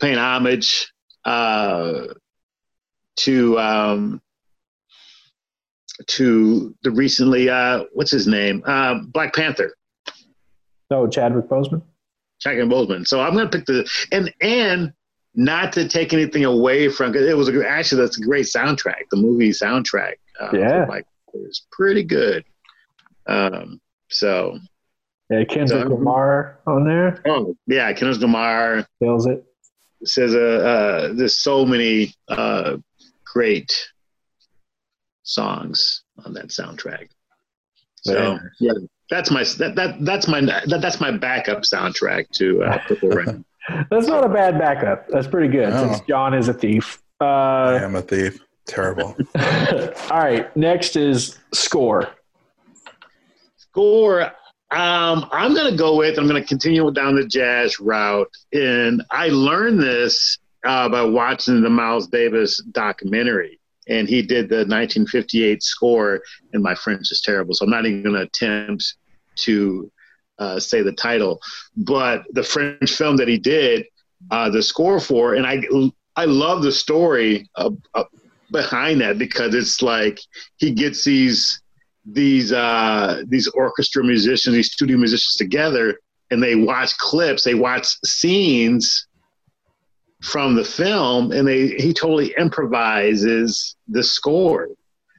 paying 0.00 0.18
homage 0.18 0.92
uh, 1.24 2.04
to 3.16 3.58
um, 3.58 4.22
to 6.06 6.74
the 6.82 6.90
recently 6.90 7.48
uh, 7.48 7.84
what's 7.92 8.10
his 8.10 8.26
name 8.26 8.62
uh, 8.66 9.00
Black 9.12 9.34
Panther. 9.34 9.74
Oh, 10.90 11.06
Chadwick 11.06 11.46
Boseman. 11.46 11.82
Chadwick 12.40 12.66
Boseman. 12.66 13.06
So 13.06 13.20
I'm 13.20 13.34
going 13.34 13.48
to 13.48 13.58
pick 13.58 13.66
the 13.66 13.88
and 14.12 14.32
and 14.40 14.92
not 15.34 15.72
to 15.74 15.88
take 15.88 16.12
anything 16.12 16.44
away 16.44 16.88
from 16.88 17.12
because 17.12 17.28
it 17.28 17.36
was 17.36 17.48
a, 17.48 17.68
actually 17.68 18.02
that's 18.02 18.18
a 18.18 18.22
great 18.22 18.46
soundtrack. 18.46 19.02
The 19.10 19.16
movie 19.16 19.50
soundtrack. 19.50 20.14
Uh, 20.40 20.50
yeah, 20.52 20.86
like 20.88 21.04
it 21.34 21.40
was 21.40 21.66
pretty 21.70 22.04
good. 22.04 22.44
Um, 23.26 23.80
so 24.08 24.58
yeah, 25.30 25.44
Kendrick 25.44 25.82
so, 25.82 25.94
Lamar 25.94 26.60
on 26.66 26.84
there. 26.84 27.22
Oh 27.26 27.54
yeah, 27.66 27.92
Kendrick 27.92 28.20
Lamar 28.20 28.86
kills 29.02 29.26
it. 29.26 29.44
Says 30.04 30.34
uh, 30.34 30.38
uh, 30.38 31.12
there's 31.12 31.36
so 31.36 31.64
many 31.66 32.14
uh, 32.28 32.76
great 33.24 33.90
songs 35.22 36.02
on 36.24 36.32
that 36.34 36.48
soundtrack. 36.48 37.08
So 37.96 38.38
yeah, 38.60 38.72
that's 39.10 39.30
my 39.30 39.44
that, 39.58 39.74
that 39.74 39.96
that's 40.04 40.28
my 40.28 40.40
that, 40.40 40.80
that's 40.80 41.00
my 41.00 41.10
backup 41.10 41.62
soundtrack 41.62 42.30
to 42.32 42.62
uh, 42.62 42.78
Purple 42.86 43.08
Rain. 43.10 43.44
that's 43.90 44.06
not 44.06 44.24
a 44.24 44.28
bad 44.28 44.58
backup. 44.58 45.08
That's 45.08 45.26
pretty 45.26 45.48
good. 45.48 45.70
No. 45.70 45.92
Since 45.92 46.00
John 46.08 46.34
is 46.34 46.48
a 46.48 46.54
thief. 46.54 47.02
Uh, 47.20 47.24
I 47.24 47.82
am 47.82 47.96
a 47.96 48.02
thief. 48.02 48.40
Terrible. 48.66 49.16
all 49.38 50.18
right. 50.18 50.54
Next 50.56 50.94
is 50.94 51.38
score. 51.52 52.08
Score. 53.56 54.32
Um, 54.70 55.26
I'm 55.32 55.54
going 55.54 55.70
to 55.70 55.78
go 55.78 55.96
with. 55.96 56.18
I'm 56.18 56.28
going 56.28 56.40
to 56.40 56.46
continue 56.46 56.90
down 56.90 57.16
the 57.16 57.26
jazz 57.26 57.80
route, 57.80 58.30
and 58.52 59.02
I 59.10 59.28
learned 59.28 59.80
this 59.80 60.38
uh, 60.64 60.88
by 60.88 61.02
watching 61.02 61.62
the 61.62 61.70
Miles 61.70 62.08
Davis 62.08 62.62
documentary 62.72 63.58
and 63.88 64.08
he 64.08 64.22
did 64.22 64.48
the 64.48 64.58
1958 64.58 65.62
score, 65.62 66.22
and 66.52 66.62
my 66.62 66.74
French 66.74 67.10
is 67.10 67.22
terrible, 67.22 67.54
so 67.54 67.64
I'm 67.64 67.70
not 67.70 67.86
even 67.86 68.02
going 68.02 68.14
to 68.14 68.22
attempt 68.22 68.94
to 69.36 69.90
uh, 70.38 70.60
say 70.60 70.82
the 70.82 70.92
title. 70.92 71.40
But 71.76 72.24
the 72.32 72.42
French 72.42 72.92
film 72.92 73.16
that 73.16 73.28
he 73.28 73.38
did, 73.38 73.86
uh, 74.30 74.50
the 74.50 74.62
score 74.62 75.00
for, 75.00 75.34
and 75.34 75.46
I 75.46 75.62
I 76.16 76.24
love 76.24 76.62
the 76.62 76.72
story 76.72 77.48
behind 78.50 79.00
that 79.00 79.18
because 79.18 79.54
it's 79.54 79.80
like 79.82 80.20
he 80.56 80.72
gets 80.72 81.04
these 81.04 81.62
these 82.12 82.52
uh, 82.52 83.22
these 83.28 83.48
orchestra 83.48 84.02
musicians, 84.02 84.54
these 84.54 84.72
studio 84.72 84.96
musicians 84.96 85.36
together, 85.36 85.98
and 86.30 86.42
they 86.42 86.54
watch 86.54 86.96
clips, 86.98 87.44
they 87.44 87.54
watch 87.54 87.86
scenes 88.04 89.06
from 90.22 90.56
the 90.56 90.64
film 90.64 91.30
and 91.30 91.46
they 91.46 91.68
he 91.68 91.92
totally 91.92 92.34
improvises 92.38 93.76
the 93.88 94.02
score. 94.02 94.68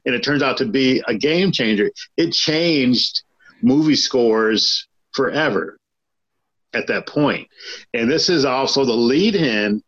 And 0.04 0.14
it 0.14 0.22
turns 0.22 0.42
out 0.42 0.56
to 0.58 0.66
be 0.66 1.02
a 1.06 1.14
game 1.14 1.52
changer. 1.52 1.90
It 2.16 2.32
changed 2.32 3.22
movie 3.62 3.96
scores 3.96 4.86
forever 5.12 5.78
at 6.72 6.86
that 6.86 7.06
point. 7.06 7.48
And 7.92 8.10
this 8.10 8.28
is 8.28 8.44
also 8.44 8.84
the 8.84 8.92
lead 8.92 9.34
in. 9.34 9.82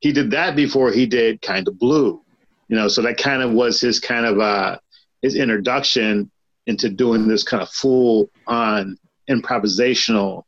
He 0.00 0.12
did 0.12 0.30
that 0.30 0.56
before 0.56 0.92
he 0.92 1.06
did 1.06 1.42
kind 1.42 1.66
of 1.68 1.78
blue. 1.78 2.22
You 2.68 2.76
know 2.76 2.88
so 2.88 3.02
that 3.02 3.16
kind 3.16 3.42
of 3.42 3.52
was 3.52 3.80
his 3.80 4.00
kind 4.00 4.26
of 4.26 4.40
uh 4.40 4.78
his 5.22 5.34
introduction 5.34 6.30
into 6.68 6.88
doing 6.90 7.26
this 7.26 7.42
kind 7.42 7.62
of 7.62 7.70
full 7.70 8.30
on 8.46 8.96
improvisational 9.28 10.42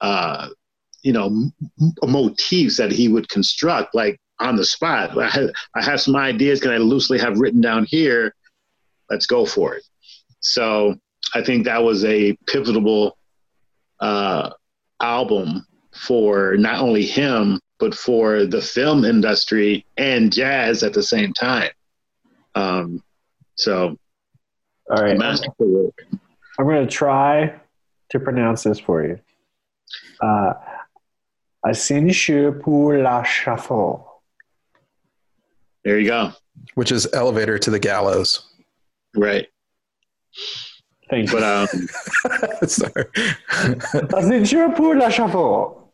uh 0.00 0.48
you 1.02 1.12
know 1.12 1.26
m- 1.26 1.52
motifs 2.02 2.76
that 2.76 2.90
he 2.92 3.08
would 3.08 3.28
construct 3.28 3.94
like 3.94 4.18
on 4.40 4.56
the 4.56 4.64
spot. 4.64 5.16
I 5.16 5.28
have, 5.28 5.50
I 5.76 5.82
have 5.82 6.00
some 6.00 6.16
ideas 6.16 6.60
can 6.60 6.72
i 6.72 6.76
loosely 6.76 7.18
have 7.20 7.38
written 7.38 7.60
down 7.60 7.84
here. 7.84 8.34
Let's 9.08 9.26
go 9.26 9.46
for 9.46 9.74
it. 9.74 9.84
So 10.40 10.96
i 11.34 11.42
think 11.42 11.64
that 11.64 11.82
was 11.82 12.04
a 12.04 12.36
pivotal 12.46 13.16
uh, 14.00 14.50
album 15.00 15.66
for 15.94 16.56
not 16.56 16.80
only 16.80 17.06
him 17.06 17.60
but 17.78 17.94
for 17.94 18.44
the 18.44 18.60
film 18.60 19.04
industry 19.04 19.84
and 19.96 20.32
jazz 20.32 20.82
at 20.82 20.92
the 20.92 21.02
same 21.02 21.32
time. 21.32 21.70
Um, 22.54 23.02
so 23.56 23.96
all 24.90 25.02
right 25.02 25.20
i'm 25.20 26.66
going 26.66 26.86
to 26.86 26.86
try 26.86 27.54
to 28.10 28.20
pronounce 28.20 28.62
this 28.62 28.78
for 28.78 29.04
you 29.04 29.18
uh, 30.20 30.54
Ascension 31.64 32.52
pour 32.52 32.98
l'échafaud. 32.98 34.04
There 35.84 35.98
you 35.98 36.08
go. 36.08 36.32
Which 36.74 36.92
is 36.92 37.08
elevator 37.12 37.58
to 37.58 37.70
the 37.70 37.78
gallows. 37.78 38.46
Right. 39.16 39.48
Thank 41.10 41.32
you. 41.32 41.38
But 41.38 41.42
um, 41.42 42.68
sorry. 42.68 43.06
Ascension 44.12 44.72
pour 44.72 44.94
l'échafaud. 44.94 45.88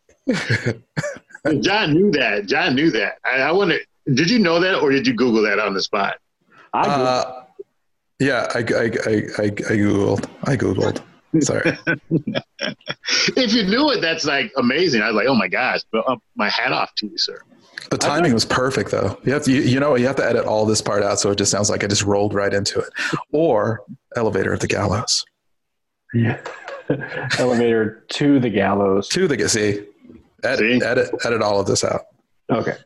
John 1.61 1.95
knew 1.95 2.11
that. 2.13 2.47
John 2.47 2.75
knew 2.75 2.91
that. 2.91 3.19
I, 3.25 3.43
I 3.43 3.53
wonder. 3.53 3.79
Did 4.13 4.31
you 4.31 4.39
know 4.41 4.59
that, 4.61 4.81
or 4.81 4.91
did 4.91 5.07
you 5.07 5.15
Google 5.15 5.43
that 5.43 5.59
on 5.59 5.75
the 5.75 5.83
spot? 5.83 6.17
I 6.73 6.81
uh, 6.81 7.45
yeah, 8.21 8.47
I, 8.55 8.59
I, 8.59 8.63
I, 8.63 9.15
I, 9.39 9.45
I 9.45 9.77
googled. 9.77 10.29
I 10.45 10.57
googled. 10.57 11.03
Sorry. 11.41 11.79
if 13.37 13.53
you 13.53 13.65
knew 13.65 13.91
it, 13.91 14.01
that's 14.01 14.25
like 14.25 14.53
amazing. 14.57 15.01
I 15.01 15.07
was 15.07 15.17
like, 15.17 15.27
oh 15.29 15.35
my 15.35 15.49
gosh, 15.49 15.81
but 15.91 16.05
uh, 16.07 16.17
my 16.35 16.49
hat 16.49 16.73
off 16.73 16.95
to 16.97 17.07
you, 17.07 17.17
sir. 17.17 17.41
The 17.91 17.97
timing 17.99 18.35
was 18.35 18.45
perfect, 18.45 18.91
though. 18.91 19.19
You 19.25 19.33
have 19.33 19.45
to, 19.45 19.53
you, 19.53 19.63
you 19.63 19.81
know, 19.81 19.97
you 19.97 20.07
have 20.07 20.17
to 20.17 20.25
edit 20.25 20.45
all 20.45 20.67
this 20.67 20.83
part 20.83 21.03
out, 21.03 21.19
so 21.19 21.31
it 21.31 21.39
just 21.39 21.51
sounds 21.51 21.71
like 21.71 21.83
I 21.83 21.87
just 21.87 22.03
rolled 22.03 22.35
right 22.35 22.53
into 22.53 22.79
it. 22.79 22.91
Or 23.33 23.83
elevator 24.17 24.53
of 24.53 24.61
the 24.61 24.67
gallows. 24.67 25.25
Yeah, 26.13 26.41
elevator 27.39 28.05
to 28.09 28.39
the 28.39 28.51
gallows. 28.51 29.09
To 29.09 29.27
the 29.27 29.49
see, 29.49 29.87
edit, 30.45 30.83
see? 30.83 30.87
edit, 30.87 31.11
edit 31.25 31.43
all 31.43 31.59
of 31.59 31.67
this 31.67 31.85
out. 31.85 32.03
Okay. 32.51 32.77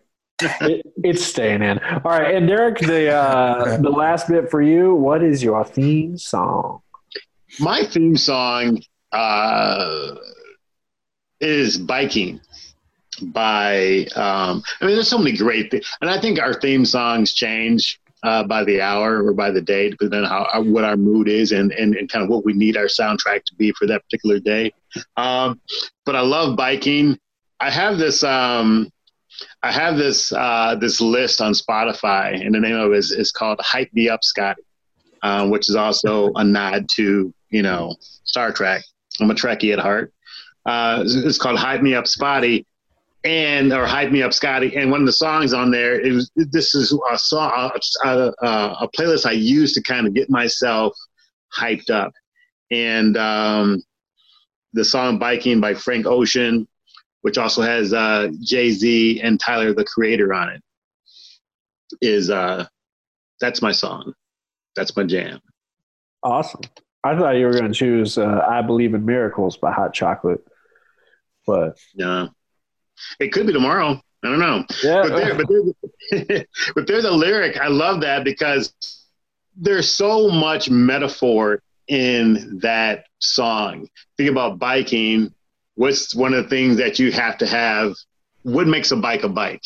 It, 0.61 0.87
it's 0.97 1.25
staying 1.25 1.63
in. 1.63 1.79
All 1.79 2.11
right, 2.13 2.35
and 2.35 2.47
Derek, 2.47 2.79
the 2.79 3.11
uh, 3.11 3.77
the 3.79 3.91
last 3.91 4.29
bit 4.29 4.51
for 4.51 4.63
you. 4.63 4.95
What 4.95 5.23
is 5.23 5.43
your 5.43 5.65
theme 5.65 6.19
song? 6.19 6.81
My 7.61 7.85
theme 7.85 8.17
song 8.17 8.83
uh, 9.13 10.15
is 11.41 11.79
biking 11.79 12.41
by 13.23 14.07
um, 14.17 14.63
i 14.81 14.85
mean 14.85 14.95
there's 14.95 15.09
so 15.09 15.19
many 15.19 15.37
great 15.37 15.71
things 15.71 15.87
and 16.01 16.11
i 16.11 16.21
think 16.21 16.41
our 16.41 16.55
theme 16.55 16.85
songs 16.85 17.33
change 17.33 18.01
uh, 18.25 18.43
by 18.43 18.65
the 18.65 18.81
hour 18.81 19.25
or 19.25 19.33
by 19.35 19.51
the 19.51 19.61
day 19.61 19.91
depending 19.91 20.25
on 20.25 20.27
how, 20.27 20.63
what 20.63 20.83
our 20.83 20.97
mood 20.97 21.29
is 21.29 21.53
and, 21.53 21.71
and, 21.73 21.95
and 21.95 22.11
kind 22.11 22.25
of 22.25 22.31
what 22.31 22.45
we 22.45 22.55
need 22.55 22.77
our 22.77 22.87
soundtrack 22.87 23.45
to 23.45 23.55
be 23.57 23.71
for 23.73 23.87
that 23.87 24.03
particular 24.05 24.41
day 24.41 24.73
um, 25.17 25.61
but 26.05 26.17
i 26.17 26.21
love 26.21 26.57
biking 26.57 27.17
i 27.61 27.71
have 27.71 27.99
this 27.99 28.25
um, 28.25 28.91
i 29.65 29.73
have 29.73 29.97
this 29.97 30.33
uh, 30.33 30.77
this 30.81 31.01
list 31.01 31.41
on 31.41 31.53
spotify 31.53 32.35
and 32.45 32.55
the 32.55 32.61
name 32.61 32.77
of 32.77 32.93
it 32.93 32.99
is, 32.99 33.11
is 33.11 33.33
called 33.33 33.59
hype 33.61 33.93
me 33.93 34.09
up 34.09 34.23
scotty 34.23 34.63
uh, 35.23 35.47
which 35.49 35.69
is 35.69 35.75
also 35.75 36.33
a 36.35 36.45
nod 36.45 36.89
to 36.89 37.33
you 37.51 37.63
know 37.63 37.95
star 38.25 38.53
trek 38.53 38.83
I'm 39.21 39.31
a 39.31 39.35
Trekkie 39.35 39.73
at 39.73 39.79
heart. 39.79 40.13
Uh, 40.67 41.05
it's 41.07 41.39
called 41.39 41.59
"Hype 41.59 41.83
Me 41.83 41.95
Up, 41.95 42.07
Spotty," 42.07 42.67
and 43.25 43.73
or 43.73 43.87
"Hype 43.87 44.11
Me 44.11 44.23
Up, 44.23 44.33
Scotty." 44.33 44.77
And 44.77 44.91
one 44.91 45.01
of 45.01 45.07
the 45.07 45.13
songs 45.13 45.53
on 45.53 45.71
there, 45.71 46.01
was 46.13 46.31
this 46.35 46.75
is 46.75 46.97
a 47.13 47.19
song, 47.19 47.71
a, 48.05 48.11
a, 48.11 48.47
a 48.81 48.89
playlist 48.97 49.27
I 49.27 49.33
use 49.33 49.73
to 49.75 49.83
kind 49.83 50.07
of 50.07 50.15
get 50.15 50.31
myself 50.31 50.97
hyped 51.57 51.91
up. 51.91 52.13
And 52.71 53.17
um, 53.17 53.83
the 54.73 54.85
song 54.85 55.19
"Biking" 55.19 55.61
by 55.61 55.75
Frank 55.75 56.07
Ocean, 56.07 56.67
which 57.25 57.39
also 57.39 57.63
has 57.63 57.95
uh, 57.95 58.29
Jay 58.43 58.71
Z 58.71 59.23
and 59.23 59.41
Tyler 59.41 59.73
the 59.73 59.83
Creator 59.83 60.35
on 60.35 60.51
it, 60.51 60.63
is 62.03 62.29
uh, 62.29 62.67
that's 63.41 63.63
my 63.63 63.73
song. 63.73 64.13
That's 64.77 64.95
my 64.95 65.05
jam. 65.05 65.41
Awesome. 66.23 66.61
I 67.03 67.17
thought 67.17 67.37
you 67.37 67.47
were 67.47 67.53
going 67.53 67.73
to 67.73 67.73
choose 67.73 68.19
uh, 68.19 68.45
"I 68.47 68.61
Believe 68.61 68.93
in 68.93 69.07
Miracles" 69.07 69.57
by 69.57 69.73
Hot 69.73 69.95
Chocolate, 69.95 70.47
but 71.47 71.79
yeah, 71.95 72.27
it 73.19 73.33
could 73.33 73.47
be 73.47 73.55
tomorrow. 73.55 73.99
I 74.23 74.29
don't 74.29 74.39
know. 74.39 74.65
Yeah, 74.83 75.03
but, 75.05 75.17
there, 75.17 75.35
but, 75.35 75.47
there's, 75.49 76.45
but 76.75 76.87
there's 76.87 77.05
a 77.07 77.11
lyric. 77.11 77.59
I 77.59 77.69
love 77.69 78.03
that 78.03 78.25
because 78.25 78.75
there's 79.57 79.89
so 79.89 80.29
much 80.29 80.69
metaphor 80.69 81.63
in 81.89 82.59
that 82.61 83.07
song. 83.19 83.89
Think 84.19 84.31
about 84.31 84.59
biking. 84.59 85.33
What's 85.77 86.15
one 86.15 86.35
of 86.35 86.45
the 86.45 86.51
things 86.51 86.77
that 86.77 86.99
you 86.99 87.11
have 87.13 87.39
to 87.39 87.47
have 87.47 87.95
what 88.45 88.67
makes 88.67 88.93
a 88.93 88.97
bike 88.97 89.25
a 89.25 89.29
bike? 89.29 89.63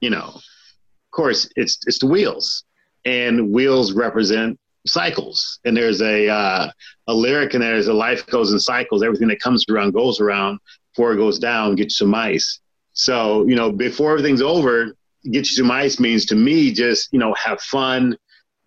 You 0.00 0.10
know, 0.10 0.32
of 0.34 1.10
course, 1.10 1.48
it's 1.56 1.78
it's 1.86 1.98
the 1.98 2.06
wheels, 2.06 2.64
and 3.04 3.52
wheels 3.52 3.92
represent 3.92 4.58
cycles. 4.86 5.58
And 5.64 5.76
there's 5.76 6.00
a 6.00 6.28
uh, 6.28 6.70
a 7.08 7.14
lyric 7.14 7.54
in 7.54 7.60
there's 7.60 7.88
a 7.88 7.94
life 7.94 8.26
goes 8.26 8.52
in 8.52 8.60
cycles. 8.60 9.02
Everything 9.02 9.28
that 9.28 9.40
comes 9.40 9.64
around 9.68 9.92
goes 9.92 10.20
around. 10.20 10.58
Before 10.94 11.12
it 11.12 11.16
goes 11.16 11.38
down, 11.38 11.74
get 11.74 11.84
you 11.84 11.90
some 11.90 12.14
ice. 12.14 12.60
So 12.92 13.46
you 13.46 13.56
know, 13.56 13.70
before 13.70 14.12
everything's 14.12 14.42
over, 14.42 14.94
get 15.24 15.40
you 15.50 15.56
some 15.56 15.70
ice 15.70 16.00
means 16.00 16.24
to 16.26 16.36
me 16.36 16.72
just 16.72 17.12
you 17.12 17.18
know 17.18 17.34
have 17.34 17.60
fun, 17.60 18.16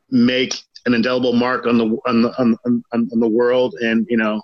make 0.09 0.53
an 0.85 0.93
indelible 0.93 1.33
mark 1.33 1.65
on 1.65 1.77
the 1.77 1.97
on 2.05 2.21
the 2.21 2.39
on, 2.39 2.57
on, 2.65 2.83
on 2.93 3.19
the 3.19 3.29
world, 3.29 3.75
and 3.81 4.05
you 4.09 4.17
know, 4.17 4.41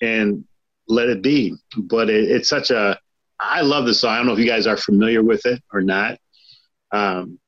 and 0.00 0.44
let 0.90 1.08
it 1.08 1.22
be. 1.22 1.54
But 1.76 2.10
it, 2.10 2.30
it's 2.30 2.48
such 2.48 2.70
a 2.70 2.98
I 3.40 3.62
love 3.62 3.86
this 3.86 4.00
song. 4.00 4.12
I 4.12 4.16
don't 4.18 4.26
know 4.26 4.34
if 4.34 4.38
you 4.38 4.46
guys 4.46 4.66
are 4.66 4.76
familiar 4.76 5.22
with 5.22 5.46
it 5.46 5.62
or 5.72 5.80
not. 5.80 6.18
Um, 6.92 7.38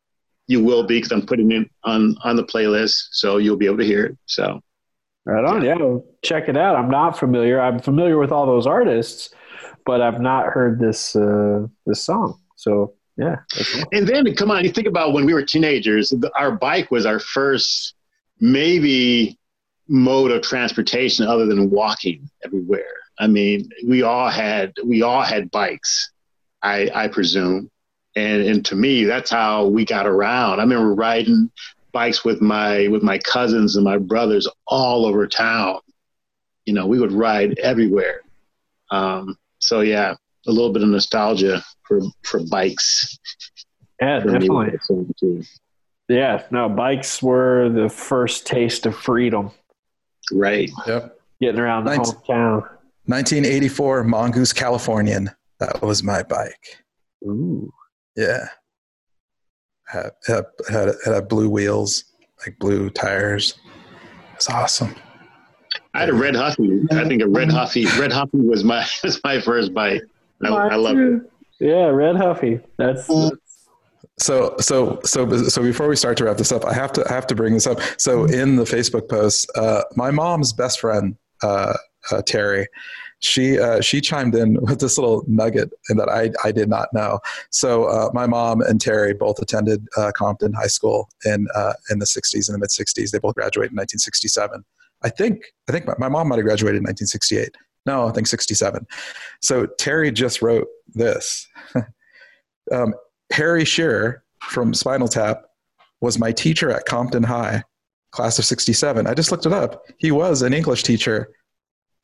you 0.47 0.63
will 0.63 0.85
be 0.85 0.97
because 0.97 1.13
I'm 1.13 1.27
putting 1.27 1.53
it 1.53 1.69
on 1.85 2.17
on 2.25 2.37
the 2.37 2.45
playlist, 2.45 2.95
so 3.13 3.37
you'll 3.37 3.57
be 3.57 3.67
able 3.67 3.79
to 3.79 3.85
hear 3.85 4.07
it. 4.07 4.19
So, 4.27 4.61
right 5.25 5.45
on, 5.45 5.65
yeah. 5.65 5.77
yeah, 5.79 5.99
check 6.23 6.49
it 6.49 6.57
out. 6.57 6.77
I'm 6.77 6.91
not 6.91 7.19
familiar. 7.19 7.61
I'm 7.61 7.79
familiar 7.79 8.19
with 8.19 8.33
all 8.33 8.47
those 8.47 8.67
artists, 8.67 9.31
but 9.85 10.01
I've 10.01 10.21
not 10.21 10.47
heard 10.47 10.79
this 10.79 11.15
uh, 11.15 11.67
this 11.87 12.03
song. 12.03 12.41
So, 12.57 12.95
yeah. 13.17 13.37
And 13.93 14.07
then, 14.07 14.35
come 14.35 14.51
on, 14.51 14.65
you 14.65 14.71
think 14.71 14.87
about 14.87 15.13
when 15.13 15.27
we 15.27 15.35
were 15.35 15.43
teenagers. 15.43 16.13
Our 16.37 16.53
bike 16.53 16.91
was 16.91 17.07
our 17.07 17.19
first, 17.19 17.95
maybe 18.41 19.39
mode 19.89 20.31
of 20.31 20.43
transportation 20.43 21.27
other 21.27 21.47
than 21.47 21.71
walking 21.71 22.31
everywhere. 22.45 22.95
I 23.23 23.29
mean, 23.29 23.71
we 23.87 24.03
all 24.03 24.29
had 24.29 24.73
we 24.85 25.03
all 25.03 25.23
had 25.23 25.53
bikes, 25.53 26.11
I 26.61 26.91
I 26.93 27.07
presume, 27.07 27.71
and 28.17 28.43
and 28.43 28.67
to 28.67 28.75
me, 28.75 29.05
that's 29.05 29.31
how 29.31 29.67
we 29.67 29.85
got 29.85 30.09
around. 30.09 30.59
I 30.59 30.65
remember 30.65 30.93
riding 30.93 31.49
bikes 31.93 32.25
with 32.25 32.41
my 32.41 32.89
with 32.89 33.05
my 33.05 33.19
cousins 33.19 33.77
and 33.77 33.85
my 33.85 33.97
brothers 33.97 34.49
all 34.67 35.07
over 35.07 35.29
town. 35.29 35.79
You 36.67 36.75
know, 36.75 36.89
we 36.89 36.99
would 36.99 37.13
ride 37.13 37.61
everywhere. 37.61 38.23
Um, 38.91 39.39
so 39.61 39.83
yeah, 39.83 40.15
a 40.49 40.51
little 40.51 40.73
bit 40.73 40.83
of 40.83 40.89
nostalgia 40.89 41.63
for 41.87 42.01
for 42.25 42.41
bikes. 42.51 43.21
Yeah, 44.01 44.21
for 44.21 44.33
definitely. 44.33 45.47
Yeah, 46.09 46.43
no, 46.51 46.69
bikes 46.69 47.23
were 47.23 47.69
the 47.69 47.89
first 47.89 48.49
taste 48.49 48.85
of 48.85 48.97
freedom. 48.97 49.53
Right. 50.33 50.73
Yep. 50.89 51.21
Getting 51.41 51.61
around 51.61 51.85
the 51.85 51.97
19, 51.97 52.15
hometown. 52.15 52.69
1984 53.07 54.05
Mongoose 54.05 54.53
Californian. 54.53 55.31
That 55.59 55.83
was 55.83 56.03
my 56.03 56.23
bike. 56.23 56.85
Ooh. 57.25 57.73
Yeah. 58.17 58.49
Had, 59.87 60.11
had, 60.27 60.45
had, 60.71 60.95
had 61.05 61.29
blue 61.29 61.49
wheels, 61.49 62.05
like 62.45 62.59
blue 62.59 62.91
tires. 62.91 63.59
It's 64.35 64.49
awesome. 64.49 64.95
I 65.95 66.01
had 66.01 66.09
a 66.09 66.15
red 66.15 66.35
Huffy. 66.35 66.83
I 66.91 67.07
think 67.07 67.23
a 67.23 67.29
red 67.29 67.51
Huffy. 67.51 67.87
Red 67.99 68.13
Huffy 68.13 68.39
was 68.39 68.65
my 68.65 68.87
was 69.05 69.21
my 69.25 69.41
first 69.41 69.75
bike. 69.75 70.03
I, 70.43 70.49
I 70.49 70.77
love 70.77 70.97
it. 70.99 71.23
Yeah, 71.61 71.87
red 71.87 72.17
Huffy. 72.17 72.61
That's, 72.79 73.07
that's 73.07 73.37
so 74.19 74.57
so 74.61 75.01
so 75.05 75.29
so 75.49 75.63
before 75.63 75.89
we 75.89 75.97
start 75.97 76.17
to 76.19 76.25
wrap 76.25 76.37
this 76.37 76.53
up, 76.53 76.65
I 76.65 76.75
have 76.75 76.93
to 76.93 77.05
I 77.09 77.13
have 77.13 77.27
to 77.29 77.35
bring 77.35 77.55
this 77.55 77.67
up. 77.67 77.81
So 77.99 78.25
in 78.25 78.57
the 78.57 78.65
Facebook 78.65 79.09
post, 79.09 79.51
uh, 79.57 79.83
my 79.97 80.11
mom's 80.11 80.53
best 80.53 80.81
friend 80.81 81.17
uh, 81.43 81.75
uh, 82.11 82.23
Terry, 82.23 82.67
she 83.21 83.59
uh, 83.59 83.81
she 83.81 84.01
chimed 84.01 84.35
in 84.35 84.61
with 84.63 84.81
this 84.81 84.99
little 84.99 85.25
nugget 85.29 85.71
that 85.89 86.09
I 86.09 86.31
I 86.47 86.53
did 86.53 86.69
not 86.69 86.89
know. 86.93 87.21
So 87.51 87.85
uh, 87.85 88.11
my 88.13 88.27
mom 88.27 88.61
and 88.63 88.81
Terry 88.81 89.15
both 89.15 89.39
attended 89.41 89.87
uh, 89.97 90.11
Compton 90.17 90.53
High 90.53 90.67
School 90.67 91.09
in 91.25 91.47
in 91.91 91.99
the 91.99 92.07
'60s 92.07 92.49
in 92.49 92.53
the 92.53 92.59
mid 92.59 92.71
'60s. 92.71 93.11
They 93.11 93.19
both 93.19 93.35
graduated 93.35 93.73
in 93.73 93.77
1967. 93.77 94.65
I 95.05 95.09
think 95.09 95.45
I 95.69 95.73
think 95.73 95.87
my, 95.87 95.95
my 95.99 96.09
mom 96.09 96.29
might 96.29 96.37
have 96.37 96.45
graduated 96.45 96.79
in 96.79 96.85
1968. 96.85 97.57
No, 97.87 98.07
I 98.07 98.13
think 98.13 98.27
67. 98.27 98.87
So 99.41 99.67
Terry 99.79 100.13
just 100.13 100.43
wrote 100.43 100.69
this. 100.95 101.49
um, 102.73 102.95
Harry 103.33 103.65
Shearer 103.65 104.23
from 104.41 104.75
Spinal 104.75 105.09
Tap 105.09 105.45
was 106.01 106.19
my 106.19 106.33
teacher 106.33 106.71
at 106.71 106.85
Compton 106.85 107.23
High, 107.23 107.63
class 108.13 108.39
of 108.39 108.45
67. 108.45 109.07
I 109.07 109.15
just 109.15 109.31
looked 109.31 109.47
it 109.47 109.53
up. 109.53 109.85
He 109.99 110.11
was 110.11 110.43
an 110.43 110.53
English 110.53 110.83
teacher. 110.83 111.31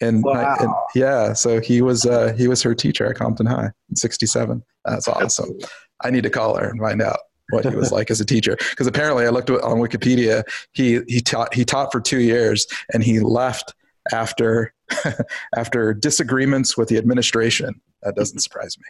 And, 0.01 0.23
wow. 0.23 0.57
and 0.61 0.71
yeah, 0.95 1.33
so 1.33 1.61
he 1.61 1.83
was 1.83 2.07
uh, 2.07 2.33
he 2.37 2.47
was 2.47 2.63
her 2.63 2.75
teacher 2.75 3.07
at 3.07 3.17
Compton 3.17 3.47
High 3.47 3.73
in 3.89 3.97
67. 3.97 4.63
That's 4.85 5.09
awesome. 5.09 5.59
I 6.03 6.11
need 6.11 6.23
to 6.23 6.31
call 6.31 6.57
her 6.57 6.69
and 6.69 6.81
find 6.81 7.03
out 7.03 7.19
what 7.51 7.65
he 7.65 7.75
was 7.75 7.91
like 7.91 8.11
as 8.11 8.21
a 8.21 8.25
teacher 8.25 8.57
because 8.71 8.87
apparently 8.87 9.25
I 9.25 9.31
looked 9.31 9.51
on 9.51 9.79
Wikipedia. 9.79 10.45
He 10.73 11.01
he 11.09 11.21
taught 11.21 11.53
he 11.53 11.65
taught 11.65 11.91
for 11.91 12.01
2 12.01 12.21
years 12.21 12.67
and 12.93 13.03
he 13.03 13.21
left 13.21 13.75
after 14.13 14.73
after 15.57 15.95
disagreements 15.95 16.77
with 16.77 16.89
the 16.89 16.97
administration. 16.97 17.81
That 18.03 18.15
doesn't 18.15 18.39
surprise 18.39 18.79
me 18.79 18.85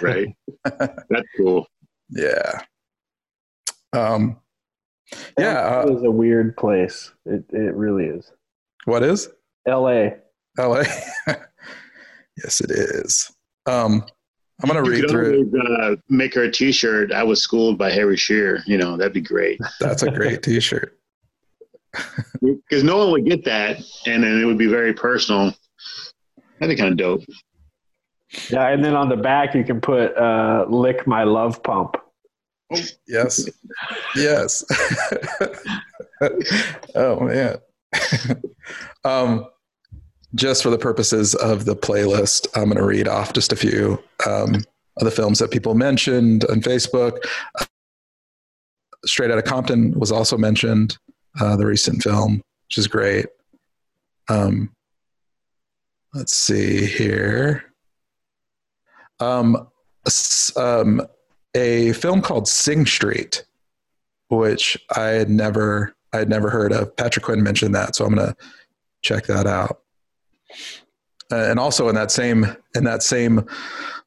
right? 0.00 0.36
That's 0.64 1.28
cool. 1.36 1.66
Yeah. 2.10 2.62
Um, 3.92 4.38
yeah, 5.38 5.80
uh, 5.80 5.86
it 5.88 5.96
is 5.96 6.02
a 6.04 6.10
weird 6.10 6.56
place. 6.56 7.12
It 7.26 7.44
it 7.50 7.74
really 7.74 8.06
is. 8.06 8.30
What 8.84 9.02
is? 9.02 9.28
L.A. 9.66 10.16
L.A. 10.60 10.84
yes, 12.36 12.60
it 12.60 12.70
is. 12.70 13.32
Um, 13.66 14.04
I'm 14.62 14.68
gonna 14.68 14.84
you 14.84 15.02
read 15.02 15.10
through. 15.10 15.50
Always, 15.54 15.70
uh, 15.80 15.96
make 16.08 16.34
her 16.34 16.42
a 16.42 16.50
T-shirt. 16.50 17.12
I 17.12 17.22
was 17.22 17.40
schooled 17.40 17.78
by 17.78 17.90
Harry 17.90 18.16
Shearer. 18.16 18.60
You 18.66 18.76
know 18.76 18.96
that'd 18.96 19.12
be 19.12 19.20
great. 19.20 19.58
That's 19.80 20.02
a 20.02 20.10
great 20.10 20.42
T-shirt. 20.42 20.98
Because 22.42 22.84
no 22.84 22.98
one 22.98 23.10
would 23.12 23.24
get 23.24 23.44
that, 23.46 23.78
and 24.06 24.22
then 24.22 24.40
it 24.40 24.44
would 24.44 24.58
be 24.58 24.66
very 24.66 24.92
personal. 24.92 25.54
That'd 26.58 26.76
be 26.76 26.80
kind 26.80 26.92
of 26.92 26.98
dope. 26.98 27.22
Yeah, 28.50 28.68
and 28.68 28.84
then 28.84 28.94
on 28.94 29.08
the 29.08 29.16
back 29.16 29.54
you 29.54 29.64
can 29.64 29.80
put 29.80 30.16
uh, 30.16 30.66
"Lick 30.68 31.06
My 31.06 31.24
Love 31.24 31.62
Pump." 31.62 31.96
Yes, 33.08 33.48
yes. 34.16 34.64
oh 36.94 37.20
man. 37.20 37.56
um, 39.04 39.46
just 40.34 40.62
for 40.62 40.70
the 40.70 40.78
purposes 40.78 41.34
of 41.34 41.64
the 41.64 41.76
playlist, 41.76 42.46
I'm 42.54 42.64
going 42.64 42.76
to 42.76 42.84
read 42.84 43.08
off 43.08 43.32
just 43.32 43.52
a 43.52 43.56
few 43.56 44.02
um, 44.26 44.56
of 44.96 45.04
the 45.04 45.10
films 45.10 45.38
that 45.38 45.50
people 45.50 45.74
mentioned 45.74 46.44
on 46.46 46.60
Facebook. 46.60 47.18
Straight 49.04 49.30
Outta 49.30 49.42
Compton 49.42 49.98
was 49.98 50.12
also 50.12 50.36
mentioned, 50.36 50.98
uh, 51.40 51.56
the 51.56 51.66
recent 51.66 52.02
film, 52.02 52.42
which 52.68 52.78
is 52.78 52.86
great. 52.86 53.26
Um, 54.28 54.70
let's 56.14 56.36
see 56.36 56.84
here 56.84 57.70
um, 59.20 59.68
um, 60.56 61.02
a 61.54 61.92
film 61.92 62.22
called 62.22 62.48
Sing 62.48 62.86
Street, 62.86 63.44
which 64.28 64.78
I 64.96 65.08
had 65.08 65.30
never 65.30 65.94
I 66.12 66.18
had 66.18 66.28
never 66.28 66.50
heard 66.50 66.72
of. 66.72 66.96
Patrick 66.96 67.24
Quinn 67.24 67.42
mentioned 67.42 67.74
that, 67.74 67.94
so 67.94 68.04
I'm 68.04 68.14
gonna 68.14 68.34
check 69.02 69.26
that 69.26 69.46
out. 69.46 69.80
Uh, 71.32 71.48
and 71.48 71.60
also 71.60 71.88
in 71.88 71.94
that 71.94 72.10
same 72.10 72.44
in 72.74 72.82
that 72.84 73.02
same 73.02 73.46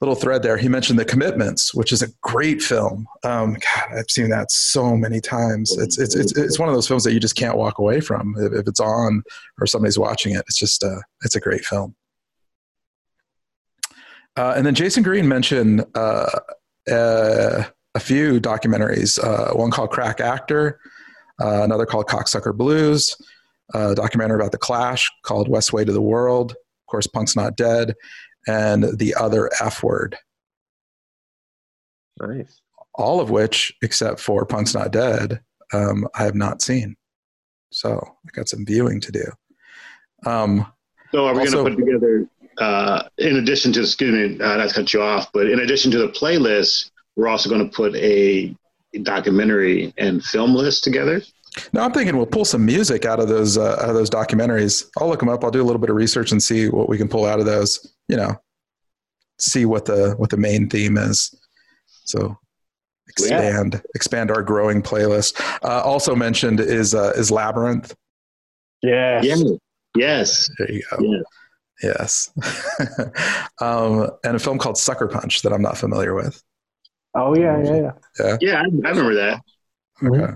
little 0.02 0.16
thread 0.16 0.44
there, 0.44 0.58
he 0.58 0.68
mentioned 0.68 1.00
The 1.00 1.06
Commitments, 1.06 1.74
which 1.74 1.94
is 1.94 2.02
a 2.02 2.08
great 2.22 2.62
film. 2.62 3.08
Um, 3.24 3.54
God, 3.54 3.98
I've 3.98 4.10
seen 4.10 4.30
that 4.30 4.52
so 4.52 4.98
many 4.98 5.22
times. 5.22 5.78
It's 5.78 5.98
it's 5.98 6.16
it's 6.16 6.38
it's 6.38 6.60
one 6.60 6.68
of 6.68 6.76
those 6.76 6.88
films 6.88 7.06
that 7.06 7.14
you 7.14 7.22
just 7.22 7.38
can't 7.38 7.58
walk 7.58 7.80
away 7.80 8.02
from 8.02 8.36
if, 8.38 8.68
it's 8.68 8.82
on 8.82 9.24
or 9.60 9.68
somebody's 9.68 9.98
watching 9.98 10.36
it. 10.36 10.44
It's 10.48 10.58
just 10.58 10.84
uh, 10.84 11.00
it's 11.24 11.36
a 11.36 11.40
great 11.40 11.64
film. 11.64 11.96
Uh, 14.36 14.54
and 14.58 14.66
then 14.66 14.76
Jason 14.76 15.04
Green 15.04 15.28
mentioned 15.28 15.86
uh, 15.96 16.26
a 16.90 18.00
few 18.00 18.42
documentaries. 18.42 19.18
One 19.56 19.72
called 19.72 19.92
Crack 19.92 20.20
Actor, 20.20 20.80
another 21.40 21.86
called 21.86 22.08
Cocksucker 22.08 22.54
Blues, 22.54 23.16
a 23.74 23.96
documentary 23.96 24.40
about 24.40 24.52
the 24.52 24.58
Clash 24.58 25.10
called 25.24 25.50
Westway 25.50 25.86
to 25.86 25.92
the 25.92 26.02
World. 26.02 26.52
Of 26.52 26.88
course, 26.90 27.08
Punk's 27.08 27.36
Not 27.36 27.58
Dead, 27.58 27.96
and 28.48 28.98
the 28.98 29.16
other 29.16 29.50
F 29.60 29.84
Word. 29.84 30.16
Nice. 32.20 32.62
All 32.96 33.20
of 33.20 33.30
which, 33.30 33.74
except 33.82 34.20
for 34.20 34.46
Punk's 34.46 34.76
Not 34.76 34.92
Dead, 34.92 35.42
um, 35.74 36.08
I 36.16 36.24
have 36.24 36.36
not 36.36 36.62
seen. 36.62 36.96
So 37.72 38.00
I 38.00 38.30
got 38.34 38.48
some 38.48 38.66
viewing 38.66 39.02
to 39.02 39.12
do. 39.12 39.26
Um, 40.26 40.72
so 41.12 41.26
are 41.26 41.34
we 41.34 41.46
going 41.46 41.52
to 41.52 41.64
put 41.64 41.78
together 41.78 42.28
uh, 42.60 43.04
in 43.18 43.38
addition 43.38 43.74
to, 43.74 43.82
excuse 43.82 44.14
me, 44.14 44.44
uh, 44.44 44.58
not 44.58 44.70
to 44.70 44.76
cut 44.76 44.94
you 44.94 45.02
off, 45.02 45.32
but 45.34 45.50
in 45.50 45.60
addition 45.60 45.92
to 45.92 45.98
the 45.98 46.10
playlist, 46.10 46.92
we're 47.16 47.28
also 47.28 47.50
going 47.50 47.68
to 47.68 47.76
put 47.76 47.96
a 47.96 48.56
documentary 49.02 49.94
and 49.98 50.24
film 50.24 50.54
list 50.54 50.84
together. 50.84 51.22
No, 51.72 51.82
I'm 51.82 51.92
thinking 51.92 52.18
we'll 52.18 52.26
pull 52.26 52.46
some 52.46 52.66
music 52.66 53.06
out 53.06 53.20
of 53.20 53.28
those 53.28 53.58
uh, 53.58 53.78
out 53.82 53.90
of 53.90 53.96
those 53.96 54.10
documentaries. 54.10 54.88
I'll 54.98 55.08
look 55.08 55.20
them 55.20 55.30
up. 55.30 55.44
I'll 55.44 55.52
do 55.52 55.62
a 55.62 55.64
little 55.64 55.80
bit 55.80 55.90
of 55.90 55.96
research 55.96 56.32
and 56.32 56.42
see 56.42 56.70
what 56.70 56.90
we 56.90 56.98
can 56.98 57.08
pull 57.08 57.26
out 57.26 57.40
of 57.40 57.46
those. 57.46 57.94
You 58.08 58.18
know, 58.18 58.36
see 59.40 59.66
what 59.66 59.86
the 59.86 60.16
what 60.18 60.30
the 60.30 60.38
main 60.38 60.70
theme 60.70 60.98
is. 60.98 61.34
So 62.06 62.38
expand 63.08 63.82
expand 63.96 64.32
our 64.32 64.42
growing 64.42 64.82
playlist. 64.82 65.40
Uh, 65.64 65.82
also 65.82 66.16
mentioned 66.16 66.60
is 66.60 66.96
uh, 66.96 67.14
is 67.16 67.30
Labyrinth. 67.32 67.96
Yes. 68.82 69.26
Yeah. 69.26 69.58
Yes. 69.96 70.50
There 70.58 70.72
you 70.72 70.84
go. 70.90 70.98
Yeah. 71.02 71.22
Yes. 71.84 72.32
um, 73.62 74.10
and 74.24 74.36
a 74.36 74.40
film 74.40 74.58
called 74.58 74.78
Sucker 74.78 75.08
Punch 75.08 75.42
that 75.42 75.54
I'm 75.54 75.62
not 75.62 75.78
familiar 75.78 76.14
with. 76.14 76.42
Oh 77.16 77.36
yeah, 77.36 77.62
yeah, 77.64 77.92
yeah. 78.20 78.38
Yeah, 78.42 78.56
I, 78.56 78.62
I 78.62 78.90
remember 78.90 79.16
that. 79.16 79.42
Okay. 80.02 80.34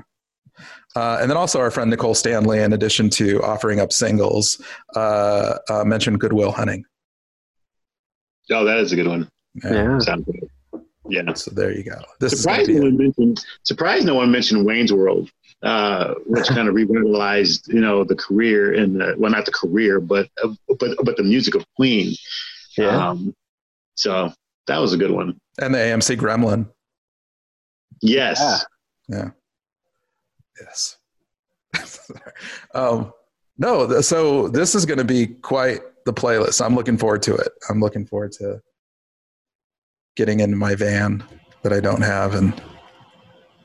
Uh, 0.95 1.19
and 1.21 1.29
then 1.29 1.37
also 1.37 1.59
our 1.59 1.69
friend 1.71 1.89
Nicole 1.89 2.15
Stanley, 2.15 2.59
in 2.59 2.73
addition 2.73 3.09
to 3.11 3.41
offering 3.43 3.79
up 3.79 3.93
singles, 3.93 4.61
uh, 4.95 5.57
uh, 5.69 5.83
mentioned 5.83 6.19
Good 6.19 6.33
Will 6.33 6.51
Hunting. 6.51 6.83
Oh, 8.51 8.63
that 8.65 8.77
is 8.77 8.91
a 8.93 8.95
good 8.95 9.07
one. 9.07 9.29
Yeah. 9.63 9.99
Sounds 9.99 10.25
good. 10.25 10.49
Yeah. 11.09 11.33
So 11.33 11.51
there 11.51 11.71
you 11.71 11.83
go. 11.83 11.99
This 12.19 12.41
Surprised 12.41 12.67
gonna 12.67 12.79
no 12.79 12.85
one 12.85 12.97
mentioned. 12.97 13.45
Surprised 13.63 14.05
no 14.05 14.15
one 14.15 14.31
mentioned 14.31 14.65
Wayne's 14.65 14.91
World, 14.91 15.29
uh, 15.63 16.15
which 16.25 16.47
kind 16.47 16.67
of 16.67 16.75
revitalized, 16.75 17.67
you 17.67 17.79
know, 17.79 18.03
the 18.03 18.15
career 18.15 18.73
and 18.73 18.99
the 18.99 19.15
well, 19.17 19.31
not 19.31 19.45
the 19.45 19.51
career, 19.51 19.99
but 19.99 20.29
uh, 20.43 20.49
but 20.79 20.95
but 21.03 21.17
the 21.17 21.23
music 21.23 21.55
of 21.55 21.65
Queen. 21.75 22.13
Yeah. 22.77 23.09
Um, 23.09 23.33
so 23.95 24.31
that 24.67 24.77
was 24.79 24.93
a 24.93 24.97
good 24.97 25.11
one. 25.11 25.39
and 25.59 25.73
the 25.73 25.79
AMC 25.79 26.17
Gremlin. 26.17 26.69
Yes. 28.01 28.65
Yeah. 29.07 29.29
Yes. 30.61 30.97
um, 32.73 33.13
no, 33.57 33.87
th- 33.87 34.03
so 34.03 34.47
this 34.47 34.75
is 34.75 34.85
going 34.85 34.99
to 34.99 35.03
be 35.03 35.27
quite 35.27 35.81
the 36.05 36.13
playlist. 36.13 36.63
I'm 36.65 36.75
looking 36.75 36.97
forward 36.97 37.21
to 37.23 37.35
it. 37.35 37.49
I'm 37.69 37.79
looking 37.79 38.05
forward 38.05 38.31
to 38.33 38.61
getting 40.15 40.39
in 40.39 40.57
my 40.57 40.75
van 40.75 41.23
that 41.63 41.73
I 41.73 41.79
don't 41.79 42.01
have 42.01 42.33
and 42.33 42.59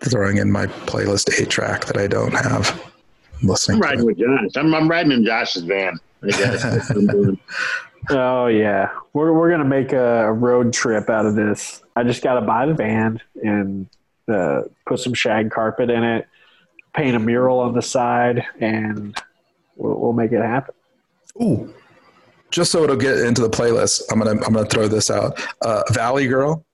throwing 0.00 0.38
in 0.38 0.50
my 0.50 0.66
playlist 0.66 1.40
eight 1.40 1.50
track 1.50 1.84
that 1.86 1.96
I 1.96 2.06
don't 2.06 2.34
have. 2.34 2.92
I'm 3.40 3.48
Listening. 3.48 3.80
riding 3.80 4.00
To 4.00 4.06
with 4.06 4.18
Josh. 4.18 4.56
I'm, 4.56 4.74
I'm 4.74 4.88
riding 4.88 5.12
in 5.12 5.24
Josh's 5.24 5.62
van. 5.62 5.98
I 6.22 6.26
guess. 6.28 6.62
That's 6.62 6.88
what 6.90 6.98
I'm 6.98 7.06
doing. 7.06 7.40
Oh 8.10 8.46
yeah, 8.46 8.90
we're 9.12 9.32
we're 9.32 9.50
gonna 9.50 9.64
make 9.64 9.92
a, 9.92 10.26
a 10.26 10.32
road 10.32 10.72
trip 10.72 11.08
out 11.08 11.24
of 11.24 11.36
this. 11.36 11.82
I 11.94 12.02
just 12.02 12.22
got 12.22 12.34
to 12.34 12.40
buy 12.40 12.66
the 12.66 12.74
van 12.74 13.20
and 13.42 13.88
uh, 14.32 14.62
put 14.86 14.98
some 14.98 15.14
shag 15.14 15.50
carpet 15.52 15.88
in 15.88 16.02
it, 16.02 16.26
paint 16.94 17.16
a 17.16 17.18
mural 17.18 17.58
on 17.60 17.74
the 17.74 17.82
side, 17.82 18.44
and 18.60 19.16
we'll, 19.76 19.98
we'll 19.98 20.12
make 20.12 20.32
it 20.32 20.42
happen. 20.42 20.74
Ooh. 21.40 21.72
Just 22.50 22.70
so 22.70 22.84
it'll 22.84 22.96
get 22.96 23.18
into 23.18 23.40
the 23.40 23.48
playlist, 23.48 24.02
I'm 24.10 24.18
gonna 24.18 24.32
I'm 24.32 24.52
gonna 24.52 24.66
throw 24.66 24.86
this 24.86 25.10
out. 25.10 25.40
Uh, 25.62 25.82
Valley 25.90 26.26
Girl, 26.26 26.66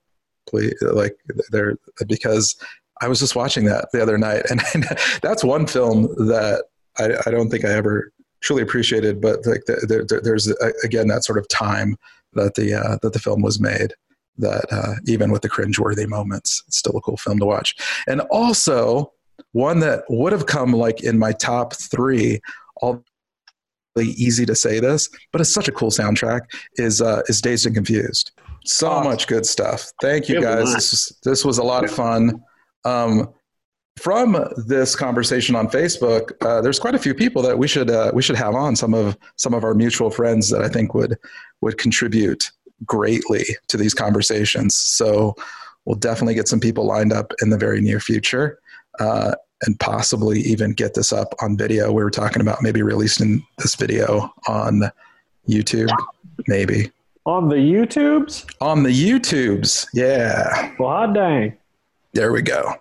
please, 0.49 0.75
like 0.81 1.17
they're 1.51 1.77
because 2.09 2.57
I 3.01 3.07
was 3.07 3.21
just 3.21 3.37
watching 3.37 3.65
that 3.67 3.89
the 3.93 4.03
other 4.03 4.19
night, 4.19 4.43
and, 4.51 4.61
that's 5.23 5.45
one 5.45 5.67
film 5.67 6.09
that 6.27 6.65
I, 6.99 7.11
I 7.27 7.31
don't 7.31 7.49
think 7.49 7.65
I 7.65 7.71
ever 7.71 8.13
truly 8.41 8.63
appreciated. 8.63 9.21
But 9.21 9.47
like 9.47 9.65
there, 9.67 10.05
there, 10.05 10.21
there's 10.21 10.49
again 10.83 11.07
that 11.09 11.25
sort 11.25 11.39
of 11.39 11.47
time 11.49 11.97
that 12.33 12.57
the 12.57 12.75
uh, 12.75 12.99
that 13.03 13.13
the 13.13 13.21
film 13.21 13.43
was 13.43 13.61
made. 13.61 13.95
That 14.37 14.67
uh, 14.73 14.95
even 15.07 15.31
with 15.31 15.43
the 15.43 15.51
cringeworthy 15.51 16.09
moments, 16.09 16.63
it's 16.67 16.79
still 16.79 16.97
a 16.97 17.01
cool 17.01 17.17
film 17.17 17.39
to 17.39 17.47
watch. 17.47 17.75
And 18.07 18.21
also 18.33 19.13
one 19.53 19.81
that 19.81 20.05
would 20.09 20.33
have 20.33 20.47
come 20.47 20.73
like 20.73 21.03
in 21.03 21.19
my 21.19 21.33
top 21.33 21.75
three. 21.75 22.41
All 22.81 23.03
easy 24.01 24.47
to 24.47 24.55
say 24.55 24.79
this, 24.79 25.09
but 25.33 25.41
it's 25.41 25.53
such 25.53 25.67
a 25.67 25.73
cool 25.73 25.91
soundtrack. 25.91 26.43
Is 26.77 27.03
uh, 27.03 27.23
is 27.29 27.41
Dazed 27.41 27.67
and 27.67 27.75
Confused. 27.75 28.31
So 28.65 28.89
Awesome. 28.89 29.11
much 29.11 29.27
good 29.27 29.47
stuff. 29.47 29.91
Thank 30.01 30.29
you 30.29 30.37
Good 30.37 30.45
guys. 30.45 30.75
This 30.75 30.91
was, 30.93 31.19
this 31.25 31.45
was 31.45 31.59
a 31.59 31.63
lot 31.63 31.85
of 31.85 31.91
fun. 31.91 32.43
Um, 32.85 33.33
from 33.99 34.37
this 34.67 34.95
conversation 34.95 35.57
on 35.57 35.67
Facebook, 35.69 36.33
uh, 36.43 36.61
there's 36.61 36.79
quite 36.79 36.95
a 36.95 36.99
few 36.99 37.15
people 37.15 37.43
that 37.43 37.59
we 37.59 37.67
should 37.67 37.91
uh, 37.91 38.13
we 38.15 38.23
should 38.23 38.37
have 38.37 38.55
on. 38.55 38.77
Some 38.77 38.95
of 38.95 39.17
some 39.37 39.55
of 39.55 39.65
our 39.65 39.75
mutual 39.75 40.11
friends 40.11 40.51
that 40.51 40.63
I 40.63 40.69
think 40.69 40.95
would 40.95 41.19
would 41.61 41.79
contribute 41.79 42.51
greatly 42.85 43.45
to 43.67 43.77
these 43.77 43.95
conversations. 43.95 44.77
So 44.77 45.35
we'll 45.85 45.97
definitely 45.97 46.35
get 46.35 46.47
some 46.47 46.61
people 46.61 46.85
lined 46.85 47.13
up 47.13 47.33
in 47.43 47.51
the 47.51 47.59
very 47.59 47.81
near 47.81 47.99
future. 47.99 48.61
Uh, 48.99 49.35
and 49.63 49.79
possibly 49.81 50.41
even 50.41 50.73
get 50.73 50.95
this 50.95 51.13
up 51.13 51.35
on 51.43 51.57
video. 51.57 51.93
We 51.93 52.03
were 52.03 52.11
talking 52.11 52.41
about 52.41 52.63
maybe 52.63 52.83
releasing 52.83 53.45
this 53.59 53.75
video 53.75 54.33
on 54.47 54.83
YouTube, 55.49 55.91
maybe 56.47 56.91
On 57.27 57.49
the 57.49 57.57
YouTubes, 57.57 58.47
on 58.61 58.83
the 58.83 58.91
YouTubes. 58.91 59.87
Yeah, 59.95 60.75
well, 60.79 60.91
hot 60.91 61.15
dang. 61.15 61.57
there 62.13 62.33
we 62.33 62.43
go. 62.43 62.75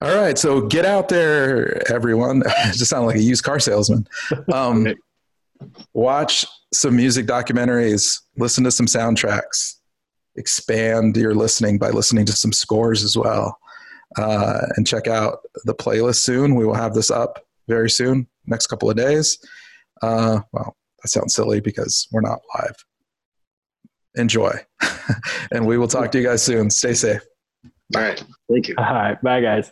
All 0.00 0.16
right, 0.16 0.38
so 0.38 0.62
get 0.62 0.84
out 0.84 1.08
there, 1.08 1.82
everyone. 1.92 2.42
Just 2.72 2.86
sound 2.86 3.06
like 3.06 3.16
a 3.16 3.22
used 3.22 3.44
car 3.44 3.60
salesman. 3.60 4.06
Um, 4.52 4.94
watch 5.94 6.46
some 6.72 6.96
music 6.96 7.26
documentaries, 7.26 8.20
listen 8.36 8.64
to 8.64 8.70
some 8.70 8.86
soundtracks, 8.86 9.76
expand 10.36 11.16
your 11.16 11.34
listening 11.34 11.78
by 11.78 11.90
listening 11.90 12.24
to 12.26 12.32
some 12.32 12.52
scores 12.52 13.04
as 13.04 13.16
well. 13.16 13.58
Uh, 14.16 14.66
and 14.76 14.86
check 14.86 15.06
out 15.06 15.38
the 15.64 15.74
playlist 15.74 16.16
soon. 16.16 16.54
We 16.54 16.66
will 16.66 16.74
have 16.74 16.94
this 16.94 17.10
up 17.10 17.44
very 17.68 17.90
soon, 17.90 18.26
next 18.46 18.66
couple 18.66 18.90
of 18.90 18.96
days. 18.96 19.38
Uh, 20.02 20.40
well, 20.52 20.76
that 21.02 21.08
sounds 21.08 21.34
silly 21.34 21.60
because 21.60 22.08
we're 22.12 22.20
not 22.20 22.40
live. 22.58 22.76
Enjoy. 24.16 24.52
and 25.52 25.66
we 25.66 25.78
will 25.78 25.88
talk 25.88 26.12
to 26.12 26.18
you 26.18 26.26
guys 26.26 26.42
soon. 26.42 26.70
Stay 26.70 26.94
safe. 26.94 27.22
All 27.94 28.02
right. 28.02 28.22
Thank 28.50 28.68
you. 28.68 28.74
All 28.78 28.84
right, 28.84 29.22
bye 29.22 29.40
guys. 29.40 29.70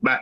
Bye. 0.00 0.20